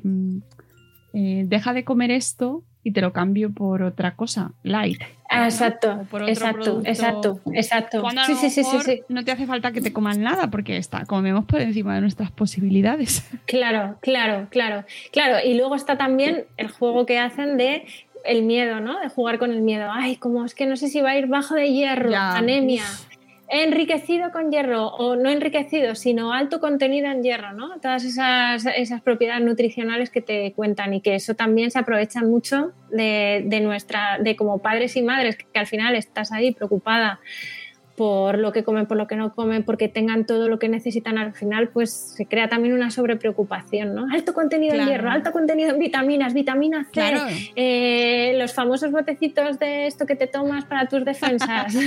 eh, 1.18 1.44
deja 1.46 1.72
de 1.72 1.82
comer 1.82 2.10
esto 2.10 2.62
y 2.84 2.90
te 2.92 3.00
lo 3.00 3.12
cambio 3.14 3.50
por 3.50 3.82
otra 3.82 4.14
cosa, 4.16 4.52
light. 4.62 5.00
Ah, 5.30 5.46
exacto, 5.46 6.02
exacto, 6.28 6.62
producto. 6.62 6.82
exacto, 6.88 7.40
exacto. 7.54 8.00
Cuando 8.02 8.20
a 8.20 8.24
Sí, 8.26 8.32
lo 8.34 8.38
sí, 8.38 8.50
sí, 8.50 8.62
sí, 8.84 9.00
no 9.08 9.24
te 9.24 9.32
hace 9.32 9.46
falta 9.46 9.72
que 9.72 9.80
te 9.80 9.92
coman 9.94 10.20
nada 10.22 10.50
porque 10.50 10.76
está, 10.76 11.06
comemos 11.06 11.46
por 11.46 11.60
encima 11.62 11.94
de 11.94 12.02
nuestras 12.02 12.30
posibilidades. 12.30 13.24
Claro, 13.46 13.96
claro, 14.02 14.46
claro. 14.50 14.84
Claro, 15.10 15.38
y 15.44 15.54
luego 15.54 15.74
está 15.74 15.96
también 15.96 16.44
el 16.58 16.68
juego 16.70 17.06
que 17.06 17.18
hacen 17.18 17.56
de 17.56 17.86
el 18.26 18.42
miedo, 18.42 18.80
¿no? 18.80 19.00
De 19.00 19.08
jugar 19.08 19.38
con 19.38 19.52
el 19.52 19.62
miedo. 19.62 19.88
Ay, 19.90 20.16
como 20.16 20.44
es 20.44 20.54
que 20.54 20.66
no 20.66 20.76
sé 20.76 20.88
si 20.88 21.00
va 21.00 21.10
a 21.12 21.18
ir 21.18 21.26
bajo 21.28 21.54
de 21.54 21.72
hierro, 21.72 22.10
Ya, 22.10 22.36
anemia. 22.36 22.82
uf. 22.82 23.15
Enriquecido 23.48 24.32
con 24.32 24.50
hierro, 24.50 24.88
o 24.88 25.14
no 25.14 25.30
enriquecido, 25.30 25.94
sino 25.94 26.32
alto 26.32 26.58
contenido 26.58 27.08
en 27.08 27.22
hierro, 27.22 27.52
¿no? 27.52 27.78
Todas 27.80 28.04
esas, 28.04 28.66
esas 28.66 29.02
propiedades 29.02 29.44
nutricionales 29.44 30.10
que 30.10 30.20
te 30.20 30.52
cuentan 30.52 30.94
y 30.94 31.00
que 31.00 31.14
eso 31.14 31.34
también 31.34 31.70
se 31.70 31.78
aprovechan 31.78 32.28
mucho 32.28 32.72
de, 32.90 33.44
de 33.46 33.60
nuestra, 33.60 34.18
de 34.18 34.34
como 34.34 34.58
padres 34.58 34.96
y 34.96 35.02
madres, 35.02 35.36
que, 35.36 35.58
al 35.58 35.66
final 35.66 35.94
estás 35.94 36.32
ahí 36.32 36.52
preocupada 36.52 37.20
por 37.96 38.38
lo 38.38 38.52
que 38.52 38.62
comen, 38.62 38.86
por 38.86 38.96
lo 38.96 39.06
que 39.06 39.16
no 39.16 39.32
comen, 39.34 39.62
porque 39.64 39.88
tengan 39.88 40.26
todo 40.26 40.48
lo 40.48 40.58
que 40.58 40.68
necesitan 40.68 41.16
al 41.18 41.32
final, 41.32 41.68
pues 41.68 41.90
se 41.92 42.26
crea 42.26 42.48
también 42.48 42.74
una 42.74 42.90
sobrepreocupación, 42.90 43.94
¿no? 43.94 44.06
Alto 44.12 44.34
contenido 44.34 44.74
Claro. 44.74 44.88
en 44.90 44.96
hierro, 44.96 45.10
alto 45.10 45.32
contenido 45.32 45.70
en 45.70 45.78
vitaminas, 45.78 46.34
vitamina 46.34 46.84
C, 46.84 46.90
Claro. 46.92 47.20
eh, 47.56 48.34
los 48.38 48.52
famosos 48.52 48.90
botecitos 48.92 49.58
de 49.58 49.86
esto 49.86 50.04
que 50.06 50.14
te 50.16 50.26
tomas 50.26 50.64
para 50.66 50.86
tus 50.88 51.04
defensas. 51.04 51.74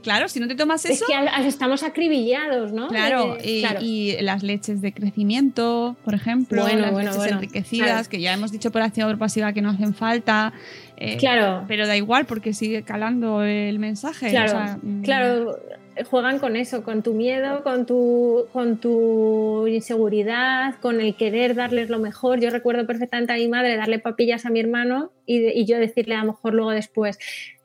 Claro, 0.00 0.28
si 0.28 0.40
no 0.40 0.46
te 0.48 0.54
tomas 0.54 0.84
es 0.86 0.92
eso, 0.92 1.04
que 1.06 1.14
al- 1.14 1.28
al- 1.28 1.44
estamos 1.44 1.82
acribillados, 1.82 2.72
¿no? 2.72 2.88
Claro, 2.88 3.36
Eh, 3.40 3.58
y, 3.58 3.60
claro. 3.60 3.80
y 3.82 4.16
las 4.22 4.42
leches 4.42 4.80
de 4.80 4.92
crecimiento, 4.94 5.96
por 6.04 6.14
ejemplo, 6.14 6.62
Bueno, 6.62 6.80
las 6.82 6.92
bueno, 6.92 7.10
leches 7.10 7.16
bueno, 7.18 7.36
enriquecidas, 7.38 8.08
que 8.08 8.20
ya 8.20 8.32
hemos 8.32 8.50
dicho 8.52 8.70
por 8.70 8.78
por 8.78 9.18
pasiva 9.18 9.52
que 9.52 9.60
no 9.60 9.70
hacen 9.70 9.92
falta. 9.94 10.52
Eh, 11.00 11.16
Claro. 11.16 11.64
Pero 11.68 11.86
da 11.86 11.96
igual 11.96 12.26
porque 12.26 12.52
sigue 12.52 12.82
calando 12.82 13.42
el 13.42 13.78
mensaje. 13.78 14.30
Claro, 14.30 14.46
o 14.46 14.50
sea, 14.50 14.78
mm, 14.82 15.02
claro, 15.02 15.58
juegan 16.10 16.38
con 16.38 16.56
eso, 16.56 16.82
con 16.82 17.02
tu 17.02 17.14
miedo, 17.14 17.62
con 17.62 17.86
tu, 17.86 18.46
con 18.52 18.78
tu 18.78 19.66
inseguridad, 19.66 20.74
con 20.80 21.00
el 21.00 21.14
querer 21.16 21.54
darles 21.54 21.88
lo 21.90 21.98
mejor. 21.98 22.40
Yo 22.40 22.50
recuerdo 22.50 22.86
perfectamente 22.86 23.32
a 23.32 23.36
mi 23.36 23.48
madre 23.48 23.76
darle 23.76 23.98
papillas 23.98 24.46
a 24.46 24.50
mi 24.50 24.60
hermano 24.60 25.12
y, 25.26 25.64
yo 25.66 25.78
decirle 25.78 26.14
a 26.14 26.20
lo 26.24 26.32
mejor 26.32 26.54
luego 26.54 26.70
después, 26.70 27.18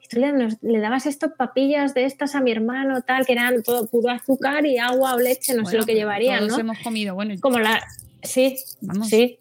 "Y 0.03 0.07
tú 0.07 0.19
le, 0.19 0.31
nos- 0.33 0.57
le 0.61 0.79
dabas 0.79 1.05
estas 1.05 1.31
papillas 1.37 1.93
de 1.93 2.05
estas 2.05 2.35
a 2.35 2.41
mi 2.41 2.51
hermano, 2.51 3.01
tal, 3.01 3.25
que 3.25 3.33
eran 3.33 3.61
todo 3.63 3.87
puro 3.87 4.09
azúcar 4.11 4.65
y 4.65 4.77
agua 4.77 5.15
o 5.15 5.19
leche, 5.19 5.53
no 5.55 5.65
sé 5.65 5.77
lo 5.77 5.85
que 5.85 5.93
llevarían, 5.95 6.39
todos 6.39 6.53
¿no? 6.53 6.59
hemos 6.59 6.79
comido, 6.79 7.15
bueno, 7.15 7.35
Como 7.41 7.59
la... 7.59 7.81
Sí, 8.23 8.55
Vamos. 8.81 9.09
sí. 9.09 9.39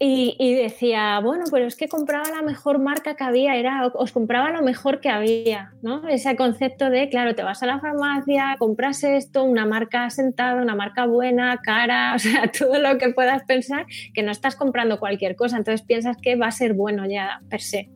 Y, 0.00 0.36
y 0.38 0.54
decía, 0.54 1.18
bueno, 1.18 1.46
pero 1.50 1.66
es 1.66 1.74
que 1.74 1.88
compraba 1.88 2.30
la 2.30 2.42
mejor 2.42 2.78
marca 2.78 3.16
que 3.16 3.24
había, 3.24 3.56
era, 3.56 3.84
os 3.86 4.12
compraba 4.12 4.50
lo 4.50 4.62
mejor 4.62 5.00
que 5.00 5.08
había, 5.08 5.72
¿no? 5.82 6.06
Ese 6.06 6.36
concepto 6.36 6.88
de, 6.88 7.08
claro, 7.08 7.34
te 7.34 7.42
vas 7.42 7.64
a 7.64 7.66
la 7.66 7.80
farmacia, 7.80 8.54
compras 8.60 9.02
esto, 9.02 9.42
una 9.42 9.66
marca 9.66 10.04
asentada, 10.04 10.62
una 10.62 10.76
marca 10.76 11.06
buena, 11.06 11.56
cara, 11.64 12.12
o 12.14 12.18
sea, 12.20 12.48
todo 12.56 12.78
lo 12.78 12.96
que 12.98 13.08
puedas 13.10 13.42
pensar, 13.42 13.86
que 14.14 14.22
no 14.22 14.30
estás 14.30 14.54
comprando 14.54 15.00
cualquier 15.00 15.34
cosa, 15.34 15.56
entonces 15.56 15.84
piensas 15.84 16.16
que 16.22 16.36
va 16.36 16.46
a 16.46 16.52
ser 16.52 16.74
bueno 16.74 17.04
ya 17.04 17.40
per 17.50 17.60
se. 17.60 17.88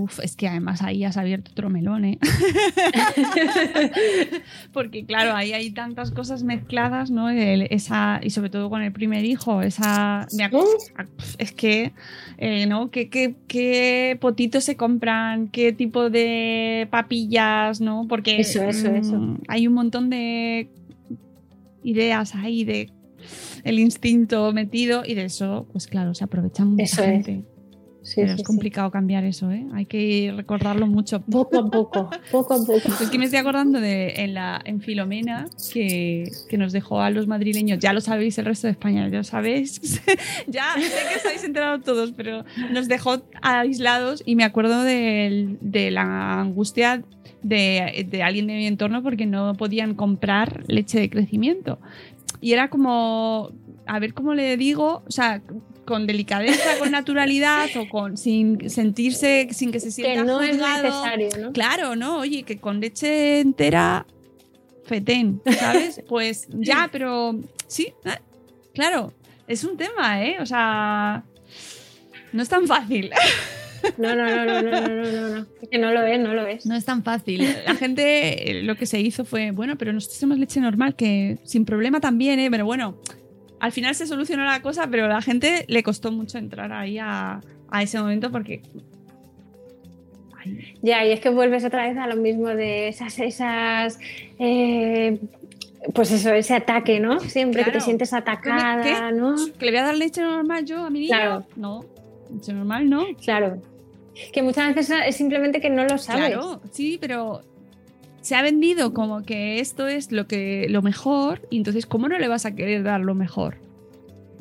Uf, 0.00 0.20
es 0.20 0.34
que 0.36 0.48
además 0.48 0.80
ahí 0.80 1.04
has 1.04 1.18
abierto 1.18 1.50
otro 1.50 1.68
melón, 1.68 2.06
¿eh? 2.06 2.18
Porque 4.72 5.04
claro, 5.04 5.34
ahí 5.34 5.52
hay 5.52 5.70
tantas 5.72 6.12
cosas 6.12 6.44
mezcladas, 6.44 7.10
¿no? 7.10 7.28
El- 7.28 7.66
esa, 7.70 8.20
y 8.22 8.30
sobre 8.30 8.48
todo 8.48 8.70
con 8.70 8.80
el 8.82 8.92
primer 8.92 9.24
hijo, 9.26 9.60
esa... 9.62 10.26
Es 11.42 11.50
que, 11.52 11.92
eh, 12.38 12.66
¿no? 12.66 12.90
¿Qué, 12.90 13.08
qué, 13.08 13.34
qué 13.48 14.16
potitos 14.20 14.62
se 14.62 14.76
compran? 14.76 15.48
¿Qué 15.48 15.72
tipo 15.72 16.08
de 16.08 16.86
papillas, 16.90 17.80
¿no? 17.80 18.06
Porque 18.08 18.38
Eso, 18.40 18.62
eso, 18.62 18.90
mm, 18.92 18.94
eso. 18.94 19.38
hay 19.48 19.66
un 19.66 19.74
montón 19.74 20.08
de 20.08 20.68
ideas 21.82 22.36
ahí 22.36 22.64
de 22.64 22.90
el 23.64 23.78
instinto 23.80 24.52
metido 24.52 25.02
y 25.04 25.14
de 25.14 25.24
eso, 25.24 25.66
pues 25.72 25.88
claro, 25.88 26.14
se 26.14 26.24
aprovecha 26.24 26.64
mucha 26.64 26.82
Eso 26.82 27.02
es. 27.02 27.26
Sí, 28.02 28.14
Pero 28.16 28.28
sí, 28.28 28.32
es 28.32 28.36
sí. 28.38 28.42
complicado 28.44 28.90
cambiar 28.90 29.22
eso, 29.24 29.50
¿eh? 29.52 29.64
Hay 29.74 29.86
que 29.86 30.32
recordarlo 30.36 30.86
mucho. 30.86 31.20
Poco 31.22 31.58
a 31.58 31.64
poco, 31.70 32.10
poco 32.30 32.54
a 32.54 32.56
poco. 32.66 32.88
Es 33.00 33.08
que 33.10 33.18
me 33.18 33.26
estoy 33.26 33.38
acordando 33.38 33.80
de 33.80 34.14
en, 34.16 34.34
la, 34.34 34.60
en 34.64 34.80
Filomena 34.80 35.46
que, 35.72 36.30
que 36.48 36.58
nos 36.58 36.72
dejó 36.72 37.00
a 37.00 37.10
los 37.10 37.26
madrileños, 37.28 37.78
ya 37.78 37.92
lo 37.92 38.00
sabéis 38.00 38.36
el 38.38 38.46
resto 38.46 38.66
de 38.66 38.72
España, 38.72 39.08
ya 39.08 39.18
lo 39.18 39.24
sabéis, 39.24 39.80
ya 40.48 40.64
sé 40.74 40.80
que 41.10 41.14
estáis 41.16 41.44
enterados 41.44 41.82
todos, 41.84 42.12
pero 42.12 42.44
nos 42.72 42.88
dejó 42.88 43.22
aislados 43.40 44.22
y 44.26 44.34
me 44.36 44.44
acuerdo 44.44 44.82
del- 44.82 45.58
de, 45.60 45.90
la 45.92 46.40
angustia 46.40 47.04
de, 47.42 48.06
de 48.08 48.22
alguien 48.22 48.46
de 48.48 48.54
mi 48.54 48.66
entorno 48.66 49.02
porque 49.02 49.26
no 49.26 49.54
podían 49.54 49.94
comprar 49.94 50.64
leche 50.66 50.98
de 51.00 51.08
crecimiento. 51.08 51.78
Y 52.40 52.52
era 52.52 52.68
como, 52.68 53.52
a 53.86 53.98
ver 54.00 54.12
cómo 54.14 54.34
le 54.34 54.56
digo, 54.56 55.02
o 55.06 55.10
sea, 55.10 55.40
con 55.84 56.06
delicadeza, 56.06 56.78
con 56.78 56.90
naturalidad 56.90 57.68
o 57.76 57.88
con 57.88 58.16
sin 58.16 58.70
sentirse, 58.70 59.48
sin 59.52 59.72
que 59.72 59.80
se 59.80 59.90
sienta 59.90 60.20
que 60.20 60.26
no 60.26 60.38
juzgado. 60.38 60.76
es 60.76 60.82
necesario, 60.82 61.28
¿no? 61.40 61.52
Claro, 61.52 61.96
no, 61.96 62.18
oye, 62.18 62.44
que 62.44 62.58
con 62.58 62.80
leche 62.80 63.40
entera, 63.40 64.06
fetén, 64.84 65.40
¿sabes? 65.58 66.02
Pues 66.08 66.46
ya, 66.50 66.88
pero 66.92 67.38
sí, 67.66 67.92
ah, 68.04 68.20
claro, 68.74 69.12
es 69.46 69.64
un 69.64 69.76
tema, 69.76 70.24
¿eh? 70.24 70.36
O 70.40 70.46
sea, 70.46 71.24
no 72.32 72.42
es 72.42 72.48
tan 72.48 72.66
fácil. 72.66 73.10
No, 73.98 74.14
no, 74.14 74.24
no, 74.24 74.44
no, 74.44 74.62
no, 74.62 74.80
no, 74.80 75.10
no, 75.10 75.28
no. 75.38 75.46
Que 75.68 75.76
no 75.76 75.90
lo 75.90 76.02
es, 76.04 76.20
no 76.20 76.34
lo 76.34 76.46
es. 76.46 76.66
No 76.66 76.76
es 76.76 76.84
tan 76.84 77.02
fácil. 77.02 77.44
La 77.66 77.74
gente 77.74 78.50
eh, 78.50 78.62
lo 78.62 78.76
que 78.76 78.86
se 78.86 79.00
hizo 79.00 79.24
fue, 79.24 79.50
bueno, 79.50 79.76
pero 79.76 79.92
nosotros 79.92 80.20
tenemos 80.20 80.38
leche 80.38 80.60
normal, 80.60 80.94
que 80.94 81.38
sin 81.42 81.64
problema 81.64 82.00
también, 82.00 82.38
¿eh? 82.38 82.48
Pero 82.48 82.64
bueno, 82.64 83.00
al 83.62 83.70
final 83.70 83.94
se 83.94 84.08
solucionó 84.08 84.44
la 84.44 84.60
cosa, 84.60 84.88
pero 84.88 85.04
a 85.04 85.08
la 85.08 85.22
gente 85.22 85.64
le 85.68 85.84
costó 85.84 86.10
mucho 86.10 86.36
entrar 86.36 86.72
ahí 86.72 86.98
a, 86.98 87.40
a 87.70 87.82
ese 87.82 87.96
momento 88.00 88.32
porque... 88.32 88.60
Ya, 90.82 91.06
y 91.06 91.12
es 91.12 91.20
que 91.20 91.28
vuelves 91.30 91.64
otra 91.64 91.86
vez 91.86 91.96
a 91.96 92.08
lo 92.08 92.16
mismo 92.16 92.48
de 92.48 92.88
esas, 92.88 93.20
esas 93.20 94.00
eh, 94.40 95.16
pues 95.94 96.10
eso, 96.10 96.32
ese 96.32 96.54
ataque, 96.56 96.98
¿no? 96.98 97.20
Siempre 97.20 97.62
que 97.62 97.70
te 97.70 97.80
sientes 97.80 98.12
atacada, 98.12 98.82
¿Qué? 98.82 99.14
¿no? 99.14 99.36
¿Que 99.56 99.66
le 99.66 99.70
voy 99.70 99.78
a 99.78 99.84
dar 99.84 99.94
leche 99.94 100.22
normal 100.22 100.64
yo 100.64 100.84
a 100.84 100.90
mi 100.90 100.98
niño? 100.98 101.10
Claro. 101.10 101.46
No, 101.54 101.84
leche 102.34 102.52
normal 102.52 102.90
no. 102.90 103.04
Claro. 103.22 103.62
Que 104.32 104.42
muchas 104.42 104.74
veces 104.74 104.96
es 105.06 105.14
simplemente 105.14 105.60
que 105.60 105.70
no 105.70 105.84
lo 105.84 105.98
sabes. 105.98 106.30
Claro, 106.30 106.60
sí, 106.72 106.98
pero 107.00 107.42
se 108.22 108.36
ha 108.36 108.42
vendido 108.42 108.94
como 108.94 109.22
que 109.22 109.60
esto 109.60 109.86
es 109.86 110.12
lo 110.12 110.26
que 110.26 110.66
lo 110.70 110.80
mejor 110.80 111.46
y 111.50 111.58
entonces 111.58 111.86
¿cómo 111.86 112.08
no 112.08 112.18
le 112.18 112.28
vas 112.28 112.46
a 112.46 112.54
querer 112.54 112.82
dar 112.82 113.00
lo 113.00 113.14
mejor? 113.14 113.58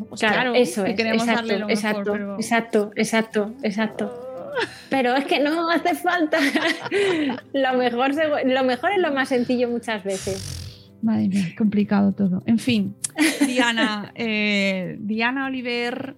Pues 0.08 0.22
Claro, 0.22 0.54
eso 0.56 0.84
que 0.84 0.92
es. 0.92 0.96
queremos 0.96 1.24
exacto, 1.24 1.42
darle 1.42 1.60
lo 1.60 1.70
exacto, 1.70 2.00
mejor, 2.00 2.14
pero 2.14 2.36
exacto, 2.36 2.92
exacto, 2.96 3.54
exacto. 3.64 4.28
Pero 4.90 5.16
es 5.16 5.24
que 5.26 5.40
no 5.40 5.70
hace 5.70 5.96
falta. 5.96 6.38
lo, 7.54 7.74
mejor, 7.78 8.12
lo 8.46 8.64
mejor 8.66 8.92
es 8.92 9.00
lo 9.00 9.14
más 9.14 9.30
sencillo 9.30 9.70
muchas 9.70 10.04
veces. 10.04 10.98
madre 11.02 11.30
mía, 11.30 11.46
complicado 11.58 12.12
todo. 12.12 12.44
En 12.46 12.60
fin, 12.60 12.94
Diana, 13.46 14.12
eh, 14.16 14.98
Diana 15.00 15.46
Oliver, 15.46 16.16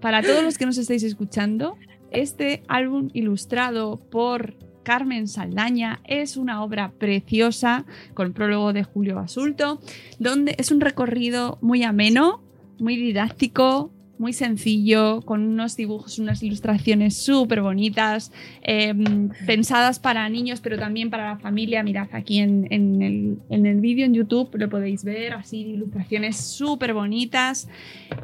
para 0.00 0.22
todos 0.22 0.42
los 0.42 0.58
que 0.58 0.66
nos 0.66 0.76
estáis 0.76 1.04
escuchando, 1.04 1.76
este 2.10 2.64
álbum 2.66 3.10
ilustrado 3.12 4.00
por 4.10 4.56
Carmen 4.82 5.28
Saldaña 5.28 6.00
es 6.04 6.36
una 6.36 6.62
obra 6.62 6.92
preciosa 6.98 7.84
con 8.14 8.32
prólogo 8.32 8.72
de 8.72 8.84
Julio 8.84 9.16
Basulto, 9.16 9.80
donde 10.18 10.54
es 10.58 10.70
un 10.70 10.80
recorrido 10.80 11.58
muy 11.60 11.82
ameno, 11.82 12.42
muy 12.78 12.96
didáctico, 12.96 13.90
muy 14.22 14.32
sencillo, 14.32 15.20
con 15.22 15.42
unos 15.42 15.76
dibujos, 15.76 16.20
unas 16.20 16.44
ilustraciones 16.44 17.16
súper 17.16 17.60
bonitas, 17.60 18.30
eh, 18.62 18.94
pensadas 19.46 19.98
para 19.98 20.28
niños, 20.28 20.60
pero 20.60 20.78
también 20.78 21.10
para 21.10 21.30
la 21.30 21.38
familia. 21.38 21.82
Mirad 21.82 22.08
aquí 22.12 22.38
en, 22.38 22.68
en 22.70 23.02
el, 23.02 23.38
en 23.50 23.80
vídeo 23.80 24.06
en 24.06 24.14
YouTube 24.14 24.50
lo 24.54 24.68
podéis 24.68 25.02
ver, 25.02 25.32
así 25.32 25.62
ilustraciones 25.62 26.36
súper 26.36 26.94
bonitas, 26.94 27.68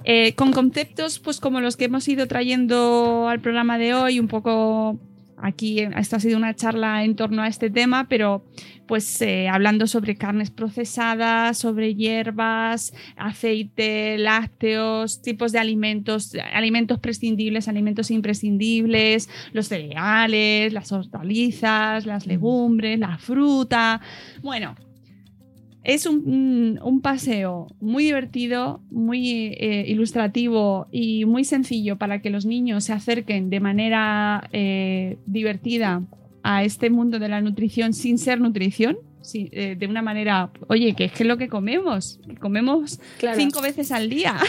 eh, 0.05 0.35
con 0.35 0.53
conceptos 0.53 1.19
pues 1.19 1.41
como 1.41 1.61
los 1.61 1.77
que 1.77 1.87
hemos 1.87 2.07
ido 2.07 2.29
trayendo 2.29 3.27
al 3.29 3.41
programa 3.41 3.77
de 3.77 3.95
hoy, 3.95 4.21
un 4.21 4.29
poco 4.29 5.01
aquí 5.43 5.81
esto 5.81 6.17
ha 6.17 6.21
sido 6.21 6.37
una 6.37 6.55
charla 6.55 7.05
en 7.05 7.17
torno 7.17 7.43
a 7.43 7.49
este 7.49 7.71
tema, 7.71 8.09
pero 8.09 8.45
pues 8.87 9.21
eh, 9.21 9.49
hablando 9.49 9.87
sobre 9.87 10.17
carnes 10.17 10.51
procesadas, 10.51 11.59
sobre 11.59 11.95
hierbas, 11.95 12.95
aceite, 13.17 14.17
lácteos, 14.19 15.21
tipos 15.23 15.53
de 15.53 15.59
alimentos, 15.59 16.35
alimentos 16.53 16.99
prescindibles, 16.99 17.69
alimentos 17.69 18.11
imprescindibles, 18.11 19.29
los 19.53 19.69
cereales, 19.69 20.73
las 20.73 20.91
hortalizas, 20.91 22.07
las 22.07 22.27
legumbres, 22.27 22.99
la 22.99 23.19
fruta. 23.19 24.01
Bueno, 24.43 24.75
es 25.85 26.07
un, 26.07 27.01
paseo 27.03 27.69
muy 27.81 28.05
divertido, 28.05 28.81
muy 28.91 29.55
eh, 29.59 29.85
ilustrativo 29.87 30.87
y 30.91 31.25
muy 31.25 31.45
sencillo 31.45 31.97
para 31.97 32.21
que 32.21 32.31
los 32.31 32.45
niños 32.45 32.85
se 32.85 32.93
acerquen 32.93 33.51
de 33.51 33.61
manera 33.61 34.49
eh, 34.53 35.19
divertida 35.27 36.03
a 36.43 36.65
este 36.65 36.91
mundo 36.91 37.19
de 37.19 37.29
la 37.29 37.41
nutrición 37.41 37.93
sin 37.93 38.19
ser 38.19 38.41
nutrición. 38.41 38.99
Sí, 39.29 39.49
eh, 39.53 39.77
de 39.79 39.87
una 39.87 40.03
manera, 40.03 40.51
oye, 40.69 40.95
que 40.95 41.05
es 41.05 41.13
que 41.13 41.23
es 41.25 41.27
lo 41.29 41.37
que 41.37 41.49
comemos, 41.49 42.19
que 42.27 42.37
comemos 42.37 42.99
Claro. 43.19 43.37
cinco 43.39 43.61
veces 43.61 43.93
al 43.93 44.09
día. 44.09 44.37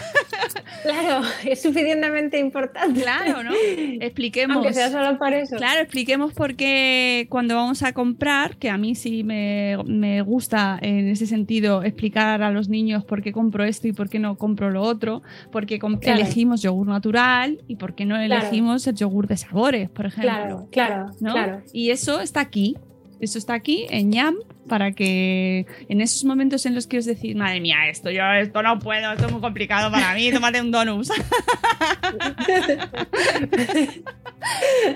Claro, 0.83 1.21
es 1.45 1.61
suficientemente 1.61 2.39
importante. 2.39 3.01
claro, 3.01 3.43
¿no? 3.43 3.51
Expliquemos. 3.99 4.55
Aunque 4.57 4.73
sea 4.73 4.89
solo 4.89 5.17
por 5.19 5.33
eso. 5.33 5.57
Claro, 5.57 5.81
expliquemos 5.81 6.33
por 6.33 6.55
qué 6.55 7.27
cuando 7.29 7.55
vamos 7.55 7.83
a 7.83 7.91
comprar, 7.93 8.55
que 8.57 8.69
a 8.69 8.77
mí 8.77 8.95
sí 8.95 9.23
me, 9.23 9.77
me 9.85 10.21
gusta 10.21 10.79
en 10.81 11.09
ese 11.09 11.25
sentido 11.27 11.83
explicar 11.83 12.41
a 12.41 12.51
los 12.51 12.69
niños 12.69 13.03
por 13.03 13.21
qué 13.21 13.31
compro 13.33 13.63
esto 13.65 13.87
y 13.87 13.93
por 13.93 14.09
qué 14.09 14.19
no 14.19 14.37
compro 14.37 14.69
lo 14.69 14.81
otro, 14.81 15.21
porque 15.51 15.79
com- 15.79 15.99
Claro. 15.99 16.21
elegimos 16.21 16.61
yogur 16.61 16.87
natural 16.87 17.59
y 17.67 17.75
por 17.75 17.93
qué 17.93 18.05
no 18.05 18.15
elegimos 18.17 18.87
el 18.87 18.95
yogur 18.95 19.27
de 19.27 19.37
sabores, 19.37 19.89
por 19.89 20.05
ejemplo. 20.05 20.31
Claro, 20.31 20.67
claro, 20.71 21.11
¿no? 21.19 21.33
claro. 21.33 21.61
Y 21.73 21.89
eso 21.91 22.21
está 22.21 22.39
aquí. 22.39 22.77
Eso 23.19 23.37
está 23.37 23.53
aquí 23.53 23.85
en 23.89 24.13
Yam 24.13 24.37
para 24.69 24.93
que 24.93 25.65
en 25.89 25.99
esos 25.99 26.23
momentos 26.23 26.65
en 26.65 26.75
los 26.75 26.87
que 26.87 26.99
os 26.99 27.05
decís, 27.05 27.35
madre 27.35 27.59
mía, 27.59 27.89
esto 27.89 28.09
yo 28.09 28.23
esto 28.31 28.63
no 28.63 28.79
puedo, 28.79 29.11
esto 29.11 29.25
es 29.25 29.31
muy 29.33 29.41
complicado 29.41 29.91
para 29.91 30.13
mí, 30.13 30.31
tómate 30.33 30.61
un 30.61 30.71
donut. 30.71 31.05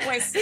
pues 0.05 0.33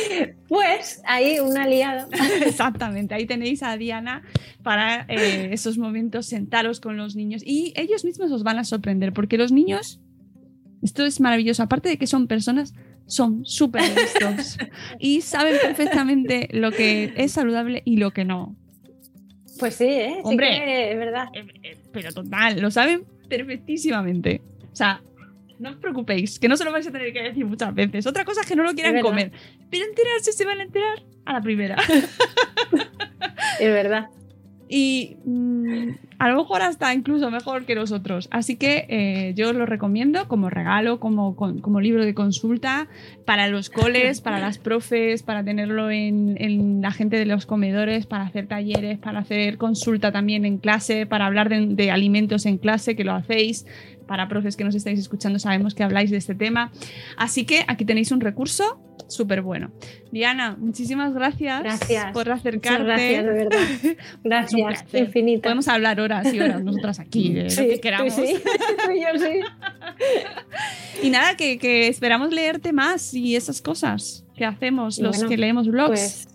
Pues 0.47 1.01
ahí 1.05 1.39
un 1.39 1.57
aliado. 1.57 2.07
Exactamente, 2.45 3.15
ahí 3.15 3.25
tenéis 3.25 3.63
a 3.63 3.75
Diana 3.77 4.21
para 4.61 5.05
eh, 5.07 5.49
esos 5.51 5.79
momentos, 5.79 6.27
sentaros 6.27 6.79
con 6.79 6.97
los 6.97 7.15
niños 7.15 7.41
y 7.43 7.73
ellos 7.75 8.05
mismos 8.05 8.31
os 8.31 8.43
van 8.43 8.59
a 8.59 8.63
sorprender 8.63 9.13
porque 9.13 9.37
los 9.37 9.51
niños, 9.51 9.99
esto 10.83 11.05
es 11.05 11.19
maravilloso, 11.19 11.63
aparte 11.63 11.89
de 11.89 11.97
que 11.97 12.05
son 12.05 12.27
personas, 12.27 12.75
son 13.07 13.45
súper 13.45 13.83
listos 13.83 14.57
y 14.99 15.21
saben 15.21 15.55
perfectamente 15.61 16.47
lo 16.51 16.71
que 16.71 17.13
es 17.17 17.33
saludable 17.33 17.81
y 17.85 17.97
lo 17.97 18.11
que 18.11 18.25
no. 18.25 18.55
Pues 19.61 19.75
sí, 19.75 19.85
¿eh? 19.85 20.15
Sí 20.15 20.21
Hombre. 20.23 20.49
que 20.49 20.91
es 20.91 20.97
verdad. 20.97 21.27
Eh, 21.33 21.45
eh, 21.61 21.77
Pero 21.93 22.11
total, 22.11 22.59
lo 22.59 22.71
saben 22.71 23.05
perfectísimamente. 23.29 24.41
O 24.71 24.75
sea, 24.75 25.03
no 25.59 25.69
os 25.69 25.75
preocupéis, 25.75 26.39
que 26.39 26.47
no 26.47 26.57
se 26.57 26.65
lo 26.65 26.71
vais 26.71 26.87
a 26.87 26.91
tener 26.91 27.13
que 27.13 27.21
decir 27.21 27.45
muchas 27.45 27.75
veces. 27.75 28.07
Otra 28.07 28.25
cosa 28.25 28.41
es 28.41 28.47
que 28.47 28.55
no 28.55 28.63
lo 28.63 28.73
quieran 28.73 28.99
comer, 29.01 29.31
pero 29.69 29.85
enterarse 29.85 30.31
se 30.31 30.45
van 30.45 30.61
a 30.61 30.63
enterar 30.63 31.03
a 31.25 31.33
la 31.33 31.41
primera. 31.41 31.77
Es 33.59 33.71
verdad. 33.71 34.07
y 34.67 35.17
mm, 35.25 35.89
a 36.23 36.29
lo 36.29 36.37
mejor 36.37 36.61
hasta 36.61 36.93
incluso 36.93 37.31
mejor 37.31 37.65
que 37.65 37.73
nosotros. 37.73 38.27
Así 38.31 38.55
que 38.55 38.85
eh, 38.89 39.33
yo 39.35 39.49
os 39.49 39.55
lo 39.55 39.65
recomiendo 39.65 40.27
como 40.27 40.51
regalo, 40.51 40.99
como, 40.99 41.35
con- 41.35 41.59
como 41.61 41.81
libro 41.81 42.05
de 42.05 42.13
consulta 42.13 42.87
para 43.25 43.47
los 43.47 43.71
coles, 43.71 44.21
para 44.21 44.37
las 44.37 44.59
profes, 44.59 45.23
para 45.23 45.43
tenerlo 45.43 45.89
en, 45.89 46.35
en 46.39 46.81
la 46.81 46.91
gente 46.91 47.17
de 47.17 47.25
los 47.25 47.47
comedores, 47.47 48.05
para 48.05 48.23
hacer 48.25 48.45
talleres, 48.45 48.99
para 48.99 49.19
hacer 49.19 49.57
consulta 49.57 50.11
también 50.11 50.45
en 50.45 50.59
clase, 50.59 51.07
para 51.07 51.25
hablar 51.25 51.49
de, 51.49 51.65
de 51.65 51.89
alimentos 51.89 52.45
en 52.45 52.59
clase, 52.59 52.95
que 52.95 53.03
lo 53.03 53.13
hacéis. 53.13 53.65
Para 54.07 54.27
profes 54.27 54.57
que 54.57 54.65
nos 54.65 54.75
estáis 54.75 54.99
escuchando, 54.99 55.39
sabemos 55.39 55.73
que 55.73 55.83
habláis 55.83 56.11
de 56.11 56.17
este 56.17 56.35
tema. 56.35 56.71
Así 57.15 57.45
que 57.45 57.63
aquí 57.67 57.85
tenéis 57.85 58.11
un 58.11 58.19
recurso 58.19 58.77
súper 59.07 59.41
bueno. 59.41 59.71
Diana, 60.11 60.57
muchísimas 60.59 61.13
gracias, 61.13 61.63
Gracias. 61.63 62.11
por 62.11 62.27
Muchas 62.27 62.39
acercarte. 62.39 62.83
gracias, 62.83 63.25
de 63.25 63.31
verdad. 63.31 63.57
Gracias, 64.23 64.81
placer. 64.83 65.03
infinita. 65.05 65.43
Podemos 65.43 65.67
hablar 65.69 65.99
horas 66.01 66.10
y 66.33 66.39
horas 66.39 66.63
nosotras 66.63 66.99
aquí 66.99 67.33
de 67.33 67.49
sí, 67.49 67.61
lo 67.61 67.67
que 67.67 67.75
tú 67.75 67.81
queramos. 67.81 68.13
sí. 68.13 68.35
Tú 68.85 68.91
y 68.91 69.01
yo 69.01 69.07
sí. 69.19 69.39
Y 71.03 71.09
nada, 71.09 71.35
que, 71.35 71.57
que 71.57 71.87
esperamos 71.87 72.31
leerte 72.31 72.73
más 72.73 73.13
y 73.13 73.35
esas 73.35 73.61
cosas 73.61 74.23
que 74.35 74.45
hacemos, 74.45 74.99
Y 74.99 75.03
los 75.03 75.17
bueno, 75.17 75.29
que 75.29 75.37
leemos 75.37 75.67
blogs. 75.67 75.89
Pues, 75.89 76.27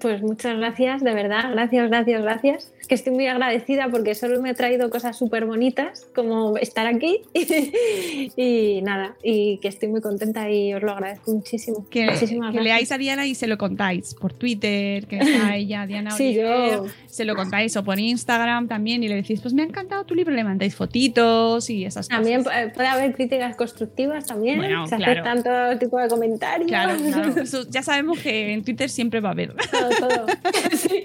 pues 0.00 0.22
muchas 0.22 0.56
gracias, 0.56 1.02
de 1.04 1.12
verdad. 1.14 1.50
Gracias, 1.52 1.88
gracias, 1.88 2.22
gracias. 2.22 2.72
Que 2.88 2.94
estoy 2.94 3.12
muy 3.14 3.26
agradecida 3.26 3.88
porque 3.90 4.14
solo 4.14 4.40
me 4.42 4.50
ha 4.50 4.54
traído 4.54 4.90
cosas 4.90 5.16
súper 5.18 5.46
bonitas, 5.46 6.06
como 6.14 6.56
estar 6.58 6.86
aquí. 6.86 7.20
y 8.36 8.80
nada, 8.82 9.16
y 9.22 9.58
que 9.58 9.68
estoy 9.68 9.88
muy 9.88 10.00
contenta 10.00 10.50
y 10.50 10.74
os 10.74 10.82
lo 10.82 10.92
agradezco 10.92 11.32
muchísimo. 11.32 11.86
que, 11.90 12.06
Muchísimas 12.06 12.50
que 12.50 12.58
gracias. 12.58 12.64
leáis 12.64 12.92
a 12.92 12.98
Diana 12.98 13.26
y 13.26 13.34
se 13.34 13.46
lo 13.46 13.56
contáis 13.58 14.14
por 14.14 14.32
Twitter, 14.32 15.06
que 15.06 15.18
está 15.18 15.56
ella, 15.56 15.86
Diana 15.86 16.10
Sí, 16.12 16.28
Oliver, 16.38 16.70
yo. 16.72 16.86
se 17.06 17.24
lo 17.24 17.34
contáis 17.34 17.76
o 17.76 17.84
por 17.84 17.98
Instagram 17.98 18.68
también 18.68 19.02
y 19.02 19.08
le 19.08 19.16
decís, 19.16 19.40
pues 19.40 19.54
me 19.54 19.62
ha 19.62 19.66
encantado 19.66 20.04
tu 20.04 20.14
libro, 20.14 20.34
le 20.34 20.44
mandáis 20.44 20.74
fotitos 20.74 21.70
y 21.70 21.84
esas 21.84 22.08
También 22.08 22.42
cosas. 22.44 22.66
pu- 22.68 22.72
puede 22.74 22.88
haber 22.88 23.14
críticas 23.14 23.56
constructivas 23.56 24.26
también. 24.26 24.58
Bueno, 24.58 24.86
se 24.86 24.96
claro. 24.96 25.12
aceptan 25.12 25.42
todo 25.42 25.78
tipo 25.78 25.98
de 25.98 26.08
comentarios. 26.08 26.68
Claro, 26.68 26.96
claro. 27.00 27.34
Ya 27.70 27.82
sabemos 27.82 28.18
que 28.18 28.52
en 28.52 28.62
Twitter 28.64 28.88
siempre 28.90 29.20
va 29.20 29.30
a 29.30 29.32
haber. 29.32 29.54
Todo, 29.78 30.08
todo. 30.08 30.26
Sí. 30.76 31.04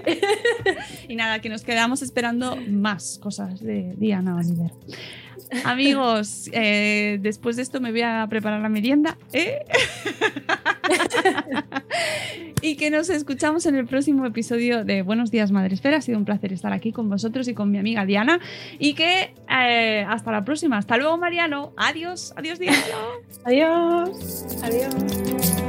Y 1.08 1.16
nada, 1.16 1.40
que 1.40 1.50
nos 1.50 1.64
quedamos 1.64 2.02
esperando 2.02 2.56
más 2.56 3.20
cosas 3.22 3.60
de 3.62 3.94
Diana 3.98 4.36
Oliver. 4.36 4.72
Amigos, 5.64 6.50
eh, 6.54 7.18
después 7.22 7.56
de 7.56 7.64
esto 7.64 7.80
me 7.80 7.92
voy 7.92 8.02
a 8.02 8.26
preparar 8.30 8.62
la 8.62 8.70
merienda. 8.70 9.18
¿eh? 9.34 9.66
y 12.62 12.76
que 12.76 12.90
nos 12.92 13.10
escuchamos 13.10 13.66
en 13.66 13.76
el 13.76 13.86
próximo 13.86 14.26
episodio 14.26 14.84
de 14.84 15.02
Buenos 15.02 15.32
Días 15.32 15.52
Madresfera. 15.52 15.98
Ha 15.98 16.02
sido 16.02 16.18
un 16.18 16.26
placer 16.26 16.54
estar 16.54 16.72
aquí 16.72 16.92
con 16.92 17.10
vosotros 17.10 17.48
y 17.48 17.54
con 17.54 17.72
mi 17.72 17.80
amiga 17.80 18.06
Diana. 18.06 18.40
Y 18.78 18.94
que 18.94 19.34
eh, 19.50 20.06
hasta 20.08 20.32
la 20.32 20.46
próxima. 20.46 20.78
Hasta 20.78 20.98
luego, 20.98 21.18
Mariano. 21.18 21.74
Adiós. 21.78 22.34
Adiós, 22.36 22.60
Diana. 22.60 22.78
Adiós. 23.46 24.46
Adiós. 24.62 25.69